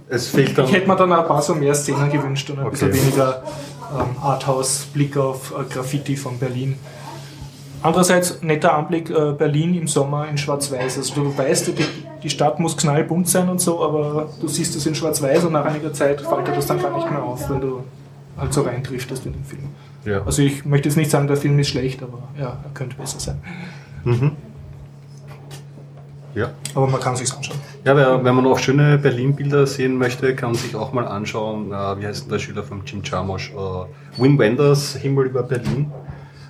Es 0.09 0.27
fehlt 0.29 0.57
dann. 0.57 0.65
ich 0.65 0.73
hätte 0.73 0.87
mir 0.87 0.95
dann 0.95 1.13
ein 1.13 1.25
paar 1.27 1.41
so 1.41 1.53
mehr 1.53 1.75
Szenen 1.75 2.09
gewünscht 2.11 2.49
und 2.49 2.59
ein 2.59 2.65
Okay. 2.65 2.87
bisschen 2.87 2.93
weniger 2.93 3.43
ähm, 3.95 4.15
Arthouse-Blick 4.23 5.17
auf 5.17 5.51
äh, 5.51 5.71
Graffiti 5.71 6.15
von 6.15 6.39
Berlin. 6.39 6.79
Andererseits 7.83 8.41
netter 8.41 8.73
Anblick 8.73 9.09
äh, 9.09 9.33
Berlin 9.33 9.75
im 9.75 9.87
Sommer 9.87 10.27
in 10.29 10.37
Schwarz-Weiß. 10.37 10.97
Also 10.97 11.15
du 11.15 11.37
weißt, 11.37 11.67
die, 11.67 11.85
die 12.23 12.29
Stadt 12.29 12.59
muss 12.59 12.77
knallbunt 12.77 13.27
sein 13.27 13.49
und 13.49 13.59
so, 13.59 13.83
aber 13.83 14.29
du 14.39 14.47
siehst 14.47 14.75
es 14.75 14.85
in 14.85 14.95
Schwarz-Weiß 14.95 15.43
und 15.43 15.51
nach 15.51 15.65
einiger 15.65 15.91
Zeit 15.91 16.21
fällt 16.21 16.47
dir 16.47 16.53
das 16.53 16.65
dann 16.65 16.81
gar 16.81 16.95
nicht 16.95 17.11
mehr 17.11 17.21
auf, 17.21 17.49
wenn 17.49 17.59
du 17.59 17.83
halt 18.37 18.53
so 18.53 18.61
reindriftest 18.61 19.25
in 19.25 19.33
den 19.33 19.43
Film. 19.43 19.69
ja. 20.05 20.23
Also 20.23 20.41
ich 20.41 20.65
möchte 20.65 20.87
jetzt 20.87 20.95
nicht 20.95 21.11
sagen, 21.11 21.27
der 21.27 21.37
Film 21.37 21.59
ist 21.59 21.67
schlecht, 21.69 22.01
aber 22.01 22.19
ja, 22.39 22.57
er 22.63 22.71
könnte 22.73 22.95
besser 22.95 23.19
sein. 23.19 23.41
Mhm. 24.05 24.31
Ja. 26.35 26.51
Aber 26.73 26.87
man 26.87 26.99
kann 26.99 27.15
sich's 27.15 27.35
anschauen. 27.35 27.59
Ja, 27.85 27.95
wer, 27.95 28.23
wenn 28.23 28.33
man 28.33 28.45
auch 28.47 28.57
schöne 28.57 28.97
Berlin-Bilder 28.97 29.67
sehen 29.67 29.97
möchte, 29.97 30.35
kann 30.35 30.51
man 30.51 30.57
sich 30.57 30.75
auch 30.75 30.93
mal 30.93 31.07
anschauen, 31.07 31.71
äh, 31.71 31.99
wie 31.99 32.07
heißt 32.07 32.23
denn 32.23 32.31
der 32.31 32.39
Schüler 32.39 32.63
von 32.63 32.81
Jim 32.85 33.01
Jarmusch? 33.03 33.51
Äh, 33.51 34.21
Wim 34.21 34.39
Wenders, 34.39 34.95
Himmel 34.95 35.25
über 35.25 35.43
Berlin. 35.43 35.91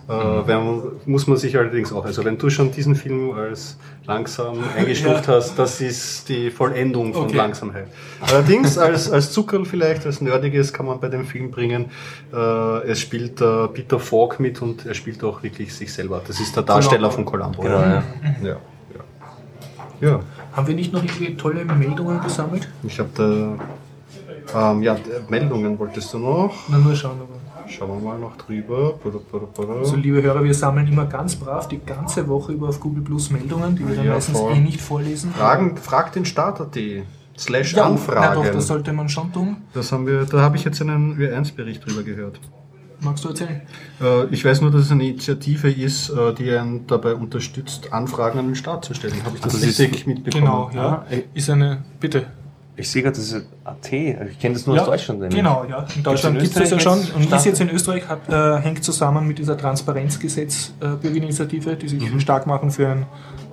Mhm. 0.05 0.99
muss 1.05 1.27
man 1.27 1.37
sich 1.37 1.57
allerdings 1.57 1.93
auch, 1.93 2.03
also 2.03 2.25
wenn 2.25 2.37
du 2.37 2.49
schon 2.49 2.71
diesen 2.71 2.93
Film 2.95 3.31
als 3.31 3.77
langsam 4.05 4.57
eingestuft 4.77 5.27
Ja. 5.27 5.35
hast, 5.35 5.57
das 5.57 5.79
ist 5.79 6.27
die 6.27 6.51
Vollendung 6.51 7.13
von 7.13 7.23
Okay. 7.23 7.37
Langsamkeit. 7.37 7.87
Allerdings 8.19 8.77
als, 8.77 9.09
als 9.09 9.31
Zuckerl 9.31 9.63
vielleicht, 9.63 10.05
als 10.05 10.19
Nerdiges 10.19 10.73
kann 10.73 10.87
man 10.87 10.99
bei 10.99 11.07
dem 11.07 11.25
Film 11.25 11.51
bringen, 11.51 11.85
äh, 12.33 12.87
es 12.91 12.99
spielt 12.99 13.39
äh, 13.39 13.67
Peter 13.69 13.97
Falk 13.99 14.41
mit 14.41 14.61
und 14.61 14.85
er 14.85 14.93
spielt 14.93 15.23
auch 15.23 15.41
wirklich 15.41 15.73
sich 15.73 15.93
selber. 15.93 16.21
Das 16.27 16.37
ist 16.39 16.53
der 16.55 16.63
Darsteller 16.63 17.09
von 17.09 17.23
Columbo. 17.23 17.61
Genau, 17.61 17.79
ja. 17.79 18.03
ja. 18.43 18.57
ja. 20.01 20.19
Haben 20.51 20.67
wir 20.67 20.75
nicht 20.75 20.91
noch 20.91 21.01
irgendwie 21.01 21.35
tolle 21.37 21.63
Meldungen 21.63 22.21
gesammelt? 22.21 22.67
Ich 22.83 22.99
habe 22.99 23.09
da 23.15 24.71
Ähm, 24.71 24.83
ja, 24.83 24.97
Meldungen 25.29 25.79
wolltest 25.79 26.13
du 26.13 26.19
noch? 26.19 26.53
Na, 26.67 26.77
nur 26.77 26.93
schauen. 26.95 27.17
Aber. 27.21 27.39
Schauen 27.73 27.89
wir 27.89 28.09
mal 28.09 28.19
noch 28.19 28.37
drüber. 28.37 28.99
Also, 29.57 29.95
liebe 29.95 30.21
Hörer, 30.21 30.43
wir 30.43 30.53
sammeln 30.53 30.87
immer 30.87 31.05
ganz 31.05 31.35
brav 31.35 31.67
die 31.67 31.79
ganze 31.79 32.27
Woche 32.27 32.51
über 32.51 32.69
auf 32.69 32.79
Google 32.79 33.03
Plus 33.03 33.31
Meldungen, 33.31 33.75
die 33.75 33.87
wir 33.87 33.95
dann 33.95 34.05
ja, 34.05 34.13
meistens 34.13 34.37
voll. 34.37 34.53
eh 34.53 34.59
nicht 34.59 34.79
vorlesen. 34.79 35.31
Fragen, 35.31 35.77
frag 35.77 36.13
den 36.13 36.25
Starter.at 36.25 36.77
slash 37.37 37.73
ja, 37.73 37.85
Anfragen. 37.85 38.21
Na 38.21 38.35
doch, 38.35 38.51
das 38.51 38.67
sollte 38.67 38.93
man 38.93 39.09
schon 39.09 39.33
tun. 39.33 39.57
Das 39.73 39.91
haben 39.91 40.05
wir, 40.05 40.25
da 40.25 40.41
habe 40.41 40.55
ich 40.55 40.63
jetzt 40.63 40.81
einen 40.81 41.17
Ö1-Bericht 41.17 41.85
drüber 41.85 42.03
gehört. 42.03 42.39
Magst 42.99 43.25
du 43.25 43.29
erzählen? 43.29 43.61
Äh, 44.01 44.25
ich 44.27 44.45
weiß 44.45 44.61
nur, 44.61 44.71
dass 44.71 44.83
es 44.83 44.91
eine 44.91 45.05
Initiative 45.07 45.69
ist, 45.69 46.09
äh, 46.09 46.33
die 46.33 46.51
einen 46.51 46.85
dabei 46.87 47.15
unterstützt, 47.15 47.91
Anfragen 47.91 48.39
an 48.39 48.45
den 48.45 48.55
Staat 48.55 48.85
zu 48.85 48.93
stellen. 48.93 49.15
Habe 49.25 49.35
ich 49.35 49.41
das, 49.41 49.53
das 49.53 49.63
richtig 49.63 50.05
mitbekommen? 50.05 50.45
Genau, 50.45 50.71
ja. 50.73 51.05
Ist 51.33 51.49
eine, 51.49 51.83
bitte. 51.99 52.27
Ich 52.75 52.89
sehe 52.89 53.03
gerade, 53.03 53.15
das 53.15 53.31
ist 53.31 53.45
AT. 53.63 53.91
Ich 53.91 54.39
kenne 54.39 54.55
das 54.55 54.65
nur 54.65 54.75
ja, 54.75 54.81
aus 54.81 54.87
Deutschland. 54.87 55.19
Nämlich. 55.19 55.37
Genau, 55.37 55.63
ja. 55.69 55.85
In 55.95 56.01
Deutschland 56.01 56.39
gibt 56.39 56.55
es 56.55 56.59
das 56.59 56.71
ja 56.71 56.79
schon. 56.79 56.99
Und 57.15 57.31
ist 57.31 57.45
jetzt 57.45 57.61
in 57.61 57.69
Österreich, 57.69 58.07
hat, 58.07 58.27
äh, 58.29 58.61
hängt 58.61 58.83
zusammen 58.83 59.27
mit 59.27 59.37
dieser 59.37 59.55
Transparenzgesetz 59.57 60.73
äh, 60.81 60.95
die 61.03 61.87
sich 61.87 62.11
mhm. 62.11 62.19
stark 62.19 62.47
machen 62.47 62.71
für 62.71 62.87
ein 62.87 63.05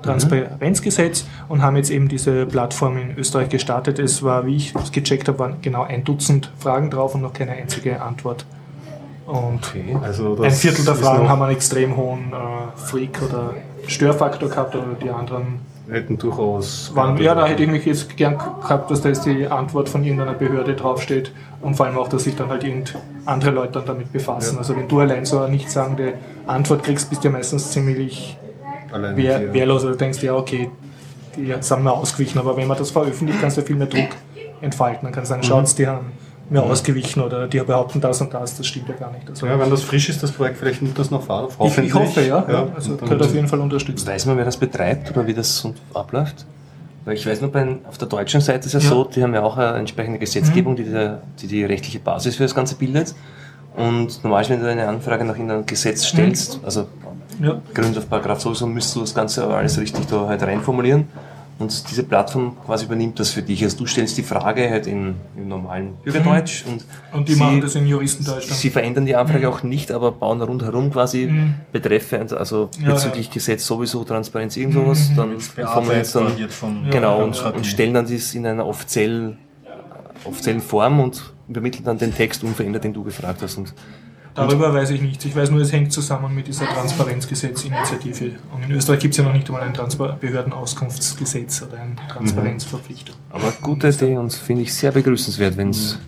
Transparenzgesetz 0.02 1.24
mhm. 1.24 1.50
und 1.50 1.62
haben 1.62 1.76
jetzt 1.76 1.90
eben 1.90 2.08
diese 2.08 2.46
Plattform 2.46 2.96
in 2.96 3.18
Österreich 3.18 3.50
gestartet. 3.50 3.98
Es 3.98 4.22
war, 4.22 4.46
wie 4.46 4.56
ich 4.56 4.74
es 4.74 4.90
gecheckt 4.90 5.28
habe, 5.28 5.38
waren 5.38 5.56
genau 5.60 5.82
ein 5.82 6.02
Dutzend 6.04 6.50
Fragen 6.58 6.90
drauf 6.90 7.14
und 7.14 7.20
noch 7.20 7.34
keine 7.34 7.52
einzige 7.52 8.00
Antwort. 8.00 8.46
Und 9.26 9.68
okay, 9.68 9.96
also 10.02 10.42
ein 10.42 10.50
Viertel 10.50 10.84
der 10.84 10.94
Fragen 10.94 11.28
haben 11.28 11.42
einen 11.42 11.52
extrem 11.52 11.96
hohen 11.96 12.32
äh, 12.32 12.78
Freak- 12.78 13.20
oder 13.22 13.54
Störfaktor 13.86 14.48
gehabt 14.48 14.74
oder 14.74 14.94
die 15.00 15.10
anderen 15.10 15.60
hätten 15.90 16.18
durchaus. 16.18 16.92
Waren, 16.94 17.16
ja, 17.18 17.34
da 17.34 17.46
hätte 17.46 17.62
ich 17.62 17.68
mich 17.68 17.84
jetzt 17.84 18.16
gern 18.16 18.38
gehabt, 18.38 18.90
dass 18.90 19.00
da 19.00 19.08
jetzt 19.08 19.26
die 19.26 19.46
Antwort 19.46 19.88
von 19.88 20.04
irgendeiner 20.04 20.34
Behörde 20.34 20.74
draufsteht 20.74 21.32
und 21.60 21.74
vor 21.74 21.86
allem 21.86 21.98
auch, 21.98 22.08
dass 22.08 22.24
sich 22.24 22.36
dann 22.36 22.48
halt 22.48 22.64
irgend 22.64 22.96
andere 23.26 23.50
Leute 23.50 23.72
dann 23.72 23.86
damit 23.86 24.12
befassen. 24.12 24.54
Ja. 24.54 24.58
Also 24.58 24.76
wenn 24.76 24.88
du 24.88 25.00
allein 25.00 25.24
so 25.24 25.38
eine 25.38 25.50
nichtssagende 25.50 26.14
Antwort 26.46 26.82
kriegst, 26.82 27.10
bist 27.10 27.24
du 27.24 27.28
ja 27.28 27.32
meistens 27.32 27.70
ziemlich 27.70 28.36
wehr, 29.14 29.52
wehrlos 29.52 29.84
oder 29.84 29.96
denkst, 29.96 30.22
ja 30.22 30.34
okay, 30.34 30.70
die 31.36 31.54
sind 31.60 31.84
mir 31.84 31.92
ausgewichen, 31.92 32.38
aber 32.38 32.56
wenn 32.56 32.66
man 32.66 32.76
das 32.76 32.90
veröffentlicht, 32.90 33.40
kannst 33.40 33.56
du 33.56 33.60
ja 33.60 33.66
viel 33.66 33.76
mehr 33.76 33.86
Druck 33.86 34.10
entfalten. 34.60 35.04
Dann 35.04 35.12
kannst 35.12 35.30
du 35.30 35.34
sagen, 35.34 35.42
mhm. 35.42 35.66
schaut, 35.66 35.78
die 35.78 35.86
haben 35.86 36.12
mir 36.50 36.62
ausgewichen 36.62 37.22
oder 37.22 37.46
die 37.46 37.60
behaupten 37.60 38.00
das 38.00 38.20
und 38.20 38.34
das, 38.34 38.56
das 38.56 38.66
stimmt 38.66 38.88
ja 38.88 38.94
gar 38.94 39.12
nicht. 39.12 39.28
Also 39.28 39.46
ja, 39.46 39.58
wenn 39.58 39.70
das 39.70 39.82
frisch 39.82 40.08
ist, 40.08 40.22
das 40.22 40.32
Projekt, 40.32 40.58
vielleicht 40.58 40.82
nimmt 40.82 40.98
das 40.98 41.10
noch 41.10 41.22
Fahrt 41.22 41.58
auf. 41.58 41.78
Ich, 41.78 41.84
ich 41.84 41.94
hoffe, 41.94 42.20
ja. 42.22 42.44
ja. 42.48 42.68
Also 42.74 42.96
könnte 42.96 43.24
auf 43.24 43.34
jeden 43.34 43.46
Fall 43.46 43.60
unterstützen. 43.60 44.06
Weiß 44.06 44.26
man, 44.26 44.36
wer 44.36 44.44
das 44.44 44.56
betreibt 44.56 45.10
oder 45.10 45.26
wie 45.26 45.34
das 45.34 45.66
abläuft? 45.94 46.44
Weil 47.04 47.14
ich 47.14 47.26
weiß 47.26 47.40
nur, 47.40 47.52
bei, 47.52 47.78
auf 47.88 47.98
der 47.98 48.08
deutschen 48.08 48.40
Seite 48.40 48.66
ist 48.66 48.74
es 48.74 48.84
ja, 48.84 48.90
so, 48.90 49.04
die 49.04 49.22
haben 49.22 49.32
ja 49.32 49.42
auch 49.42 49.56
eine 49.56 49.78
entsprechende 49.78 50.18
Gesetzgebung, 50.18 50.72
mhm. 50.72 50.76
die, 50.76 50.84
die, 50.84 51.16
die 51.40 51.46
die 51.46 51.64
rechtliche 51.64 52.00
Basis 52.00 52.36
für 52.36 52.42
das 52.42 52.54
Ganze 52.54 52.74
bildet. 52.74 53.14
Und 53.76 54.22
normalerweise, 54.24 54.54
wenn 54.54 54.60
du 54.60 54.70
eine 54.70 54.88
Anfrage 54.88 55.24
nach 55.24 55.34
irgendeinem 55.34 55.64
Gesetz 55.64 56.04
stellst, 56.04 56.58
mhm. 56.58 56.64
also 56.64 56.86
ja. 57.40 57.62
Grund 57.72 57.96
auf 57.96 58.08
Paragraph 58.08 58.40
sowieso, 58.40 58.66
müsstest 58.66 58.96
du 58.96 59.00
das 59.00 59.14
Ganze 59.14 59.44
aber 59.44 59.56
alles 59.56 59.80
richtig 59.80 60.06
da 60.08 60.26
halt 60.26 60.42
reinformulieren 60.42 61.06
und 61.60 61.90
diese 61.90 62.04
Plattform 62.04 62.56
quasi 62.64 62.86
übernimmt 62.86 63.20
das 63.20 63.30
für 63.30 63.42
dich. 63.42 63.62
Also 63.62 63.78
du 63.78 63.86
stellst 63.86 64.16
die 64.16 64.22
Frage 64.22 64.70
halt 64.70 64.86
in, 64.86 65.14
im 65.36 65.48
normalen 65.48 65.94
Bürgerdeutsch 66.02 66.64
mhm. 66.64 66.72
und, 66.72 66.84
und 67.12 67.28
die 67.28 67.34
sie, 67.34 67.38
machen 67.38 67.60
das 67.60 67.74
in 67.74 67.86
Juristendeutsch. 67.86 68.48
Dann. 68.48 68.56
Sie 68.56 68.70
verändern 68.70 69.04
die 69.04 69.14
Anfrage 69.14 69.46
mhm. 69.46 69.52
auch 69.52 69.62
nicht, 69.62 69.92
aber 69.92 70.10
bauen 70.10 70.40
rundherum 70.40 70.90
quasi 70.90 71.26
mhm. 71.26 71.54
Betreffe, 71.70 72.18
also 72.36 72.70
ja, 72.80 72.94
bezüglich 72.94 73.26
ja. 73.26 73.34
Gesetz 73.34 73.66
sowieso, 73.66 74.04
Transparenz, 74.04 74.56
irgend 74.56 74.74
sowas, 74.74 75.10
mhm. 75.10 75.16
dann 75.16 75.40
formulieren 75.40 76.06
dann, 76.14 76.48
von, 76.48 76.90
genau, 76.90 77.18
ja, 77.18 77.24
und, 77.24 77.44
und, 77.44 77.66
stellen 77.66 77.92
dann 77.92 78.10
das 78.10 78.34
in 78.34 78.46
einer 78.46 78.66
offiziell, 78.66 79.36
offiziellen 80.24 80.62
Form 80.62 81.00
und 81.00 81.34
übermitteln 81.46 81.84
dann 81.84 81.98
den 81.98 82.14
Text 82.14 82.42
unverändert, 82.42 82.84
den 82.84 82.94
du 82.94 83.04
gefragt 83.04 83.42
hast. 83.42 83.58
Und 83.58 83.74
Darüber 84.34 84.72
weiß 84.72 84.90
ich 84.90 85.02
nichts. 85.02 85.24
Ich 85.24 85.34
weiß 85.34 85.50
nur, 85.50 85.60
es 85.60 85.72
hängt 85.72 85.92
zusammen 85.92 86.34
mit 86.34 86.46
dieser 86.46 86.66
Transparenzgesetzinitiative. 86.66 88.32
Und 88.54 88.62
in 88.64 88.70
Österreich 88.72 89.00
gibt 89.00 89.12
es 89.14 89.18
ja 89.18 89.24
noch 89.24 89.32
nicht 89.32 89.48
einmal 89.48 89.62
ein 89.62 89.74
Transpar 89.74 90.16
Behördenauskunftsgesetz 90.20 91.62
oder 91.62 91.80
eine 91.80 91.96
Transparenzverpflichtung. 92.08 93.16
Aber 93.30 93.52
gute 93.60 93.88
Idee 93.88 94.16
und 94.16 94.32
finde 94.32 94.62
ich 94.62 94.72
sehr 94.74 94.92
begrüßenswert, 94.92 95.56
wenn 95.56 95.70
es 95.70 95.98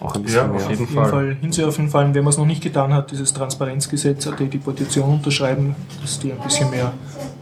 auch 0.00 0.14
ein 0.14 0.22
bisschen 0.22 0.40
ja, 0.40 0.46
mehr 0.46 0.56
auf 0.56 0.70
jeden, 0.70 0.86
Fall. 0.88 1.10
Fall 1.10 1.36
hinzuwerfen, 1.40 1.88
vor 1.88 2.00
allem 2.00 2.14
wenn 2.14 2.24
man 2.24 2.32
es 2.32 2.38
noch 2.38 2.46
nicht 2.46 2.62
getan 2.62 2.92
hat, 2.92 3.10
dieses 3.10 3.32
Transparenzgesetz, 3.32 4.28
die 4.38 4.48
die 4.48 4.58
Petition 4.58 5.10
unterschreiben, 5.10 5.74
dass 6.00 6.18
die 6.18 6.32
ein 6.32 6.40
bisschen 6.40 6.70
mehr 6.70 6.92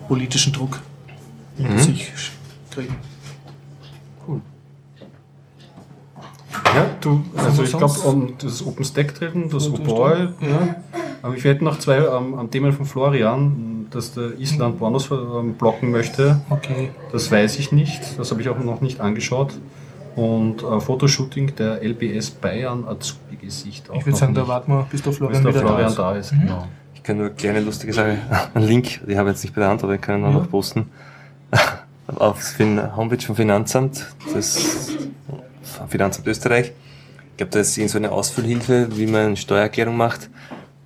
politischen 0.09 0.53
Druck 0.53 0.81
in 1.59 1.73
mhm. 1.73 1.79
sich 1.79 2.13
kriegen. 2.71 2.97
Ja, 6.75 6.87
du, 7.01 7.25
also 7.37 7.63
ich 7.63 7.77
glaube, 7.77 7.99
um, 8.01 8.35
das 8.39 8.65
OpenStack 8.65 9.15
drin, 9.15 9.51
das 9.51 9.69
Obol, 9.69 10.35
ja. 10.41 10.77
Aber 11.23 11.35
ich 11.35 11.45
werde 11.45 11.65
noch 11.65 11.79
zwei 11.79 11.99
ähm, 11.99 12.35
am 12.35 12.51
Thema 12.51 12.73
von 12.73 12.87
Florian, 12.87 13.87
dass 13.91 14.15
der 14.15 14.39
Island 14.39 14.79
Bonus 14.79 15.11
ähm, 15.11 15.55
blocken 15.55 15.91
möchte. 15.91 16.41
Okay. 16.49 16.91
Das 17.13 17.31
weiß 17.31 17.59
ich 17.59 17.73
nicht, 17.73 18.19
das 18.19 18.31
habe 18.31 18.41
ich 18.41 18.49
auch 18.49 18.59
noch 18.59 18.81
nicht 18.81 19.01
angeschaut. 19.01 19.55
Und 20.17 20.63
äh, 20.63 20.81
Fotoshooting 20.81 21.55
der 21.57 21.83
LBS 21.83 22.31
Bayern 22.31 22.85
Azubi-Gesicht. 22.87 23.91
Ich 23.93 24.07
würde 24.07 24.19
sagen, 24.19 24.35
da 24.35 24.49
warten 24.49 24.73
wir, 24.73 24.87
bis 24.91 25.03
der 25.03 25.13
Florian, 25.13 25.43
bis 25.43 25.53
der 25.53 25.63
Florian 25.63 25.95
da 25.95 26.17
ist. 26.17 26.33
Mhm. 26.33 26.41
Genau. 26.41 26.69
Ich 26.95 27.03
kann 27.03 27.17
nur 27.17 27.27
eine 27.27 27.35
kleine 27.35 27.61
lustige 27.61 27.93
Sache, 27.93 28.19
einen 28.55 28.67
Link, 28.67 29.01
die 29.07 29.17
habe 29.17 29.31
ich 29.31 29.37
jetzt 29.37 29.45
nicht 29.45 29.55
bei 29.55 29.61
der 29.61 29.71
Hand, 29.71 29.85
aber 29.85 29.95
ich 29.95 30.01
kann 30.01 30.21
ihn 30.21 30.25
auch 30.25 30.33
ja. 30.33 30.39
noch 30.39 30.51
posten. 30.51 30.87
Auf 32.17 32.57
der 32.59 32.97
Homepage 32.97 33.25
vom 33.25 33.37
Finanzamt, 33.37 34.05
das 34.35 34.91
Finanzamt 35.89 36.27
Österreich. 36.27 36.73
Ich 37.31 37.37
glaube, 37.37 37.53
da 37.53 37.61
ist 37.61 37.75
so 37.75 37.99
eine 37.99 38.13
Ausfüllhilfe, 38.13 38.89
wie 38.97 39.07
man 39.07 39.27
eine 39.27 39.37
Steuererklärung 39.37 39.97
macht. 39.97 40.29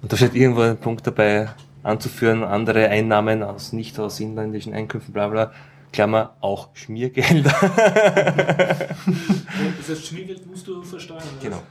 Und 0.02 0.12
da 0.12 0.16
steht 0.16 0.34
irgendwo 0.34 0.60
ein 0.60 0.76
Punkt 0.76 1.06
dabei, 1.06 1.48
anzuführen, 1.82 2.44
andere 2.44 2.88
Einnahmen 2.88 3.42
aus 3.42 3.72
nicht 3.72 3.98
aus 3.98 4.20
inländischen 4.20 4.72
Einkünften, 4.74 5.12
bla 5.12 5.28
bla. 5.28 5.52
Klammer, 5.92 6.36
auch 6.40 6.70
Schmiergelder. 6.74 7.50
das 9.78 9.88
heißt, 9.88 10.06
Schmiergeld 10.06 10.44
musst 10.46 10.66
du 10.66 10.82
versteuern. 10.82 11.22
Genau. 11.40 11.62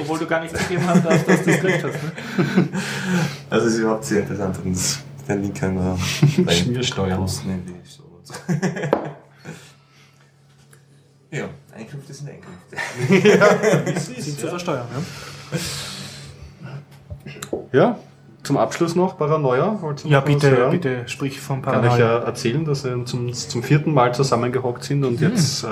Obwohl 0.00 0.18
du 0.18 0.26
gar 0.26 0.40
nicht 0.40 0.54
gegeben 0.56 0.86
hast, 0.86 1.04
dass 1.04 1.24
du 1.24 1.30
das 1.30 1.44
gekriegt 1.44 1.84
hast. 1.84 2.02
Ne? 2.02 2.12
Also 3.50 3.66
es 3.66 3.74
ist 3.74 3.80
überhaupt 3.80 4.04
sehr 4.04 4.22
interessant 4.22 4.58
und 4.64 4.98
den 5.28 5.42
Link 5.42 5.54
kann 5.60 5.74
man. 5.74 5.96
Posten 7.16 7.62
die 7.66 7.74
Ja, 11.36 11.48
Einkünfte 11.76 12.12
sind 12.14 12.30
Einkünfte. 12.30 12.76
ja, 13.38 14.20
sind 14.20 14.40
zu 14.40 14.48
versteuern, 14.48 14.86
ja. 14.92 15.58
Ja, 17.72 17.98
zum 18.46 18.56
Abschluss 18.56 18.94
noch 18.94 19.18
Paranoia. 19.18 19.76
Ja, 20.04 20.20
bitte, 20.20 20.68
bitte 20.70 21.02
sprich 21.06 21.40
von 21.40 21.62
Paranoia. 21.62 21.88
Kann 21.88 21.98
ich 21.98 22.04
ja 22.04 22.18
erzählen, 22.18 22.64
dass 22.64 22.84
wir 22.84 23.04
zum, 23.04 23.32
zum 23.32 23.62
vierten 23.62 23.92
Mal 23.92 24.14
zusammengehockt 24.14 24.84
sind 24.84 25.04
und 25.04 25.20
mhm. 25.20 25.28
jetzt, 25.28 25.64
äh, 25.64 25.66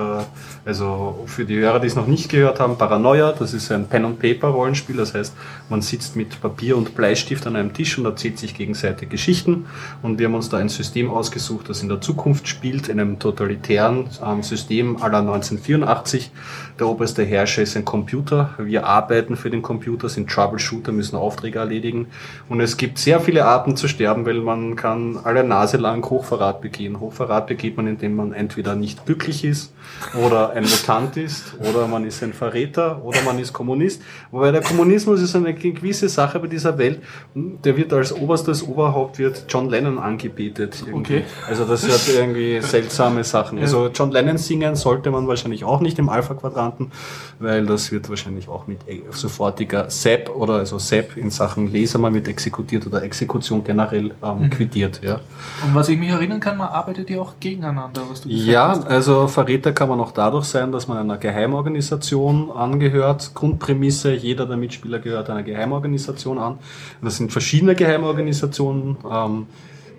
also 0.64 1.22
für 1.26 1.44
die 1.44 1.56
Hörer, 1.56 1.78
die 1.78 1.86
es 1.86 1.94
noch 1.94 2.08
nicht 2.08 2.30
gehört 2.30 2.58
haben, 2.58 2.76
Paranoia, 2.76 3.32
das 3.32 3.54
ist 3.54 3.70
ein 3.70 3.86
Pen-and-Paper-Rollenspiel, 3.86 4.96
das 4.96 5.14
heißt, 5.14 5.34
man 5.68 5.82
sitzt 5.82 6.16
mit 6.16 6.40
Papier 6.40 6.76
und 6.76 6.96
Bleistift 6.96 7.46
an 7.46 7.54
einem 7.54 7.72
Tisch 7.72 7.96
und 7.96 8.06
erzählt 8.06 8.38
sich 8.38 8.54
gegenseitig 8.54 9.08
Geschichten 9.08 9.66
und 10.02 10.18
wir 10.18 10.26
haben 10.26 10.34
uns 10.34 10.48
da 10.48 10.56
ein 10.56 10.68
System 10.68 11.10
ausgesucht, 11.10 11.68
das 11.68 11.80
in 11.80 11.88
der 11.88 12.00
Zukunft 12.00 12.48
spielt, 12.48 12.88
in 12.88 12.98
einem 12.98 13.20
totalitären 13.20 14.08
ähm, 14.24 14.42
System 14.42 14.96
aller 15.00 15.18
1984. 15.18 16.32
Der 16.80 16.88
oberste 16.88 17.22
Herrscher 17.22 17.62
ist 17.62 17.76
ein 17.76 17.84
Computer, 17.84 18.50
wir 18.58 18.84
arbeiten 18.84 19.36
für 19.36 19.48
den 19.48 19.62
Computer, 19.62 20.08
sind 20.08 20.28
Troubleshooter, 20.28 20.90
müssen 20.90 21.14
Aufträge 21.14 21.60
erledigen 21.60 22.08
und 22.48 22.63
es 22.64 22.76
gibt 22.76 22.98
sehr 22.98 23.20
viele 23.20 23.44
Arten 23.44 23.76
zu 23.76 23.86
sterben, 23.86 24.26
weil 24.26 24.40
man 24.40 24.74
kann 24.74 25.18
alle 25.22 25.44
Nase 25.44 25.76
lang 25.76 26.04
Hochverrat 26.08 26.60
begehen. 26.60 26.98
Hochverrat 26.98 27.46
begeht 27.46 27.76
man, 27.76 27.86
indem 27.86 28.16
man 28.16 28.32
entweder 28.32 28.74
nicht 28.74 29.04
glücklich 29.04 29.44
ist 29.44 29.72
oder 30.20 30.50
ein 30.50 30.64
Mutant 30.64 31.16
ist 31.16 31.54
oder 31.60 31.86
man 31.86 32.04
ist 32.04 32.22
ein 32.22 32.32
Verräter 32.32 33.04
oder 33.04 33.22
man 33.22 33.38
ist 33.38 33.52
Kommunist. 33.52 34.02
Wobei 34.30 34.50
der 34.50 34.62
Kommunismus 34.62 35.20
ist 35.20 35.36
eine 35.36 35.54
gewisse 35.54 36.08
Sache 36.08 36.40
bei 36.40 36.46
dieser 36.46 36.78
Welt. 36.78 37.02
Der 37.34 37.76
wird 37.76 37.92
als 37.92 38.12
oberstes 38.12 38.62
Oberhaupt 38.62 39.18
wird 39.18 39.44
John 39.48 39.68
Lennon 39.68 39.98
angebetet. 39.98 40.82
Irgendwie. 40.86 41.16
Okay. 41.18 41.24
Also 41.46 41.64
das 41.64 41.86
hat 41.86 42.12
irgendwie 42.12 42.60
seltsame 42.62 43.24
Sachen. 43.24 43.58
Also 43.58 43.90
John 43.94 44.10
Lennon 44.10 44.38
singen 44.38 44.74
sollte 44.74 45.10
man 45.10 45.28
wahrscheinlich 45.28 45.64
auch 45.64 45.80
nicht 45.80 45.98
im 45.98 46.08
Alpha-Quadranten, 46.08 46.90
weil 47.38 47.66
das 47.66 47.92
wird 47.92 48.08
wahrscheinlich 48.08 48.48
auch 48.48 48.66
mit 48.66 48.80
sofortiger 49.10 49.90
SEP 49.90 50.30
oder 50.30 50.54
also 50.54 50.78
SEP 50.78 51.16
in 51.16 51.30
Sachen 51.30 51.70
Leser 51.70 51.98
mal 51.98 52.10
mit 52.10 52.26
Exekution 52.26 52.53
exekutiert 52.54 52.86
oder 52.86 53.02
Exekution 53.02 53.64
generell 53.64 54.12
ähm, 54.22 54.42
mhm. 54.42 54.50
quittiert. 54.50 55.00
Ja. 55.02 55.20
Und 55.64 55.74
was 55.74 55.88
ich 55.88 55.98
mich 55.98 56.10
erinnern 56.10 56.40
kann, 56.40 56.56
man 56.56 56.68
arbeitet 56.68 57.10
ja 57.10 57.20
auch 57.20 57.34
gegeneinander. 57.40 58.02
Was 58.08 58.22
du 58.22 58.28
ja, 58.28 58.68
hast. 58.68 58.86
also 58.86 59.26
Verräter 59.26 59.72
kann 59.72 59.88
man 59.88 60.00
auch 60.00 60.12
dadurch 60.12 60.44
sein, 60.44 60.70
dass 60.72 60.86
man 60.86 60.98
einer 60.98 61.16
Geheimorganisation 61.16 62.50
angehört. 62.50 63.32
Grundprämisse, 63.34 64.14
jeder 64.14 64.46
der 64.46 64.56
Mitspieler 64.56 65.00
gehört 65.00 65.30
einer 65.30 65.42
Geheimorganisation 65.42 66.38
an. 66.38 66.58
Das 67.02 67.16
sind 67.16 67.32
verschiedene 67.32 67.74
Geheimorganisationen. 67.74 68.96
Ähm, 69.10 69.46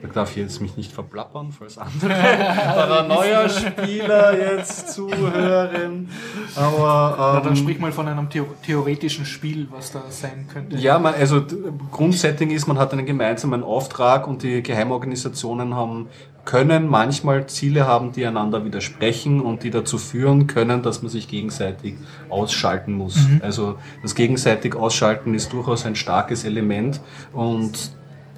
Da 0.01 0.07
darf 0.09 0.31
ich 0.31 0.37
jetzt 0.37 0.61
mich 0.61 0.77
nicht 0.77 0.91
verplappern, 0.91 1.51
falls 1.51 1.77
andere 1.77 2.09
Paranoia-Spieler 2.13 4.39
jetzt 4.39 4.93
zuhören. 4.93 6.09
Aber, 6.55 7.37
ähm, 7.37 7.43
dann 7.43 7.55
sprich 7.55 7.79
mal 7.79 7.91
von 7.91 8.07
einem 8.07 8.29
theoretischen 8.29 9.25
Spiel, 9.25 9.67
was 9.71 9.91
da 9.91 10.03
sein 10.09 10.47
könnte. 10.51 10.77
Ja, 10.77 10.99
man, 10.99 11.13
also 11.13 11.43
Grundsetting 11.91 12.51
ist, 12.51 12.67
man 12.67 12.77
hat 12.77 12.93
einen 12.93 13.05
gemeinsamen 13.05 13.63
Auftrag 13.63 14.27
und 14.27 14.43
die 14.43 14.61
Geheimorganisationen 14.61 15.75
haben 15.75 16.09
können 16.45 16.87
manchmal 16.87 17.47
Ziele 17.47 17.87
haben, 17.87 18.11
die 18.11 18.25
einander 18.25 18.63
widersprechen 18.63 19.41
und 19.41 19.63
die 19.63 19.71
dazu 19.71 19.97
führen 19.97 20.47
können, 20.47 20.83
dass 20.83 21.01
man 21.01 21.09
sich 21.09 21.27
gegenseitig 21.27 21.95
ausschalten 22.29 22.93
muss. 22.93 23.27
Mhm. 23.27 23.41
Also 23.43 23.77
das 24.03 24.15
gegenseitig 24.15 24.75
Ausschalten 24.75 25.33
ist 25.33 25.51
durchaus 25.51 25.85
ein 25.85 25.95
starkes 25.95 26.45
Element 26.45 27.01
und 27.33 27.91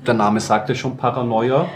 der 0.07 0.15
Name 0.15 0.39
sagt 0.39 0.69
ja 0.69 0.75
schon 0.75 0.97
Paranoia. 0.97 1.67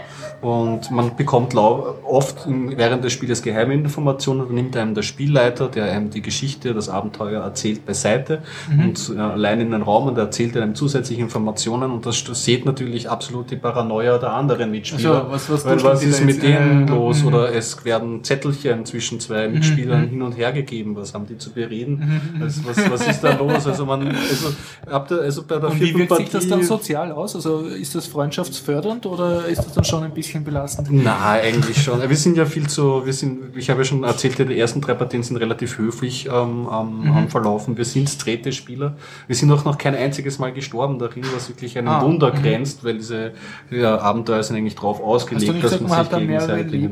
Und 0.42 0.90
man 0.90 1.14
bekommt 1.16 1.54
oft 1.54 2.46
während 2.48 3.04
des 3.04 3.12
Spieles 3.12 3.42
geheime 3.42 3.74
Informationen, 3.74 4.40
dann 4.40 4.54
nimmt 4.54 4.76
einem 4.76 4.94
der 4.94 5.02
Spielleiter, 5.02 5.68
der 5.68 5.84
einem 5.84 6.10
die 6.10 6.20
Geschichte, 6.20 6.74
das 6.74 6.88
Abenteuer 6.88 7.42
erzählt, 7.42 7.86
beiseite 7.86 8.42
mhm. 8.68 8.88
und 8.88 9.12
äh, 9.16 9.20
allein 9.20 9.60
in 9.60 9.70
den 9.70 9.82
Raum 9.82 10.08
und 10.08 10.18
erzählt 10.18 10.56
einem 10.56 10.74
zusätzliche 10.74 11.22
Informationen 11.22 11.92
und 11.92 12.04
das 12.06 12.24
sieht 12.32 12.66
natürlich 12.66 13.08
absolut 13.08 13.52
die 13.52 13.56
Paranoia 13.56 14.18
der 14.18 14.32
anderen 14.32 14.72
Mitspieler. 14.72 15.30
Also, 15.30 15.32
was, 15.32 15.50
was, 15.50 15.64
Weil, 15.64 15.84
was 15.84 16.02
ist 16.02 16.24
mit 16.24 16.42
denen 16.42 16.88
äh, 16.88 16.90
los? 16.90 17.22
Mhm. 17.22 17.28
Oder 17.28 17.54
es 17.54 17.84
werden 17.84 18.24
Zettelchen 18.24 18.84
zwischen 18.84 19.20
zwei 19.20 19.46
mhm. 19.46 19.54
Mitspielern 19.54 20.02
mhm. 20.02 20.08
hin 20.08 20.22
und 20.22 20.32
her 20.32 20.52
gegeben. 20.52 20.96
Was 20.96 21.14
haben 21.14 21.26
die 21.26 21.38
zu 21.38 21.50
bereden? 21.50 22.20
Also, 22.40 22.62
was, 22.66 22.90
was 22.90 23.06
ist 23.06 23.20
da 23.20 23.32
los? 23.38 23.66
Also 23.66 23.86
man, 23.86 24.08
also, 24.08 24.48
ab 24.90 25.06
der, 25.06 25.20
also 25.20 25.44
bei 25.44 25.58
der 25.58 25.70
und 25.70 25.80
wie 25.80 25.94
wirkt 25.94 26.08
Partie, 26.08 26.24
sich 26.24 26.32
das 26.32 26.48
dann 26.48 26.62
sozial 26.62 27.12
aus? 27.12 27.36
Also 27.36 27.60
ist 27.60 27.94
das 27.94 28.06
freundschaftsfördernd 28.06 29.06
oder 29.06 29.46
ist 29.46 29.58
das 29.58 29.72
dann 29.72 29.84
schon 29.84 30.02
ein 30.02 30.12
bisschen 30.12 30.31
bisschen 30.32 30.44
belastend? 30.44 30.88
Na, 30.90 31.32
eigentlich 31.32 31.82
schon. 31.82 32.00
Wir 32.08 32.16
sind 32.16 32.36
ja 32.36 32.46
viel 32.46 32.66
zu, 32.66 33.04
wir 33.04 33.12
sind, 33.12 33.56
ich 33.56 33.68
habe 33.70 33.80
ja 33.80 33.84
schon 33.84 34.04
erzählt, 34.04 34.38
die 34.38 34.58
ersten 34.58 34.80
drei 34.80 34.94
Partien 34.94 35.22
sind 35.22 35.36
relativ 35.36 35.78
höflich 35.78 36.28
ähm, 36.32 36.64
mhm. 36.64 37.28
verlaufen. 37.28 37.76
Wir 37.76 37.84
sind 37.84 38.08
strete 38.08 38.52
Spieler. 38.52 38.96
Wir 39.26 39.36
sind 39.36 39.50
auch 39.52 39.64
noch 39.64 39.78
kein 39.78 39.94
einziges 39.94 40.38
Mal 40.38 40.52
gestorben 40.52 40.98
darin, 40.98 41.24
was 41.34 41.48
wirklich 41.48 41.76
ein 41.78 41.88
ah, 41.88 42.02
Wunder 42.02 42.32
mhm. 42.32 42.42
grenzt, 42.42 42.84
weil 42.84 42.94
diese 42.94 43.32
ja, 43.70 43.98
Abenteuer 43.98 44.42
sind 44.42 44.56
eigentlich 44.56 44.74
darauf 44.74 45.00
ausgelegt, 45.02 45.62
dass 45.62 45.72
gesagt, 45.72 45.82
man, 45.82 45.90
man 45.90 46.04
sich 46.04 46.18
gegenseitig... 46.18 46.88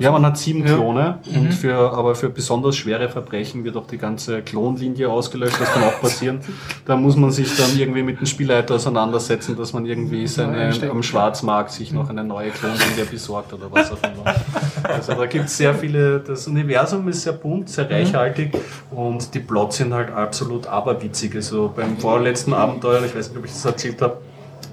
ja, 0.00 0.10
man 0.10 0.26
hat 0.26 0.38
sieben 0.38 0.66
ja. 0.66 0.74
Klone 0.74 1.18
mhm. 1.30 1.40
und 1.40 1.54
für, 1.54 1.92
aber 1.92 2.14
für 2.14 2.30
besonders 2.30 2.76
schwere 2.76 3.08
Verbrechen 3.08 3.64
wird 3.64 3.76
auch 3.76 3.86
die 3.86 3.98
ganze 3.98 4.42
Klonlinie 4.42 5.08
ausgelöscht. 5.08 5.60
Das 5.60 5.72
kann 5.72 5.84
auch 5.84 6.00
passieren. 6.00 6.40
da 6.86 6.96
muss 6.96 7.16
man 7.16 7.30
sich 7.30 7.56
dann 7.56 7.78
irgendwie 7.78 8.02
mit 8.02 8.20
dem 8.20 8.26
Spielleiter 8.26 8.74
auseinandersetzen, 8.74 9.56
dass 9.56 9.72
man 9.72 9.86
irgendwie 9.86 10.26
seine, 10.26 10.72
am 10.90 11.02
Schwarzmarkt 11.02 11.70
sich 11.70 11.92
noch 11.92 12.08
eine 12.08 12.24
neue 12.24 12.53
Klonlinie 12.54 13.04
besorgt 13.10 13.52
oder 13.52 13.70
was 13.70 13.92
auch 13.92 13.98
immer. 14.02 14.34
Also 14.82 15.14
da 15.14 15.26
gibt 15.26 15.46
es 15.46 15.56
sehr 15.56 15.74
viele, 15.74 16.20
das 16.20 16.46
Universum 16.46 17.08
ist 17.08 17.22
sehr 17.22 17.32
bunt, 17.32 17.68
sehr 17.68 17.90
reichhaltig 17.90 18.56
und 18.90 19.34
die 19.34 19.40
Plots 19.40 19.76
sind 19.78 19.92
halt 19.92 20.10
absolut 20.10 20.66
aberwitzig. 20.66 21.34
Also 21.34 21.72
beim 21.74 21.98
vorletzten 21.98 22.52
Abenteuer, 22.52 23.02
ich 23.04 23.14
weiß 23.14 23.28
nicht, 23.28 23.38
ob 23.38 23.44
ich 23.44 23.52
das 23.52 23.64
erzählt 23.64 24.00
habe, 24.02 24.18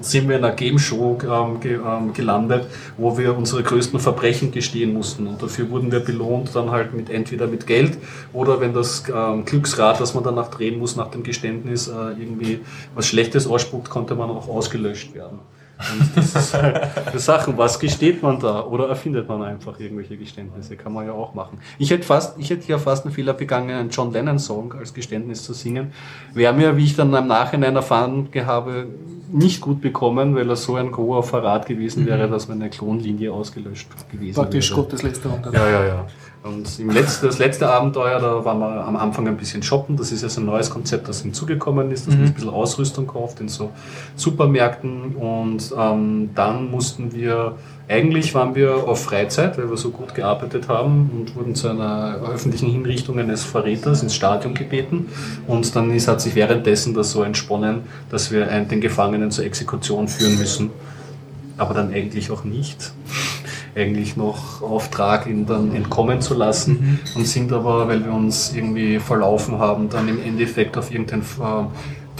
sind 0.01 0.27
wir 0.27 0.38
in 0.38 0.43
einer 0.43 0.55
Game 0.55 0.79
Show 0.79 1.17
ähm, 1.23 1.59
ge, 1.59 1.79
ähm, 1.86 2.13
gelandet, 2.13 2.65
wo 2.97 3.17
wir 3.17 3.38
unsere 3.38 3.63
größten 3.63 3.99
Verbrechen 3.99 4.51
gestehen 4.51 4.93
mussten. 4.93 5.27
Und 5.27 5.41
dafür 5.41 5.69
wurden 5.69 5.91
wir 5.91 5.99
belohnt 5.99 6.55
dann 6.55 6.71
halt 6.71 6.93
mit 6.93 7.09
entweder 7.09 7.47
mit 7.47 7.67
Geld 7.67 7.97
oder 8.34 8.59
wenn 8.59 8.73
das 8.73 9.03
ähm, 9.13 9.45
Glücksrad, 9.45 9.99
das 9.99 10.13
man 10.13 10.23
danach 10.23 10.49
drehen 10.49 10.79
muss 10.79 10.95
nach 10.95 11.11
dem 11.11 11.23
Geständnis, 11.23 11.88
äh, 11.88 11.91
irgendwie 11.91 12.61
was 12.95 13.07
Schlechtes 13.07 13.47
ausspuckt, 13.47 13.89
konnte 13.89 14.15
man 14.15 14.29
auch 14.29 14.47
ausgelöscht 14.47 15.13
werden. 15.13 15.39
Und 15.93 16.15
das 16.15 16.36
ist 16.36 16.53
halt 16.53 16.82
die 17.13 17.19
Sache, 17.19 17.57
was 17.57 17.79
gesteht 17.79 18.21
man 18.21 18.39
da? 18.39 18.63
Oder 18.65 18.89
erfindet 18.89 19.27
man 19.27 19.41
einfach 19.43 19.79
irgendwelche 19.79 20.17
Geständnisse? 20.17 20.75
Kann 20.75 20.93
man 20.93 21.05
ja 21.05 21.13
auch 21.13 21.34
machen. 21.34 21.59
Ich 21.77 21.91
hätte 21.91 22.03
fast, 22.03 22.38
ich 22.38 22.49
hätte 22.49 22.67
ja 22.67 22.77
fast 22.77 23.05
einen 23.05 23.13
Fehler 23.13 23.34
begangen, 23.34 23.71
einen 23.71 23.89
John 23.89 24.11
Lennon 24.11 24.39
Song 24.39 24.73
als 24.77 24.93
Geständnis 24.93 25.43
zu 25.43 25.53
singen. 25.53 25.91
Wäre 26.34 26.53
mir, 26.53 26.77
wie 26.77 26.86
ich 26.86 26.95
dann 26.95 27.13
im 27.13 27.27
Nachhinein 27.27 27.75
erfahren 27.75 28.29
habe, 28.45 28.88
nicht 29.32 29.61
gut 29.61 29.82
bekommen, 29.82 30.36
weil 30.36 30.49
er 30.49 30.55
so 30.55 30.75
ein 30.75 30.91
großer 30.91 31.23
Verrat 31.23 31.65
gewesen 31.65 32.05
wäre, 32.05 32.27
mhm. 32.27 32.32
dass 32.32 32.47
meine 32.47 32.69
Klonlinie 32.69 33.32
ausgelöscht 33.32 33.88
gewesen 34.11 34.36
Praktisch 34.36 34.71
wäre. 34.71 34.82
Praktisch 34.82 35.01
Gotteslästerung. 35.01 35.47
Ja, 35.53 35.69
ja, 35.69 35.86
ja. 35.86 36.07
Und 36.43 36.79
letzten, 36.91 37.27
das 37.27 37.37
letzte 37.37 37.69
Abenteuer, 37.69 38.19
da 38.19 38.43
waren 38.43 38.59
wir 38.59 38.83
am 38.83 38.95
Anfang 38.95 39.27
ein 39.27 39.37
bisschen 39.37 39.61
shoppen. 39.61 39.95
Das 39.95 40.11
ist 40.11 40.23
ja 40.23 40.29
so 40.29 40.41
ein 40.41 40.47
neues 40.47 40.71
Konzept, 40.71 41.07
das 41.07 41.21
hinzugekommen 41.21 41.91
ist, 41.91 42.07
dass 42.07 42.15
mhm. 42.15 42.21
man 42.21 42.29
ein 42.29 42.33
bisschen 42.33 42.49
Ausrüstung 42.49 43.05
kauft 43.05 43.39
in 43.41 43.47
so 43.47 43.69
Supermärkten. 44.15 45.15
Und 45.15 45.71
ähm, 45.77 46.31
dann 46.33 46.71
mussten 46.71 47.13
wir, 47.13 47.57
eigentlich 47.87 48.33
waren 48.33 48.55
wir 48.55 48.87
auf 48.87 49.03
Freizeit, 49.03 49.59
weil 49.59 49.69
wir 49.69 49.77
so 49.77 49.91
gut 49.91 50.15
gearbeitet 50.15 50.67
haben 50.67 51.11
und 51.15 51.35
wurden 51.35 51.53
zu 51.53 51.69
einer 51.69 52.15
öffentlichen 52.33 52.71
Hinrichtung 52.71 53.19
eines 53.19 53.43
Verräters 53.43 54.01
ins 54.01 54.15
Stadion 54.15 54.55
gebeten. 54.55 55.09
Und 55.45 55.75
dann 55.75 55.91
ist, 55.91 56.07
hat 56.07 56.21
sich 56.21 56.33
währenddessen 56.33 56.95
das 56.95 57.11
so 57.11 57.21
entsponnen, 57.21 57.81
dass 58.09 58.31
wir 58.31 58.47
den 58.47 58.81
Gefangenen 58.81 59.29
zur 59.29 59.45
Exekution 59.45 60.07
führen 60.07 60.39
müssen. 60.39 60.71
Aber 61.59 61.75
dann 61.75 61.93
eigentlich 61.93 62.31
auch 62.31 62.43
nicht 62.43 62.93
eigentlich 63.76 64.17
noch 64.17 64.61
Auftrag, 64.61 65.28
ihn 65.28 65.45
dann 65.45 65.74
entkommen 65.74 66.22
zu 66.22 66.34
lassen 66.34 66.99
mhm. 67.13 67.19
und 67.19 67.28
sind 67.28 67.51
aber, 67.53 67.88
weil 67.88 68.03
wir 68.05 68.13
uns 68.13 68.53
irgendwie 68.53 68.99
verlaufen 68.99 69.59
haben, 69.59 69.89
dann 69.89 70.07
im 70.07 70.22
Endeffekt 70.22 70.78
auf 70.78 70.91
irgendein 70.91 71.22
äh, 71.22 71.63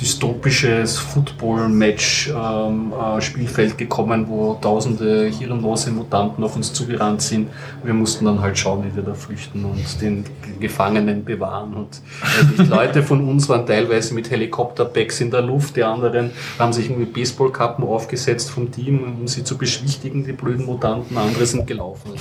dystopisches 0.02 0.98
Football-Match-Spielfeld 0.98 3.70
ähm, 3.70 3.76
äh, 3.76 3.78
gekommen, 3.78 4.28
wo 4.28 4.56
tausende 4.56 5.28
hirnlose 5.28 5.92
Mutanten 5.92 6.44
auf 6.44 6.56
uns 6.56 6.74
zugerannt 6.74 7.22
sind. 7.22 7.50
Wir 7.84 7.94
mussten 7.94 8.26
dann 8.26 8.42
halt 8.42 8.58
schauen, 8.58 8.84
wie 8.84 8.96
wir 8.96 9.04
da 9.04 9.14
flüchten 9.14 9.64
und 9.64 10.02
den 10.02 10.24
Gefangenen 10.60 11.24
bewahren. 11.24 11.76
Und 11.76 12.02
äh, 12.24 12.46
die 12.58 12.64
Leute 12.68 13.04
von 13.04 13.30
uns 13.30 13.48
waren 13.48 13.68
teilweise 13.68 14.16
mit 14.16 14.32
Helikopterbacks 14.32 15.22
in 15.22 15.30
der 15.30 15.44
Luft, 15.44 15.76
die 15.76 15.84
anderen 15.84 16.32
haben 16.58 16.74
sich 16.74 16.90
irgendwie 16.90 17.06
Baseballkappen 17.06 17.86
aufgesetzt 17.86 18.50
vom 18.50 18.72
Team, 18.72 19.18
um 19.20 19.28
sie 19.28 19.44
zu 19.44 19.56
beschwichtigen, 19.56 20.24
die 20.24 20.32
blöden 20.32 20.66
Mutanten. 20.66 21.16
Andere 21.16 21.46
sind 21.46 21.68
gelaufen. 21.68 22.10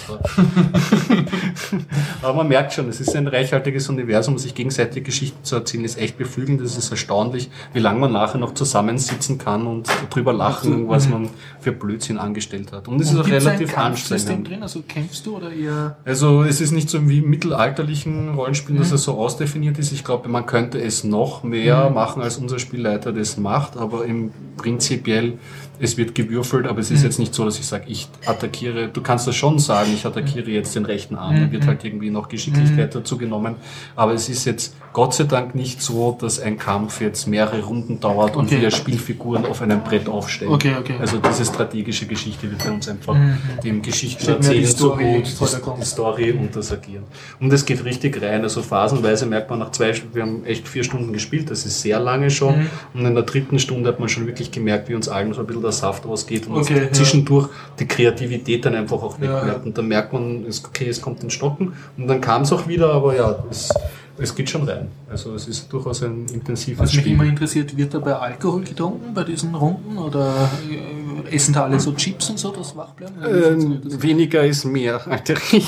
Aber 2.23 2.35
man 2.35 2.49
merkt 2.49 2.75
schon, 2.75 2.91
es 2.91 3.01
ist 3.01 3.17
ein 3.17 3.27
reichhaltiges 3.27 3.89
Universum, 3.89 4.37
sich 4.37 4.55
gegenseitig 4.55 5.05
Geschichten 5.05 5.43
zu 5.45 5.57
erzählen, 5.57 5.87
ist 5.87 5.99
echt 5.99 6.19
beflügelnd, 6.19 6.61
das 6.61 6.77
ist 6.77 6.91
erstaunlich 6.91 7.49
wie 7.73 7.79
lange 7.79 8.01
man 8.01 8.13
nachher 8.13 8.39
noch 8.39 8.55
zusammensitzen 8.55 9.39
kann 9.39 9.67
und 9.67 9.89
drüber 10.11 10.33
lachen, 10.33 10.89
was 10.89 11.09
man 11.09 11.29
für 11.61 11.73
Blödsinn 11.73 12.19
angestellt 12.19 12.73
hat. 12.73 12.89
Und 12.89 13.01
es 13.01 13.13
ist 13.13 13.19
auch 13.19 13.27
relativ 13.27 13.77
anstrengend. 13.79 14.49
drin? 14.49 14.63
Also 14.63 14.83
kämpfst 14.83 15.25
du 15.27 15.37
oder 15.37 15.53
eher? 15.53 15.97
Also 16.05 16.43
es 16.43 16.61
ist 16.61 16.73
nicht 16.73 16.91
so 16.91 17.09
wie 17.09 17.21
mittelalterlichen 17.21 18.31
Rollenspielen, 18.31 18.79
mhm. 18.79 18.83
dass 18.83 18.93
es 18.93 19.05
so 19.05 19.15
ausdefiniert 19.15 19.79
ist. 19.79 19.93
Ich 19.93 20.05
glaube, 20.05 20.29
man 20.29 20.47
könnte 20.47 20.81
es 20.81 21.05
noch 21.05 21.43
mehr 21.43 21.89
mhm. 21.89 21.95
machen, 21.95 22.23
als 22.23 22.39
unser 22.39 22.59
Spielleiter 22.59 23.13
das 23.13 23.37
macht, 23.37 23.77
aber 23.77 24.05
im 24.05 24.33
prinzipiell 24.57 25.39
es 25.81 25.97
wird 25.97 26.15
gewürfelt, 26.15 26.67
aber 26.67 26.81
es 26.81 26.91
ist 26.91 27.01
mhm. 27.01 27.07
jetzt 27.07 27.19
nicht 27.19 27.35
so, 27.35 27.45
dass 27.45 27.59
ich 27.59 27.67
sage, 27.67 27.85
ich 27.89 28.09
attackiere, 28.27 28.89
du 28.89 29.01
kannst 29.01 29.27
das 29.27 29.35
schon 29.35 29.59
sagen, 29.59 29.91
ich 29.95 30.05
attackiere 30.05 30.51
jetzt 30.51 30.77
den 30.77 30.85
rechten 30.85 31.17
Arm, 31.17 31.37
da 31.37 31.51
wird 31.51 31.65
mhm. 31.65 31.69
halt 31.69 31.85
irgendwie 31.85 32.11
noch 32.11 32.29
Geschicklichkeit 32.29 32.95
mhm. 32.95 32.99
dazu 32.99 33.17
genommen, 33.17 33.57
aber 33.97 34.13
es 34.13 34.29
ist 34.29 34.45
jetzt 34.45 34.77
Gott 34.93 35.15
sei 35.15 35.25
Dank 35.25 35.55
nicht 35.55 35.81
so, 35.81 36.17
dass 36.21 36.41
ein 36.41 36.59
Kampf 36.59 37.01
jetzt 37.01 37.29
mehrere 37.29 37.63
Runden 37.63 38.01
dauert 38.01 38.37
und 38.37 38.47
okay. 38.47 38.61
wir 38.61 38.71
Spielfiguren 38.73 39.47
auf 39.47 39.63
einem 39.63 39.83
Brett 39.85 40.09
aufstellen. 40.09 40.53
Okay, 40.53 40.75
okay. 40.79 40.97
Also 40.99 41.19
diese 41.19 41.45
strategische 41.45 42.07
Geschichte 42.07 42.51
wird 42.51 42.65
bei 42.65 42.73
uns 42.73 42.89
einfach 42.89 43.15
mhm. 43.15 43.39
dem 43.65 43.83
Geschichten 43.83 44.29
erzählen 44.29 44.67
so 44.67 44.91
gut, 44.91 45.01
die, 45.01 45.81
die 45.81 45.85
Story 45.85 46.33
und 46.33 46.55
das 46.57 46.73
Agieren. 46.73 47.05
Und 47.39 47.53
es 47.53 47.65
geht 47.65 47.85
richtig 47.85 48.21
rein, 48.21 48.43
also 48.43 48.63
phasenweise 48.63 49.27
merkt 49.27 49.49
man 49.49 49.61
nach 49.61 49.71
zwei, 49.71 49.95
wir 50.13 50.23
haben 50.23 50.45
echt 50.45 50.69
vier 50.69 50.85
Stunden 50.85 51.13
gespielt, 51.13 51.51
das 51.51 51.65
ist 51.65 51.81
sehr 51.81 52.01
lange 52.01 52.31
schon 52.31 52.59
mhm. 52.59 52.71
und 52.95 53.07
in 53.07 53.15
der 53.15 53.25
dritten 53.25 53.59
Stunde 53.59 53.89
hat 53.89 54.01
man 54.01 54.09
schon 54.09 54.27
wirklich 54.27 54.51
gemerkt, 54.51 54.89
wie 54.89 54.95
uns 54.95 55.09
allen 55.09 55.33
so 55.33 55.41
ein 55.41 55.47
bisschen 55.47 55.63
der 55.71 55.77
Saft 55.77 56.05
ausgeht 56.07 56.47
und 56.47 56.57
okay, 56.57 56.89
zwischendurch 56.93 57.47
ja. 57.47 57.53
die 57.79 57.87
Kreativität 57.87 58.65
dann 58.65 58.75
einfach 58.75 59.03
auch 59.03 59.21
wegbleibt. 59.21 59.47
Ja, 59.47 59.53
ja. 59.55 59.61
Und 59.61 59.79
dann 59.79 59.89
merkt 59.89 60.13
man, 60.13 60.45
okay, 60.67 60.89
es 60.89 61.01
kommt 61.01 61.23
in 61.23 61.31
Stocken 61.31 61.73
und 61.97 62.09
dann 62.09 62.21
kam 62.21 62.43
es 62.43 62.53
auch 62.53 62.67
wieder, 62.67 62.93
aber 62.93 63.17
ja, 63.17 63.45
es, 63.51 63.73
es 64.19 64.35
geht 64.35 64.51
schon 64.51 64.69
rein. 64.69 64.89
Also 65.09 65.35
es 65.35 65.47
ist 65.49 65.73
durchaus 65.73 66.03
ein 66.03 66.27
intensives 66.33 66.81
Was 66.81 66.93
mich 66.93 67.01
Spiel. 67.01 67.15
immer 67.15 67.25
interessiert, 67.25 67.77
wird 67.77 67.95
dabei 67.95 68.15
Alkohol 68.17 68.63
getrunken 68.63 69.15
bei 69.15 69.25
diesen 69.25 69.55
Runden 69.55 69.97
oder 69.97 70.51
äh, 70.69 71.35
essen 71.35 71.55
da 71.55 71.65
alle 71.65 71.79
so 71.79 71.93
Chips 71.93 72.29
und 72.31 72.39
so, 72.39 72.51
das 72.51 72.77
wach 72.77 72.91
bleiben? 72.91 73.15
Ähm, 73.25 73.81
weniger 74.03 74.45
ist 74.45 74.65
mehr, 74.65 75.01
okay. 75.11 75.63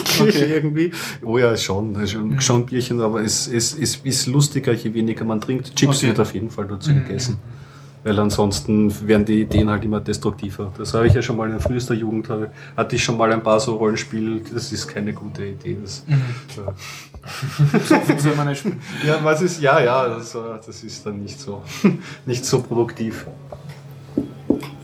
irgendwie. 0.55 0.91
Oh 1.25 1.39
ja, 1.39 1.57
schon, 1.57 2.07
schon, 2.07 2.29
mhm. 2.31 2.41
schon 2.41 2.67
Bierchen, 2.67 3.01
aber 3.01 3.23
es, 3.23 3.47
es, 3.47 3.79
es 3.79 3.97
ist 3.97 4.27
lustiger, 4.27 4.73
je 4.73 4.93
weniger 4.93 5.25
man 5.25 5.41
trinkt. 5.41 5.75
Chips 5.77 5.99
okay. 5.99 6.09
wird 6.09 6.21
auf 6.21 6.35
jeden 6.35 6.51
Fall 6.51 6.67
dazu 6.67 6.91
mhm. 6.91 7.05
gegessen 7.07 7.39
weil 8.05 8.19
ansonsten 8.19 9.07
werden 9.07 9.25
die 9.25 9.43
Ideen 9.43 9.71
halt 9.71 9.85
immer 9.85 10.01
destruktiver. 10.01 10.73
Das 10.77 10.95
habe 10.95 11.07
ich 11.07 11.15
ja 11.15 11.23
schon 11.23 11.37
mal 11.37 11.51
in 11.51 11.61
frühester 11.61 11.95
Jugend, 11.95 12.29
hatte 12.77 12.97
ich 12.97 13.05
schon 13.05 13.17
mal 13.17 13.33
ein 13.33 13.43
paar 13.43 13.61
so 13.61 13.77
Rollenspiele, 13.77 14.41
das 14.53 14.73
ist 14.73 14.89
keine 14.89 15.13
gute 15.13 15.45
Idee. 15.45 15.77
Das, 15.81 16.05
mhm. 16.07 16.23
ja. 16.57 16.75
ja, 19.07 19.19
was 19.23 19.43
ist, 19.43 19.61
ja, 19.61 19.81
ja, 19.81 20.09
das, 20.09 20.37
das 20.67 20.83
ist 20.83 21.07
dann 21.07 21.23
nicht 21.23 21.39
so, 21.39 21.63
nicht 22.27 22.45
so 22.45 22.63
produktiv. 22.63 23.27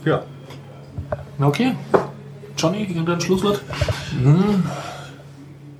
Ja. 0.05 0.23
Okay. 1.39 1.75
Johnny, 2.57 2.83
irgendein 2.83 3.21
Schlusswort? 3.21 3.61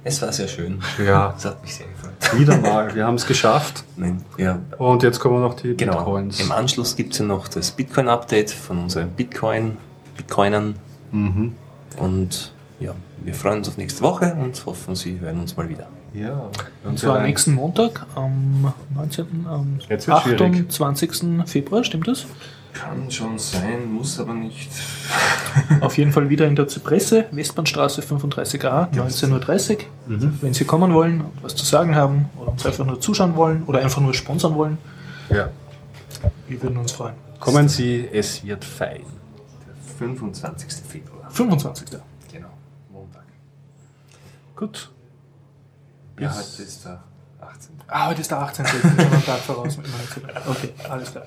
Es 0.03 0.21
war 0.21 0.31
sehr 0.31 0.47
schön. 0.47 0.81
Ja, 1.05 1.33
Es 1.37 1.45
hat 1.45 1.61
mich 1.61 1.75
sehr 1.75 1.87
gefreut. 1.87 2.39
wieder 2.39 2.57
mal. 2.57 2.93
Wir 2.95 3.05
haben 3.05 3.15
es 3.15 3.25
geschafft. 3.25 3.83
Nein, 3.97 4.23
ja, 4.37 4.59
Und 4.77 5.03
jetzt 5.03 5.19
kommen 5.19 5.41
noch 5.41 5.55
die 5.55 5.75
genau. 5.75 5.97
Bitcoins. 5.97 6.39
Im 6.39 6.51
Anschluss 6.51 6.95
gibt 6.95 7.13
es 7.13 7.19
ja 7.19 7.25
noch 7.25 7.47
das 7.47 7.71
Bitcoin-Update 7.71 8.51
von 8.51 8.77
unseren 8.79 9.09
Bitcoin, 9.09 9.77
Bitcoinern. 10.15 10.75
Mhm. 11.11 11.55
Und 11.97 12.53
ja, 12.79 12.93
wir 13.23 13.33
freuen 13.33 13.57
uns 13.59 13.67
auf 13.67 13.77
nächste 13.77 14.01
Woche 14.01 14.33
und 14.39 14.65
hoffen, 14.65 14.95
Sie 14.95 15.19
hören 15.19 15.39
uns 15.39 15.57
mal 15.57 15.67
wieder. 15.67 15.87
Ja. 16.13 16.49
Und 16.83 16.97
zwar 16.97 17.21
nächsten 17.21 17.53
Montag, 17.53 18.05
am 18.15 18.73
19., 18.95 19.45
am 19.47 19.79
Jetzt 19.89 20.07
wird's 20.07 20.23
schwierig. 20.23 20.65
28. 20.69 21.11
Februar, 21.45 21.83
stimmt 21.83 22.07
das? 22.07 22.25
Kann 22.73 23.09
schon 23.11 23.37
sein, 23.39 23.91
muss 23.91 24.19
aber 24.19 24.33
nicht. 24.33 24.69
Auf 25.81 25.97
jeden 25.97 26.11
Fall 26.11 26.29
wieder 26.29 26.47
in 26.47 26.55
der 26.55 26.67
Zypresse, 26.67 27.25
Westbahnstraße 27.31 28.01
35a, 28.01 28.91
19.30 28.93 29.77
Uhr. 29.77 29.77
Mhm. 30.07 30.37
Wenn 30.41 30.53
Sie 30.53 30.65
kommen 30.65 30.93
wollen 30.93 31.21
und 31.21 31.31
was 31.43 31.55
zu 31.55 31.65
sagen 31.65 31.95
haben 31.95 32.29
oder 32.37 32.51
uns 32.51 32.65
einfach 32.65 32.85
nur 32.85 33.01
zuschauen 33.01 33.35
wollen 33.35 33.63
oder 33.65 33.79
einfach 33.79 34.01
nur 34.01 34.13
sponsern 34.13 34.55
wollen, 34.55 34.77
Ja. 35.29 35.49
wir 36.47 36.61
würden 36.61 36.77
uns 36.77 36.91
freuen. 36.91 37.15
Kommen 37.39 37.67
Sie, 37.69 38.07
es 38.11 38.43
wird 38.43 38.63
fein. 38.63 39.01
Der 39.67 39.97
25. 39.97 40.71
Februar. 40.87 41.29
25. 41.31 41.87
Genau, 42.31 42.49
Montag. 42.91 43.23
Gut. 44.55 44.91
Ja, 46.19 46.27
Bis- 46.29 46.37
heute 46.37 46.63
ist 46.63 46.85
der 46.85 47.03
18. 47.59 47.81
Ah, 47.87 48.07
heute 48.07 48.21
ist 48.21 48.31
der 48.31 48.39
18. 48.39 48.65
Ich 48.65 48.71
bin 48.71 48.81
schon 48.81 48.99
am 49.13 49.25
Tag 49.25 49.39
voraus. 49.39 49.77
Okay, 50.47 50.73
alles 50.87 51.11
klar. 51.11 51.23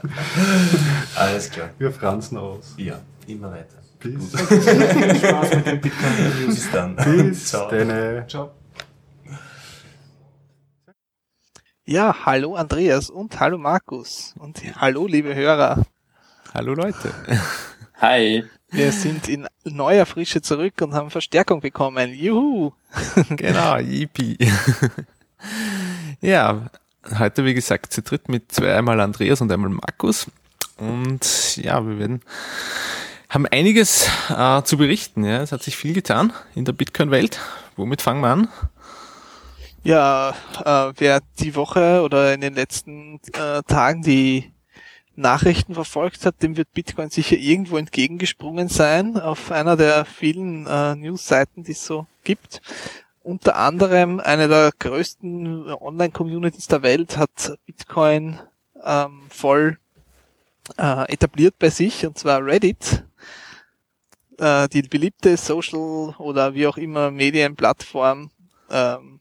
Alles 1.17 1.51
klar. 1.51 1.71
Wir 1.79 1.93
franzen 1.93 2.39
aus. 2.39 2.75
Ja, 2.77 3.01
immer 3.27 3.51
weiter. 3.53 3.77
Bis, 3.99 4.31
Viel 4.31 5.17
Spaß 5.17 5.55
mit 5.57 5.65
Bitcoin-News. 5.83 6.55
Bis 6.55 6.71
dann. 6.73 6.97
bis 6.97 7.47
Ciao. 7.49 7.69
denne. 7.69 8.25
Ciao. 8.29 8.51
Ja, 11.85 12.15
hallo 12.25 12.55
Andreas 12.55 13.11
und 13.11 13.39
hallo 13.41 13.59
Markus 13.59 14.35
und 14.39 14.61
hallo 14.81 15.07
liebe 15.07 15.35
Hörer. 15.35 15.85
Hallo 16.55 16.75
Leute. 16.75 17.13
Hi. 18.01 18.45
Wir 18.71 18.93
sind 18.93 19.29
in 19.29 19.47
neuer 19.65 20.07
Frische 20.07 20.41
zurück 20.41 20.75
und 20.81 20.95
haben 20.95 21.11
Verstärkung 21.11 21.61
bekommen. 21.61 22.13
Juhu! 22.15 22.73
Genau, 23.31 23.77
yippie. 23.77 24.39
Ja, 26.21 26.71
heute 27.19 27.45
wie 27.45 27.55
gesagt 27.55 27.93
zu 27.93 28.03
dritt 28.03 28.29
mit 28.29 28.53
zweimal 28.53 29.01
Andreas 29.01 29.41
und 29.41 29.51
einmal 29.51 29.71
Markus. 29.71 30.27
Und 30.77 31.57
ja, 31.57 31.87
wir 31.87 31.99
werden 31.99 32.23
haben 33.29 33.47
einiges 33.47 34.11
äh, 34.29 34.63
zu 34.63 34.77
berichten. 34.77 35.25
Ja, 35.25 35.41
es 35.41 35.53
hat 35.53 35.63
sich 35.63 35.77
viel 35.77 35.95
getan 35.95 36.33
in 36.55 36.67
der 36.67 36.73
Bitcoin-Welt. 36.73 37.41
Womit 37.77 38.03
fangen 38.03 38.21
wir 38.21 38.29
an? 38.29 38.49
Ja, 39.83 40.35
äh, 40.65 40.93
wer 40.99 41.21
die 41.41 41.55
Woche 41.55 42.03
oder 42.03 42.35
in 42.35 42.43
den 42.43 42.55
letzten 42.55 43.21
äh, 43.33 43.63
Tagen 43.67 44.03
die 44.03 44.53
Nachrichten 45.17 45.75
verfolgt 45.75 46.25
hat, 46.25 46.43
dem 46.43 46.57
wird 46.57 46.73
Bitcoin 46.73 47.11
sicher 47.11 47.37
irgendwo 47.37 47.79
entgegengesprungen 47.79 48.69
sein 48.69 49.19
auf 49.19 49.51
einer 49.51 49.77
der 49.77 50.05
vielen 50.05 50.67
äh, 50.67 50.95
News-Seiten, 50.95 51.65
die 51.65 51.73
es 51.73 51.85
so 51.85 52.07
gibt. 52.25 52.61
Unter 53.23 53.57
anderem 53.57 54.19
eine 54.19 54.49
der 54.49 54.73
größten 54.77 55.71
Online-Communities 55.71 56.67
der 56.67 56.83
Welt 56.83 57.17
hat 57.17 57.57
Bitcoin 57.67 58.41
ähm, 58.85 59.23
voll 59.29 59.79
äh, 60.77 61.13
etabliert 61.13 61.55
bei 61.59 61.71
sich, 61.71 62.05
und 62.05 62.19
zwar 62.19 62.45
Reddit. 62.45 63.05
Äh, 64.39 64.69
die 64.69 64.83
beliebte 64.83 65.37
Social 65.37 66.15
oder 66.19 66.55
wie 66.55 66.67
auch 66.67 66.77
immer 66.77 67.13
Medienplattform 67.13 68.31
ähm, 68.71 69.21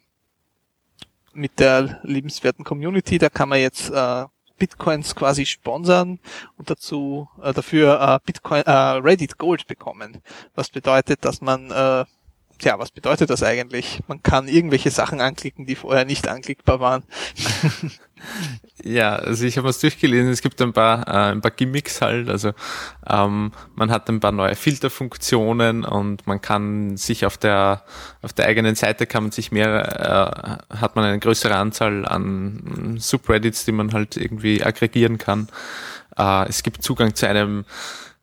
mit 1.34 1.60
der 1.60 2.00
liebenswerten 2.04 2.66
Community. 2.66 3.20
Da 3.20 3.30
kann 3.30 3.50
man 3.50 3.60
jetzt 3.60 3.92
äh, 3.92 4.26
Bitcoins 4.58 5.16
quasi 5.16 5.46
sponsern 5.46 6.20
und 6.58 6.70
dazu 6.70 7.30
äh, 7.42 7.54
dafür 7.54 8.02
äh, 8.02 8.20
Bitcoin 8.26 8.64
äh, 8.64 8.72
Reddit 8.72 9.38
Gold 9.38 9.68
bekommen. 9.68 10.22
Was 10.56 10.70
bedeutet, 10.70 11.24
dass 11.24 11.42
man 11.42 11.70
äh, 11.70 12.06
Tja, 12.62 12.78
was 12.78 12.92
bedeutet 12.92 13.32
das 13.32 13.42
eigentlich? 13.42 14.02
Man 14.08 14.22
kann 14.22 14.48
irgendwelche 14.48 14.92
Sachen 14.92 15.20
anklicken, 15.20 15.66
die 15.66 15.74
vorher 15.74 16.06
nicht 16.06 16.28
anklickbar 16.28 16.80
waren. 16.80 17.04
Ja, 18.84 19.16
also 19.16 19.46
ich 19.46 19.58
habe 19.58 19.70
es 19.70 19.80
durchgelesen, 19.80 20.30
es 20.30 20.44
gibt 20.44 20.62
ein 20.62 20.74
paar, 20.74 21.08
äh, 21.08 21.32
ein 21.32 21.42
paar 21.42 21.50
Gimmicks 21.50 22.02
halt, 22.02 22.30
also 22.30 22.52
ähm, 23.10 23.52
man 23.74 23.90
hat 23.90 24.08
ein 24.10 24.20
paar 24.20 24.32
neue 24.32 24.54
Filterfunktionen 24.56 25.84
und 25.84 26.28
man 26.28 26.40
kann 26.40 26.98
sich 26.98 27.26
auf 27.26 27.38
der 27.38 27.84
auf 28.22 28.34
der 28.34 28.46
eigenen 28.46 28.76
Seite 28.76 29.08
kann 29.08 29.24
man 29.24 29.32
sich 29.32 29.52
mehr, 29.52 30.68
äh, 30.70 30.78
hat 30.78 30.96
man 30.96 31.06
eine 31.06 31.18
größere 31.18 31.56
Anzahl 31.56 32.08
an 32.08 32.98
Subreddits, 33.00 33.66
die 33.66 33.72
man 33.72 33.92
halt 33.92 34.18
irgendwie 34.18 34.64
aggregieren 34.64 35.18
kann. 35.18 35.48
Äh, 36.16 36.48
es 36.48 36.62
gibt 36.62 36.84
Zugang 36.84 37.16
zu 37.16 37.28
einem 37.28 37.66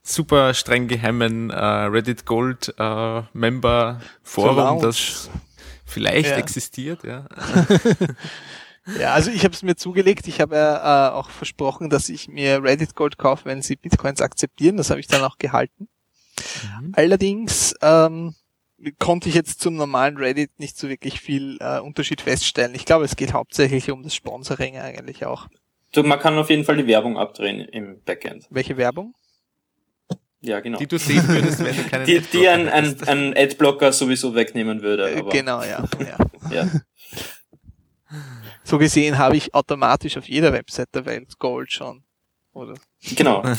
super 0.08 0.54
streng 0.54 0.88
geheimen 0.88 1.50
äh, 1.50 1.56
Reddit 1.56 2.26
Gold 2.26 2.74
äh, 2.78 3.22
Member 3.32 4.00
Forum, 4.22 4.80
das 4.80 5.30
vielleicht 5.84 6.30
Ja. 6.30 6.36
existiert, 6.36 7.04
ja. 7.04 7.26
Ja, 8.98 9.12
also 9.12 9.30
ich 9.30 9.44
habe 9.44 9.52
es 9.52 9.62
mir 9.62 9.76
zugelegt. 9.76 10.28
Ich 10.28 10.40
habe 10.40 10.56
ja 10.56 11.08
äh, 11.08 11.12
auch 11.12 11.28
versprochen, 11.28 11.90
dass 11.90 12.08
ich 12.08 12.26
mir 12.28 12.62
Reddit 12.62 12.94
Gold 12.94 13.18
kaufe, 13.18 13.44
wenn 13.44 13.60
sie 13.60 13.76
Bitcoins 13.76 14.22
akzeptieren. 14.22 14.78
Das 14.78 14.88
habe 14.88 14.98
ich 14.98 15.06
dann 15.06 15.22
auch 15.22 15.36
gehalten. 15.36 15.88
Allerdings 16.92 17.74
ähm, 17.82 18.34
konnte 18.98 19.28
ich 19.28 19.34
jetzt 19.34 19.60
zum 19.60 19.76
normalen 19.76 20.16
Reddit 20.16 20.58
nicht 20.58 20.78
so 20.78 20.88
wirklich 20.88 21.20
viel 21.20 21.58
äh, 21.60 21.80
Unterschied 21.80 22.22
feststellen. 22.22 22.74
Ich 22.74 22.86
glaube, 22.86 23.04
es 23.04 23.16
geht 23.16 23.34
hauptsächlich 23.34 23.90
um 23.90 24.02
das 24.02 24.14
Sponsoring 24.14 24.78
eigentlich 24.78 25.26
auch. 25.26 25.48
Du, 25.92 26.02
man 26.02 26.18
kann 26.18 26.38
auf 26.38 26.48
jeden 26.48 26.64
Fall 26.64 26.76
die 26.78 26.86
Werbung 26.86 27.18
abdrehen 27.18 27.60
im 27.60 28.00
Backend. 28.04 28.46
Welche 28.48 28.78
Werbung? 28.78 29.14
Ja, 30.40 30.60
genau. 30.60 30.78
Die 30.78 30.86
du 30.86 30.98
sehen 30.98 31.26
würdest, 31.26 31.58
wenn 31.64 31.76
du 31.76 31.82
keinen 31.84 32.06
Die, 32.06 32.20
die 32.20 32.48
ein, 32.48 32.68
Adblocker 32.68 32.76
ein, 32.76 32.84
hättest. 32.84 33.08
ein 33.08 33.36
Adblocker 33.36 33.92
sowieso 33.92 34.34
wegnehmen 34.34 34.82
würde. 34.82 35.10
Äh, 35.10 35.18
Aber, 35.20 35.30
genau, 35.30 35.62
ja. 35.62 35.84
ja. 36.00 36.16
Ja. 36.50 36.70
So 38.64 38.78
gesehen 38.78 39.18
habe 39.18 39.36
ich 39.36 39.54
automatisch 39.54 40.16
auf 40.16 40.28
jeder 40.28 40.52
Website 40.52 40.88
der 40.94 41.04
Welt 41.06 41.38
Gold 41.38 41.72
schon. 41.72 42.04
Oder? 42.52 42.74
Genau. 43.16 43.42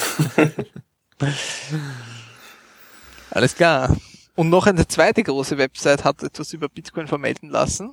Alles 3.32 3.56
klar. 3.56 3.96
Und 4.36 4.50
noch 4.50 4.68
eine 4.68 4.88
zweite 4.88 5.22
große 5.24 5.58
Website 5.58 6.04
hat 6.04 6.24
etwas 6.24 6.54
über 6.54 6.70
Bitcoin 6.70 7.08
vermelden 7.08 7.50
lassen. 7.50 7.92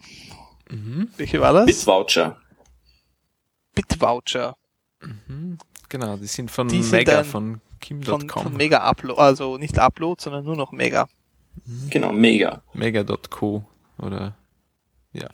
Mhm. 0.71 1.09
Welche 1.17 1.41
war 1.41 1.53
das? 1.53 1.67
Bitvoucher. 1.67 2.41
Bitvoucher. 3.75 4.57
Mhm. 5.01 5.59
Genau, 5.89 6.17
die 6.17 6.27
sind 6.27 6.51
von 6.51 6.69
Die 6.69 6.83
sind 6.83 6.93
Mega, 6.93 7.25
Von, 7.25 7.61
Kim.com. 7.87 8.29
von 8.29 8.55
Mega 8.55 8.79
Upload, 8.79 9.21
also 9.21 9.59
nicht 9.59 9.79
Upload, 9.79 10.23
sondern 10.23 10.45
nur 10.45 10.57
noch 10.57 10.73
Mega. 10.73 11.09
Genau, 11.91 12.13
mega. 12.13 12.63
Mega.co 12.75 13.65
oder 13.99 14.35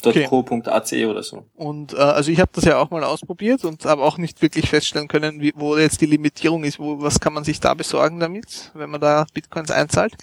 Okay. 0.05 0.27
.co.ac 0.29 0.93
oder 1.09 1.23
so. 1.23 1.47
Und 1.55 1.93
äh, 1.93 1.97
also 1.97 2.31
ich 2.31 2.41
habe 2.41 2.51
das 2.55 2.65
ja 2.65 2.79
auch 2.79 2.91
mal 2.91 3.05
ausprobiert 3.05 3.65
und 3.65 3.85
habe 3.85 4.03
auch 4.03 4.19
nicht 4.19 4.41
wirklich 4.43 4.69
feststellen 4.69 5.09
können, 5.09 5.41
wie, 5.41 5.53
wo 5.57 5.77
jetzt 5.77 6.01
die 6.01 6.07
Limitierung 6.07 6.65
ist. 6.65 6.79
Wo, 6.79 7.01
was 7.01 7.20
kann 7.20 7.33
man 7.33 7.45
sich 7.45 7.61
da 7.61 7.74
besorgen 7.74 8.20
damit, 8.20 8.70
wenn 8.74 8.91
man 8.91 9.01
da 9.01 9.27
Bitcoins 9.35 9.70
einzahlt? 9.70 10.15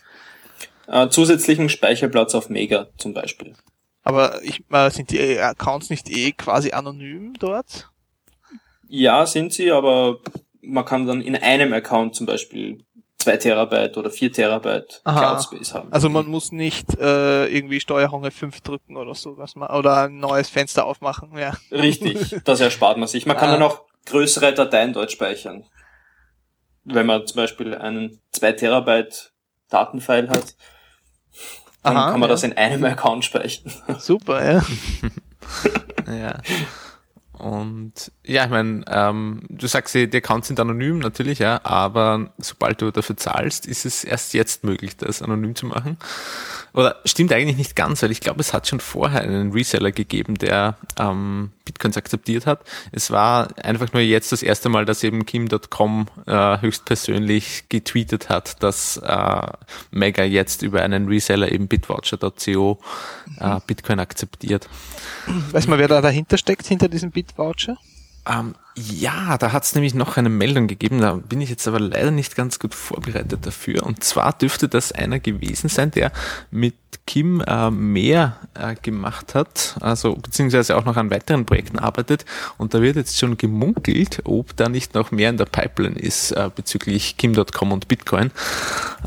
Äh, 0.88 1.10
zusätzlichen 1.10 1.70
Speicherplatz 1.70 2.36
auf 2.36 2.50
Mega 2.50 2.88
zum 2.98 3.14
Beispiel. 3.14 3.54
Aber 4.04 4.42
ich, 4.44 4.64
äh, 4.72 4.90
sind 4.92 5.12
die 5.12 5.40
Accounts 5.40 5.90
nicht 5.90 6.10
eh 6.10 6.32
quasi 6.32 6.72
anonym 6.72 7.34
dort? 7.38 7.90
Ja, 8.88 9.26
sind 9.26 9.54
sie, 9.54 9.72
aber 9.72 10.20
man 10.62 10.86
kann 10.86 11.06
dann 11.08 11.22
in 11.22 11.36
einem 11.36 11.74
Account 11.74 12.16
zum 12.16 12.26
Beispiel 12.26 12.84
zwei 13.18 13.38
Terabyte 13.38 13.98
oder 13.98 14.10
vier 14.10 14.32
Terabyte 14.32 15.02
Aha. 15.04 15.20
Cloud 15.20 15.44
Space 15.44 15.74
haben. 15.74 15.92
Also 15.92 16.10
man 16.10 16.28
muss 16.28 16.52
nicht 16.52 16.98
äh, 17.00 17.48
irgendwie 17.48 17.80
Steuerung 17.82 18.26
F5 18.26 18.64
drücken 18.64 18.96
oder 18.98 19.14
so, 19.14 19.38
was 19.38 19.56
man, 19.56 19.70
oder 19.70 20.04
ein 20.06 20.18
neues 20.20 20.50
Fenster 20.50 20.86
aufmachen, 20.86 21.38
ja. 21.38 21.54
Richtig, 21.72 22.38
das 22.46 22.60
erspart 22.62 22.98
man 22.98 23.08
sich. 23.08 23.26
Man 23.26 23.36
kann 23.38 23.50
Ah. 23.50 23.54
dann 23.54 23.64
auch 23.64 23.82
größere 24.06 24.54
Dateien 24.54 24.94
dort 24.94 25.12
speichern. 25.12 25.66
Wenn 26.86 27.06
man 27.06 27.28
zum 27.28 27.36
Beispiel 27.38 27.76
einen 27.76 28.22
2 28.32 28.54
Terabyte 28.54 29.34
Datenfile 29.70 30.30
hat, 30.30 30.56
dann 31.84 31.96
Aha, 31.98 32.12
kann 32.12 32.20
man 32.20 32.30
ja. 32.30 32.34
das 32.34 32.44
in 32.44 32.54
einem 32.58 32.84
Account 32.86 33.26
speichern. 33.26 33.72
Super, 34.00 34.54
ja. 34.54 34.64
ja. 36.14 36.42
Und 37.40 38.12
ja, 38.26 38.44
ich 38.44 38.50
meine, 38.50 38.84
ähm, 38.88 39.42
du 39.50 39.66
sagst, 39.68 39.96
die 39.96 40.10
Accounts 40.14 40.48
sind 40.48 40.60
anonym, 40.60 41.00
natürlich, 41.00 41.40
ja, 41.40 41.62
aber 41.64 42.32
sobald 42.38 42.82
du 42.82 42.92
dafür 42.92 43.16
zahlst, 43.16 43.66
ist 43.66 43.86
es 43.86 44.04
erst 44.04 44.34
jetzt 44.34 44.64
möglich, 44.64 44.98
das 44.98 45.22
anonym 45.22 45.56
zu 45.56 45.66
machen. 45.66 45.98
Oder 46.74 46.98
stimmt 47.06 47.32
eigentlich 47.34 47.58
nicht 47.58 47.76
ganz, 47.76 48.04
weil 48.04 48.12
ich 48.12 48.20
glaube, 48.20 48.42
es 48.42 48.54
hat 48.54 48.68
schon 48.68 48.80
vorher 48.80 49.22
einen 49.22 49.52
Reseller 49.52 49.92
gegeben, 49.92 50.36
der 50.36 50.78
ähm, 51.00 51.52
Bitcoins 51.66 51.98
akzeptiert 51.98 52.46
hat. 52.46 52.62
Es 52.92 53.10
war 53.10 53.48
einfach 53.64 53.94
nur 53.94 54.02
jetzt 54.02 54.32
das 54.32 54.44
erste 54.44 54.70
Mal, 54.70 54.86
dass 54.86 55.04
eben 55.04 55.26
Kim.com 55.26 56.08
äh, 56.28 56.62
höchstpersönlich 56.62 57.70
getweetet 57.70 58.30
hat, 58.30 58.62
dass 58.62 58.98
äh, 58.98 59.48
Mega 59.92 60.24
jetzt 60.24 60.62
über 60.62 60.82
einen 60.82 61.08
Reseller 61.08 61.52
eben 61.52 61.68
bitvoucher.co 61.68 62.80
äh, 63.40 63.60
Bitcoin 63.66 64.00
akzeptiert. 64.00 64.68
Weiß 65.52 65.68
man, 65.68 65.80
wer 65.80 65.88
da 65.88 66.02
dahinter 66.02 66.38
steckt, 66.38 66.68
hinter 66.68 66.88
diesem 66.88 67.12
Bitvoucher? 67.30 67.78
Ähm, 68.30 68.56
ja, 68.76 69.38
da 69.38 69.52
hat 69.52 69.64
es 69.64 69.76
nämlich 69.76 69.94
noch 69.94 70.18
eine 70.18 70.30
Meldung 70.30 70.68
gegeben, 70.68 71.02
da 71.02 71.14
bin 71.14 71.42
ich 71.42 71.50
jetzt 71.50 71.68
aber 71.68 71.80
leider 71.80 72.12
nicht 72.12 72.36
ganz 72.36 72.60
gut 72.60 72.76
vorbereitet 72.76 73.46
dafür. 73.46 73.84
Und 73.84 74.04
zwar 74.04 74.34
dürfte 74.34 74.70
das 74.70 74.92
einer 74.92 75.20
gewesen 75.20 75.70
sein, 75.70 75.92
der 75.92 76.12
mit 76.52 76.76
Kim 77.06 77.42
äh, 77.42 77.72
mehr 77.72 78.38
äh, 78.54 78.76
gemacht 78.76 79.34
hat, 79.34 79.76
also 79.80 80.16
beziehungsweise 80.16 80.78
auch 80.78 80.86
noch 80.86 80.96
an 80.96 81.10
weiteren 81.10 81.46
Projekten 81.46 81.80
arbeitet. 81.80 82.24
Und 82.58 82.74
da 82.74 82.82
wird 82.82 82.98
jetzt 82.98 83.18
schon 83.18 83.38
gemunkelt, 83.38 84.22
ob 84.26 84.56
da 84.56 84.70
nicht 84.70 84.94
noch 84.94 85.12
mehr 85.12 85.30
in 85.30 85.38
der 85.38 85.46
Pipeline 85.46 85.98
ist 85.98 86.32
äh, 86.32 86.50
bezüglich 86.56 87.18
Kim.com 87.18 87.72
und 87.72 87.88
Bitcoin. 87.88 88.32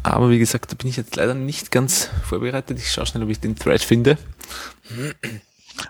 Aber 0.03 0.31
wie 0.31 0.39
gesagt, 0.41 0.73
da 0.73 0.77
bin 0.77 0.89
ich 0.89 0.97
jetzt 0.97 1.17
leider 1.17 1.35
nicht 1.35 1.71
ganz 1.71 2.11
vorbereitet. 2.29 2.79
Ich 2.79 2.91
schaue 2.91 3.07
schnell, 3.07 3.23
ob 3.23 3.31
ich 3.31 3.41
den 3.41 3.57
Thread 3.57 3.83
finde. 3.83 4.19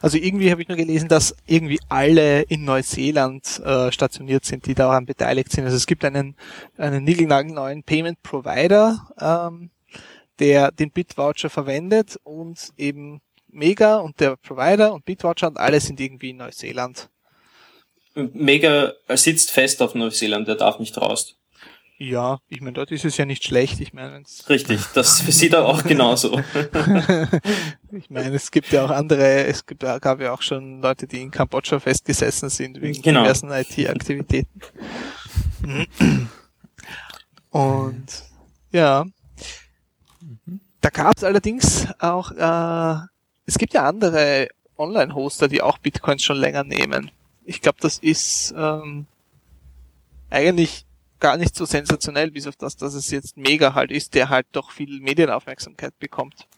Also 0.00 0.18
irgendwie 0.18 0.50
habe 0.50 0.62
ich 0.62 0.68
nur 0.68 0.76
gelesen, 0.76 1.08
dass 1.08 1.34
irgendwie 1.46 1.80
alle 1.88 2.42
in 2.42 2.64
Neuseeland 2.64 3.60
äh, 3.64 3.90
stationiert 3.92 4.44
sind, 4.44 4.66
die 4.66 4.74
daran 4.74 5.06
beteiligt 5.06 5.52
sind. 5.52 5.64
Also 5.64 5.76
es 5.76 5.86
gibt 5.86 6.04
einen, 6.04 6.36
einen 6.76 7.04
niegelnagelneuen 7.04 7.82
Payment 7.82 8.22
Provider, 8.22 9.08
ähm, 9.20 9.70
der 10.38 10.70
den 10.72 10.90
Bitvoucher 10.90 11.50
verwendet 11.50 12.18
und 12.22 12.70
eben 12.76 13.20
Mega 13.48 13.96
und 13.98 14.18
der 14.18 14.36
Provider 14.36 14.94
und 14.94 15.04
Bitvoucher 15.04 15.48
und 15.48 15.58
alle 15.58 15.78
sind 15.78 16.00
irgendwie 16.00 16.30
in 16.30 16.38
Neuseeland. 16.38 17.10
Mega 18.14 18.92
sitzt 19.08 19.50
fest 19.50 19.82
auf 19.82 19.94
Neuseeland, 19.94 20.48
der 20.48 20.56
darf 20.56 20.78
nicht 20.78 20.96
raus. 20.98 21.36
Ja, 21.98 22.38
ich 22.48 22.60
meine, 22.60 22.72
dort 22.72 22.90
ist 22.90 23.04
es 23.04 23.16
ja 23.16 23.24
nicht 23.24 23.44
schlecht. 23.44 23.80
Ich 23.80 23.92
meine, 23.92 24.22
richtig, 24.48 24.80
das 24.94 25.18
sieht 25.26 25.52
er 25.52 25.66
auch 25.66 25.84
genauso. 25.84 26.40
ich 27.92 28.10
meine, 28.10 28.34
es 28.34 28.50
gibt 28.50 28.72
ja 28.72 28.84
auch 28.84 28.90
andere, 28.90 29.44
es 29.44 29.66
gibt, 29.66 29.80
gab 29.82 30.20
ja 30.20 30.32
auch 30.32 30.42
schon 30.42 30.80
Leute, 30.80 31.06
die 31.06 31.22
in 31.22 31.30
Kambodscha 31.30 31.78
festgesessen 31.78 32.48
sind 32.48 32.80
wegen 32.80 33.00
genau. 33.02 33.22
diversen 33.22 33.50
IT-Aktivitäten. 33.50 34.60
Und 37.50 38.24
ja, 38.72 39.04
da 40.80 40.90
gab 40.90 41.16
es 41.16 41.24
allerdings 41.24 41.86
auch, 42.00 42.32
äh, 42.32 43.06
es 43.46 43.58
gibt 43.58 43.74
ja 43.74 43.86
andere 43.86 44.48
Online-Hoster, 44.76 45.48
die 45.48 45.62
auch 45.62 45.78
Bitcoins 45.78 46.24
schon 46.24 46.38
länger 46.38 46.64
nehmen. 46.64 47.10
Ich 47.44 47.60
glaube, 47.60 47.78
das 47.80 47.98
ist 47.98 48.54
ähm, 48.56 49.06
eigentlich 50.30 50.86
gar 51.22 51.36
nicht 51.36 51.54
so 51.54 51.64
sensationell, 51.64 52.32
bis 52.32 52.48
auf 52.48 52.56
das, 52.56 52.76
dass 52.76 52.94
es 52.94 53.10
jetzt 53.10 53.36
mega 53.36 53.74
halt 53.74 53.92
ist, 53.92 54.14
der 54.14 54.28
halt 54.28 54.46
doch 54.52 54.72
viel 54.72 55.00
Medienaufmerksamkeit 55.00 55.96
bekommt. 56.00 56.48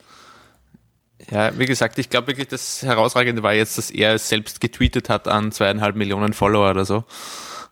Ja, 1.30 1.56
wie 1.58 1.66
gesagt, 1.66 1.98
ich 1.98 2.08
glaube 2.08 2.28
wirklich, 2.28 2.48
das 2.48 2.82
Herausragende 2.82 3.42
war 3.42 3.52
jetzt, 3.52 3.76
dass 3.78 3.90
er 3.90 4.14
es 4.14 4.28
selbst 4.28 4.60
getweetet 4.60 5.10
hat 5.10 5.28
an 5.28 5.52
zweieinhalb 5.52 5.96
Millionen 5.96 6.32
Follower 6.32 6.70
oder 6.70 6.84
so. 6.86 7.04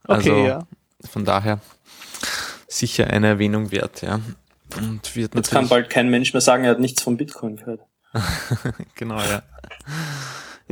Also 0.05 0.33
okay, 0.33 0.47
ja. 0.47 0.67
von 1.11 1.25
daher 1.25 1.61
sicher 2.69 3.09
eine 3.09 3.27
Erwähnung 3.29 3.73
wert, 3.73 4.03
ja. 4.03 4.21
Und 4.77 5.17
wird 5.17 5.35
Jetzt 5.35 5.51
kann 5.51 5.69
bald 5.69 5.91
kein 5.91 6.11
Mensch 6.11 6.33
mehr 6.35 6.41
sagen, 6.41 6.65
er 6.65 6.73
hat 6.73 6.81
nichts 6.81 7.03
von 7.03 7.17
Bitcoin 7.17 7.57
gehört. 7.57 7.81
genau, 8.95 9.19
ja. 9.19 9.43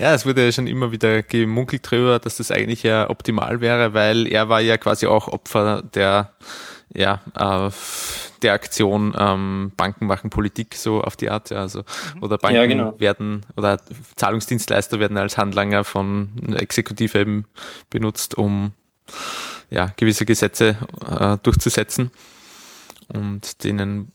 Ja, 0.00 0.14
es 0.14 0.24
wurde 0.24 0.46
ja 0.46 0.50
schon 0.50 0.66
immer 0.66 0.92
wieder 0.92 1.22
gemunkelt 1.22 1.90
drüber, 1.90 2.18
dass 2.18 2.38
das 2.38 2.50
eigentlich 2.50 2.82
ja 2.82 3.10
optimal 3.10 3.60
wäre, 3.60 3.92
weil 3.92 4.26
er 4.26 4.48
war 4.48 4.62
ja 4.62 4.78
quasi 4.78 5.06
auch 5.06 5.28
Opfer 5.28 5.82
der, 5.82 6.32
ja, 6.94 7.20
äh, 7.34 7.70
der 8.40 8.54
Aktion 8.54 9.14
ähm, 9.18 9.72
Banken 9.76 10.06
machen 10.06 10.30
Politik 10.30 10.74
so 10.74 11.02
auf 11.02 11.16
die 11.16 11.28
Art, 11.28 11.50
ja, 11.50 11.58
also 11.58 11.80
mhm. 12.14 12.22
oder 12.22 12.38
Banken 12.38 12.56
ja, 12.56 12.64
genau. 12.64 12.98
werden 12.98 13.44
oder 13.58 13.78
Zahlungsdienstleister 14.16 15.00
werden 15.00 15.18
als 15.18 15.36
Handlanger 15.36 15.84
von 15.84 16.30
Exekutive 16.56 17.18
eben 17.18 17.44
benutzt, 17.90 18.38
um 18.38 18.72
ja 19.68 19.92
gewisse 19.96 20.24
Gesetze 20.24 20.78
äh, 21.10 21.36
durchzusetzen 21.42 22.10
und 23.08 23.64
denen 23.64 24.12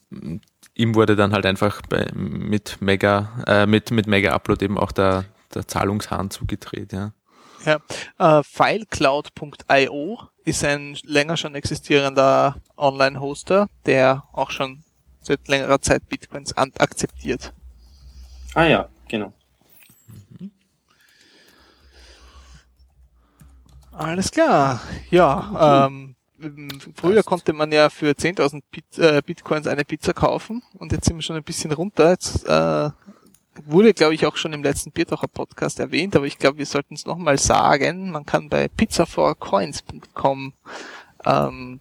ihm 0.74 0.96
wurde 0.96 1.16
dann 1.16 1.32
halt 1.32 1.46
einfach 1.46 1.84
bei, 1.84 2.08
mit 2.16 2.78
Mega 2.80 3.44
äh, 3.46 3.68
mit 3.68 3.92
mit 3.92 4.08
Mega 4.08 4.32
Upload 4.32 4.66
eben 4.66 4.80
auch 4.80 4.92
der 4.92 5.26
der 5.56 5.68
Zahlungshahn 5.68 6.30
zugedreht, 6.30 6.94
ja. 6.94 7.14
Ja, 7.66 7.80
äh, 8.20 8.44
FileCloud.io 8.44 10.20
ist 10.44 10.64
ein 10.64 10.98
länger 11.04 11.36
schon 11.38 11.56
existierender 11.56 12.58
Online-Hoster, 12.78 13.68
der 13.86 14.24
auch 14.34 14.52
schon 14.52 14.84
seit 15.22 15.48
längerer 15.48 15.82
Zeit 15.82 16.08
Bitcoins 16.08 16.56
akzeptiert. 16.56 17.54
Ah 18.54 18.66
ja, 18.66 18.90
genau. 19.08 19.34
Mhm. 20.30 20.52
Alles 23.92 24.30
klar. 24.30 24.82
Ja, 25.10 25.88
ähm, 25.88 26.16
früher 26.96 27.24
konnte 27.24 27.54
man 27.54 27.72
ja 27.72 27.90
für 27.90 28.12
10.000 28.12 28.62
Bit, 28.70 29.00
äh, 29.00 29.22
Bitcoins 29.26 29.66
eine 29.66 29.86
Pizza 29.86 30.14
kaufen 30.14 30.62
und 30.74 30.92
jetzt 30.92 31.06
sind 31.06 31.16
wir 31.16 31.24
schon 31.24 31.36
ein 31.36 31.44
bisschen 31.44 31.72
runter. 31.72 32.12
Jetzt 32.12 32.46
äh, 32.46 32.90
wurde, 33.66 33.94
glaube 33.94 34.16
ich, 34.16 34.26
auch 34.26 34.36
schon 34.38 34.54
im 34.54 34.64
letzten 34.64 34.92
Biertocher 34.92 35.28
Podcast 35.28 35.80
erwähnt, 35.80 36.16
aber 36.16 36.26
ich 36.26 36.38
glaube, 36.38 36.58
wir 36.58 36.66
sollten 36.66 36.96
es 36.96 37.06
nochmal 37.06 37.38
sagen. 37.38 38.12
Man 38.12 38.26
kann 38.26 38.50
bei 38.50 38.68
pizzaforcoins.com 38.68 40.54
ähm, 41.26 41.80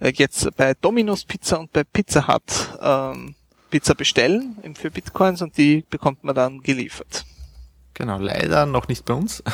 äh, 0.00 0.12
jetzt 0.14 0.56
bei 0.56 0.74
Domino's 0.74 1.24
Pizza 1.24 1.58
und 1.58 1.72
bei 1.72 1.84
Pizza 1.84 2.28
Hut 2.28 2.78
ähm, 2.80 3.34
Pizza 3.70 3.94
bestellen 3.94 4.56
für 4.74 4.90
Bitcoins 4.90 5.42
und 5.42 5.56
die 5.58 5.84
bekommt 5.90 6.22
man 6.22 6.34
dann 6.34 6.60
geliefert. 6.60 7.24
Genau, 7.94 8.18
leider 8.18 8.66
noch 8.66 8.88
nicht 8.88 9.04
bei 9.04 9.14
uns. 9.14 9.42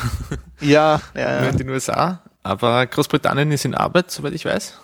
Ja, 0.60 1.00
ja. 1.14 1.40
Nur 1.40 1.50
in 1.50 1.56
den 1.56 1.70
USA. 1.70 2.20
Aber 2.42 2.86
Großbritannien 2.86 3.50
ist 3.50 3.64
in 3.64 3.74
Arbeit, 3.74 4.10
soweit 4.10 4.34
ich 4.34 4.44
weiß. 4.44 4.78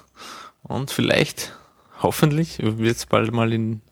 Und 0.62 0.90
vielleicht, 0.90 1.55
hoffentlich, 2.01 2.61
wird 2.61 2.97
es 2.97 3.05
bald 3.05 3.31
mal 3.31 3.53
in 3.53 3.82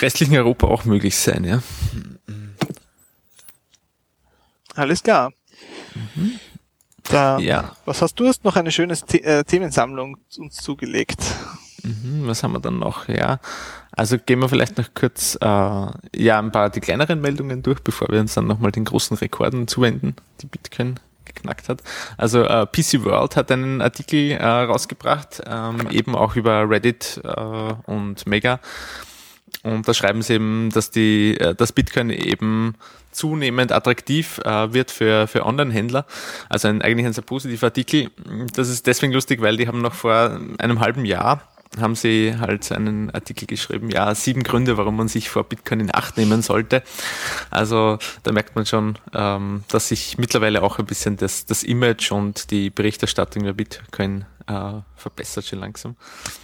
restlichen 0.00 0.36
Europa 0.36 0.66
auch 0.66 0.84
möglich 0.84 1.16
sein, 1.16 1.44
ja. 1.44 1.62
Alles 4.74 5.02
klar. 5.02 5.32
Mhm. 5.94 6.40
Da, 7.04 7.38
ja. 7.38 7.76
Was 7.84 8.02
hast 8.02 8.18
du? 8.18 8.26
Hast 8.26 8.44
noch 8.44 8.56
eine 8.56 8.72
schöne 8.72 8.94
The 8.96 9.22
äh, 9.22 9.44
Themensammlung 9.44 10.18
uns 10.38 10.56
zugelegt. 10.56 11.20
Mhm, 11.82 12.26
was 12.26 12.42
haben 12.42 12.52
wir 12.52 12.60
dann 12.60 12.78
noch? 12.78 13.08
Ja, 13.08 13.40
also 13.92 14.16
gehen 14.18 14.40
wir 14.40 14.48
vielleicht 14.48 14.78
noch 14.78 14.88
kurz 14.94 15.36
äh, 15.40 15.46
ja 15.46 16.38
ein 16.38 16.50
paar 16.50 16.70
die 16.70 16.80
kleineren 16.80 17.20
Meldungen 17.20 17.62
durch, 17.62 17.80
bevor 17.80 18.08
wir 18.08 18.20
uns 18.20 18.34
dann 18.34 18.46
nochmal 18.46 18.72
den 18.72 18.86
großen 18.86 19.16
Rekorden 19.18 19.68
zuwenden, 19.68 20.16
die 20.40 20.46
Bitcoin 20.46 20.98
geknackt 21.26 21.68
hat. 21.68 21.82
Also 22.16 22.42
äh, 22.44 22.66
PC 22.66 23.04
World 23.04 23.36
hat 23.36 23.52
einen 23.52 23.82
Artikel 23.82 24.32
äh, 24.32 24.44
rausgebracht, 24.44 25.42
ähm, 25.46 25.90
eben 25.90 26.14
auch 26.14 26.36
über 26.36 26.68
Reddit 26.68 27.20
äh, 27.22 27.74
und 27.86 28.26
Mega 28.26 28.60
und 29.64 29.88
da 29.88 29.94
schreiben 29.94 30.22
sie 30.22 30.34
eben, 30.34 30.70
dass 30.70 30.90
die, 30.90 31.36
äh, 31.40 31.54
dass 31.54 31.72
Bitcoin 31.72 32.10
eben 32.10 32.74
zunehmend 33.10 33.72
attraktiv 33.72 34.38
äh, 34.44 34.72
wird 34.72 34.90
für, 34.90 35.26
für 35.26 35.46
Online-Händler. 35.46 36.06
Also 36.48 36.68
ein, 36.68 36.82
eigentlich 36.82 37.06
ein 37.06 37.12
sehr 37.12 37.24
positiver 37.24 37.66
Artikel. 37.66 38.10
Das 38.54 38.68
ist 38.68 38.86
deswegen 38.86 39.12
lustig, 39.12 39.40
weil 39.40 39.56
die 39.56 39.66
haben 39.66 39.80
noch 39.80 39.94
vor 39.94 40.38
einem 40.58 40.80
halben 40.80 41.04
Jahr 41.04 41.48
haben 41.80 41.96
sie 41.96 42.36
halt 42.38 42.70
einen 42.70 43.10
Artikel 43.10 43.46
geschrieben, 43.46 43.90
ja, 43.90 44.14
sieben 44.14 44.44
Gründe, 44.44 44.76
warum 44.76 44.96
man 44.96 45.08
sich 45.08 45.28
vor 45.28 45.44
Bitcoin 45.44 45.80
in 45.80 45.94
Acht 45.94 46.16
nehmen 46.16 46.42
sollte. 46.42 46.84
Also 47.50 47.98
da 48.22 48.30
merkt 48.30 48.54
man 48.54 48.64
schon, 48.66 48.96
ähm, 49.12 49.64
dass 49.68 49.88
sich 49.88 50.16
mittlerweile 50.18 50.62
auch 50.62 50.78
ein 50.78 50.86
bisschen 50.86 51.16
das, 51.16 51.46
das 51.46 51.62
Image 51.62 52.12
und 52.12 52.52
die 52.52 52.70
Berichterstattung 52.70 53.42
über 53.42 53.54
Bitcoin 53.54 54.24
äh, 54.46 54.80
verbessert 54.94 55.44
schon 55.44 55.60
langsam. 55.60 55.96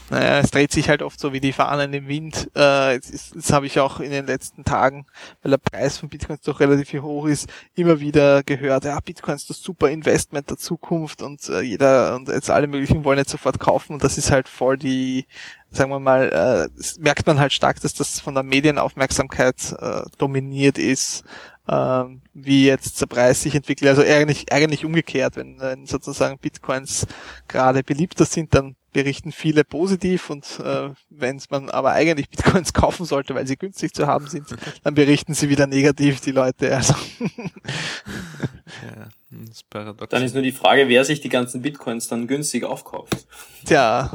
Naja, 0.08 0.38
es 0.40 0.50
dreht 0.50 0.72
sich 0.72 0.88
halt 0.88 1.02
oft 1.02 1.20
so 1.20 1.32
wie 1.32 1.40
die 1.40 1.52
Fahnen 1.52 1.92
im 1.92 2.08
Wind. 2.08 2.48
Äh, 2.54 2.98
das, 2.98 3.30
das 3.34 3.52
habe 3.52 3.66
ich 3.66 3.78
auch 3.78 4.00
in 4.00 4.10
den 4.10 4.26
letzten 4.26 4.64
Tagen, 4.64 5.06
weil 5.42 5.50
der 5.50 5.58
Preis 5.58 5.98
von 5.98 6.08
Bitcoins 6.08 6.40
doch 6.42 6.60
relativ 6.60 7.02
hoch 7.02 7.26
ist, 7.26 7.48
immer 7.74 8.00
wieder 8.00 8.42
gehört, 8.42 8.84
ja, 8.84 8.98
Bitcoin 9.00 9.36
ist 9.36 9.50
das 9.50 9.62
super 9.62 9.90
Investment 9.90 10.50
der 10.50 10.56
Zukunft 10.56 11.22
und 11.22 11.48
äh, 11.48 11.60
jeder 11.60 12.16
und 12.16 12.28
jetzt 12.28 12.50
alle 12.50 12.66
möglichen 12.66 13.04
wollen 13.04 13.18
jetzt 13.18 13.30
sofort 13.30 13.60
kaufen 13.60 13.94
und 13.94 14.04
das 14.04 14.18
ist 14.18 14.30
halt 14.30 14.48
voll 14.48 14.76
die, 14.76 15.26
sagen 15.70 15.90
wir 15.90 16.00
mal, 16.00 16.68
äh, 16.72 17.00
merkt 17.00 17.26
man 17.26 17.38
halt 17.38 17.52
stark, 17.52 17.80
dass 17.80 17.94
das 17.94 18.20
von 18.20 18.34
der 18.34 18.42
Medienaufmerksamkeit 18.42 19.76
äh, 19.78 20.02
dominiert 20.18 20.78
ist. 20.78 21.24
Ähm, 21.70 22.20
wie 22.34 22.66
jetzt 22.66 23.00
der 23.00 23.06
Preis 23.06 23.42
sich 23.42 23.54
entwickelt. 23.54 23.88
Also 23.88 24.02
eigentlich, 24.02 24.52
eigentlich 24.52 24.84
umgekehrt, 24.84 25.36
wenn, 25.36 25.60
wenn 25.60 25.86
sozusagen 25.86 26.38
Bitcoins 26.38 27.06
gerade 27.46 27.84
beliebter 27.84 28.24
sind, 28.24 28.54
dann 28.54 28.74
berichten 28.92 29.30
viele 29.30 29.62
positiv 29.62 30.30
und 30.30 30.44
äh, 30.64 30.90
wenn 31.10 31.40
man 31.48 31.70
aber 31.70 31.92
eigentlich 31.92 32.28
Bitcoins 32.28 32.72
kaufen 32.74 33.06
sollte, 33.06 33.36
weil 33.36 33.46
sie 33.46 33.56
günstig 33.56 33.94
zu 33.94 34.08
haben 34.08 34.26
sind, 34.26 34.48
dann 34.82 34.94
berichten 34.94 35.32
sie 35.32 35.48
wieder 35.48 35.68
negativ 35.68 36.20
die 36.20 36.32
Leute. 36.32 36.74
Also 36.74 36.94
ja, 37.20 39.08
das 39.30 39.50
ist 39.50 39.70
paradox. 39.70 40.10
Dann 40.10 40.24
ist 40.24 40.34
nur 40.34 40.42
die 40.42 40.50
Frage, 40.50 40.88
wer 40.88 41.04
sich 41.04 41.20
die 41.20 41.28
ganzen 41.28 41.62
Bitcoins 41.62 42.08
dann 42.08 42.26
günstig 42.26 42.64
aufkauft. 42.64 43.28
Tja. 43.64 44.10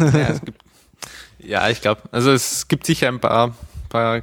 ja, 0.00 0.32
gibt, 0.32 0.64
ja, 1.38 1.68
ich 1.68 1.80
glaube, 1.80 2.02
also 2.10 2.32
es 2.32 2.66
gibt 2.66 2.86
sicher 2.86 3.06
ein 3.06 3.20
paar, 3.20 3.54
paar 3.88 4.22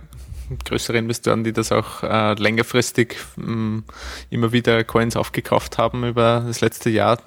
größere 0.66 0.98
Investoren, 0.98 1.44
die 1.44 1.54
das 1.54 1.72
auch 1.72 2.04
äh, 2.04 2.34
längerfristig 2.34 3.16
mh, 3.36 3.52
mm, 3.52 3.84
immer 4.30 4.52
wieder 4.52 4.84
Coins 4.84 5.16
aufgekauft 5.16 5.78
haben 5.78 6.04
über 6.04 6.44
das 6.46 6.62
letzte 6.62 6.90
Jahr. 6.90 7.20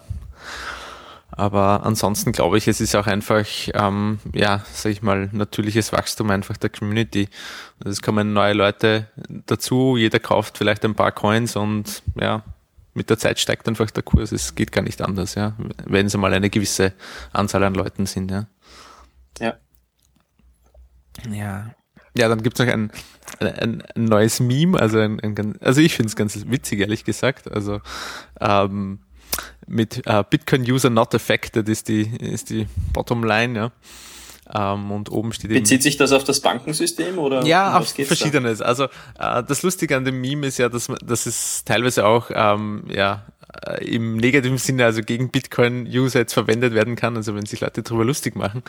Aber 1.35 1.85
ansonsten 1.85 2.33
glaube 2.33 2.59
ich, 2.59 2.69
es 2.69 2.81
ist 2.81 2.95
auch 2.95 3.07
einfach, 3.07 3.47
ähm, 3.73 4.19
ja, 4.35 4.63
sag 4.71 4.93
ich 4.93 5.03
mal, 5.03 5.31
natürliches 5.33 5.93
Wachstum 5.93 6.31
einfach 6.31 6.59
der 6.59 6.69
Community. 6.69 7.29
Es 7.85 8.03
kommen 8.03 8.35
neue 8.35 8.53
Leute 8.53 9.09
dazu, 9.47 9.97
jeder 9.97 10.21
kauft 10.21 10.59
vielleicht 10.59 10.85
ein 10.85 10.95
paar 10.95 11.11
Coins 11.11 11.57
und 11.57 12.03
ja, 12.21 12.43
mit 12.93 13.09
der 13.09 13.19
Zeit 13.19 13.41
steigt 13.41 13.67
einfach 13.67 13.91
der 13.91 14.03
Kurs. 14.03 14.31
Es 14.31 14.55
geht 14.55 14.73
gar 14.73 14.83
nicht 14.83 15.01
anders, 15.01 15.35
ja, 15.35 15.55
wenn 15.87 16.07
es 16.07 16.17
mal 16.17 16.35
eine 16.35 16.51
gewisse 16.51 16.93
Anzahl 17.33 17.65
an 17.65 17.75
Leuten 17.75 18.05
sind, 18.05 18.31
ja. 18.31 18.47
Ja. 19.39 19.55
Ja. 21.31 21.75
Ja, 22.17 22.29
dann 22.29 22.43
gibt's 22.43 22.61
noch 22.61 22.67
ein, 22.67 22.91
ein, 23.41 23.83
ein 23.95 24.05
neues 24.05 24.41
Meme, 24.41 24.79
also 24.79 24.99
ein, 24.99 25.19
ein 25.21 25.57
also 25.61 25.81
ich 25.81 25.95
finde 25.95 26.09
es 26.09 26.17
ganz 26.17 26.39
witzig, 26.47 26.81
ehrlich 26.81 27.05
gesagt. 27.05 27.51
Also 27.51 27.81
ähm, 28.41 28.99
mit 29.67 30.03
uh, 30.09 30.23
Bitcoin-User 30.29 30.91
not 30.91 31.15
affected 31.15 31.69
ist 31.69 31.89
die, 31.89 32.03
ist 32.03 32.51
die 32.51 32.67
Bottomline, 32.93 33.59
ja. 33.59 33.73
Um, 34.55 34.91
und 34.91 35.11
oben 35.11 35.33
steht 35.33 35.51
Bezieht 35.51 35.83
sich 35.83 35.97
das 35.97 36.13
auf 36.13 36.25
das 36.25 36.41
Bankensystem 36.41 37.19
oder? 37.19 37.47
Ja, 37.47 37.79
auf 37.79 37.89
verschiedenes. 37.89 38.59
Da? 38.59 38.67
Also 38.67 38.85
uh, 38.85 39.41
das 39.47 39.63
Lustige 39.63 39.97
an 39.97 40.05
dem 40.05 40.21
Meme 40.21 40.49
ist 40.49 40.59
ja, 40.59 40.69
dass, 40.69 40.89
dass 41.03 41.25
es 41.25 41.65
teilweise 41.65 42.05
auch 42.05 42.29
um, 42.29 42.85
ja, 42.91 43.25
äh, 43.29 43.32
im 43.81 44.17
negativen 44.17 44.59
Sinne, 44.59 44.85
also 44.85 45.03
gegen 45.03 45.31
Bitcoin-User 45.31 46.21
jetzt 46.21 46.33
verwendet 46.33 46.75
werden 46.75 46.97
kann, 46.97 47.17
also 47.17 47.35
wenn 47.35 47.47
sich 47.47 47.61
Leute 47.61 47.83
darüber 47.83 48.05
lustig 48.05 48.35
machen, 48.35 48.63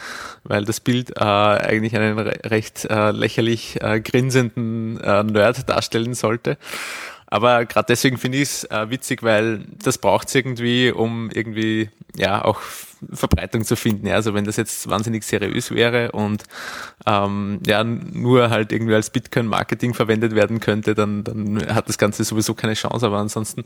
weil 0.43 0.65
das 0.65 0.79
Bild 0.79 1.11
äh, 1.17 1.23
eigentlich 1.23 1.95
einen 1.95 2.19
re 2.19 2.33
recht 2.45 2.85
äh, 2.85 3.11
lächerlich 3.11 3.81
äh, 3.81 4.01
grinsenden 4.01 4.99
äh, 4.99 5.23
Nerd 5.23 5.69
darstellen 5.69 6.13
sollte. 6.13 6.57
Aber 7.27 7.65
gerade 7.65 7.87
deswegen 7.89 8.17
finde 8.17 8.37
ich 8.37 8.43
es 8.43 8.63
äh, 8.65 8.89
witzig, 8.89 9.23
weil 9.23 9.65
das 9.83 9.97
braucht 9.97 10.27
es 10.27 10.35
irgendwie, 10.35 10.91
um 10.91 11.31
irgendwie 11.31 11.89
ja 12.15 12.45
auch 12.45 12.61
Verbreitung 13.11 13.63
zu 13.63 13.75
finden. 13.75 14.07
Ja, 14.07 14.15
also 14.15 14.33
wenn 14.33 14.45
das 14.45 14.57
jetzt 14.57 14.89
wahnsinnig 14.89 15.23
seriös 15.23 15.71
wäre 15.71 16.11
und 16.11 16.43
ähm, 17.05 17.59
ja 17.65 17.83
nur 17.83 18.49
halt 18.49 18.71
irgendwie 18.71 18.95
als 18.95 19.09
Bitcoin-Marketing 19.09 19.93
verwendet 19.93 20.35
werden 20.35 20.59
könnte, 20.59 20.95
dann, 20.95 21.23
dann 21.23 21.65
hat 21.73 21.89
das 21.89 21.97
Ganze 21.97 22.23
sowieso 22.23 22.53
keine 22.53 22.73
Chance. 22.73 23.05
Aber 23.05 23.17
ansonsten, 23.17 23.63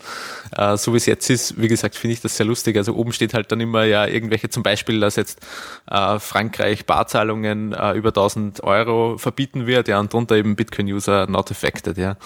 äh, 0.56 0.78
so 0.78 0.94
wie 0.94 0.98
es 0.98 1.06
jetzt 1.06 1.30
ist, 1.30 1.62
wie 1.62 1.68
gesagt, 1.68 1.96
finde 1.96 2.14
ich 2.14 2.22
das 2.22 2.38
sehr 2.38 2.46
lustig. 2.46 2.78
Also 2.78 2.96
oben 2.96 3.12
steht 3.12 3.34
halt 3.34 3.52
dann 3.52 3.60
immer 3.60 3.84
ja 3.84 4.06
irgendwelche, 4.08 4.50
zum 4.50 4.64
Beispiel, 4.64 5.00
dass 5.00 5.16
jetzt 5.16 5.46
äh, 5.90 6.20
Frankreich 6.20 6.86
Barzahlungen 6.86 7.74
äh, 7.74 7.94
über 7.94 8.10
1000 8.10 8.64
Euro 8.64 9.18
verbieten 9.18 9.68
wird, 9.68 9.88
ja, 9.88 10.00
und 10.00 10.14
drunter 10.14 10.36
eben 10.36 10.56
Bitcoin-User 10.56 11.28
not 11.28 11.52
affected, 11.52 11.98
ja. 11.98 12.18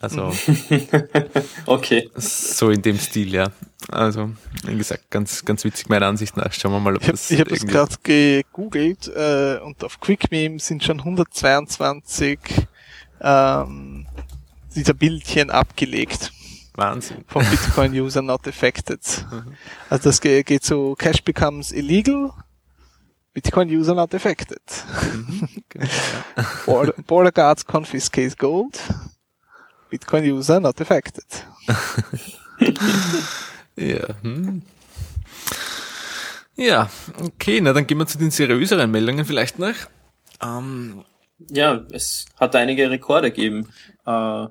Also 0.00 0.32
okay. 1.66 2.10
So 2.16 2.70
in 2.70 2.82
dem 2.82 2.98
Stil, 2.98 3.32
ja. 3.32 3.50
Also, 3.88 4.30
wie 4.64 4.76
gesagt, 4.76 5.10
ganz, 5.10 5.44
ganz 5.44 5.64
witzig 5.64 5.88
meiner 5.88 6.06
Ansicht 6.06 6.36
nach. 6.36 6.52
Schauen 6.52 6.72
wir 6.72 6.80
mal, 6.80 6.96
ob 6.96 7.02
ich 7.02 7.08
hab, 7.08 7.14
das. 7.14 7.30
Ich 7.30 7.40
habe 7.40 7.50
das 7.50 7.66
gerade 7.66 7.94
gegoogelt 8.02 9.08
äh, 9.08 9.58
und 9.64 9.82
auf 9.82 10.00
QuickMeme 10.00 10.58
sind 10.58 10.84
schon 10.84 10.98
122 10.98 12.38
ähm, 13.20 14.06
dieser 14.74 14.94
Bildchen 14.94 15.50
abgelegt. 15.50 16.32
Wahnsinn. 16.74 17.24
Vom 17.26 17.44
Bitcoin 17.48 17.92
User 17.92 18.22
not 18.22 18.46
affected. 18.46 19.00
Mhm. 19.30 19.54
Also 19.90 20.10
das 20.10 20.20
geht 20.20 20.64
so 20.64 20.94
Cash 20.94 21.22
becomes 21.24 21.72
illegal, 21.72 22.30
Bitcoin 23.32 23.68
User 23.68 23.94
not 23.94 24.14
affected. 24.14 24.62
Mhm. 25.12 25.48
Genau, 25.68 25.86
ja. 25.86 26.46
Border, 26.66 26.92
Border 27.06 27.32
Guards 27.32 27.64
confiscate 27.64 28.36
gold. 28.36 28.80
Bitcoin 29.90 30.24
user 30.24 30.60
not 30.60 30.80
affected. 30.80 31.24
ja. 33.76 34.08
Hm. 34.22 34.62
Ja, 36.56 36.90
okay, 37.22 37.60
na 37.60 37.72
dann 37.72 37.86
gehen 37.86 37.98
wir 37.98 38.06
zu 38.06 38.18
den 38.18 38.30
seriöseren 38.30 38.90
Meldungen 38.90 39.24
vielleicht 39.24 39.58
noch. 39.58 39.74
Ähm, 40.42 41.04
ja, 41.50 41.84
es 41.92 42.26
hat 42.36 42.56
einige 42.56 42.90
Rekorde 42.90 43.30
gegeben. 43.30 43.68
Äh, 44.04 44.46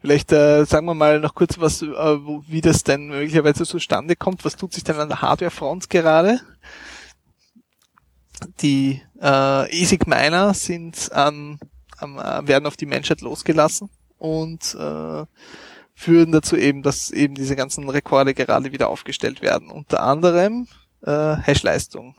Vielleicht 0.00 0.32
äh, 0.32 0.64
sagen 0.64 0.86
wir 0.86 0.94
mal 0.94 1.20
noch 1.20 1.34
kurz, 1.34 1.58
was, 1.58 1.82
äh, 1.82 1.86
wo, 1.88 2.42
wie 2.48 2.62
das 2.62 2.84
denn 2.84 3.08
möglicherweise 3.08 3.66
zustande 3.66 4.16
kommt. 4.16 4.44
Was 4.46 4.56
tut 4.56 4.72
sich 4.72 4.82
denn 4.82 4.96
an 4.96 5.08
der 5.08 5.20
Hardware-Front 5.20 5.90
gerade? 5.90 6.40
Die 8.62 9.02
äh, 9.20 9.26
ASIC 9.26 10.06
Miner 10.06 10.54
sind 10.54 11.12
an 11.12 11.60
werden 12.00 12.66
auf 12.66 12.76
die 12.76 12.86
Menschheit 12.86 13.20
losgelassen 13.20 13.90
und 14.18 14.74
äh, 14.74 15.24
führen 15.94 16.32
dazu 16.32 16.56
eben, 16.56 16.82
dass 16.82 17.10
eben 17.10 17.34
diese 17.34 17.56
ganzen 17.56 17.88
Rekorde 17.88 18.34
gerade 18.34 18.72
wieder 18.72 18.88
aufgestellt 18.88 19.42
werden. 19.42 19.70
Unter 19.70 20.02
anderem 20.02 20.66
äh, 21.02 21.36
Hashleistung. 21.36 22.14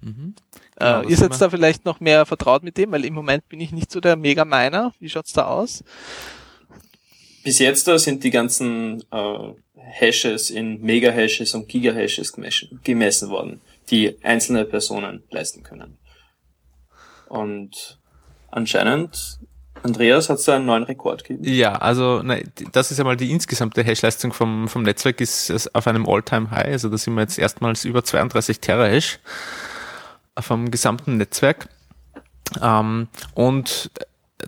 Mhm. 0.00 0.34
Äh, 0.76 0.84
genau, 0.84 1.02
äh, 1.02 1.10
ihr 1.10 1.16
seid 1.16 1.40
da 1.40 1.50
vielleicht 1.50 1.84
noch 1.84 2.00
mehr 2.00 2.24
vertraut 2.26 2.62
mit 2.62 2.76
dem, 2.76 2.92
weil 2.92 3.04
im 3.04 3.14
Moment 3.14 3.48
bin 3.48 3.60
ich 3.60 3.72
nicht 3.72 3.90
so 3.90 4.00
der 4.00 4.16
Mega-Miner. 4.16 4.94
Wie 4.98 5.08
schaut's 5.08 5.32
da 5.32 5.46
aus? 5.46 5.84
Bis 7.42 7.58
jetzt 7.58 7.86
da 7.88 7.98
sind 7.98 8.24
die 8.24 8.30
ganzen 8.30 9.02
äh, 9.10 9.52
Hashes 9.74 10.50
in 10.50 10.80
Mega-Hashes 10.80 11.54
und 11.54 11.68
Giga-Hashes 11.68 12.34
gemessen 12.84 13.30
worden, 13.30 13.60
die 13.90 14.22
einzelne 14.22 14.64
Personen 14.64 15.22
leisten 15.30 15.62
können. 15.62 15.98
Und 17.28 17.99
anscheinend 18.50 19.40
Andreas, 19.82 20.28
hat 20.28 20.38
es 20.38 20.44
da 20.44 20.56
einen 20.56 20.66
neuen 20.66 20.82
Rekord 20.82 21.24
gegeben? 21.24 21.44
Ja, 21.44 21.72
also 21.76 22.22
ne, 22.22 22.44
das 22.72 22.90
ist 22.90 22.98
ja 22.98 23.04
mal 23.04 23.16
die 23.16 23.30
insgesamte 23.30 23.82
Hash-Leistung 23.82 24.32
vom, 24.32 24.68
vom 24.68 24.82
Netzwerk 24.82 25.20
ist, 25.20 25.50
ist 25.50 25.74
auf 25.74 25.86
einem 25.86 26.08
All-Time-High. 26.08 26.66
Also 26.66 26.88
da 26.88 26.98
sind 26.98 27.14
wir 27.14 27.22
jetzt 27.22 27.38
erstmals 27.38 27.84
über 27.84 28.04
32 28.04 28.60
Terahash 28.60 29.20
vom 30.38 30.70
gesamten 30.70 31.16
Netzwerk. 31.16 31.68
Ähm, 32.60 33.08
und 33.34 33.90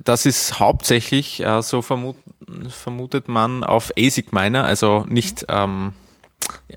das 0.04 0.26
ist 0.26 0.58
hauptsächlich, 0.58 1.40
äh, 1.40 1.62
so 1.62 1.82
vermut, 1.82 2.16
vermutet 2.68 3.28
man, 3.28 3.64
auf 3.64 3.92
ASIC-Miner, 3.98 4.64
also 4.64 5.04
nicht 5.08 5.46
ähm, 5.48 5.92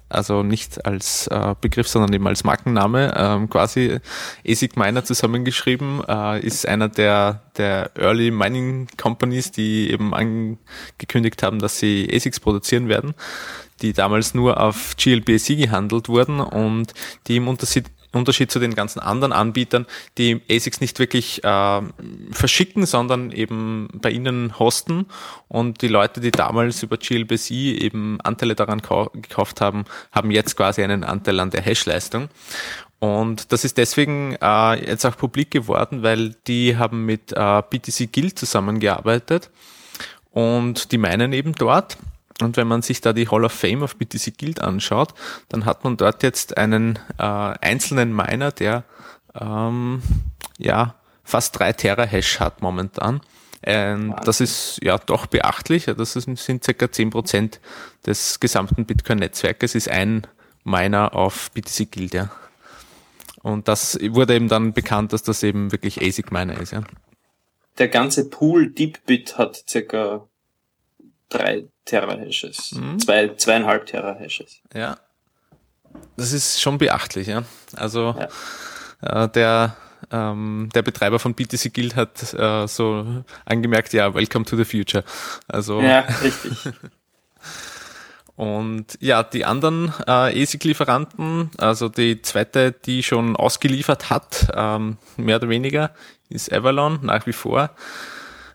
also 0.10 0.44
nicht 0.44 0.86
als 0.86 1.28
äh, 1.28 1.56
Begriff, 1.60 1.88
sondern 1.88 2.14
eben 2.14 2.28
als 2.28 2.44
Markenname, 2.44 3.14
ähm, 3.18 3.50
quasi 3.50 4.00
ASIC 4.48 4.78
Miner 4.78 5.04
zusammengeschrieben, 5.04 6.04
äh, 6.08 6.40
ist 6.40 6.68
einer 6.68 6.90
der, 6.90 7.42
der 7.58 7.92
Early 7.96 8.32
Mining 8.32 8.88
Companies, 8.98 9.52
die 9.52 9.92
eben 9.92 10.14
angekündigt 10.14 11.44
haben, 11.44 11.60
dass 11.60 11.80
sie 11.80 12.10
ASICs 12.14 12.40
produzieren 12.40 12.88
werden, 12.88 13.14
die 13.82 13.94
damals 13.94 14.34
nur 14.34 14.60
auf 14.60 14.96
GLBSC 14.98 15.56
gehandelt 15.56 16.10
wurden 16.10 16.40
und 16.40 16.94
die 17.28 17.38
im 17.38 17.48
Unterschied 17.48 17.86
Unterschied 18.16 18.52
zu 18.52 18.60
den 18.60 18.74
ganzen 18.76 19.00
anderen 19.00 19.34
Anbietern, 19.34 19.86
die 20.18 20.42
ASICs 20.50 20.82
nicht 20.82 21.00
wirklich 21.00 21.44
äh, 21.44 21.82
verschicken, 22.32 22.86
sondern 22.86 23.32
eben 23.32 23.90
bei 23.94 24.12
ihnen 24.12 24.58
hosten. 24.58 25.06
Und 25.48 25.82
die 25.82 25.88
Leute, 25.88 26.22
die 26.22 26.32
damals 26.32 26.84
über 26.84 26.98
GLBC 26.98 27.52
eben 27.52 28.20
Anteile 28.22 28.56
daran 28.56 28.82
gekauft 28.82 29.62
haben, 29.62 29.86
haben 30.12 30.32
jetzt 30.32 30.56
quasi 30.56 30.84
einen 30.84 31.04
Anteil 31.04 31.40
an 31.40 31.50
der 31.50 31.62
Hash-Leistung. 31.62 32.30
Und 33.00 33.52
das 33.52 33.66
ist 33.66 33.78
deswegen 33.78 34.36
äh, 34.42 34.90
jetzt 34.90 35.06
auch 35.06 35.18
publik 35.18 35.52
geworden, 35.52 36.02
weil 36.02 36.36
die 36.48 36.78
haben 36.78 37.06
mit 37.06 37.34
äh, 37.34 37.62
BTC 37.70 38.12
Guild 38.12 38.40
zusammengearbeitet 38.40 39.52
und 40.32 40.92
die 40.92 40.98
meinen 40.98 41.34
eben 41.34 41.54
dort. 41.54 41.98
Und 42.42 42.58
wenn 42.58 42.68
man 42.68 42.82
sich 42.82 43.00
da 43.02 43.14
die 43.14 43.30
Hall 43.30 43.46
of 43.46 43.54
Fame 43.54 43.84
auf 43.84 43.96
BTC 43.96 44.38
Guild 44.38 44.62
anschaut, 44.62 45.14
dann 45.50 45.66
hat 45.66 45.84
man 45.84 45.96
dort 45.96 46.22
jetzt 46.22 46.58
einen 46.58 47.00
äh, 47.18 47.24
einzelnen 47.24 48.14
Miner, 48.14 48.52
der 48.52 48.84
ähm, 49.40 50.02
ja 50.58 50.96
fast 51.24 51.58
drei 51.58 51.74
Terahash 51.74 52.40
hat 52.40 52.62
momentan. 52.62 53.22
Ähm, 53.64 54.16
das 54.24 54.42
ist 54.42 54.80
ja 54.84 54.98
doch 54.98 55.26
beachtlich. 55.26 55.86
Das 55.86 56.16
ist, 56.16 56.26
sind 56.38 56.64
circa 56.64 56.92
zehn 56.92 57.10
Prozent 57.10 57.60
des 58.06 58.40
gesamten 58.40 58.86
Bitcoin-Netzwerkes, 58.86 59.74
ist 59.74 59.90
ein 59.90 60.28
Miner 60.64 61.16
auf 61.16 61.52
BTC 61.52 61.92
Guild, 61.92 62.14
ja. 62.14 62.32
Und 63.42 63.68
das 63.68 63.98
wurde 64.02 64.36
eben 64.36 64.50
dann 64.50 64.74
bekannt, 64.74 65.14
dass 65.14 65.24
das 65.24 65.44
eben 65.44 65.72
wirklich 65.72 66.02
ASIC 66.02 66.32
Miner 66.32 66.60
ist, 66.60 66.74
ja. 66.74 66.84
der 67.78 67.88
ganze 67.88 68.30
Pool 68.30 68.72
Deepbit 68.72 69.38
hat 69.38 69.64
circa 69.68 70.28
drei 71.30 71.68
Terra-Hashes. 71.86 72.74
Mhm. 72.74 73.00
Zwei, 73.00 73.30
zweieinhalb 73.36 73.86
Terra-Hashes. 73.86 74.62
Ja. 74.74 74.98
Das 76.18 76.34
ist 76.34 76.62
schon 76.62 76.78
beachtlich, 76.78 77.28
ja. 77.28 77.44
Also 77.76 78.16
äh, 79.02 79.30
der, 79.30 79.76
ähm, 80.12 80.70
der 80.74 80.82
Betreiber 80.82 81.20
von 81.20 81.34
BTC 81.34 81.74
Guild 81.74 81.96
hat 81.96 82.34
äh, 82.34 82.68
so 82.68 83.24
angemerkt, 83.46 83.94
ja, 83.94 84.14
welcome 84.14 84.46
to 84.46 84.58
the 84.58 84.66
future. 84.66 85.04
Also 85.48 85.82
Ja, 85.82 86.00
richtig. 86.22 86.58
und 88.36 88.98
ja, 89.00 89.24
die 89.24 89.46
anderen 89.46 89.94
äh, 90.06 90.42
ASIC-Lieferanten, 90.42 91.52
also 91.58 91.88
die 91.88 92.22
zweite, 92.22 92.72
die 92.72 93.04
schon 93.04 93.36
ausgeliefert 93.36 94.10
hat, 94.10 94.48
ähm, 94.54 94.98
mehr 95.18 95.38
oder 95.38 95.50
weniger, 95.50 95.92
ist 96.30 96.52
Avalon 96.52 97.00
nach 97.04 97.26
wie 97.26 97.34
vor. 97.34 97.72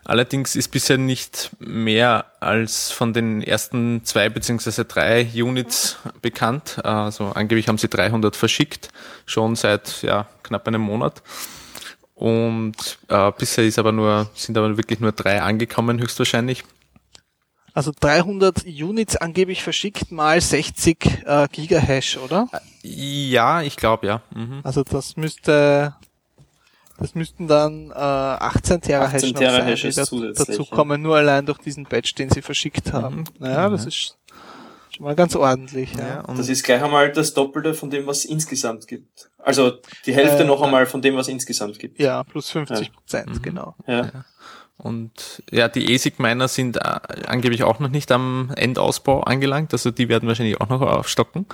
Allerdings 0.03 0.55
ist 0.55 0.69
bisher 0.69 0.97
nicht 0.97 1.51
mehr 1.59 2.25
als 2.39 2.91
von 2.91 3.13
den 3.13 3.41
ersten 3.41 4.03
zwei 4.03 4.29
beziehungsweise 4.29 4.85
drei 4.85 5.29
Units 5.35 5.97
bekannt. 6.21 6.83
Also 6.83 7.25
angeblich 7.25 7.67
haben 7.67 7.77
sie 7.77 7.87
300 7.87 8.35
verschickt, 8.35 8.89
schon 9.25 9.55
seit 9.55 10.01
ja, 10.01 10.27
knapp 10.43 10.67
einem 10.67 10.81
Monat. 10.81 11.21
Und 12.15 12.99
äh, 13.07 13.31
bisher 13.37 13.65
ist 13.65 13.79
aber 13.79 13.91
nur, 13.91 14.29
sind 14.35 14.57
aber 14.57 14.77
wirklich 14.77 14.99
nur 14.99 15.11
drei 15.11 15.41
angekommen, 15.41 15.99
höchstwahrscheinlich. 15.99 16.63
Also 17.73 17.91
300 17.97 18.65
Units 18.65 19.15
angeblich 19.15 19.63
verschickt 19.63 20.11
mal 20.11 20.41
60 20.41 21.23
äh, 21.25 21.47
Gigahash, 21.51 22.17
oder? 22.17 22.47
Ja, 22.83 23.61
ich 23.61 23.77
glaube 23.77 24.07
ja. 24.07 24.21
Mhm. 24.35 24.59
Also 24.63 24.83
das 24.83 25.15
müsste, 25.15 25.95
das 27.01 27.15
müssten 27.15 27.47
dann 27.47 27.91
äh, 27.91 27.93
18 27.95 28.81
Terahash 28.81 29.15
18 29.15 29.31
noch 29.33 29.39
sein, 29.39 29.49
Terahashes 29.51 29.95
die 29.95 30.01
da, 30.01 30.05
zusätzlich, 30.07 30.47
dazu 30.57 30.67
ja. 30.69 30.75
kommen, 30.75 31.01
nur 31.01 31.17
allein 31.17 31.45
durch 31.45 31.57
diesen 31.59 31.83
Batch, 31.85 32.15
den 32.15 32.29
sie 32.29 32.41
verschickt 32.41 32.93
haben. 32.93 33.17
Mhm. 33.17 33.25
Naja, 33.39 33.69
das 33.69 33.81
Ja. 33.83 33.87
ist 33.89 34.17
schon 34.95 35.05
mal 35.05 35.15
ganz 35.15 35.35
ordentlich. 35.35 35.93
Ja. 35.95 36.07
Ja, 36.07 36.21
und 36.21 36.37
Das 36.37 36.47
ist 36.49 36.63
gleich 36.63 36.81
einmal 36.83 37.11
das 37.11 37.33
Doppelte 37.33 37.73
von 37.73 37.89
dem, 37.89 38.05
was 38.07 38.19
es 38.19 38.25
insgesamt 38.25 38.87
gibt. 38.87 39.29
Also 39.39 39.73
die 40.05 40.13
Hälfte 40.13 40.43
Äh, 40.43 40.45
noch 40.45 40.61
einmal 40.61 40.85
von 40.85 41.01
dem, 41.01 41.15
was 41.15 41.27
es 41.27 41.33
insgesamt 41.33 41.79
gibt. 41.79 41.99
Ja, 41.99 42.23
plus 42.23 42.49
50 42.51 42.93
Prozent, 42.93 43.29
Mhm. 43.35 43.41
genau. 43.41 43.75
Ja. 43.87 44.11
Und 44.77 45.43
ja, 45.51 45.67
die 45.67 45.93
ASIC-Miner 45.93 46.47
sind 46.47 46.77
äh, 46.77 46.81
angeblich 47.27 47.63
auch 47.63 47.79
noch 47.79 47.89
nicht 47.89 48.11
am 48.11 48.51
Endausbau 48.55 49.21
angelangt, 49.21 49.73
also 49.73 49.91
die 49.91 50.09
werden 50.09 50.27
wahrscheinlich 50.27 50.59
auch 50.59 50.69
noch 50.69 50.81
aufstocken. 50.81 51.45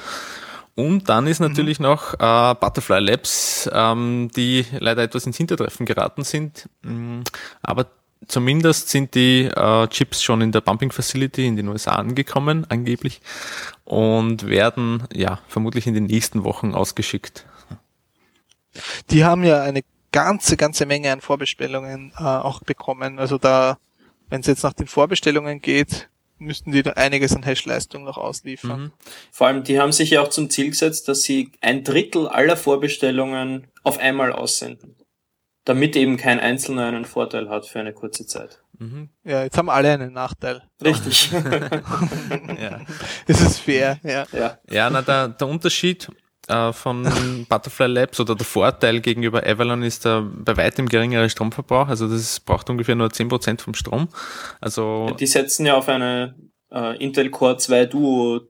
Und 0.78 1.10
dann 1.10 1.26
ist 1.26 1.40
natürlich 1.40 1.80
noch 1.80 2.14
äh, 2.14 2.54
Butterfly 2.54 3.00
Labs, 3.00 3.68
ähm, 3.74 4.30
die 4.36 4.64
leider 4.78 5.02
etwas 5.02 5.26
ins 5.26 5.36
Hintertreffen 5.36 5.88
geraten 5.88 6.24
sind. 6.24 6.70
Mm, 6.84 7.22
Aber 7.64 7.88
zumindest 8.28 8.90
sind 8.90 9.16
die 9.16 9.46
äh, 9.46 9.88
Chips 9.88 10.22
schon 10.22 10.40
in 10.42 10.52
der 10.52 10.62
Pumping 10.62 10.92
Facility 10.92 11.48
in 11.48 11.56
den 11.56 11.68
USA 11.68 11.94
angekommen, 11.94 12.68
angeblich, 12.70 13.22
und 13.86 14.48
werden 14.48 15.08
ja 15.12 15.40
vermutlich 15.48 15.88
in 15.88 15.96
den 15.96 16.06
nächsten 16.06 16.44
Wochen 16.44 16.76
ausgeschickt. 16.76 17.48
Die 19.10 19.26
haben 19.26 19.44
ja 19.44 19.64
eine 19.64 19.82
ganze, 20.12 20.58
ganze 20.58 20.86
Menge 20.86 21.12
an 21.12 21.22
Vorbestellungen 21.22 22.14
äh, 22.20 22.22
auch 22.22 22.62
bekommen. 22.62 23.18
Also 23.18 23.40
da, 23.40 23.80
wenn 24.30 24.42
es 24.42 24.48
jetzt 24.48 24.62
nach 24.62 24.74
den 24.74 24.86
Vorbestellungen 24.86 25.60
geht, 25.60 26.08
müssten 26.40 26.72
die 26.72 26.84
da 26.84 26.92
einiges 26.92 27.36
an 27.36 27.44
Hashleistung 27.44 28.04
noch 28.04 28.18
ausliefern. 28.18 28.82
Mhm. 28.82 28.92
Vor 29.32 29.48
allem, 29.48 29.64
die 29.64 29.80
haben 29.80 29.92
sich 29.92 30.12
ja 30.12 30.22
auch 30.22 30.30
zum 30.30 30.50
Ziel 30.50 30.70
gesetzt, 30.70 31.08
dass 31.08 31.24
sie 31.24 31.52
ein 31.62 31.84
Drittel 31.84 32.28
aller 32.28 32.58
Vorbestellungen 32.58 33.68
auf 33.84 33.98
einmal 34.00 34.32
aussenden. 34.32 34.96
Damit 35.66 35.96
eben 35.96 36.18
kein 36.18 36.40
Einzelner 36.40 36.88
einen 36.88 37.06
Vorteil 37.06 37.50
hat 37.50 37.66
für 37.66 37.80
eine 37.80 37.94
kurze 37.94 38.26
Zeit. 38.26 38.62
Mhm. 38.80 39.10
Ja, 39.24 39.44
jetzt 39.44 39.58
haben 39.58 39.70
alle 39.70 39.92
einen 39.92 40.14
Nachteil. 40.14 40.64
Richtig. 40.84 41.30
Ja. 42.60 42.82
Das 43.28 43.42
ist 43.42 43.60
fair, 43.60 44.00
ja. 44.04 44.26
ja. 44.32 44.58
Ja, 44.70 44.90
na, 44.90 45.02
der, 45.02 45.30
der 45.30 45.48
Unterschied 45.48 46.10
äh, 46.48 46.74
von 46.74 47.46
Butterfly 47.50 47.88
Labs 47.88 48.20
oder 48.20 48.36
der 48.36 48.46
Vorteil 48.46 49.02
gegenüber 49.02 49.46
Avalon 49.46 49.84
ist 49.84 50.06
der 50.06 50.22
bei 50.22 50.58
weitem 50.58 50.88
geringere 50.88 51.30
Stromverbrauch. 51.30 51.88
Also 51.88 52.08
das 52.08 52.22
ist, 52.22 52.46
braucht 52.46 52.70
ungefähr 52.70 52.96
nur 52.96 53.08
10% 53.08 53.62
vom 53.62 53.74
Strom. 53.74 54.08
Also 54.62 55.16
Die 55.20 55.28
setzen 55.28 55.66
ja 55.66 55.76
auf 55.76 55.90
eine 55.90 56.36
äh, 56.72 56.98
Intel 57.04 57.30
Core 57.30 57.58
2 57.58 57.86
Duo 57.86 58.42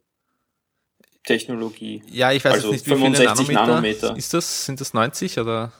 Technologie. 1.23 2.01
ja, 2.09 2.31
ich 2.31 2.45
weiß 2.45 2.53
also 2.53 2.71
jetzt 2.71 2.87
nicht, 2.87 2.97
wie 2.97 3.03
viele 3.03 3.15
65 3.15 3.47
Nanometer, 3.49 3.67
Nanometer. 3.67 4.17
ist 4.17 4.33
das? 4.33 4.65
Sind 4.65 4.79
das 4.79 4.93
90 4.93 5.39
oder? 5.39 5.73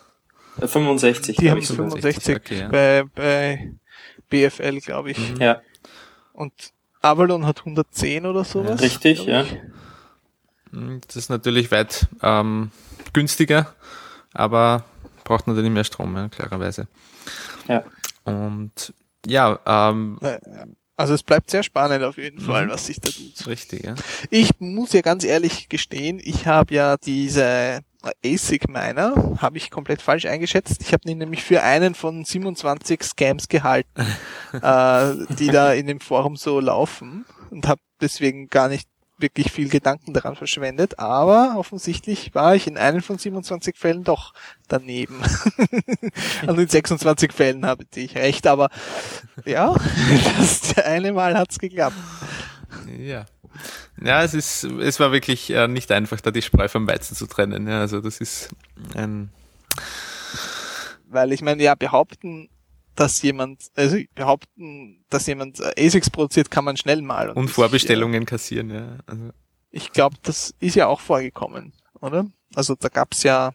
Äh, 0.60 0.68
65. 0.68 1.36
Die 1.38 1.42
glaub 1.42 1.52
haben 1.52 1.62
ich, 1.62 1.68
65 1.68 2.36
okay, 2.36 2.60
ja. 2.60 2.68
bei, 2.68 3.04
bei 3.16 3.72
BFL, 4.30 4.80
glaube 4.82 5.12
ich. 5.12 5.18
Mhm. 5.18 5.42
Ja, 5.42 5.62
Und 6.34 6.52
Avalon 7.02 7.46
hat 7.46 7.60
110 7.60 8.26
oder 8.26 8.44
sowas. 8.44 8.82
richtig, 8.82 9.26
ja. 9.26 9.44
ich. 9.44 9.58
Das 11.08 11.16
ist 11.16 11.30
natürlich 11.30 11.72
weit 11.72 12.08
ähm, 12.22 12.72
günstiger, 13.14 13.74
aber 14.34 14.84
braucht 15.24 15.48
natürlich 15.48 15.72
mehr 15.72 15.84
Strom, 15.84 16.16
ja, 16.16 16.30
klarerweise. 16.30 16.88
Ja. 17.68 17.84
Und 18.24 18.94
ja, 19.26 19.60
ähm, 19.66 20.18
Äh, 20.22 20.40
Also 21.00 21.14
es 21.14 21.22
bleibt 21.22 21.52
sehr 21.52 21.62
spannend 21.62 22.04
auf 22.04 22.18
jeden 22.18 22.40
Fall, 22.42 22.66
Mhm. 22.66 22.70
was 22.72 22.88
sich 22.88 23.00
da 23.00 23.10
tut. 23.12 23.46
richtig, 23.48 23.84
ja. 23.86 23.94
Ich 24.32 24.50
muss 24.60 24.94
ja 24.94 25.02
ganz 25.02 25.24
ehrlich 25.24 25.70
gestehen, 25.70 26.20
ich 26.24 26.48
habe 26.48 26.74
ja 26.74 26.98
diese 26.98 27.82
ASIC 28.26 28.68
Miner, 28.68 29.38
habe 29.40 29.58
ich 29.58 29.70
komplett 29.70 30.02
falsch 30.02 30.26
eingeschätzt. 30.26 30.82
Ich 30.82 30.94
habe 30.94 31.08
ihn 31.10 31.18
nämlich 31.20 31.44
für 31.44 31.62
einen 31.62 31.94
von 31.94 32.26
27 32.26 33.04
Scams 33.04 33.48
gehalten, 33.48 33.90
äh, 34.54 35.14
die 35.38 35.50
da 35.52 35.72
in 35.74 35.86
dem 35.88 36.00
Forum 36.00 36.36
so 36.36 36.60
laufen 36.60 37.26
und 37.52 37.68
habe 37.68 37.82
deswegen 38.02 38.48
gar 38.48 38.68
nicht 38.70 38.88
wirklich 39.18 39.52
viel 39.52 39.70
Gedanken 39.70 40.14
daran 40.14 40.36
verschwendet, 40.36 41.00
aber 41.00 41.56
offensichtlich 41.58 42.36
war 42.36 42.56
ich 42.56 42.68
in 42.68 42.78
einem 42.78 43.02
von 43.02 43.18
27 43.18 43.76
Fällen 43.78 44.04
doch 44.04 44.34
daneben. 44.68 45.22
also 46.48 46.62
in 46.62 46.68
26 46.68 47.34
Fällen 47.34 47.66
habe 47.66 47.86
ich 47.96 48.16
recht, 48.16 48.48
aber 48.48 48.70
ja, 49.46 49.76
das 50.38 50.78
eine 50.78 51.14
Mal 51.14 51.38
hat's 51.38 51.60
geklappt. 51.60 51.96
Ja. 52.98 53.26
Ja, 54.02 54.24
es 54.24 54.36
ist, 54.36 54.64
es 54.64 55.00
war 55.00 55.12
wirklich 55.12 55.50
äh, 55.50 55.68
nicht 55.68 55.92
einfach, 55.92 56.22
da 56.22 56.30
die 56.30 56.44
Spreu 56.44 56.68
vom 56.68 56.88
Weizen 56.88 57.16
zu 57.16 57.26
trennen. 57.26 57.68
Ja, 57.68 57.80
also 57.80 58.02
das 58.02 58.20
ist 58.20 58.50
ein, 58.94 59.32
Weil 61.08 61.32
ich 61.32 61.42
meine, 61.42 61.64
ja, 61.64 61.74
behaupten, 61.74 62.50
dass 62.98 63.22
jemand, 63.22 63.62
also 63.76 63.98
behaupten, 64.16 65.06
dass 65.10 65.28
jemand 65.28 65.60
äh, 65.60 65.86
ASICs 65.86 66.10
produziert, 66.10 66.52
kann 66.52 66.66
man 66.66 66.78
schnell 66.78 67.02
mal. 67.02 67.30
und 67.30 67.46
ich, 67.46 67.52
Vorbestellungen 67.52 68.26
kassieren, 68.26 68.72
ja. 68.72 68.98
Also, 69.06 69.30
Ich 69.70 69.92
glaube, 69.94 70.18
das 70.24 70.56
ist 70.60 70.76
ja 70.76 70.88
auch 70.88 71.00
vorgekommen, 71.00 71.74
oder? 72.02 72.26
Also 72.56 72.76
da 72.76 72.90
gab's 72.90 73.22
ja 73.24 73.54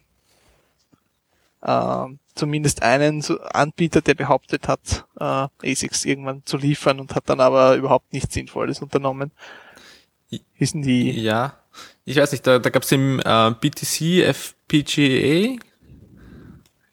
äh, 1.61 2.05
zumindest 2.35 2.83
einen 2.83 3.23
Anbieter, 3.53 4.01
der 4.01 4.15
behauptet 4.15 4.67
hat, 4.69 5.05
äh, 5.19 5.47
ASICs 5.71 6.05
irgendwann 6.05 6.43
zu 6.45 6.55
liefern 6.57 7.01
und 7.01 7.13
hat 7.13 7.29
dann 7.29 7.41
aber 7.41 7.75
überhaupt 7.75 8.13
nichts 8.13 8.33
Sinnvolles 8.33 8.81
unternommen. 8.81 9.31
Hießen 10.53 10.81
die? 10.81 11.11
ja. 11.19 11.59
Ich 12.05 12.17
weiß 12.17 12.31
nicht, 12.31 12.45
da, 12.45 12.59
da 12.59 12.69
gab 12.69 12.83
es 12.83 12.91
im 12.91 13.19
äh, 13.19 13.51
BTC 13.51 14.23
FPGA, 14.27 15.57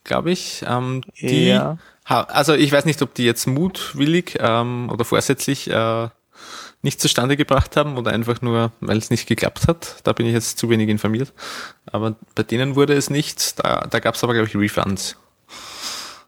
glaube 0.05 0.31
ich, 0.31 0.65
ähm, 0.67 1.03
die, 1.21 1.49
Ja. 1.49 1.79
Also 2.19 2.55
ich 2.55 2.73
weiß 2.73 2.87
nicht, 2.87 3.03
ob 3.03 3.15
die 3.15 3.25
jetzt 3.25 3.47
mutwillig 3.47 4.37
ähm, 4.41 4.91
oder 4.91 5.05
vorsätzlich 5.05 5.71
äh, 5.71 6.09
nicht 6.83 7.01
zustande 7.01 7.37
gebracht 7.37 7.77
haben 7.77 7.97
oder 7.97 8.11
einfach 8.13 8.43
nur, 8.43 8.73
weil 8.81 8.99
es 8.99 9.11
nicht 9.11 9.29
geklappt 9.29 9.69
hat. 9.69 9.97
Da 10.05 10.13
bin 10.13 10.27
ich 10.27 10.33
jetzt 10.33 10.59
zu 10.59 10.69
wenig 10.71 10.89
informiert. 10.89 11.33
Aber 11.87 12.17
bei 12.35 12.43
denen 12.43 12.75
wurde 12.75 12.95
es 12.95 13.11
nicht. 13.11 13.63
Da, 13.63 13.87
da 13.89 14.01
gab 14.01 14.15
es 14.15 14.25
aber, 14.25 14.33
glaube 14.33 14.49
ich, 14.49 14.57
Refunds. 14.57 15.17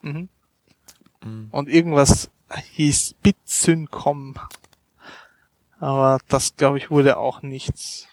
Mhm. 0.02 0.28
Und 1.50 1.68
irgendwas 1.68 2.30
hieß 2.74 3.14
Bitsyncom. 3.22 4.34
Aber 5.80 6.18
das, 6.28 6.56
glaube 6.56 6.78
ich, 6.78 6.90
wurde 6.90 7.16
auch 7.16 7.42
nichts. 7.42 8.06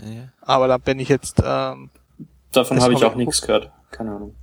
Ja. 0.00 0.28
Aber 0.40 0.68
da 0.68 0.78
bin 0.78 0.98
ich 1.00 1.08
jetzt, 1.08 1.42
ähm, 1.44 1.90
Davon 2.52 2.80
habe 2.80 2.94
ich 2.94 3.04
auch 3.04 3.12
ich 3.12 3.18
nichts 3.18 3.42
gehört. 3.42 3.72
Keine 3.90 4.12
Ahnung. 4.12 4.34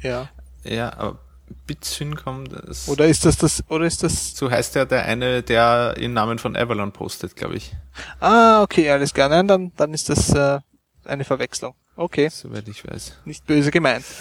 ja. 0.00 0.28
Ja, 0.64 0.92
aber 0.96 1.18
Bitsyncom, 1.66 2.46
das, 2.48 2.88
Oder 2.88 3.06
ist 3.06 3.24
das 3.26 3.36
das, 3.36 3.62
oder 3.68 3.84
ist 3.84 4.02
das, 4.02 4.34
so 4.34 4.50
heißt 4.50 4.74
ja 4.74 4.84
der 4.86 5.04
eine, 5.04 5.42
der 5.42 5.94
im 5.98 6.14
Namen 6.14 6.38
von 6.38 6.56
Avalon 6.56 6.92
postet, 6.92 7.36
glaube 7.36 7.56
ich. 7.56 7.72
ah, 8.20 8.62
okay, 8.62 8.88
alles 8.90 9.12
klar, 9.12 9.28
nein, 9.28 9.46
dann, 9.48 9.72
dann 9.76 9.92
ist 9.92 10.08
das, 10.08 10.30
äh, 10.30 10.60
eine 11.04 11.24
Verwechslung. 11.24 11.74
Okay, 11.94 12.30
Soweit 12.30 12.66
ich 12.68 12.88
weiß. 12.88 13.18
nicht 13.26 13.46
böse 13.46 13.70
gemeint. 13.70 14.04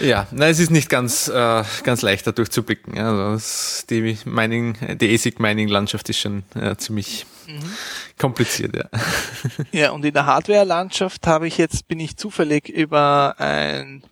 Ja, 0.00 0.28
na, 0.30 0.46
es 0.46 0.60
ist 0.60 0.70
nicht 0.70 0.88
ganz, 0.88 1.26
äh, 1.26 1.64
ganz 1.82 2.02
leicht 2.02 2.24
da 2.24 2.30
durchzublicken. 2.30 2.94
Ja. 2.94 3.10
Also 3.10 3.32
das, 3.32 3.84
die 3.90 4.16
Mining, 4.26 4.76
die 4.98 5.12
ASIC 5.12 5.40
Mining 5.40 5.66
Landschaft 5.66 6.08
ist 6.08 6.18
schon 6.20 6.44
äh, 6.54 6.76
ziemlich 6.76 7.26
kompliziert, 8.16 8.76
ja. 8.76 8.84
Ja, 9.72 9.90
und 9.90 10.04
in 10.04 10.14
der 10.14 10.26
Hardware-Landschaft 10.26 11.26
habe 11.26 11.48
ich 11.48 11.58
jetzt, 11.58 11.88
bin 11.88 11.98
ich 11.98 12.16
zufällig 12.16 12.68
über 12.68 13.34
ein 13.38 14.04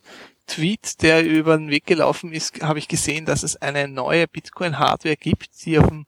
Tweet, 0.47 1.01
der 1.01 1.25
über 1.25 1.57
den 1.57 1.69
Weg 1.69 1.85
gelaufen 1.85 2.31
ist, 2.33 2.61
habe 2.63 2.79
ich 2.79 2.87
gesehen, 2.87 3.25
dass 3.25 3.43
es 3.43 3.57
eine 3.57 3.87
neue 3.87 4.27
Bitcoin-Hardware 4.27 5.17
gibt, 5.17 5.65
die 5.65 5.77
auf 5.77 5.87
dem 5.87 6.05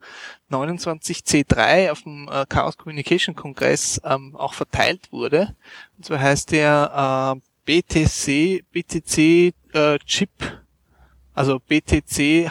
29C3 0.50 1.92
auf 1.92 2.02
dem 2.04 2.28
äh, 2.32 2.46
Chaos 2.48 2.78
Communication 2.78 3.36
Kongress 3.36 4.02
ähm, 4.04 4.36
auch 4.36 4.54
verteilt 4.54 5.12
wurde. 5.12 5.56
Und 5.98 6.06
zwar 6.06 6.20
heißt 6.20 6.52
der 6.52 7.36
äh, 7.36 7.42
BTC, 7.66 8.64
BTC 8.72 9.54
äh, 9.74 10.00
Chip, 10.06 10.32
also 11.34 11.60
btchip.com. 11.60 12.46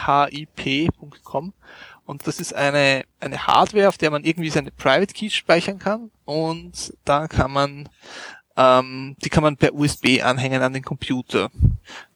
Und 2.05 2.27
das 2.27 2.41
ist 2.41 2.55
eine, 2.55 3.05
eine 3.21 3.47
Hardware, 3.47 3.89
auf 3.89 3.99
der 3.99 4.11
man 4.11 4.25
irgendwie 4.25 4.51
seine 4.51 4.71
Private 4.71 5.13
Keys 5.13 5.35
speichern 5.35 5.79
kann. 5.79 6.11
Und 6.25 6.95
da 7.05 7.29
kann 7.29 7.51
man 7.51 7.89
ähm, 8.59 9.15
die 9.25 9.29
kann 9.29 9.45
man 9.45 9.57
per 9.57 9.73
USB 9.73 10.21
anhängen 10.23 10.63
an 10.63 10.73
den 10.73 10.83
Computer. 10.83 11.51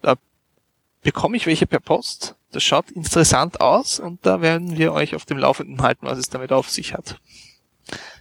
Da 0.00 0.16
bekomme 1.02 1.36
ich 1.36 1.46
welche 1.46 1.66
per 1.66 1.80
Post. 1.80 2.36
Das 2.52 2.62
schaut 2.62 2.90
interessant 2.90 3.60
aus 3.60 3.98
und 3.98 4.24
da 4.26 4.42
werden 4.42 4.76
wir 4.76 4.92
euch 4.92 5.14
auf 5.14 5.24
dem 5.24 5.38
Laufenden 5.38 5.80
halten, 5.82 6.06
was 6.06 6.18
es 6.18 6.28
damit 6.28 6.52
auf 6.52 6.68
sich 6.68 6.92
hat. 6.92 7.18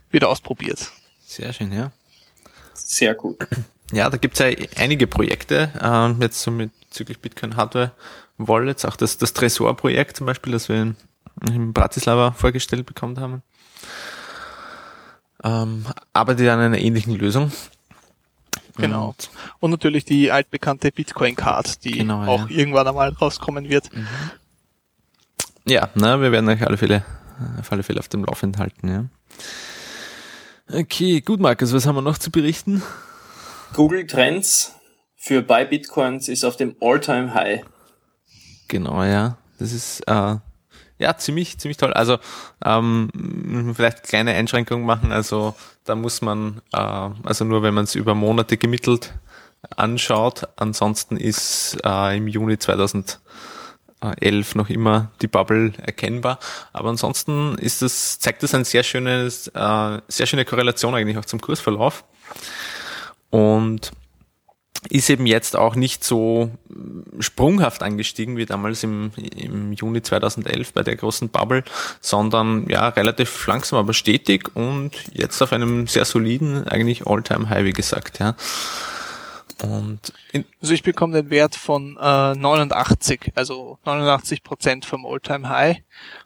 Wieder 0.10 0.30
ausprobiert. 0.30 0.91
Sehr 1.26 1.52
schön, 1.53 1.72
ja. 1.72 1.91
Sehr 2.73 3.14
gut. 3.14 3.48
Ja, 3.94 4.10
da 4.10 4.18
gibt's 4.18 4.40
ja 4.40 4.48
einige 4.78 5.06
Projekte, 5.06 5.69
äh, 5.82 6.23
jetzt 6.23 6.41
so 6.41 6.49
mit 6.49 6.72
bezüglich 6.80 7.19
Bitcoin 7.19 7.57
Hardware 7.57 7.91
Wallets, 8.38 8.86
auch 8.86 8.95
das, 8.95 9.18
das 9.18 9.34
Tresor-Projekt 9.34 10.18
zum 10.18 10.28
Beispiel, 10.28 10.53
das 10.53 10.69
wir 10.69 10.82
in, 10.82 10.95
in 11.49 11.73
Bratislava 11.73 12.32
vorgestellt 12.32 12.86
bekommen 12.86 13.19
haben, 13.19 13.44
ähm, 15.44 15.86
arbeitet 16.14 16.48
an 16.49 16.60
einer 16.60 16.78
ähnlichen 16.78 17.15
Lösung. 17.15 17.52
Genau. 18.77 19.10
Und, 19.10 19.30
Und 19.60 19.72
natürlich 19.72 20.06
die 20.06 20.31
altbekannte 20.31 20.91
Bitcoin 20.91 21.35
Card, 21.35 21.84
die 21.84 21.91
Genau, 21.99 22.26
auch 22.26 22.49
ja. 22.49 22.57
irgendwann 22.57 22.88
einmal 22.88 23.10
rauskommen 23.10 23.69
wird. 23.69 23.89
ja, 25.65 25.89
na, 25.95 26.22
wir 26.22 26.31
werden 26.31 26.49
euch 26.49 26.65
alle 26.65 26.77
Fälle, 26.77 27.03
auf 27.60 27.72
alle 27.72 27.84
Fälle 27.84 27.99
auf 27.99 28.07
dem 28.07 28.23
Laufenden 28.26 28.61
halten, 28.61 28.88
ja. 28.88 29.06
Okay, 30.73 31.22
gut, 31.22 31.39
Markus, 31.39 31.73
was 31.73 31.85
haben 31.85 31.95
wir 31.95 32.02
noch 32.02 32.18
zu 32.18 32.31
berichten? 32.31 32.81
Google 33.73 34.07
Trends 34.07 34.73
für 35.18 35.41
Buy 35.41 35.65
Bitcoins 35.65 36.27
ist 36.30 36.43
auf 36.43 36.56
dem 36.56 36.76
All-Time 36.81 37.34
High. 37.34 37.61
Genau, 38.68 39.03
ja. 39.03 39.38
Das 39.60 39.73
ist 39.73 40.02
äh, 40.07 40.38
ja 41.02 41.18
ziemlich, 41.18 41.57
ziemlich 41.57 41.78
toll. 41.78 41.94
Also 41.94 42.19
ähm, 42.64 43.73
vielleicht 43.76 44.03
kleine 44.03 44.34
Einschränkungen 44.34 44.86
machen. 44.86 45.11
Also 45.11 45.56
da 45.84 45.95
muss 45.95 46.22
man, 46.22 46.61
äh, 46.72 47.10
also 47.23 47.44
nur 47.45 47.64
wenn 47.64 47.73
man 47.73 47.86
es 47.86 47.95
über 47.95 48.15
Monate 48.15 48.57
gemittelt 48.57 49.14
anschaut. 49.76 50.48
Ansonsten 50.56 51.18
ist 51.18 51.78
äh, 51.84 52.18
im 52.18 52.28
Juni 52.28 52.57
2011 52.57 53.19
noch 54.56 54.69
immer 54.69 55.11
die 55.22 55.28
Bubble 55.28 55.73
erkennbar. 55.78 56.40
Aber 56.73 56.90
ansonsten 56.90 57.56
ist 57.57 57.82
das, 57.82 58.19
zeigt 58.19 58.44
das 58.44 58.53
ein 58.53 58.65
sehr 58.65 58.84
schönes, 58.84 59.48
äh, 59.48 60.02
sehr 60.07 60.26
schöne 60.26 60.45
Korrelation 60.45 60.95
eigentlich 60.95 61.18
auch 61.18 61.26
zum 61.26 61.41
Kursverlauf. 61.41 62.03
Und 63.30 63.91
ist 64.90 65.10
eben 65.10 65.26
jetzt 65.28 65.56
auch 65.56 65.76
nicht 65.76 66.03
so 66.03 66.49
sprunghaft 67.20 67.84
angestiegen 67.84 68.38
wie 68.38 68.45
damals 68.45 68.84
im, 68.84 69.12
im 69.36 69.74
Juni 69.74 70.02
2011 70.02 70.74
bei 70.74 70.82
der 70.82 70.95
großen 70.95 71.30
Bubble, 71.30 71.64
sondern 71.99 72.68
ja 72.68 72.90
relativ 72.90 73.45
langsam, 73.45 73.80
aber 73.80 73.94
stetig 73.94 74.56
und 74.56 74.91
jetzt 75.14 75.41
auf 75.41 75.53
einem 75.53 75.86
sehr 75.88 76.06
soliden, 76.06 76.68
eigentlich 76.68 77.06
All-Time-High, 77.06 77.64
wie 77.66 77.74
gesagt, 77.74 78.20
ja. 78.20 78.36
Und 79.64 80.12
Also 80.62 80.74
ich 80.74 80.82
bekomme 80.82 81.22
den 81.22 81.30
Wert 81.30 81.56
von 81.56 81.95
äh, 82.02 82.34
89, 82.34 83.34
also 83.36 83.78
89 83.86 84.44
Prozent 84.44 84.86
vom 84.86 85.06
Alltime 85.06 85.48
High. 85.49 85.78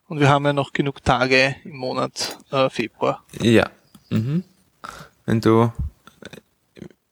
Und 0.07 0.21
wir 0.21 0.29
haben 0.29 0.45
ja 0.45 0.53
noch 0.53 0.71
genug 0.71 1.03
Tage 1.03 1.55
im 1.65 1.75
Monat 1.75 2.37
äh, 2.51 2.69
Februar. 2.69 3.23
ja, 3.41 3.69
mhm. 4.09 4.45
wenn 5.25 5.41
du 5.41 5.73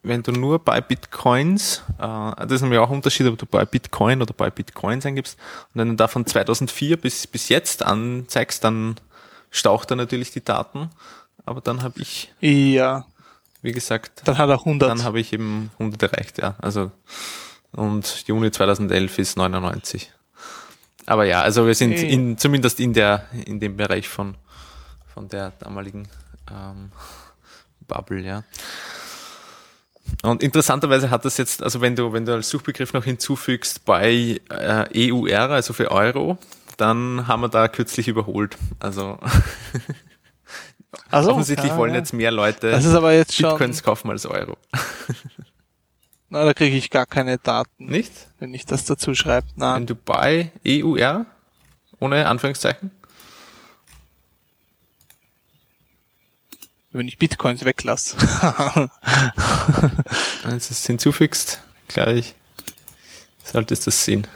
wenn 0.03 0.21
du 0.21 0.33
nur 0.33 0.59
bei 0.59 0.81
Bitcoins, 0.81 1.81
äh, 1.97 2.01
das 2.01 2.51
ist 2.51 2.61
nämlich 2.61 2.79
auch 2.79 2.89
ein 2.89 2.95
Unterschied, 2.97 3.25
ob 3.27 3.37
du 3.37 3.45
bei 3.45 3.65
Bitcoin 3.65 4.21
oder 4.21 4.33
bei 4.33 4.49
Bitcoins 4.49 5.05
eingibst, 5.05 5.39
und 5.73 5.79
wenn 5.79 5.89
du 5.89 5.95
da 5.95 6.07
von 6.07 6.25
2004 6.25 6.97
bis, 6.97 7.25
bis 7.25 7.49
jetzt 7.49 7.83
anzeigst, 7.83 8.63
dann 8.63 8.95
staucht 9.49 9.91
er 9.91 9.95
natürlich 9.95 10.31
die 10.31 10.43
Daten, 10.43 10.89
aber 11.45 11.61
dann 11.61 11.83
habe 11.83 12.01
ich, 12.01 12.31
Ja, 12.41 13.05
wie 13.61 13.71
gesagt, 13.71 14.21
dann 14.25 14.37
hat 14.37 14.49
er 14.49 14.59
100. 14.59 14.89
dann 14.89 15.03
habe 15.03 15.19
ich 15.21 15.31
eben 15.31 15.71
100 15.79 16.03
erreicht, 16.03 16.37
ja, 16.37 16.55
also, 16.61 16.91
und 17.71 18.27
Juni 18.27 18.51
2011 18.51 19.17
ist 19.19 19.37
99. 19.37 20.11
Aber 21.05 21.25
ja, 21.25 21.41
also 21.41 21.65
wir 21.65 21.75
sind 21.75 21.93
in, 21.93 22.37
zumindest 22.37 22.79
in 22.79 22.93
der, 22.93 23.27
in 23.45 23.59
dem 23.59 23.75
Bereich 23.75 24.07
von, 24.07 24.35
von 25.13 25.27
der 25.27 25.51
damaligen 25.59 26.07
ähm, 26.49 26.91
Bubble, 27.87 28.21
ja. 28.21 28.43
Und 30.21 30.43
interessanterweise 30.43 31.09
hat 31.09 31.25
das 31.25 31.37
jetzt, 31.37 31.63
also 31.63 31.81
wenn 31.81 31.95
du, 31.95 32.13
wenn 32.13 32.25
du 32.25 32.33
als 32.33 32.49
Suchbegriff 32.49 32.93
noch 32.93 33.03
hinzufügst 33.03 33.83
bei 33.85 34.39
äh, 34.49 35.11
EUR, 35.11 35.49
also 35.49 35.73
für 35.73 35.91
Euro, 35.91 36.37
dann 36.77 37.27
haben 37.27 37.41
wir 37.41 37.49
da 37.49 37.67
kürzlich 37.67 38.07
überholt. 38.07 38.57
Also 38.79 39.17
also, 41.09 41.31
offensichtlich 41.31 41.71
ja, 41.71 41.77
wollen 41.77 41.93
ja. 41.93 41.99
jetzt 41.99 42.13
mehr 42.13 42.31
Leute 42.31 42.71
Das 42.71 42.85
ist 42.85 42.93
aber 42.93 43.13
jetzt 43.13 43.35
schon, 43.35 43.49
Bitcoins 43.49 43.83
kaufen 43.83 44.09
als 44.09 44.25
Euro. 44.25 44.57
na, 46.29 46.45
da 46.45 46.53
kriege 46.53 46.75
ich 46.75 46.89
gar 46.89 47.05
keine 47.05 47.37
Daten, 47.37 47.85
Nicht? 47.85 48.11
wenn 48.39 48.53
ich 48.53 48.65
das 48.65 48.85
dazu 48.85 49.15
schreibe. 49.15 49.47
Wenn 49.55 49.67
Nein, 49.67 49.85
du 49.85 49.95
bei 49.95 50.51
EUR 50.67 51.25
ohne 51.99 52.27
Anführungszeichen, 52.27 52.91
wenn 56.93 57.07
ich 57.07 57.17
Bitcoins 57.17 57.65
weglasse. 57.65 58.15
wenn 60.43 60.51
du 60.51 60.55
es 60.55 60.85
hinzufügst, 60.85 61.61
gleich 61.87 62.35
solltest 63.43 63.83
du 63.83 63.85
das 63.91 64.05
sehen. 64.05 64.27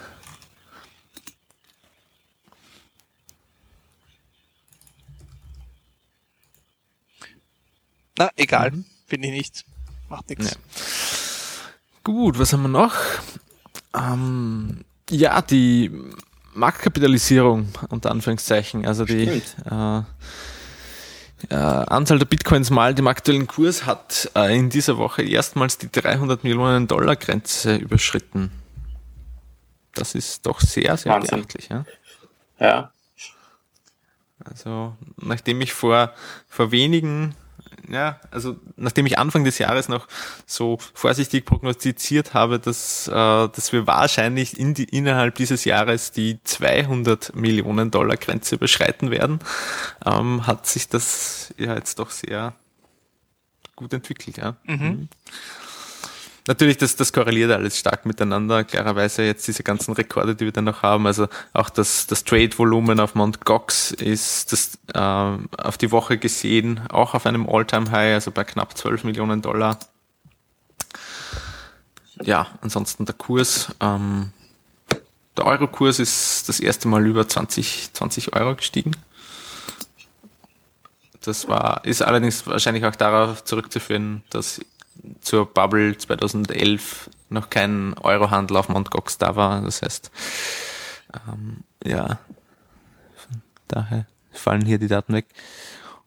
na, 8.17 8.29
egal, 8.35 8.71
Mhm. 8.71 8.85
bin 9.09 9.23
ich 9.23 9.31
nicht. 9.31 9.65
Macht 10.09 10.29
nichts. 10.29 10.51
Ja. 10.51 10.57
Gut, 12.03 12.39
was 12.39 12.53
haben 12.53 12.61
wir 12.63 12.69
noch? 12.69 12.95
Ähm, 13.93 14.85
ja, 15.09 15.41
die 15.41 15.91
Marktkapitalisierung 16.53 17.67
unter 17.89 18.11
Anführungszeichen, 18.11 18.85
also 18.85 19.05
die 19.05 19.23
äh, 19.25 20.01
äh, 21.49 21.55
Anzahl 21.55 22.19
der 22.19 22.25
Bitcoins 22.25 22.69
mal 22.69 22.95
dem 22.95 23.07
aktuellen 23.07 23.47
Kurs 23.47 23.85
hat 23.85 24.31
äh, 24.35 24.57
in 24.57 24.69
dieser 24.69 24.97
Woche 24.97 25.23
erstmals 25.23 25.77
die 25.77 25.91
300 25.91 26.43
Millionen 26.43 26.87
Dollar 26.87 27.15
Grenze 27.15 27.75
überschritten. 27.75 28.51
Das 29.93 30.15
ist 30.15 30.45
doch 30.45 30.59
sehr, 30.59 30.97
sehr 30.97 31.13
Wahnsinn. 31.13 31.39
beachtlich. 31.41 31.69
Ja? 31.69 31.85
Ja. 32.59 32.91
Also 34.43 34.95
nachdem 35.17 35.61
ich 35.61 35.73
vor, 35.73 36.13
vor 36.47 36.71
wenigen, 36.71 37.35
ja, 37.89 38.19
also 38.31 38.57
nachdem 38.75 39.05
ich 39.05 39.17
Anfang 39.17 39.43
des 39.43 39.57
Jahres 39.57 39.89
noch 39.89 40.07
so 40.45 40.77
vorsichtig 40.93 41.45
prognostiziert 41.45 42.33
habe, 42.33 42.59
dass, 42.59 43.07
äh, 43.07 43.11
dass 43.11 43.71
wir 43.71 43.87
wahrscheinlich 43.87 44.59
in 44.59 44.73
die, 44.73 44.85
innerhalb 44.85 45.35
dieses 45.35 45.65
Jahres 45.65 46.11
die 46.11 46.39
200 46.43 47.35
Millionen 47.35 47.91
Dollar 47.91 48.17
Grenze 48.17 48.55
überschreiten 48.55 49.11
werden, 49.11 49.39
ähm, 50.05 50.45
hat 50.47 50.67
sich 50.67 50.89
das 50.89 51.53
ja 51.57 51.75
jetzt 51.75 51.99
doch 51.99 52.11
sehr 52.11 52.53
gut 53.75 53.93
entwickelt, 53.93 54.37
ja. 54.37 54.55
Mhm. 54.65 55.07
Natürlich, 56.47 56.77
das, 56.77 56.95
das 56.95 57.11
korreliert 57.11 57.51
alles 57.51 57.77
stark 57.77 58.05
miteinander. 58.05 58.63
Klarerweise 58.63 59.23
jetzt 59.23 59.47
diese 59.47 59.63
ganzen 59.63 59.93
Rekorde, 59.93 60.33
die 60.33 60.45
wir 60.45 60.53
dann 60.53 60.63
noch 60.63 60.81
haben. 60.81 61.05
Also 61.05 61.27
auch 61.51 61.69
das, 61.69 62.07
das 62.07 62.23
Trade-Volumen 62.23 63.01
auf 63.01 63.15
Mt. 63.15 63.43
Gox 63.43 63.91
ist 63.91 64.53
das, 64.53 64.79
äh, 64.93 65.61
auf 65.61 65.77
die 65.77 65.91
Woche 65.91 66.17
gesehen 66.17 66.79
auch 66.89 67.13
auf 67.13 67.25
einem 67.25 67.47
All-Time-High, 67.49 68.13
also 68.13 68.31
bei 68.31 68.45
knapp 68.45 68.77
12 68.77 69.03
Millionen 69.03 69.41
Dollar. 69.41 69.77
Ja, 72.21 72.47
ansonsten 72.61 73.05
der 73.05 73.15
Kurs. 73.15 73.75
Ähm, 73.81 74.31
der 75.35 75.45
Euro-Kurs 75.45 75.99
ist 75.99 76.47
das 76.47 76.61
erste 76.61 76.87
Mal 76.87 77.05
über 77.05 77.27
20, 77.27 77.89
20 77.93 78.33
Euro 78.35 78.55
gestiegen. 78.55 78.91
Das 81.21 81.49
war, 81.49 81.83
ist 81.83 82.01
allerdings 82.01 82.47
wahrscheinlich 82.47 82.85
auch 82.85 82.95
darauf 82.95 83.43
zurückzuführen, 83.43 84.23
dass 84.29 84.61
zur 85.21 85.45
Bubble 85.45 85.97
2011 85.97 87.09
noch 87.29 87.49
kein 87.49 87.93
Eurohandel 87.97 88.57
auf 88.57 88.69
Mt. 88.69 88.91
Gox 88.91 89.17
da 89.17 89.35
war. 89.35 89.61
Das 89.61 89.81
heißt, 89.81 90.11
ähm, 91.27 91.63
ja, 91.83 92.19
von 93.15 93.41
daher 93.67 94.05
fallen 94.31 94.65
hier 94.65 94.77
die 94.77 94.87
Daten 94.87 95.13
weg. 95.13 95.25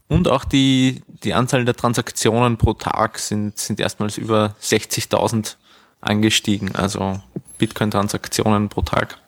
Und 0.09 0.29
auch 0.29 0.45
die, 0.45 1.03
die 1.07 1.35
Anzahl 1.35 1.65
der 1.65 1.77
Transaktionen 1.77 2.57
pro 2.57 2.73
Tag 2.75 3.19
sind, 3.19 3.59
sind 3.59 3.79
erstmals 3.79 4.19
über 4.19 4.57
60.000 4.61 5.57
angestiegen. 6.01 6.75
Also 6.75 7.21
Bitcoin-Transaktionen 7.59 8.69
pro 8.69 8.83
Tag. 8.83 9.19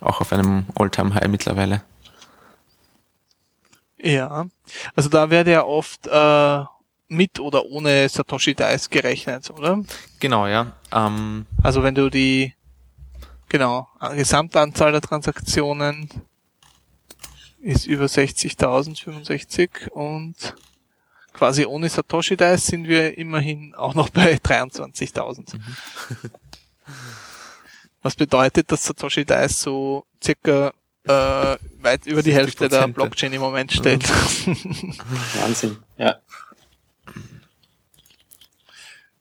Auch 0.00 0.20
auf 0.20 0.32
einem 0.32 0.66
All-Time-High 0.76 1.28
mittlerweile. 1.28 1.82
Ja, 3.98 4.46
also 4.94 5.08
da 5.08 5.30
wird 5.30 5.48
ja 5.48 5.64
oft 5.64 6.06
äh, 6.06 6.64
mit 7.14 7.40
oder 7.40 7.64
ohne 7.66 8.08
Satoshi 8.08 8.54
Dice 8.54 8.88
gerechnet, 8.90 9.50
oder? 9.50 9.82
Genau, 10.20 10.46
ja. 10.46 10.72
Ähm, 10.92 11.46
Also 11.62 11.82
wenn 11.82 11.94
du 11.94 12.10
die 12.10 12.54
genau 13.48 13.88
Gesamtanzahl 14.14 14.92
der 14.92 15.00
Transaktionen 15.00 16.08
ist 17.60 17.86
über 17.86 18.04
60.000, 18.06 19.02
65 19.02 19.70
und 19.92 20.54
quasi 21.32 21.64
ohne 21.64 21.88
Satoshi 21.88 22.36
Dice 22.36 22.66
sind 22.66 22.88
wir 22.88 23.16
immerhin 23.18 23.74
auch 23.74 23.94
noch 23.94 24.10
bei 24.10 24.34
23.000. 24.34 25.54
Was 28.02 28.16
bedeutet, 28.16 28.70
dass 28.70 28.84
Satoshi 28.84 29.24
Dice 29.24 29.62
so 29.62 30.04
circa 30.22 30.72
äh, 31.04 31.56
weit 31.80 32.06
über 32.06 32.22
die 32.22 32.32
Hälfte 32.34 32.68
der 32.68 32.86
70%. 32.86 32.92
Blockchain 32.92 33.32
im 33.32 33.40
Moment 33.40 33.72
steht. 33.72 34.08
Wahnsinn. 35.40 35.76
Ja. 35.98 36.16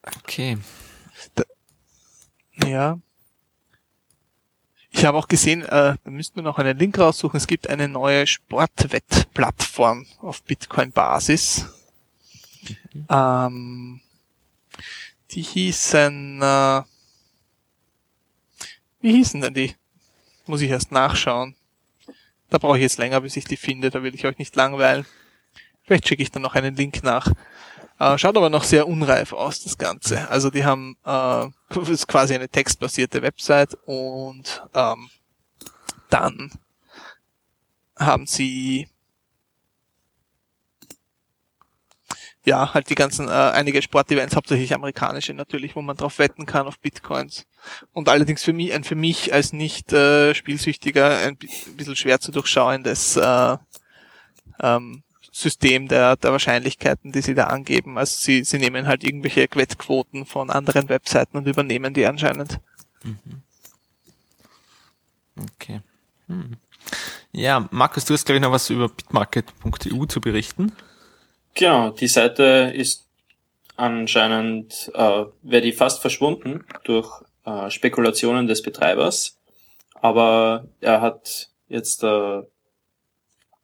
Okay. 0.03 0.57
Ja. 2.65 2.99
Ich 4.91 5.05
habe 5.05 5.17
auch 5.17 5.27
gesehen, 5.27 5.63
äh, 5.63 5.95
da 6.03 6.11
müssten 6.11 6.35
wir 6.35 6.43
noch 6.43 6.59
einen 6.59 6.77
Link 6.77 6.99
raussuchen. 6.99 7.38
Es 7.38 7.47
gibt 7.47 7.67
eine 7.67 7.88
neue 7.88 8.27
Sportwettplattform 8.27 10.05
auf 10.19 10.43
Bitcoin-Basis. 10.43 11.65
Ähm, 13.09 14.01
die 15.31 15.41
hießen, 15.41 16.41
äh, 16.41 16.84
wie 19.01 19.11
hießen 19.13 19.41
denn 19.41 19.53
die? 19.55 19.75
Muss 20.45 20.61
ich 20.61 20.69
erst 20.69 20.91
nachschauen. 20.91 21.55
Da 22.49 22.59
brauche 22.59 22.77
ich 22.77 22.84
jetzt 22.84 22.99
länger, 22.99 23.21
bis 23.21 23.35
ich 23.35 23.45
die 23.45 23.57
finde. 23.57 23.89
Da 23.89 24.03
will 24.03 24.13
ich 24.13 24.25
euch 24.25 24.38
nicht 24.38 24.55
langweilen. 24.55 25.07
Vielleicht 25.84 26.07
schicke 26.07 26.21
ich 26.21 26.31
dann 26.31 26.43
noch 26.43 26.53
einen 26.53 26.75
Link 26.75 27.03
nach. 27.03 27.31
Äh, 28.03 28.17
schaut 28.17 28.35
aber 28.35 28.49
noch 28.49 28.65
sehr 28.65 28.85
unreif 28.88 29.31
aus, 29.31 29.63
das 29.63 29.77
Ganze. 29.77 30.30
Also 30.30 30.49
die 30.49 30.65
haben, 30.65 30.97
äh, 31.05 31.47
ist 31.89 32.07
quasi 32.07 32.35
eine 32.35 32.49
textbasierte 32.49 33.21
Website 33.21 33.77
und 33.85 34.61
ähm, 34.73 35.09
dann 36.09 36.51
haben 37.97 38.27
sie 38.27 38.89
ja 42.43 42.73
halt 42.73 42.89
die 42.89 42.95
ganzen, 42.95 43.30
äh, 43.30 43.31
einige 43.31 43.81
Sportevents, 43.81 44.35
hauptsächlich 44.35 44.73
amerikanische 44.73 45.34
natürlich, 45.34 45.77
wo 45.77 45.81
man 45.81 45.95
drauf 45.95 46.19
wetten 46.19 46.45
kann 46.45 46.67
auf 46.67 46.80
Bitcoins. 46.80 47.45
Und 47.93 48.09
allerdings 48.09 48.43
für 48.43 48.51
mich, 48.51 48.73
ein 48.73 48.84
für 48.84 48.95
mich 48.95 49.34
als 49.34 49.53
nicht 49.53 49.93
äh, 49.93 50.35
spielsüchtiger 50.35 51.19
ein 51.19 51.38
bi- 51.38 51.47
bisschen 51.77 51.95
schwer 51.95 52.19
zu 52.19 52.34
durchschauendes 52.34 53.15
äh, 53.15 53.57
ähm, 54.59 55.03
System 55.35 55.88
der, 55.88 56.15
der 56.15 56.31
Wahrscheinlichkeiten, 56.31 57.11
die 57.11 57.22
sie 57.22 57.34
da 57.34 57.45
angeben. 57.45 57.97
Also 57.97 58.15
sie, 58.19 58.43
sie 58.43 58.60
nehmen 58.60 58.88
halt 58.88 59.03
irgendwelche 59.03 59.47
Wettquoten 59.51 60.27
von 60.27 60.51
anderen 60.51 60.89
Webseiten 60.89 61.38
und 61.38 61.47
übernehmen 61.47 61.93
die 61.95 62.05
anscheinend. 62.05 62.60
Okay. 65.55 65.81
Hm. 66.27 66.57
Ja, 67.31 67.68
Markus, 67.72 68.05
du 68.05 68.14
hast 68.14 68.26
glaube 68.26 68.38
ich 68.38 68.43
noch 68.43 68.51
was 68.51 68.69
über 68.69 68.89
bitmarket.eu 68.89 70.05
zu 70.05 70.22
berichten. 70.22 70.72
Genau, 71.55 71.89
die 71.89 72.07
Seite 72.07 72.72
ist 72.76 73.07
anscheinend, 73.76 74.91
äh, 74.93 75.26
wäre 75.41 75.61
die 75.64 75.72
fast 75.72 75.99
verschwunden 75.99 76.64
durch 76.84 77.10
äh, 77.45 77.72
Spekulationen 77.72 78.45
des 78.45 78.61
Betreibers. 78.61 79.39
Aber 79.95 80.68
er 80.80 81.01
hat 81.01 81.49
jetzt 81.69 82.03
äh, 82.03 82.43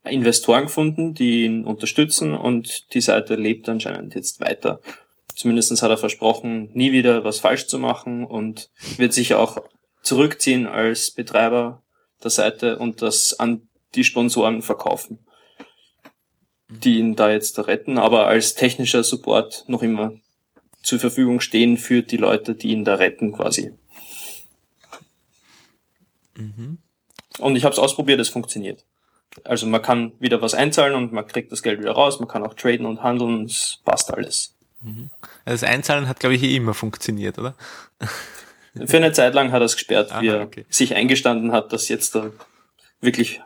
Investoren 0.03 0.63
gefunden, 0.63 1.13
die 1.13 1.45
ihn 1.45 1.65
unterstützen 1.65 2.33
und 2.33 2.93
die 2.93 3.01
Seite 3.01 3.35
lebt 3.35 3.67
anscheinend 3.67 4.15
jetzt 4.15 4.39
weiter. 4.39 4.79
Zumindest 5.35 5.81
hat 5.81 5.89
er 5.89 5.97
versprochen, 5.97 6.69
nie 6.73 6.91
wieder 6.91 7.23
was 7.23 7.39
falsch 7.39 7.67
zu 7.67 7.79
machen 7.79 8.25
und 8.25 8.69
wird 8.97 9.13
sich 9.13 9.35
auch 9.35 9.61
zurückziehen 10.01 10.67
als 10.67 11.11
Betreiber 11.11 11.83
der 12.23 12.31
Seite 12.31 12.77
und 12.77 13.01
das 13.01 13.39
an 13.39 13.67
die 13.95 14.03
Sponsoren 14.03 14.61
verkaufen 14.61 15.19
die 16.69 16.99
ihn 16.99 17.15
da 17.15 17.31
jetzt 17.31 17.57
retten, 17.67 17.97
aber 17.97 18.27
als 18.27 18.53
technischer 18.53 19.03
Support 19.03 19.65
noch 19.67 19.81
immer 19.81 20.13
zur 20.81 20.99
Verfügung 20.99 21.39
stehen 21.39 21.77
für 21.77 22.03
die 22.03 22.17
Leute, 22.17 22.55
die 22.55 22.69
ihn 22.69 22.85
da 22.85 22.95
retten 22.95 23.33
quasi. 23.33 23.73
Und 27.39 27.55
ich 27.55 27.63
habe 27.65 27.73
es 27.73 27.79
ausprobiert, 27.79 28.19
es 28.19 28.29
funktioniert. 28.29 28.85
Also 29.43 29.67
man 29.67 29.81
kann 29.81 30.13
wieder 30.19 30.41
was 30.41 30.53
einzahlen 30.53 30.95
und 30.95 31.13
man 31.13 31.27
kriegt 31.27 31.51
das 31.51 31.63
Geld 31.63 31.79
wieder 31.79 31.91
raus, 31.91 32.19
man 32.19 32.27
kann 32.27 32.43
auch 32.43 32.53
traden 32.53 32.85
und 32.85 33.03
handeln, 33.03 33.45
es 33.45 33.79
passt 33.83 34.13
alles. 34.13 34.55
Also 34.81 35.05
das 35.45 35.63
Einzahlen 35.63 36.07
hat 36.07 36.19
glaube 36.19 36.35
ich 36.35 36.43
eh 36.43 36.55
immer 36.55 36.73
funktioniert, 36.73 37.37
oder? 37.37 37.55
Für 38.85 38.97
eine 38.97 39.11
Zeit 39.11 39.33
lang 39.33 39.51
hat 39.51 39.61
er 39.61 39.65
es 39.65 39.75
gesperrt, 39.75 40.11
wie 40.21 40.29
Aha, 40.29 40.37
er 40.37 40.41
okay. 40.43 40.65
sich 40.69 40.95
eingestanden 40.95 41.51
hat, 41.51 41.73
dass 41.73 41.89
jetzt 41.89 42.15
da 42.15 42.31
wirklich 43.01 43.41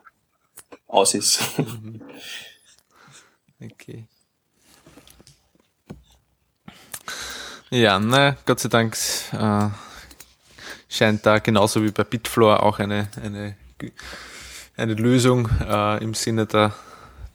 aus 0.87 1.13
ist. 1.13 1.41
Okay. 3.61 4.07
Ja, 7.69 7.97
na, 7.97 8.35
Gott 8.45 8.59
sei 8.59 8.69
Dank 8.69 8.97
äh, 9.31 9.69
scheint 10.89 11.25
da 11.25 11.39
genauso 11.39 11.81
wie 11.83 11.91
bei 11.91 12.03
Bitfloor 12.03 12.61
auch 12.61 12.79
eine, 12.79 13.07
eine, 13.23 13.55
eine 14.75 14.93
Lösung 14.93 15.49
äh, 15.67 16.03
im 16.03 16.13
Sinne 16.13 16.45
der, 16.45 16.73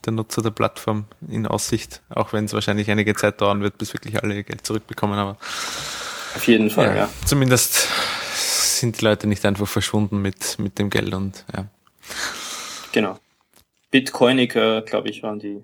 der 0.05 0.13
Nutzer 0.13 0.41
der 0.41 0.51
Plattform 0.51 1.05
in 1.29 1.47
Aussicht, 1.47 2.01
auch 2.09 2.33
wenn 2.33 2.45
es 2.45 2.53
wahrscheinlich 2.53 2.89
einige 2.91 3.15
Zeit 3.15 3.41
dauern 3.41 3.61
wird, 3.61 3.77
bis 3.77 3.93
wirklich 3.93 4.21
alle 4.21 4.35
ihr 4.35 4.43
Geld 4.43 4.65
zurückbekommen, 4.65 5.17
aber 5.17 5.37
Auf 6.35 6.47
jeden 6.47 6.69
Fall, 6.69 6.87
ja, 6.87 6.95
ja. 6.95 7.09
zumindest 7.25 7.87
sind 8.79 8.99
die 8.99 9.05
Leute 9.05 9.27
nicht 9.27 9.45
einfach 9.45 9.67
verschwunden 9.67 10.21
mit, 10.21 10.57
mit 10.59 10.79
dem 10.79 10.89
Geld 10.89 11.13
und 11.13 11.45
ja. 11.55 11.65
Genau. 12.91 13.19
Bitcoiniker, 13.91 14.81
glaube 14.81 15.09
ich, 15.09 15.23
waren 15.23 15.39
die. 15.39 15.63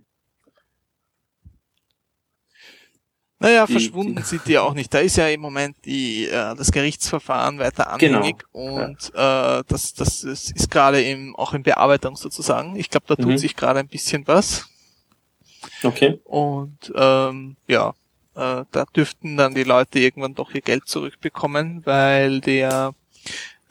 Naja, 3.39 3.67
verschwunden 3.67 4.23
sind 4.23 4.47
die 4.47 4.57
auch 4.57 4.73
nicht. 4.73 4.93
Da 4.93 4.99
ist 4.99 5.17
ja 5.17 5.27
im 5.27 5.41
Moment 5.41 5.75
die, 5.85 6.25
äh, 6.25 6.55
das 6.55 6.71
Gerichtsverfahren 6.71 7.59
weiter 7.59 7.93
Genau. 7.99 8.19
anhängig 8.19 8.43
und 8.53 9.11
äh, 9.13 9.63
das, 9.67 9.93
das 9.93 10.23
ist, 10.23 10.51
ist 10.51 10.71
gerade 10.71 11.01
im, 11.03 11.35
auch 11.35 11.53
in 11.53 11.61
Bearbeitung 11.63 12.15
sozusagen. 12.15 12.77
Ich 12.77 12.89
glaube, 12.89 13.05
da 13.09 13.15
tut 13.15 13.27
Mhm. 13.33 13.37
sich 13.37 13.55
gerade 13.55 13.79
ein 13.79 13.87
bisschen 13.89 14.25
was. 14.27 14.69
Okay. 15.83 16.19
Und 16.23 16.93
ähm, 16.95 17.57
ja, 17.67 17.89
äh, 18.35 18.63
da 18.71 18.85
dürften 18.95 19.35
dann 19.35 19.53
die 19.53 19.63
Leute 19.63 19.99
irgendwann 19.99 20.35
doch 20.35 20.53
ihr 20.53 20.61
Geld 20.61 20.87
zurückbekommen, 20.87 21.85
weil 21.85 22.39
der 22.39 22.93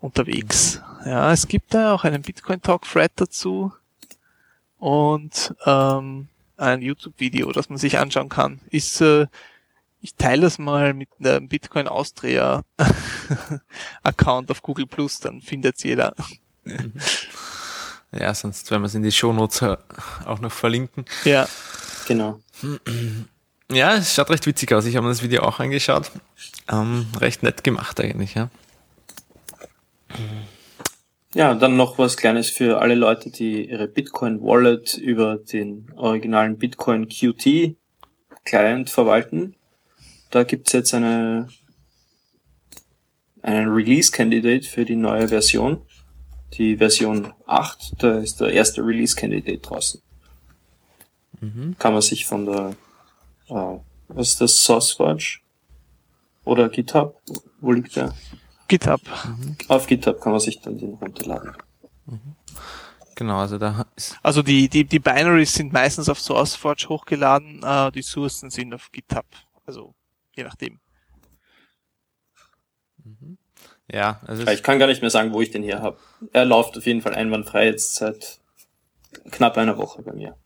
unterwegs. 0.00 0.80
Ja, 1.04 1.32
es 1.32 1.48
gibt 1.48 1.74
da 1.74 1.94
auch 1.94 2.04
einen 2.04 2.22
Bitcoin-Talk-Thread 2.22 3.12
dazu 3.16 3.72
und 4.78 5.54
ähm, 5.66 6.28
ein 6.56 6.82
YouTube-Video, 6.82 7.50
das 7.52 7.68
man 7.68 7.78
sich 7.78 7.98
anschauen 7.98 8.28
kann. 8.28 8.60
Ist, 8.70 9.00
äh, 9.00 9.26
ich 10.00 10.14
teile 10.14 10.42
das 10.42 10.58
mal 10.58 10.94
mit 10.94 11.08
einem 11.18 11.48
Bitcoin 11.48 11.88
Austria 11.88 12.62
Account 14.02 14.50
auf 14.50 14.62
Google 14.62 14.86
Plus, 14.86 15.18
dann 15.18 15.40
findet's 15.40 15.82
jeder. 15.82 16.14
Ja, 18.12 18.32
sonst 18.34 18.70
werden 18.70 18.82
wir 18.82 18.86
es 18.86 18.94
in 18.94 19.02
die 19.02 19.12
Shownotes 19.12 19.62
auch 20.24 20.40
noch 20.40 20.52
verlinken. 20.52 21.04
Ja. 21.24 21.48
Genau. 22.06 22.40
Ja, 23.70 23.96
es 23.96 24.14
schaut 24.14 24.30
recht 24.30 24.46
witzig 24.46 24.72
aus. 24.72 24.86
Ich 24.86 24.96
habe 24.96 25.04
mir 25.04 25.12
das 25.12 25.22
Video 25.22 25.42
auch 25.42 25.60
angeschaut. 25.60 26.10
Ähm, 26.70 27.06
recht 27.20 27.42
nett 27.42 27.62
gemacht 27.64 28.00
eigentlich, 28.00 28.34
ja. 28.34 28.48
Ja, 31.34 31.54
dann 31.54 31.76
noch 31.76 31.98
was 31.98 32.16
Kleines 32.16 32.48
für 32.48 32.80
alle 32.80 32.94
Leute, 32.94 33.30
die 33.30 33.68
ihre 33.68 33.86
Bitcoin 33.86 34.40
Wallet 34.40 34.94
über 34.96 35.36
den 35.36 35.92
originalen 35.94 36.56
Bitcoin 36.56 37.08
QT 37.08 37.76
Client 38.44 38.88
verwalten. 38.88 39.54
Da 40.30 40.44
gibt's 40.44 40.72
jetzt 40.72 40.94
eine, 40.94 41.48
einen 43.42 43.68
Release 43.68 44.10
Candidate 44.10 44.66
für 44.66 44.86
die 44.86 44.96
neue 44.96 45.28
Version. 45.28 45.82
Die 46.54 46.76
Version 46.76 47.32
8, 47.46 48.02
da 48.02 48.18
ist 48.18 48.40
der 48.40 48.52
erste 48.52 48.82
Release 48.82 49.14
Candidate 49.14 49.58
draußen. 49.58 50.00
Kann 51.78 51.92
man 51.92 52.02
sich 52.02 52.26
von 52.26 52.46
der, 52.46 52.74
äh, 53.48 53.78
was 54.08 54.30
ist 54.30 54.40
das, 54.40 54.64
SourceForge? 54.64 55.40
Oder 56.44 56.68
GitHub? 56.68 57.20
Wo 57.60 57.72
liegt 57.72 57.94
der? 57.96 58.14
GitHub. 58.66 59.00
Auf 59.68 59.86
GitHub 59.86 60.20
kann 60.20 60.32
man 60.32 60.40
sich 60.40 60.60
dann 60.60 60.78
den 60.78 60.94
runterladen. 60.94 61.52
Genau, 63.14 63.38
also 63.38 63.58
da 63.58 63.84
ist, 63.96 64.16
Also 64.22 64.42
die, 64.42 64.68
die, 64.68 64.84
die 64.84 64.98
Binaries 65.00 65.52
sind 65.52 65.72
meistens 65.72 66.08
auf 66.08 66.20
SourceForge 66.20 66.86
hochgeladen, 66.88 67.62
äh, 67.62 67.90
die 67.92 68.02
Sourcen 68.02 68.50
sind 68.50 68.72
auf 68.72 68.90
GitHub. 68.92 69.26
Also 69.66 69.94
je 70.34 70.44
nachdem. 70.44 70.80
Ja, 73.90 74.20
also 74.26 74.46
Ich 74.46 74.62
kann 74.62 74.78
gar 74.78 74.86
nicht 74.86 75.00
mehr 75.00 75.10
sagen, 75.10 75.32
wo 75.32 75.40
ich 75.40 75.50
den 75.50 75.62
hier 75.62 75.80
habe. 75.80 75.98
Er 76.32 76.44
läuft 76.44 76.76
auf 76.76 76.86
jeden 76.86 77.00
Fall 77.02 77.14
einwandfrei 77.14 77.66
jetzt 77.66 77.96
seit 77.96 78.38
knapp 79.30 79.56
einer 79.56 79.76
Woche 79.78 80.02
bei 80.02 80.12
mir. 80.12 80.36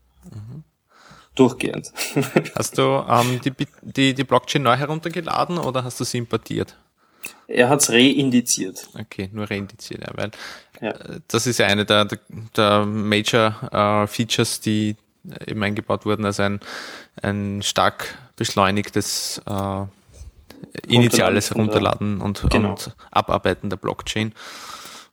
Durchgehend. 1.34 1.92
hast 2.54 2.76
du 2.76 2.82
ähm, 3.08 3.40
die, 3.42 3.52
die, 3.80 4.14
die 4.14 4.24
Blockchain 4.24 4.62
neu 4.62 4.76
heruntergeladen 4.76 5.58
oder 5.58 5.82
hast 5.84 5.98
du 6.00 6.04
sie 6.04 6.18
importiert? 6.18 6.76
er 7.46 7.68
hat's 7.68 7.90
reindiziert. 7.90 8.88
Okay, 8.98 9.28
nur 9.32 9.50
reindiziert, 9.50 10.02
ja, 10.02 10.10
weil 10.14 10.30
Ja. 10.80 10.90
äh, 10.90 11.20
das 11.28 11.46
ist 11.46 11.58
ja 11.58 11.66
eine 11.66 11.84
der, 11.84 12.04
der, 12.06 12.18
der 12.56 12.84
Major 12.86 13.54
äh, 13.72 14.06
Features, 14.06 14.60
die 14.60 14.96
äh, 15.28 15.50
eben 15.50 15.62
eingebaut 15.62 16.04
wurden, 16.04 16.24
also 16.24 16.42
ein, 16.42 16.60
ein 17.20 17.62
stark 17.62 18.18
beschleunigtes 18.36 19.40
äh, 19.46 19.84
initiales 20.86 21.50
Herunterladen 21.50 22.20
und, 22.20 22.46
Genau. 22.50 22.70
und 22.70 22.94
Abarbeiten 23.10 23.70
der 23.70 23.76
Blockchain. 23.76 24.34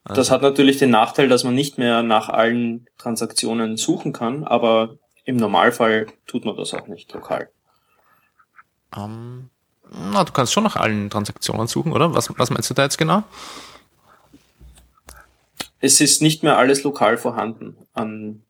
Das 0.05 0.31
hat 0.31 0.41
natürlich 0.41 0.77
den 0.77 0.89
Nachteil, 0.89 1.27
dass 1.27 1.43
man 1.43 1.53
nicht 1.53 1.77
mehr 1.77 2.01
nach 2.03 2.29
allen 2.29 2.87
Transaktionen 2.97 3.77
suchen 3.77 4.13
kann, 4.13 4.43
aber 4.43 4.95
im 5.25 5.35
Normalfall 5.35 6.07
tut 6.25 6.45
man 6.45 6.55
das 6.55 6.73
auch 6.73 6.87
nicht 6.87 7.13
lokal. 7.13 7.49
Ähm, 8.97 9.49
na, 9.91 10.23
du 10.23 10.31
kannst 10.31 10.53
schon 10.53 10.63
nach 10.63 10.77
allen 10.77 11.09
Transaktionen 11.09 11.67
suchen, 11.67 11.91
oder? 11.91 12.13
Was, 12.15 12.29
was 12.39 12.49
meinst 12.49 12.69
du 12.69 12.73
da 12.73 12.83
jetzt 12.83 12.97
genau? 12.97 13.23
Es 15.79 16.01
ist 16.01 16.21
nicht 16.21 16.43
mehr 16.43 16.57
alles 16.57 16.83
lokal 16.83 17.17
vorhanden 17.17 17.77
an, 17.93 18.43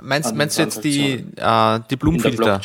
Meinst, 0.00 0.30
An 0.30 0.36
meinst 0.36 0.58
du 0.58 0.62
jetzt 0.62 0.84
die, 0.84 1.24
äh, 1.36 1.80
die 1.90 1.96
Blumenfilter? 1.96 2.60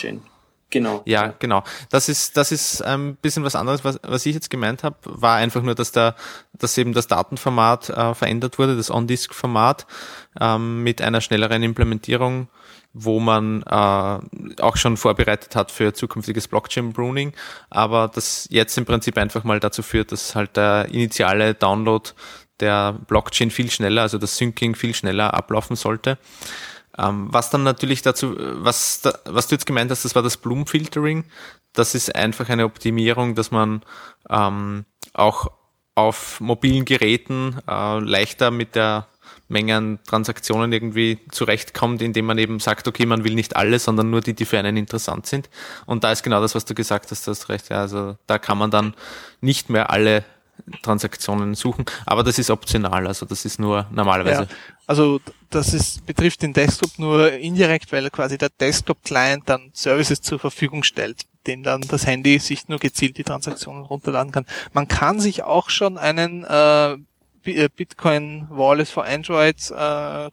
Genau. 0.69 1.02
Ja, 1.06 1.34
genau. 1.39 1.64
Das 1.89 2.10
ist, 2.10 2.35
das 2.35 2.52
ist 2.52 2.81
ein 2.81 3.15
bisschen 3.15 3.44
was 3.44 3.56
anderes, 3.56 3.85
was, 3.85 3.99
was 4.03 4.26
ich 4.26 4.35
jetzt 4.35 4.49
gemeint 4.49 4.84
habe, 4.84 4.98
war 5.06 5.38
einfach 5.38 5.61
nur, 5.61 5.76
dass 5.76 5.94
da, 5.94 6.15
dass 6.53 6.77
eben 6.77 6.94
das 6.94 7.07
Datenformat 7.07 7.89
äh, 7.89 8.14
verändert 8.14 8.60
wurde, 8.60 8.76
das 8.76 8.91
On-Disk-Format 8.91 9.88
ähm, 10.41 10.84
mit 10.84 11.02
einer 11.02 11.22
schnelleren 11.22 11.64
Implementierung, 11.64 12.49
wo 12.94 13.22
man 13.22 13.64
äh, 13.64 14.61
auch 14.61 14.76
schon 14.76 14.98
vorbereitet 14.98 15.56
hat 15.56 15.72
für 15.72 15.94
zukünftiges 15.94 16.49
Blockchain-Pruning, 16.49 17.31
aber 17.69 18.11
das 18.14 18.48
jetzt 18.52 18.77
im 18.77 18.85
Prinzip 18.85 19.18
einfach 19.18 19.45
mal 19.45 19.61
dazu 19.61 19.84
führt, 19.84 20.11
dass 20.11 20.35
halt 20.35 20.57
der 20.57 20.89
initiale 20.91 21.53
Download 21.53 22.10
der 22.60 22.94
Blockchain 23.07 23.52
viel 23.52 23.72
schneller, 23.72 24.02
also 24.02 24.18
das 24.18 24.35
Syncing 24.35 24.76
viel 24.76 24.94
schneller 24.95 25.34
ablaufen 25.34 25.76
sollte. 25.76 26.18
Ähm, 26.98 27.28
was 27.32 27.49
dann 27.49 27.64
natürlich 27.64 28.02
dazu, 28.02 28.36
was, 28.38 29.02
da, 29.02 29.14
was 29.26 29.48
du 29.48 29.56
jetzt 29.56 29.65
gemeint 29.65 29.91
hast, 29.91 30.06
das 30.06 30.15
war 30.15 30.24
das 30.24 30.38
Bloom-Filtering. 30.38 31.26
Das 31.74 31.95
ist 31.95 32.15
einfach 32.15 32.49
eine 32.49 32.65
Optimierung, 32.65 33.36
dass 33.36 33.52
man 33.52 33.84
ähm, 34.30 34.86
auch 35.14 35.52
auf 35.95 36.40
mobilen 36.40 36.86
Geräten 36.86 37.57
äh, 37.68 37.99
leichter 37.99 38.52
mit 38.52 38.76
der 38.76 39.07
Menge 39.49 39.78
an 39.78 39.99
Transaktionen 40.06 40.74
irgendwie 40.74 41.19
zurechtkommt, 41.32 42.02
indem 42.02 42.26
man 42.26 42.38
eben 42.38 42.60
sagt, 42.60 42.88
okay, 42.88 43.06
man 43.06 43.24
will 43.24 43.34
nicht 43.34 43.56
alle, 43.56 43.80
sondern 43.80 44.10
nur 44.10 44.22
die, 44.22 44.34
die 44.34 44.45
für 44.45 44.60
einen 44.60 44.78
interessant 44.78 45.26
sind. 45.26 45.49
Und 45.86 46.03
da 46.03 46.11
ist 46.11 46.24
genau 46.24 46.41
das, 46.41 46.53
was 46.53 46.65
du 46.65 46.76
gesagt 46.76 47.11
hast, 47.11 47.28
das 47.28 47.49
recht. 47.49 47.69
Ja, 47.69 47.82
also 47.82 48.18
da 48.28 48.40
kann 48.40 48.57
man 48.57 48.72
dann 48.72 48.94
nicht 49.40 49.69
mehr 49.69 49.90
alle 49.90 50.26
Transaktionen 50.82 51.56
suchen, 51.56 51.86
aber 52.06 52.24
das 52.24 52.40
ist 52.40 52.49
optional, 52.49 53.07
also 53.07 53.26
das 53.26 53.45
ist 53.45 53.60
nur 53.60 53.86
normalerweise. 53.91 54.44
Ja, 54.44 54.57
also 54.88 55.22
das 55.49 55.74
ist, 55.74 56.06
betrifft 56.06 56.41
den 56.41 56.53
Desktop 56.53 56.99
nur 56.99 57.32
indirekt, 57.32 57.91
weil 57.91 58.10
quasi 58.10 58.38
der 58.38 58.49
Desktop-Client 58.49 59.44
dann 59.48 59.69
Services 59.74 60.22
zur 60.22 60.40
Verfügung 60.40 60.84
stellt, 60.84 61.26
dem 61.48 61.64
dann 61.64 61.82
das 61.82 62.06
Handy 62.06 62.40
sich 62.40 62.68
nur 62.68 62.80
gezielt 62.80 63.18
die 63.18 63.24
Transaktionen 63.24 63.84
runterladen 63.84 64.32
kann. 64.32 64.45
Man 64.74 64.88
kann 64.88 65.19
sich 65.19 65.44
auch 65.44 65.69
schon 65.69 65.98
einen 65.98 66.44
äh, 66.44 66.98
äh, 67.45 67.69
Bitcoin 67.76 68.48
Wallet 68.49 68.88
for 68.88 69.06
Android 69.06 69.72
äh, 69.72 70.30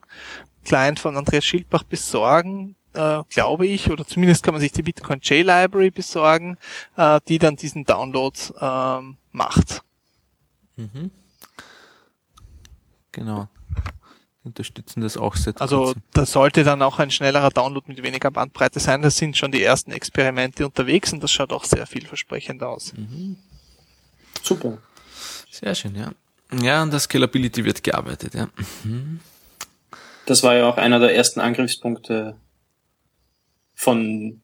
Client 0.65 0.99
von 0.99 1.16
Andreas 1.16 1.45
Schildbach 1.45 1.85
besorgen, 1.85 2.74
äh, 2.95 3.23
glaube 3.28 3.66
ich, 3.66 3.91
oder 3.91 4.07
zumindest 4.07 4.43
kann 4.43 4.55
man 4.55 4.61
sich 4.61 4.73
die 4.73 4.82
Bitcoin 4.82 5.20
J-Library 5.20 5.91
besorgen, 5.91 6.57
äh, 6.97 7.20
die 7.28 7.39
dann 7.39 7.57
diesen 7.57 7.85
Download 7.85 8.39
ähm, 8.61 9.16
macht. 9.32 9.82
Genau. 13.12 13.49
Unterstützen 14.45 15.01
das 15.01 15.16
auch 15.16 15.37
seit 15.37 15.61
Also 15.61 15.85
kurzem. 15.85 16.03
da 16.12 16.27
sollte 16.27 16.65
dann 16.65 16.83
auch 16.83 16.99
ein 16.99 17.11
schnellerer 17.11 17.49
Download 17.51 17.87
mit 17.89 18.03
weniger 18.03 18.31
Bandbreite 18.31 18.79
sein. 18.79 19.01
Das 19.03 19.16
sind 19.16 19.37
schon 19.39 19.51
die 19.53 19.62
ersten 19.62 19.91
Experimente 19.91 20.66
unterwegs 20.66 21.12
und 21.15 21.23
das 21.23 21.33
schaut 21.33 21.53
auch 21.53 21.65
sehr 21.65 21.87
vielversprechend 21.87 22.62
aus. 22.62 22.93
Super. 24.43 24.79
Sehr 25.51 25.75
schön, 25.75 25.95
ja. 25.97 26.12
Ja, 26.62 26.83
an 26.83 26.91
der 26.91 27.01
Scalability 27.01 27.65
wird 27.65 27.83
gearbeitet, 27.83 28.35
ja. 28.35 28.49
Das 30.27 30.43
war 30.43 30.55
ja 30.55 30.69
auch 30.69 30.77
einer 30.77 30.99
der 31.01 31.15
ersten 31.16 31.41
Angriffspunkte 31.41 32.37
von 33.75 34.43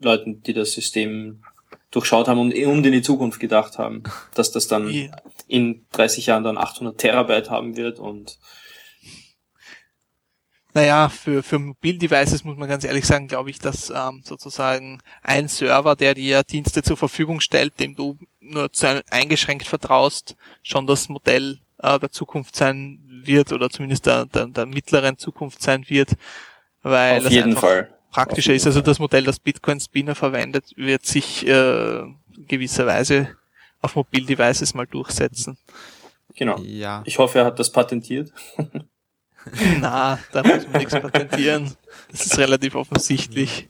Leuten, 0.00 0.42
die 0.42 0.52
das 0.52 0.72
System 0.72 1.42
durchschaut 1.90 2.28
haben 2.28 2.38
und, 2.38 2.54
und 2.54 2.84
in 2.86 2.92
die 2.92 3.02
Zukunft 3.02 3.40
gedacht 3.40 3.78
haben, 3.78 4.02
dass 4.34 4.50
das 4.52 4.66
dann 4.68 4.88
Ja. 4.88 5.16
in 5.46 5.84
30 5.92 6.26
Jahren 6.26 6.44
dann 6.44 6.58
800 6.58 6.98
Terabyte 6.98 7.50
haben 7.50 7.76
wird 7.76 7.98
und 7.98 8.38
Naja, 10.76 11.08
für, 11.08 11.44
für 11.44 11.60
Mobildevices 11.60 12.42
muss 12.42 12.56
man 12.56 12.68
ganz 12.68 12.82
ehrlich 12.82 13.06
sagen, 13.06 13.28
glaube 13.28 13.48
ich, 13.48 13.60
dass 13.60 13.90
ähm, 13.90 14.22
sozusagen 14.24 15.00
ein 15.22 15.46
Server, 15.46 15.94
der 15.94 16.14
dir 16.14 16.42
Dienste 16.42 16.82
zur 16.82 16.96
Verfügung 16.96 17.40
stellt, 17.40 17.78
dem 17.78 17.94
du 17.94 18.18
nur 18.40 18.72
zu 18.72 18.88
ein, 18.88 19.02
eingeschränkt 19.08 19.68
vertraust, 19.68 20.34
schon 20.64 20.88
das 20.88 21.08
Modell 21.08 21.60
äh, 21.78 22.00
der 22.00 22.10
Zukunft 22.10 22.56
sein 22.56 22.98
wird 23.06 23.52
oder 23.52 23.70
zumindest 23.70 24.06
der, 24.06 24.26
der, 24.26 24.46
der 24.46 24.66
mittleren 24.66 25.16
Zukunft 25.16 25.62
sein 25.62 25.88
wird, 25.88 26.16
weil 26.82 27.18
auf 27.18 27.24
das 27.24 27.32
jeden 27.32 27.50
einfach 27.50 27.60
Fall. 27.60 27.94
praktischer 28.10 28.52
ist. 28.52 28.66
Also 28.66 28.80
das 28.80 28.98
Modell, 28.98 29.22
das 29.22 29.38
Bitcoin 29.38 29.78
Spinner 29.78 30.16
verwendet, 30.16 30.72
wird 30.74 31.06
sich 31.06 31.46
äh, 31.46 32.02
gewisserweise 32.48 33.28
auf 33.80 33.94
Mobildevices 33.94 34.74
mal 34.74 34.88
durchsetzen. 34.88 35.56
Genau. 36.34 36.58
Ja. 36.58 37.02
Ich 37.04 37.18
hoffe, 37.18 37.38
er 37.38 37.44
hat 37.44 37.60
das 37.60 37.70
patentiert. 37.70 38.32
Na, 39.80 40.18
da 40.32 40.42
muss 40.42 40.66
man 40.68 40.80
nichts 40.80 40.94
patentieren. 40.94 41.72
Das 42.10 42.26
ist 42.26 42.38
relativ 42.38 42.74
offensichtlich. 42.74 43.68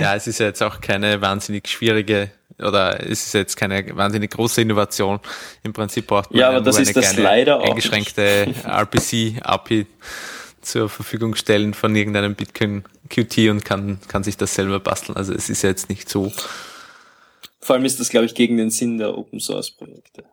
Ja, 0.00 0.14
es 0.14 0.26
ist 0.26 0.40
ja 0.40 0.46
jetzt 0.46 0.62
auch 0.62 0.80
keine 0.80 1.20
wahnsinnig 1.20 1.68
schwierige 1.68 2.30
oder 2.58 3.00
es 3.00 3.26
ist 3.26 3.34
jetzt 3.34 3.56
keine 3.56 3.96
wahnsinnig 3.96 4.30
große 4.30 4.62
Innovation. 4.62 5.20
Im 5.62 5.72
Prinzip 5.72 6.06
braucht 6.06 6.30
man 6.30 6.40
Ja, 6.40 6.48
aber 6.48 6.56
nur 6.56 6.64
das 6.64 6.76
eine 6.76 6.84
ist 6.84 6.96
das 6.96 7.10
kleine 7.10 7.22
leider 7.22 7.60
auch 7.60 7.64
eingeschränkte 7.64 8.54
RPC-API 8.64 9.86
zur 10.62 10.88
Verfügung 10.88 11.34
stellen 11.36 11.74
von 11.74 11.94
irgendeinem 11.96 12.34
Bitcoin 12.34 12.84
Qt 13.08 13.50
und 13.50 13.64
kann, 13.64 13.98
kann 14.08 14.22
sich 14.22 14.36
das 14.36 14.54
selber 14.54 14.78
basteln. 14.78 15.16
Also 15.16 15.32
es 15.32 15.48
ist 15.48 15.62
ja 15.62 15.70
jetzt 15.70 15.88
nicht 15.88 16.08
so. 16.08 16.32
Vor 17.60 17.76
allem 17.76 17.84
ist 17.84 17.98
das, 18.00 18.08
glaube 18.08 18.26
ich, 18.26 18.34
gegen 18.34 18.56
den 18.56 18.70
Sinn 18.70 18.98
der 18.98 19.16
Open 19.16 19.40
Source 19.40 19.70
Projekte. 19.70 20.24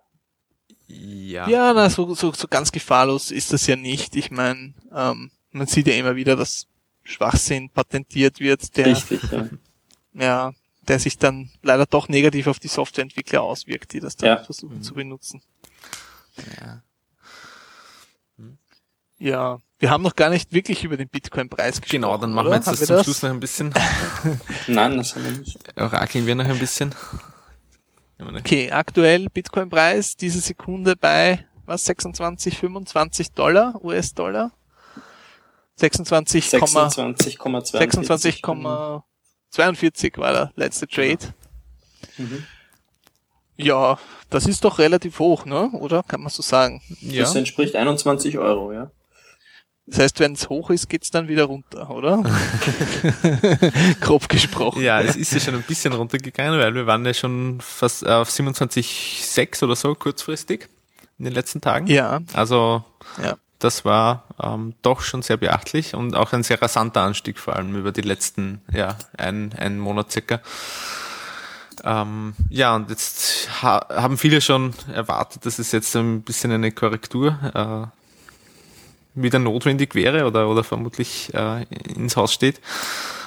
Ja. 0.88 1.48
Ja, 1.50 1.74
na, 1.74 1.90
so, 1.90 2.14
so, 2.16 2.32
so 2.34 2.48
ganz 2.48 2.72
gefahrlos 2.72 3.32
ist 3.32 3.52
das 3.54 3.68
ja 3.68 3.76
nicht. 3.76 4.16
Ich 4.16 4.32
meine, 4.32 4.74
ähm, 4.94 5.32
man 5.52 5.68
sieht 5.68 5.88
ja 5.88 5.94
immer 5.96 6.16
wieder, 6.16 6.36
dass 6.36 6.68
Schwachsinn 7.04 7.70
patentiert 7.70 8.40
wird, 8.40 8.76
der, 8.78 8.88
Richtig, 8.88 9.22
ja. 9.32 9.50
ja, 10.14 10.52
der 10.88 11.00
sich 11.00 11.18
dann 11.18 11.50
leider 11.62 11.86
doch 11.86 12.08
negativ 12.10 12.48
auf 12.48 12.60
die 12.60 12.68
Softwareentwickler 12.70 13.42
auswirkt, 13.42 13.94
die 13.94 14.00
das 14.00 14.16
dann 14.16 14.28
Ja. 14.30 14.44
versuchen 14.44 14.82
zu 14.82 14.94
benutzen. 14.94 15.42
Ja. 16.62 16.84
Ja, 19.20 19.60
wir 19.80 19.90
haben 19.90 20.04
noch 20.04 20.16
gar 20.16 20.30
nicht 20.30 20.54
wirklich 20.54 20.84
über 20.84 20.96
den 20.96 21.10
Bitcoin-Preis 21.10 21.82
gesprochen. 21.82 22.02
Genau, 22.02 22.18
dann 22.18 22.34
machen 22.34 22.48
oder? 22.48 22.56
wir 22.56 22.58
jetzt 22.58 22.68
Haben 22.68 22.78
das 22.78 22.88
zum 22.88 23.04
Schluss 23.04 23.24
noch 23.24 23.32
ein 23.32 23.40
bisschen. 23.40 23.74
Nein, 24.68 24.98
das 24.98 25.16
haben 25.16 25.24
wir 25.26 25.32
nicht. 25.32 25.58
Orakeln 25.78 26.28
wir 26.28 26.36
noch 26.36 26.46
ein 26.46 26.60
bisschen. 26.60 26.94
Okay, 28.20 28.72
aktuell 28.72 29.28
Bitcoin-Preis 29.30 30.16
diese 30.16 30.40
Sekunde 30.40 30.96
bei 30.96 31.46
was 31.66 31.86
26, 31.86 32.58
25 32.58 33.34
Dollar 33.34 33.76
US-Dollar. 33.84 34.52
26, 35.76 36.46
26,2. 36.46 37.74
26,42 37.74 40.18
war 40.18 40.34
der 40.34 40.52
letzte 40.56 40.88
Trade. 40.88 41.20
Mhm. 42.18 42.44
Ja, 43.58 44.00
das 44.30 44.48
ist 44.48 44.64
doch 44.64 44.80
relativ 44.80 45.20
hoch, 45.20 45.44
ne? 45.46 45.70
Oder 45.72 46.04
kann 46.04 46.22
man 46.22 46.30
so 46.30 46.42
sagen? 46.42 46.82
Ja. 47.02 47.24
Das 47.24 47.36
entspricht 47.36 47.76
21 47.76 48.38
Euro, 48.38 48.72
ja. 48.72 48.90
Das 49.90 50.00
heißt, 50.00 50.20
wenn 50.20 50.34
es 50.34 50.50
hoch 50.50 50.70
ist, 50.70 50.90
geht's 50.90 51.12
dann 51.12 51.30
wieder 51.30 51.46
runter, 51.46 51.90
oder? 51.90 52.22
Grob 54.02 54.28
gesprochen. 54.28 54.82
Ja, 54.82 55.00
es 55.00 55.16
ist 55.16 55.32
ja 55.32 55.40
schon 55.40 55.56
ein 55.56 55.62
bisschen 55.62 55.94
runtergegangen, 55.94 56.60
weil 56.60 56.76
wir 56.76 56.86
waren 56.86 57.06
ja 57.06 57.14
schon 57.14 57.62
fast 57.62 58.06
auf 58.06 58.30
27,6 58.30 59.64
oder 59.64 59.78
so 59.78 59.96
kurzfristig 59.96 60.68
in 61.18 61.24
den 61.24 61.34
letzten 61.34 61.62
Tagen. 61.62 61.88
Ja, 61.88 62.20
Also 62.34 62.84
ja. 63.24 63.38
das 63.60 63.86
war 63.86 64.26
ähm, 64.44 64.74
doch 64.82 65.00
schon 65.00 65.22
sehr 65.22 65.38
beachtlich 65.38 65.96
und 65.96 66.16
auch 66.16 66.34
ein 66.34 66.44
sehr 66.44 66.62
rasanter 66.62 67.02
Anstieg, 67.02 67.40
vor 67.40 67.56
allem 67.56 67.74
über 67.76 67.94
die 67.94 68.02
letzten, 68.02 68.60
ja, 68.74 68.98
ein, 69.18 69.54
einen 69.54 69.80
Monat 69.80 70.12
circa. 70.12 70.42
Ähm, 71.86 72.34
ja, 72.50 72.76
und 72.76 72.90
jetzt 72.90 73.64
ha 73.64 73.86
haben 73.90 74.18
viele 74.18 74.42
schon 74.42 74.74
erwartet, 74.94 75.46
dass 75.46 75.60
es 75.60 75.72
jetzt 75.72 75.96
ein 75.96 76.24
bisschen 76.24 76.52
eine 76.52 76.74
Korrektur 76.74 77.90
äh, 77.94 77.98
wieder 79.22 79.40
notwendig 79.40 79.96
wäre 79.96 80.26
oder, 80.26 80.48
oder 80.48 80.64
vermutlich 80.64 81.34
äh, 81.34 81.64
ins 81.96 82.16
Haus 82.16 82.34
steht. 82.34 82.62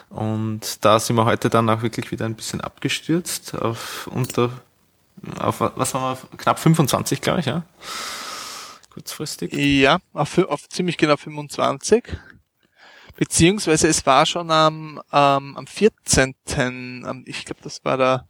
Und 0.09 0.85
da 0.85 0.99
sind 0.99 1.17
wir 1.17 1.25
heute 1.25 1.51
dann 1.51 1.69
auch 1.71 1.83
wirklich 1.83 2.11
wieder 2.11 2.25
ein 2.25 2.35
bisschen 2.35 2.61
abgestürzt 2.61 3.55
auf 3.55 4.09
unter, 4.13 4.51
auf 5.39 5.61
was 5.61 5.95
waren 5.95 6.17
wir, 6.17 6.39
knapp 6.39 6.59
25, 6.59 7.21
glaube 7.21 7.41
ich, 7.41 7.47
ja. 7.47 7.63
Kurzfristig. 8.91 9.53
Ja, 9.53 9.99
auf, 10.13 10.37
auf 10.39 10.69
ziemlich 10.69 10.97
genau 10.97 11.17
25. 11.17 12.05
Beziehungsweise 13.17 13.87
es 13.87 14.05
war 14.07 14.27
schon 14.27 14.51
am, 14.51 15.01
ähm, 15.13 15.57
am 15.57 15.67
14. 15.67 16.35
Am, 17.07 17.23
ich 17.27 17.45
glaube, 17.45 17.61
das 17.63 17.85
war 17.85 17.97
da 17.97 18.27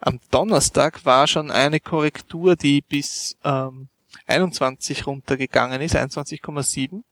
am 0.00 0.18
Donnerstag 0.30 1.04
war 1.04 1.26
schon 1.26 1.50
eine 1.50 1.78
Korrektur, 1.78 2.56
die 2.56 2.80
bis 2.80 3.36
ähm, 3.44 3.89
21 4.26 5.06
runtergegangen 5.06 5.80
ist, 5.80 5.96
21,7. 5.96 7.02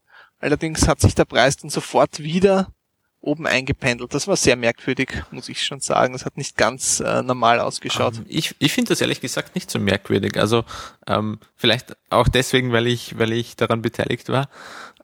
Allerdings 0.40 0.86
hat 0.86 1.00
sich 1.00 1.14
der 1.14 1.24
Preis 1.24 1.56
dann 1.56 1.70
sofort 1.70 2.20
wieder 2.20 2.72
oben 3.20 3.46
eingependelt. 3.46 4.14
Das 4.14 4.28
war 4.28 4.36
sehr 4.36 4.56
merkwürdig, 4.56 5.10
muss 5.30 5.48
ich 5.48 5.64
schon 5.64 5.80
sagen. 5.80 6.12
Das 6.12 6.24
hat 6.24 6.36
nicht 6.36 6.56
ganz 6.56 7.00
äh, 7.00 7.22
normal 7.22 7.60
ausgeschaut. 7.60 8.16
Ähm, 8.18 8.26
Ich, 8.28 8.54
ich 8.58 8.72
finde 8.72 8.90
das 8.90 9.00
ehrlich 9.00 9.20
gesagt 9.20 9.54
nicht 9.54 9.70
so 9.70 9.78
merkwürdig. 9.78 10.38
Also 10.38 10.64
ähm, 11.06 11.38
vielleicht 11.56 11.96
auch 12.10 12.28
deswegen, 12.28 12.72
weil 12.72 12.86
ich, 12.86 13.18
weil 13.18 13.32
ich 13.32 13.56
daran 13.56 13.82
beteiligt 13.82 14.28
war. 14.28 14.48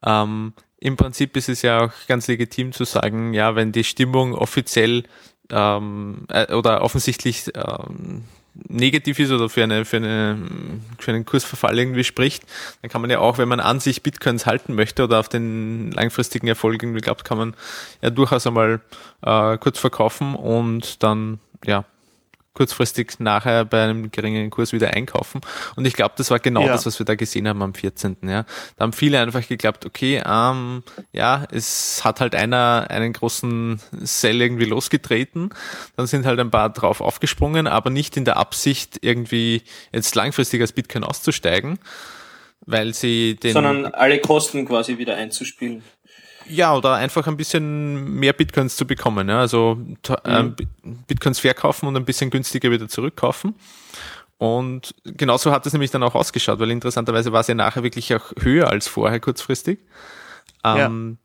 Ähm, 0.04 0.52
Im 0.78 0.96
Prinzip 0.96 1.36
ist 1.36 1.48
es 1.48 1.62
ja 1.62 1.86
auch 1.86 1.92
ganz 2.06 2.28
legitim 2.28 2.72
zu 2.72 2.84
sagen, 2.84 3.34
ja, 3.34 3.56
wenn 3.56 3.72
die 3.72 3.84
Stimmung 3.84 4.34
offiziell 4.34 5.04
ähm, 5.50 6.26
äh, 6.28 6.54
oder 6.54 6.82
offensichtlich 6.82 7.50
ähm, 7.54 8.24
negativ 8.68 9.18
ist 9.18 9.32
oder 9.32 9.48
für, 9.48 9.62
eine, 9.62 9.85
für, 9.85 9.97
eine, 9.97 10.39
für 10.98 11.10
einen 11.10 11.24
Kursverfall 11.24 11.78
irgendwie 11.78 12.05
spricht, 12.05 12.44
dann 12.82 12.90
kann 12.90 13.01
man 13.01 13.10
ja 13.10 13.18
auch, 13.18 13.39
wenn 13.39 13.48
man 13.48 13.60
an 13.60 13.81
sich 13.81 14.02
Bitcoins 14.02 14.47
halten 14.47 14.74
möchte 14.74 15.05
oder 15.05 15.20
auf 15.20 15.28
den 15.28 15.90
langfristigen 15.90 16.47
Erfolg 16.47 16.82
irgendwie 16.82 17.01
glaubt, 17.01 17.24
kann 17.24 17.39
man 17.39 17.55
ja 18.02 18.10
durchaus 18.10 18.47
einmal 18.47 18.81
äh, 19.22 19.59
kurz 19.59 19.78
verkaufen 19.78 20.35
und 20.35 21.02
dann 21.02 21.40
ja 21.64 21.85
kurzfristig 22.55 23.18
nachher 23.18 23.64
bei 23.64 23.82
einem 23.82 24.10
geringeren 24.10 24.48
Kurs 24.51 24.72
wieder 24.72 24.90
einkaufen. 24.94 25.40
Und 25.76 25.85
ich 25.86 25.94
glaube, 25.94 26.14
das 26.16 26.31
war 26.31 26.39
genau 26.39 26.62
Ja. 26.62 26.68
das, 26.68 26.86
was 26.86 26.98
wir 26.98 27.05
da 27.06 27.14
gesehen 27.16 27.48
haben 27.48 27.60
am 27.62 27.74
14. 27.74 28.16
Ja. 28.22 28.44
Da 28.76 28.82
haben 28.85 28.93
viele 28.93 29.20
einfach 29.20 29.47
geglaubt, 29.47 29.85
okay, 29.85 30.22
ähm, 30.24 30.82
ja, 31.12 31.47
es 31.51 32.05
hat 32.05 32.20
halt 32.20 32.35
einer 32.35 32.86
einen 32.89 33.12
großen 33.12 33.81
Sell 34.02 34.40
irgendwie 34.40 34.66
losgetreten, 34.66 35.51
dann 35.97 36.06
sind 36.06 36.26
halt 36.26 36.39
ein 36.40 36.51
paar 36.51 36.70
drauf 36.70 37.01
aufgesprungen, 37.01 37.66
aber 37.66 37.90
nicht 37.90 38.16
in 38.16 38.24
der 38.24 38.36
Absicht, 38.36 38.98
irgendwie 39.02 39.62
jetzt 39.93 40.14
langfristig 40.14 40.60
als 40.60 40.72
Bitcoin 40.72 41.05
auszusteigen, 41.05 41.78
weil 42.66 42.94
sie 42.94 43.35
den 43.36 43.52
Sondern 43.52 43.86
alle 43.86 44.20
Kosten 44.20 44.64
quasi 44.66 44.98
wieder 44.98 45.16
einzuspielen. 45.16 45.82
Ja, 46.48 46.74
oder 46.74 46.94
einfach 46.94 47.26
ein 47.26 47.36
bisschen 47.36 48.14
mehr 48.14 48.32
Bitcoins 48.32 48.76
zu 48.76 48.86
bekommen. 48.86 49.28
Ja? 49.28 49.40
Also 49.40 49.78
t- 50.02 50.14
ähm, 50.24 50.54
Bi- 50.54 50.68
Bitcoins 51.06 51.40
verkaufen 51.40 51.86
und 51.88 51.96
ein 51.96 52.04
bisschen 52.04 52.30
günstiger 52.30 52.70
wieder 52.70 52.88
zurückkaufen. 52.88 53.54
Und 54.38 54.94
genauso 55.04 55.52
hat 55.52 55.64
es 55.66 55.72
nämlich 55.72 55.90
dann 55.90 56.02
auch 56.02 56.14
ausgeschaut, 56.14 56.58
weil 56.58 56.70
interessanterweise 56.70 57.32
war 57.32 57.40
es 57.40 57.46
ja 57.46 57.54
nachher 57.54 57.82
wirklich 57.82 58.14
auch 58.14 58.32
höher 58.40 58.68
als 58.68 58.88
vorher 58.88 59.20
kurzfristig. 59.20 59.78
Ähm, 60.64 61.18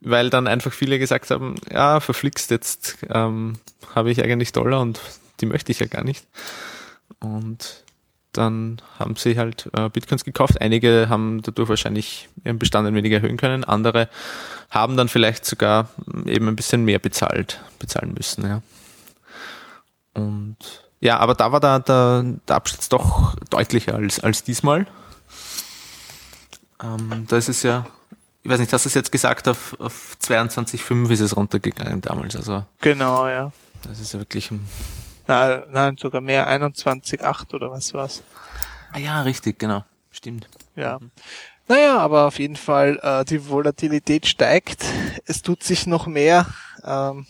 Weil 0.00 0.30
dann 0.30 0.46
einfach 0.46 0.72
viele 0.72 0.98
gesagt 0.98 1.30
haben, 1.30 1.56
ja, 1.70 1.98
verflixt, 2.00 2.52
jetzt 2.52 2.98
ähm, 3.10 3.54
habe 3.94 4.10
ich 4.12 4.22
eigentlich 4.22 4.52
Dollar 4.52 4.80
und 4.80 5.00
die 5.40 5.46
möchte 5.46 5.72
ich 5.72 5.80
ja 5.80 5.86
gar 5.86 6.04
nicht. 6.04 6.24
Und 7.18 7.84
dann 8.38 8.80
haben 8.98 9.16
sie 9.16 9.36
halt 9.36 9.68
äh, 9.76 9.88
Bitcoins 9.88 10.24
gekauft. 10.24 10.60
Einige 10.60 11.08
haben 11.08 11.42
dadurch 11.42 11.68
wahrscheinlich 11.68 12.28
ihren 12.44 12.58
Bestand 12.58 12.86
ein 12.86 12.94
wenig 12.94 13.12
erhöhen 13.12 13.36
können. 13.36 13.64
Andere 13.64 14.08
haben 14.70 14.96
dann 14.96 15.08
vielleicht 15.08 15.44
sogar 15.44 15.88
mm, 16.06 16.28
eben 16.28 16.48
ein 16.48 16.56
bisschen 16.56 16.84
mehr 16.84 17.00
bezahlt, 17.00 17.60
bezahlen 17.78 18.14
müssen. 18.14 18.46
Ja. 18.46 18.62
Und 20.14 20.56
ja, 21.00 21.18
aber 21.18 21.34
da 21.34 21.52
war 21.52 21.60
der, 21.60 21.80
der, 21.80 22.24
der 22.46 22.56
Absturz 22.56 22.88
doch 22.88 23.34
deutlicher 23.50 23.94
als, 23.94 24.20
als 24.20 24.44
diesmal. 24.44 24.86
Ähm, 26.82 27.26
da 27.28 27.36
ist 27.36 27.48
es 27.48 27.62
ja, 27.64 27.86
ich 28.42 28.50
weiß 28.50 28.60
nicht, 28.60 28.72
hast 28.72 28.84
du 28.84 28.88
es 28.88 28.94
jetzt 28.94 29.10
gesagt, 29.10 29.48
auf, 29.48 29.76
auf 29.80 30.16
22,5 30.22 31.10
ist 31.10 31.20
es 31.20 31.36
runtergegangen 31.36 32.00
damals. 32.00 32.36
Also 32.36 32.64
Genau, 32.80 33.26
ja. 33.26 33.52
das 33.82 33.98
ist 34.00 34.12
ja 34.12 34.20
wirklich 34.20 34.50
ein 34.52 34.66
Nein, 35.28 35.62
nein 35.70 35.96
sogar 35.98 36.22
mehr, 36.22 36.48
21,8 36.48 37.54
oder 37.54 37.70
was 37.70 37.92
war's. 37.92 38.22
Ah 38.92 38.98
ja, 38.98 39.20
richtig, 39.22 39.58
genau. 39.58 39.84
Stimmt. 40.10 40.48
Ja. 40.74 40.98
Naja, 41.68 41.98
aber 41.98 42.26
auf 42.26 42.38
jeden 42.38 42.56
Fall, 42.56 42.98
äh, 43.02 43.26
die 43.26 43.46
Volatilität 43.46 44.26
steigt. 44.26 44.86
Es 45.26 45.42
tut 45.42 45.62
sich 45.62 45.86
noch 45.86 46.06
mehr. 46.06 46.46
Ähm, 46.82 47.26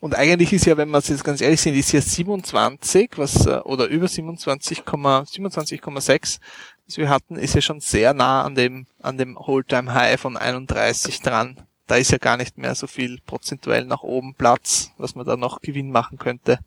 und 0.00 0.14
eigentlich 0.14 0.54
ist 0.54 0.64
ja, 0.64 0.78
wenn 0.78 0.88
wir 0.88 1.00
jetzt 1.00 1.22
ganz 1.22 1.42
ehrlich 1.42 1.60
sind, 1.60 1.74
ist 1.74 1.92
ja 1.92 2.00
27, 2.00 3.10
was, 3.16 3.44
äh, 3.44 3.58
oder 3.64 3.88
über 3.88 4.08
27, 4.08 4.84
27,6, 4.84 6.38
was 6.86 6.96
wir 6.96 7.10
hatten, 7.10 7.36
ist 7.36 7.54
ja 7.54 7.60
schon 7.60 7.80
sehr 7.80 8.14
nah 8.14 8.42
an 8.42 8.54
dem, 8.54 8.86
an 9.02 9.18
dem 9.18 9.36
All-Time 9.36 9.92
High 9.92 10.18
von 10.18 10.38
31 10.38 11.20
dran. 11.20 11.65
Da 11.86 11.96
ist 11.96 12.10
ja 12.10 12.18
gar 12.18 12.36
nicht 12.36 12.58
mehr 12.58 12.74
so 12.74 12.86
viel 12.86 13.20
prozentuell 13.26 13.84
nach 13.84 14.02
oben 14.02 14.34
Platz, 14.34 14.92
was 14.98 15.14
man 15.14 15.26
da 15.26 15.36
noch 15.36 15.60
Gewinn 15.60 15.90
machen 15.90 16.18
könnte. 16.18 16.58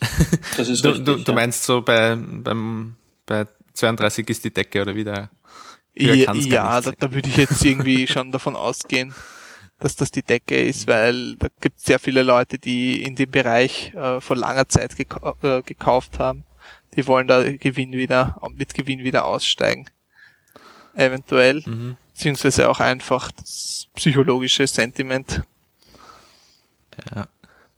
Das 0.56 0.68
ist 0.68 0.84
Du, 0.84 0.90
richtig. 0.90 1.04
du, 1.04 1.16
du 1.16 1.32
ja. 1.32 1.32
meinst 1.32 1.64
so 1.64 1.82
bei, 1.82 2.16
beim, 2.16 2.96
bei 3.26 3.46
32 3.74 4.28
ist 4.30 4.44
die 4.44 4.52
Decke 4.52 4.82
oder 4.82 4.94
wieder? 4.94 5.30
Ja, 5.94 6.14
ja 6.14 6.80
da, 6.80 6.92
da 6.92 7.12
würde 7.12 7.28
ich 7.28 7.36
jetzt 7.36 7.64
irgendwie 7.64 8.06
schon 8.08 8.32
davon 8.32 8.56
ausgehen, 8.56 9.14
dass 9.78 9.96
das 9.96 10.10
die 10.10 10.22
Decke 10.22 10.60
ist, 10.60 10.86
weil 10.86 11.36
da 11.36 11.48
gibt 11.60 11.78
es 11.78 11.84
sehr 11.84 11.98
viele 11.98 12.22
Leute, 12.22 12.58
die 12.58 13.02
in 13.02 13.16
dem 13.16 13.30
Bereich 13.30 13.94
äh, 13.94 14.20
vor 14.20 14.36
langer 14.36 14.68
Zeit 14.68 14.96
gekau 14.96 15.36
äh, 15.42 15.62
gekauft 15.62 16.18
haben. 16.18 16.44
die 16.96 17.06
wollen 17.06 17.28
da 17.28 17.42
Gewinn 17.52 17.92
wieder, 17.92 18.40
mit 18.54 18.74
Gewinn 18.74 19.00
wieder 19.04 19.24
aussteigen. 19.26 19.86
Eventuell. 20.94 21.62
Mhm. 21.66 21.96
Beziehungsweise 22.24 22.68
auch 22.68 22.80
einfach 22.80 23.30
das 23.32 23.86
psychologische 23.94 24.66
Sentiment, 24.66 25.40
Ja. 27.16 27.26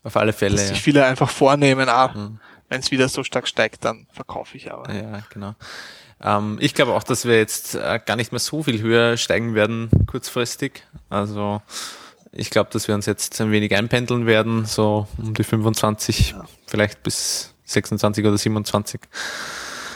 Auf 0.03 0.17
alle 0.17 0.33
Fälle. 0.33 0.57
dass 0.57 0.63
Ja. 0.65 0.69
sich 0.71 0.83
viele 0.83 1.05
einfach 1.07 1.31
vornehmen, 1.31 1.89
ah, 1.89 2.09
Mhm. 2.13 2.41
wenn 2.69 2.81
es 2.81 2.91
wieder 2.91 3.09
so 3.09 3.23
stark 3.23 3.47
steigt, 3.47 3.85
dann 3.85 4.09
verkaufe 4.13 4.57
ich 4.57 4.73
aber. 4.73 4.93
Ja, 4.93 5.23
genau. 5.33 5.55
Ähm, 6.21 6.59
ich 6.61 6.75
glaube 6.75 6.93
auch, 6.95 7.05
dass 7.05 7.25
wir 7.25 7.37
jetzt 7.39 7.77
äh, 7.77 8.01
gar 8.05 8.17
nicht 8.17 8.33
mehr 8.33 8.41
so 8.41 8.65
viel 8.65 8.81
höher 8.83 9.17
steigen 9.17 9.55
werden 9.55 9.91
kurzfristig. 10.09 10.83
Also 11.09 11.63
ich 12.33 12.51
glaube, 12.51 12.71
dass 12.73 12.89
wir 12.89 12.97
uns 12.97 13.07
jetzt 13.07 13.41
ein 13.41 13.53
wenig 13.53 13.77
einpendeln 13.77 14.27
werden, 14.27 14.65
so 14.65 15.07
um 15.19 15.35
die 15.35 15.45
25, 15.45 16.35
vielleicht 16.67 17.05
bis 17.05 17.55
26 17.67 18.27
oder 18.27 18.39
27. 18.39 19.03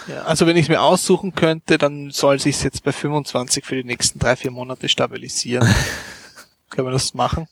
Ja, 0.09 0.23
also 0.23 0.47
wenn 0.47 0.57
ich 0.57 0.69
mir 0.69 0.83
aussuchen 0.83 1.35
könnte, 1.35 1.79
dann 1.79 2.11
soll 2.11 2.39
sich 2.39 2.63
jetzt 2.63 2.85
bei 2.85 2.93
25 2.93 3.65
für 3.65 3.77
die 3.77 3.85
nächsten 3.85 4.19
drei, 4.19 4.37
vier 4.37 4.51
Monate 4.51 4.89
stabilisieren. 4.89 5.69
Können 6.71 6.89
wir 6.89 6.93
das 6.93 7.15
machen? 7.15 7.49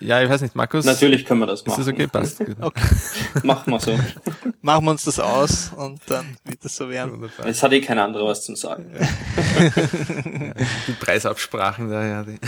Ja, 0.00 0.22
ich 0.22 0.30
weiß 0.30 0.42
nicht, 0.42 0.54
Markus. 0.54 0.84
Natürlich 0.84 1.24
können 1.24 1.40
wir 1.40 1.46
das 1.46 1.60
Ist 1.60 1.66
machen. 1.66 1.84
das 1.84 1.92
okay? 1.92 2.06
Passt. 2.06 2.38
Gut. 2.38 2.56
Okay. 2.60 2.84
Machen 3.42 3.72
wir 3.72 3.80
so. 3.80 3.98
Machen 4.62 4.84
wir 4.84 4.90
uns 4.90 5.04
das 5.04 5.18
aus 5.18 5.70
und 5.74 6.00
dann 6.06 6.36
wird 6.44 6.64
das 6.64 6.76
so 6.76 6.88
werden. 6.88 7.12
Wunderbar. 7.12 7.46
Jetzt 7.46 7.62
hat 7.62 7.72
eh 7.72 7.80
kein 7.80 7.98
anderer 7.98 8.26
was 8.26 8.44
zum 8.44 8.56
Sagen. 8.56 8.92
Die 10.86 10.92
Preisabsprachen 10.92 11.88
da, 11.90 12.04
ja. 12.04 12.22
Die. 12.22 12.38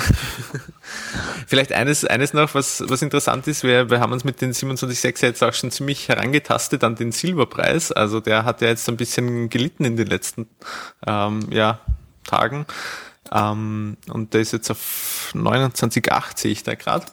Vielleicht 1.47 1.73
eines, 1.73 2.05
eines 2.05 2.33
noch, 2.33 2.55
was, 2.55 2.83
was 2.87 3.03
interessant 3.03 3.47
ist, 3.47 3.65
wir, 3.65 3.91
wir 3.91 4.01
haben 4.01 4.13
uns 4.13 4.25
mit 4.25 4.41
den 4.41 4.53
27.6 4.53 5.23
jetzt 5.23 5.43
auch 5.43 5.55
schon 5.55 5.71
ziemlich 5.71 6.09
herangetastet 6.09 6.85
an 6.85 6.97
den 6.97 7.13
Silberpreis. 7.13 7.93
Also 7.93 8.21
der 8.21 8.45
hat 8.45 8.61
ja 8.61 8.69
jetzt 8.69 8.89
ein 8.89 8.97
bisschen 8.97 9.49
gelitten 9.49 9.85
in 9.85 9.97
den 9.97 10.07
letzten 10.07 10.49
ähm, 11.07 11.49
ja, 11.51 11.81
Tagen. 12.25 12.67
Ähm, 13.33 13.97
und 14.09 14.35
der 14.35 14.41
ist 14.41 14.53
jetzt 14.53 14.71
auf 14.71 15.33
29,8 15.35 16.39
sehe 16.39 16.53
ich 16.53 16.63
da 16.63 16.75
gerade. 16.75 17.07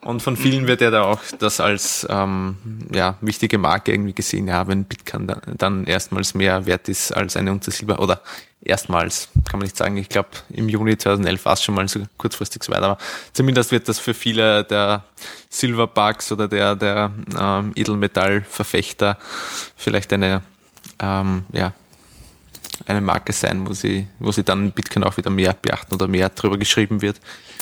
Und 0.00 0.22
von 0.22 0.36
vielen 0.36 0.66
wird 0.66 0.80
ja 0.80 0.90
da 0.90 1.04
auch 1.04 1.20
das 1.38 1.60
als 1.60 2.06
ähm, 2.10 2.56
ja, 2.92 3.16
wichtige 3.20 3.58
Marke 3.58 3.92
irgendwie 3.92 4.12
gesehen, 4.12 4.48
ja, 4.48 4.66
wenn 4.68 4.84
Bitcoin 4.84 5.26
dann, 5.26 5.40
dann 5.56 5.84
erstmals 5.84 6.34
mehr 6.34 6.66
wert 6.66 6.88
ist 6.88 7.12
als 7.12 7.36
eine 7.36 7.52
Unze 7.52 7.70
Silber 7.70 8.00
oder 8.00 8.22
erstmals, 8.64 9.28
kann 9.48 9.58
man 9.58 9.66
nicht 9.66 9.76
sagen. 9.76 9.96
Ich 9.96 10.08
glaube, 10.08 10.30
im 10.50 10.68
Juni 10.68 10.96
2011 10.96 11.44
war 11.44 11.52
es 11.54 11.62
schon 11.62 11.74
mal 11.74 11.88
so 11.88 12.00
kurzfristig 12.16 12.62
so 12.62 12.72
weit, 12.72 12.82
aber 12.82 12.98
zumindest 13.32 13.72
wird 13.72 13.88
das 13.88 13.98
für 13.98 14.14
viele 14.14 14.64
der 14.64 15.04
Silverbugs 15.50 16.32
oder 16.32 16.48
der, 16.48 16.76
der 16.76 17.10
ähm, 17.38 17.72
Edelmetallverfechter 17.74 19.18
vielleicht 19.76 20.12
eine, 20.12 20.42
ähm, 21.00 21.44
ja, 21.52 21.72
eine 22.86 23.00
Marke 23.00 23.32
sein, 23.32 23.66
wo 23.66 23.72
sie, 23.72 24.06
wo 24.18 24.32
sie 24.32 24.42
dann 24.42 24.72
Bitcoin 24.72 25.04
auch 25.04 25.16
wieder 25.16 25.30
mehr 25.30 25.54
beachten 25.54 25.94
oder 25.94 26.08
mehr 26.08 26.28
drüber 26.28 26.58
geschrieben 26.58 27.02
wird 27.02 27.20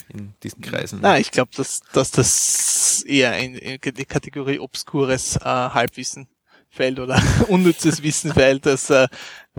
in 0.08 0.34
diesen 0.42 0.60
Kreisen. 0.60 1.00
Na, 1.02 1.18
ich 1.18 1.30
glaube, 1.30 1.50
dass, 1.56 1.80
dass 1.92 2.10
das 2.10 3.02
eher 3.06 3.38
in, 3.38 3.54
in 3.54 3.78
die 3.94 4.04
Kategorie 4.04 4.58
obskures 4.58 5.36
äh, 5.36 5.40
Halbwissen 5.44 6.28
fällt 6.70 7.00
oder 7.00 7.20
unnützes 7.48 8.02
Wissen 8.02 8.32
fällt, 8.32 8.64
dass 8.64 8.90
äh, 8.90 9.08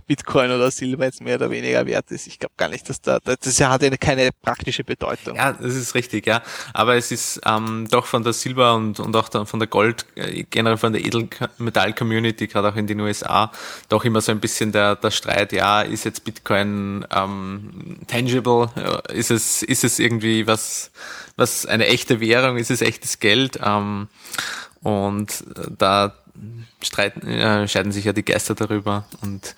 Bitcoin 0.08 0.52
oder 0.52 0.72
Silber 0.72 1.06
jetzt 1.06 1.22
mehr 1.22 1.36
oder 1.36 1.50
weniger 1.52 1.86
wert 1.86 2.10
ist. 2.12 2.26
Ich 2.26 2.40
glaube 2.40 2.54
gar 2.58 2.70
nicht, 2.70 2.90
dass 2.90 3.02
da, 3.02 3.20
das 3.20 3.60
hat 3.60 3.84
ja 3.84 3.90
keine 3.98 4.30
praktische 4.42 4.84
Bedeutung. 4.84 5.36
Ja, 5.36 5.52
das 5.52 5.76
ist 5.76 5.94
richtig, 5.94 6.26
ja. 6.26 6.42
Aber 6.74 6.96
es 6.96 7.12
ist 7.12 7.42
ähm, 7.46 7.88
doch 7.92 8.06
von 8.06 8.24
der 8.24 8.34
Silber- 8.34 8.76
und, 8.76 9.00
und 9.00 9.16
auch 9.16 9.28
dann 9.30 9.46
von 9.46 9.60
der 9.60 9.68
Gold, 9.68 10.06
äh, 10.16 10.44
generell 10.50 10.78
von 10.78 10.94
der 10.94 11.06
Edelmetall-Community, 11.06 12.48
gerade 12.48 12.70
auch 12.70 12.76
in 12.76 12.88
den 12.88 13.00
USA, 13.02 13.52
doch 13.90 14.06
immer 14.06 14.22
so 14.22 14.32
ein 14.32 14.40
bisschen 14.40 14.72
der, 14.72 14.96
der 14.96 15.12
Streit, 15.12 15.52
ja, 15.52 15.82
ist 15.82 16.06
jetzt 16.06 16.24
Bitcoin 16.24 17.06
ähm, 17.14 18.00
tangible? 18.08 18.70
Äh, 18.76 19.18
Ist 19.18 19.32
es, 19.32 19.62
ist 19.62 19.84
es 19.84 20.00
irgendwie 20.00 20.48
was, 20.48 20.92
was 21.36 21.66
eine 21.66 21.88
echte 21.88 22.22
Währung? 22.22 22.58
Ist 22.58 22.72
es 22.72 22.82
echtes 22.82 23.20
Geld? 23.20 23.60
Ähm, 23.62 24.08
und 24.82 25.44
äh, 25.56 25.68
da 25.78 26.14
streiten, 26.82 27.28
äh, 27.28 27.68
scheiden 27.68 27.92
sich 27.92 28.06
ja 28.06 28.14
die 28.14 28.26
Geister 28.26 28.56
darüber 28.56 29.06
und 29.22 29.56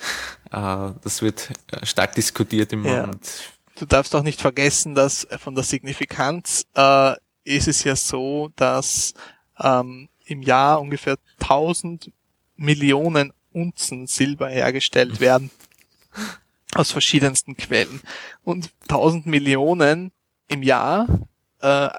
äh, 0.51 0.91
das 1.03 1.21
wird 1.21 1.49
stark 1.83 2.15
diskutiert 2.15 2.73
im 2.73 2.85
Ja. 2.85 3.01
Moment. 3.01 3.29
Du 3.75 3.85
darfst 3.85 4.15
auch 4.15 4.23
nicht 4.23 4.39
vergessen, 4.39 4.93
dass 4.93 5.27
von 5.39 5.55
der 5.55 5.63
Signifikanz 5.63 6.65
äh, 6.75 7.15
ist 7.43 7.67
es 7.67 7.83
ja 7.83 7.95
so, 7.95 8.51
dass 8.55 9.13
ähm, 9.59 10.09
im 10.25 10.41
Jahr 10.41 10.79
ungefähr 10.79 11.17
1000 11.41 12.11
Millionen 12.55 13.33
Unzen 13.51 14.07
Silber 14.07 14.49
hergestellt 14.49 15.19
werden 15.19 15.51
aus 16.75 16.91
verschiedensten 16.91 17.57
Quellen. 17.57 18.01
Und 18.43 18.71
1000 18.83 19.25
Millionen 19.25 20.11
im 20.47 20.63
Jahr, 20.63 21.07
äh, 21.61 21.89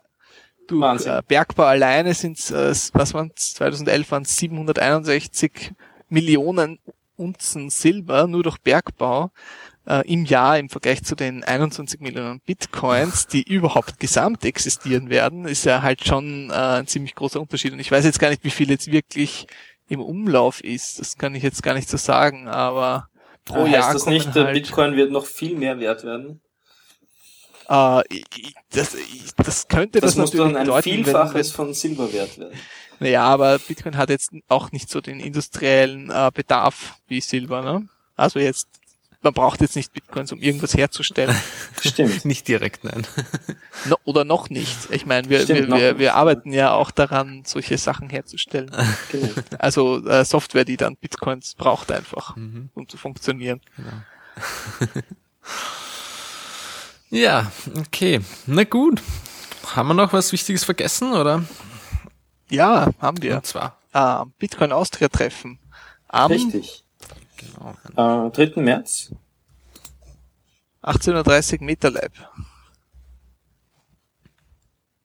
du, 0.67 0.81
Wahnsinn. 0.81 1.13
äh, 1.13 1.23
Bergbau 1.27 1.65
alleine 1.65 2.15
sind 2.15 2.39
äh, 2.51 2.75
was 2.93 3.15
waren 3.15 3.33
2011 3.35 4.11
waren 4.11 4.25
761 4.25 5.73
Millionen 6.09 6.79
Unzen 7.17 7.71
Silber 7.71 8.27
nur 8.27 8.43
durch 8.43 8.59
Bergbau 8.59 9.31
äh, 9.87 10.11
im 10.11 10.25
Jahr 10.25 10.59
im 10.59 10.69
Vergleich 10.69 11.03
zu 11.05 11.15
den 11.15 11.45
21 11.45 12.01
Millionen 12.01 12.41
Bitcoins, 12.41 13.27
die 13.27 13.43
überhaupt 13.43 14.01
gesamt 14.01 14.45
existieren 14.45 15.11
werden, 15.11 15.47
ist 15.47 15.65
ja 15.65 15.83
halt 15.83 16.05
schon 16.05 16.51
äh, 16.51 16.55
ein 16.55 16.87
ziemlich 16.87 17.15
großer 17.15 17.41
Unterschied. 17.41 17.73
Und 17.73 17.81
ich 17.81 17.91
weiß 17.91 18.05
jetzt 18.05 18.19
gar 18.19 18.31
nicht, 18.31 18.45
wie 18.45 18.51
viel 18.51 18.71
jetzt 18.71 18.91
wirklich 18.91 19.47
im 19.89 20.01
Umlauf 20.01 20.63
ist. 20.63 21.01
Das 21.01 21.19
kann 21.19 21.35
ich 21.35 21.43
jetzt 21.43 21.63
gar 21.63 21.75
nicht 21.75 21.89
so 21.89 21.97
sagen, 21.97 22.49
aber 22.49 23.09
pro 23.45 23.65
heißt 23.65 23.73
Jahr 23.73 23.93
das 23.93 24.05
kommen 24.05 24.17
nicht, 24.17 24.35
der 24.35 24.45
halt, 24.47 24.55
Bitcoin 24.55 24.97
wird 24.97 25.11
noch 25.11 25.27
viel 25.27 25.57
mehr 25.57 25.79
wert 25.79 26.05
werden? 26.05 26.41
Äh, 27.69 28.03
das, 28.71 28.97
das 29.37 29.69
könnte 29.69 30.01
Das, 30.01 30.15
das, 30.15 30.17
muss 30.17 30.33
natürlich 30.33 30.53
dann 30.53 30.57
ein 30.57 30.67
bedeuten, 30.67 30.91
wenn, 30.91 31.05
Vielfaches 31.05 31.49
wenn, 31.51 31.55
von 31.57 31.75
Silber 31.75 32.13
wert 32.13 32.39
werden. 32.39 32.59
naja, 33.01 33.23
aber 33.25 33.59
Bitcoin 33.59 33.97
hat 33.97 34.11
jetzt 34.11 34.33
auch 34.49 34.73
nicht 34.73 34.91
so 34.91 35.01
den 35.01 35.21
industriellen 35.21 36.11
äh, 36.11 36.31
Bedarf 36.35 36.95
wie 37.09 37.21
Silber, 37.21 37.63
ne? 37.63 37.89
Also 38.17 38.39
jetzt, 38.39 38.69
man 39.23 39.33
braucht 39.33 39.61
jetzt 39.63 39.75
nicht 39.75 39.93
Bitcoins, 39.93 40.31
um 40.33 40.41
irgendwas 40.41 40.75
herzustellen. 40.75 41.35
Stimmt. 41.81 42.25
Nicht 42.25 42.47
direkt, 42.49 42.85
nein. 42.85 43.07
No, 43.87 43.97
oder 44.05 44.25
noch 44.25 44.49
nicht. 44.51 44.79
Ich 44.93 45.05
meine, 45.05 45.29
wir, 45.29 45.41
Stimmt, 45.43 45.69
wir, 45.69 45.77
wir, 45.77 45.99
wir 45.99 46.15
arbeiten 46.15 46.53
ja 46.53 46.73
auch 46.73 46.91
daran, 46.91 47.43
solche 47.45 47.77
Sachen 47.77 48.09
herzustellen. 48.09 48.71
Genau. 49.11 49.29
Also 49.59 50.07
äh, 50.07 50.25
Software, 50.25 50.65
die 50.65 50.77
dann 50.79 50.97
Bitcoins 50.97 51.55
braucht 51.55 51.91
einfach, 51.93 52.37
Mhm. 52.37 52.71
um 52.75 52.89
zu 52.89 52.97
funktionieren. 52.97 53.61
Ja, 57.15 57.53
okay. 57.79 58.21
Na 58.47 58.65
gut. 58.65 59.01
Haben 59.77 59.89
wir 59.89 59.95
noch 59.95 60.13
was 60.13 60.33
Wichtiges 60.33 60.65
vergessen, 60.65 61.13
oder? 61.13 61.45
Ja, 62.51 62.91
haben 62.99 63.23
wir. 63.23 63.37
Und 63.37 63.47
zwar. 63.47 63.79
Ah, 63.93 64.25
Bitcoin 64.39 64.73
Austria 64.73 65.09
Treffen. 65.09 65.61
Am 66.09 66.33
Richtig. 66.33 66.85
Genau. 67.37 68.27
Äh, 68.27 68.31
3. 68.31 68.61
März. 68.61 69.13
18.30 70.83 71.61
Uhr 71.61 71.65
Meter 71.65 71.91
Lab. 71.93 72.11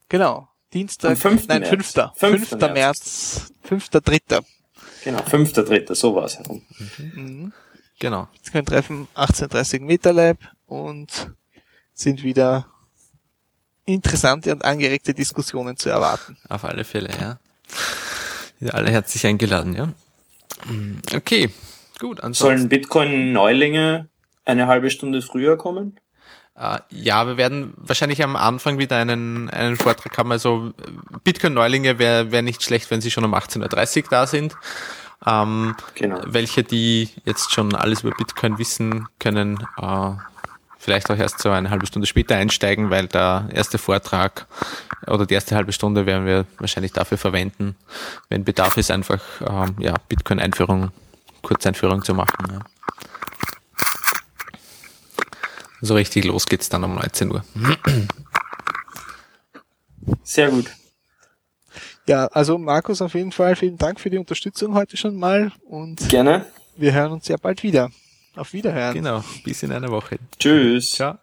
Genau. 0.10 0.49
Dienstag, 0.73 1.11
Am 1.11 1.18
5. 1.18 1.48
nein, 1.48 1.61
März. 1.61 1.94
5. 1.94 2.14
5. 2.15 2.49
5. 2.49 2.61
März, 2.73 3.53
5.3. 3.69 4.44
Genau, 5.03 5.19
5.3. 5.19 5.94
So 5.94 6.15
war 6.15 6.26
es 6.26 6.40
herum. 6.40 6.65
Mhm. 6.98 7.53
Genau. 7.99 8.27
Bitcoin 8.34 8.65
Treffen 8.65 9.07
18.30 9.15 9.81
Meter 9.81 10.11
Lab 10.11 10.38
und 10.65 11.31
sind 11.99 12.23
wieder 12.23 12.65
interessante 13.85 14.51
und 14.51 14.63
angeregte 14.63 15.13
Diskussionen 15.13 15.76
zu 15.77 15.89
erwarten. 15.89 16.38
Auf 16.47 16.63
alle 16.63 16.84
Fälle, 16.84 17.09
ja. 17.19 17.38
Ihr 18.61 18.73
alle 18.76 18.91
herzlich 18.91 19.26
eingeladen, 19.26 19.73
ja. 19.73 19.89
Okay, 21.15 21.49
gut. 21.99 22.21
Ansonsten, 22.21 22.57
Sollen 22.59 22.69
Bitcoin-Neulinge 22.69 24.07
eine 24.45 24.67
halbe 24.67 24.89
Stunde 24.91 25.21
früher 25.21 25.57
kommen? 25.57 25.97
äh, 26.55 26.80
ja, 26.89 27.26
wir 27.26 27.38
werden 27.38 27.73
wahrscheinlich 27.77 28.23
am 28.23 28.35
Anfang 28.35 28.77
wieder 28.80 28.97
einen, 28.97 29.49
einen 29.49 29.77
Vortrag 29.77 30.17
haben. 30.17 30.31
Also 30.31 30.73
Bitcoin-Neulinge 31.23 31.99
wäre 31.99 32.31
wär 32.31 32.41
nicht 32.41 32.63
schlecht, 32.63 32.91
wenn 32.91 33.01
sie 33.01 33.11
schon 33.11 33.26
um 33.26 33.34
18.30 33.34 34.03
Uhr 34.03 34.09
da 34.09 34.27
sind. 34.27 34.55
Ähm, 35.26 35.76
Genau. 35.95 36.21
welche, 36.26 36.63
die 36.63 37.09
jetzt 37.26 37.51
schon 37.51 37.76
alles 37.76 38.01
über 38.03 38.15
Bitcoin 38.15 38.57
wissen, 38.57 39.07
können 39.19 39.59
äh, 39.81 40.11
vielleicht 40.89 41.11
auch 41.11 41.17
erst 41.17 41.39
so 41.39 41.51
eine 41.51 41.69
halbe 41.69 41.85
Stunde 41.85 42.07
später 42.07 42.35
einsteigen, 42.35 42.89
weil 42.89 43.05
der 43.05 43.47
erste 43.53 43.77
Vortrag 43.77 44.47
oder 45.05 45.27
die 45.27 45.35
erste 45.35 45.55
halbe 45.55 45.71
Stunde 45.71 46.07
werden 46.07 46.25
wir 46.25 46.47
wahrscheinlich 46.57 46.93
dafür 46.93 47.19
verwenden, 47.19 47.75
wenn 48.29 48.43
Bedarf 48.43 48.75
ist, 48.75 48.89
einfach 48.89 49.21
ähm, 49.47 49.75
ja, 49.77 49.93
Bitcoin-Einführung, 50.07 50.89
Kurzeinführung 51.43 52.03
zu 52.03 52.15
machen. 52.15 52.43
Ja. 52.51 52.59
So 55.81 55.93
richtig 55.93 56.25
los 56.25 56.47
geht's 56.47 56.69
dann 56.69 56.83
um 56.83 56.95
19 56.95 57.31
Uhr. 57.31 57.43
Sehr 60.23 60.49
gut. 60.49 60.71
Ja, 62.07 62.25
also 62.29 62.57
Markus 62.57 63.03
auf 63.03 63.13
jeden 63.13 63.31
Fall 63.31 63.55
vielen 63.55 63.77
Dank 63.77 63.99
für 63.99 64.09
die 64.09 64.17
Unterstützung 64.17 64.73
heute 64.73 64.97
schon 64.97 65.15
mal 65.17 65.51
und 65.65 66.09
Gerne. 66.09 66.47
wir 66.77 66.93
hören 66.93 67.11
uns 67.11 67.27
sehr 67.27 67.37
bald 67.37 67.61
wieder. 67.61 67.91
Auf 68.35 68.53
Wiederhören. 68.53 68.93
Genau, 68.93 69.23
bis 69.43 69.64
in 69.64 69.72
einer 69.72 69.89
Woche. 69.89 70.18
Tschüss. 70.38 70.91
Ciao. 70.93 71.18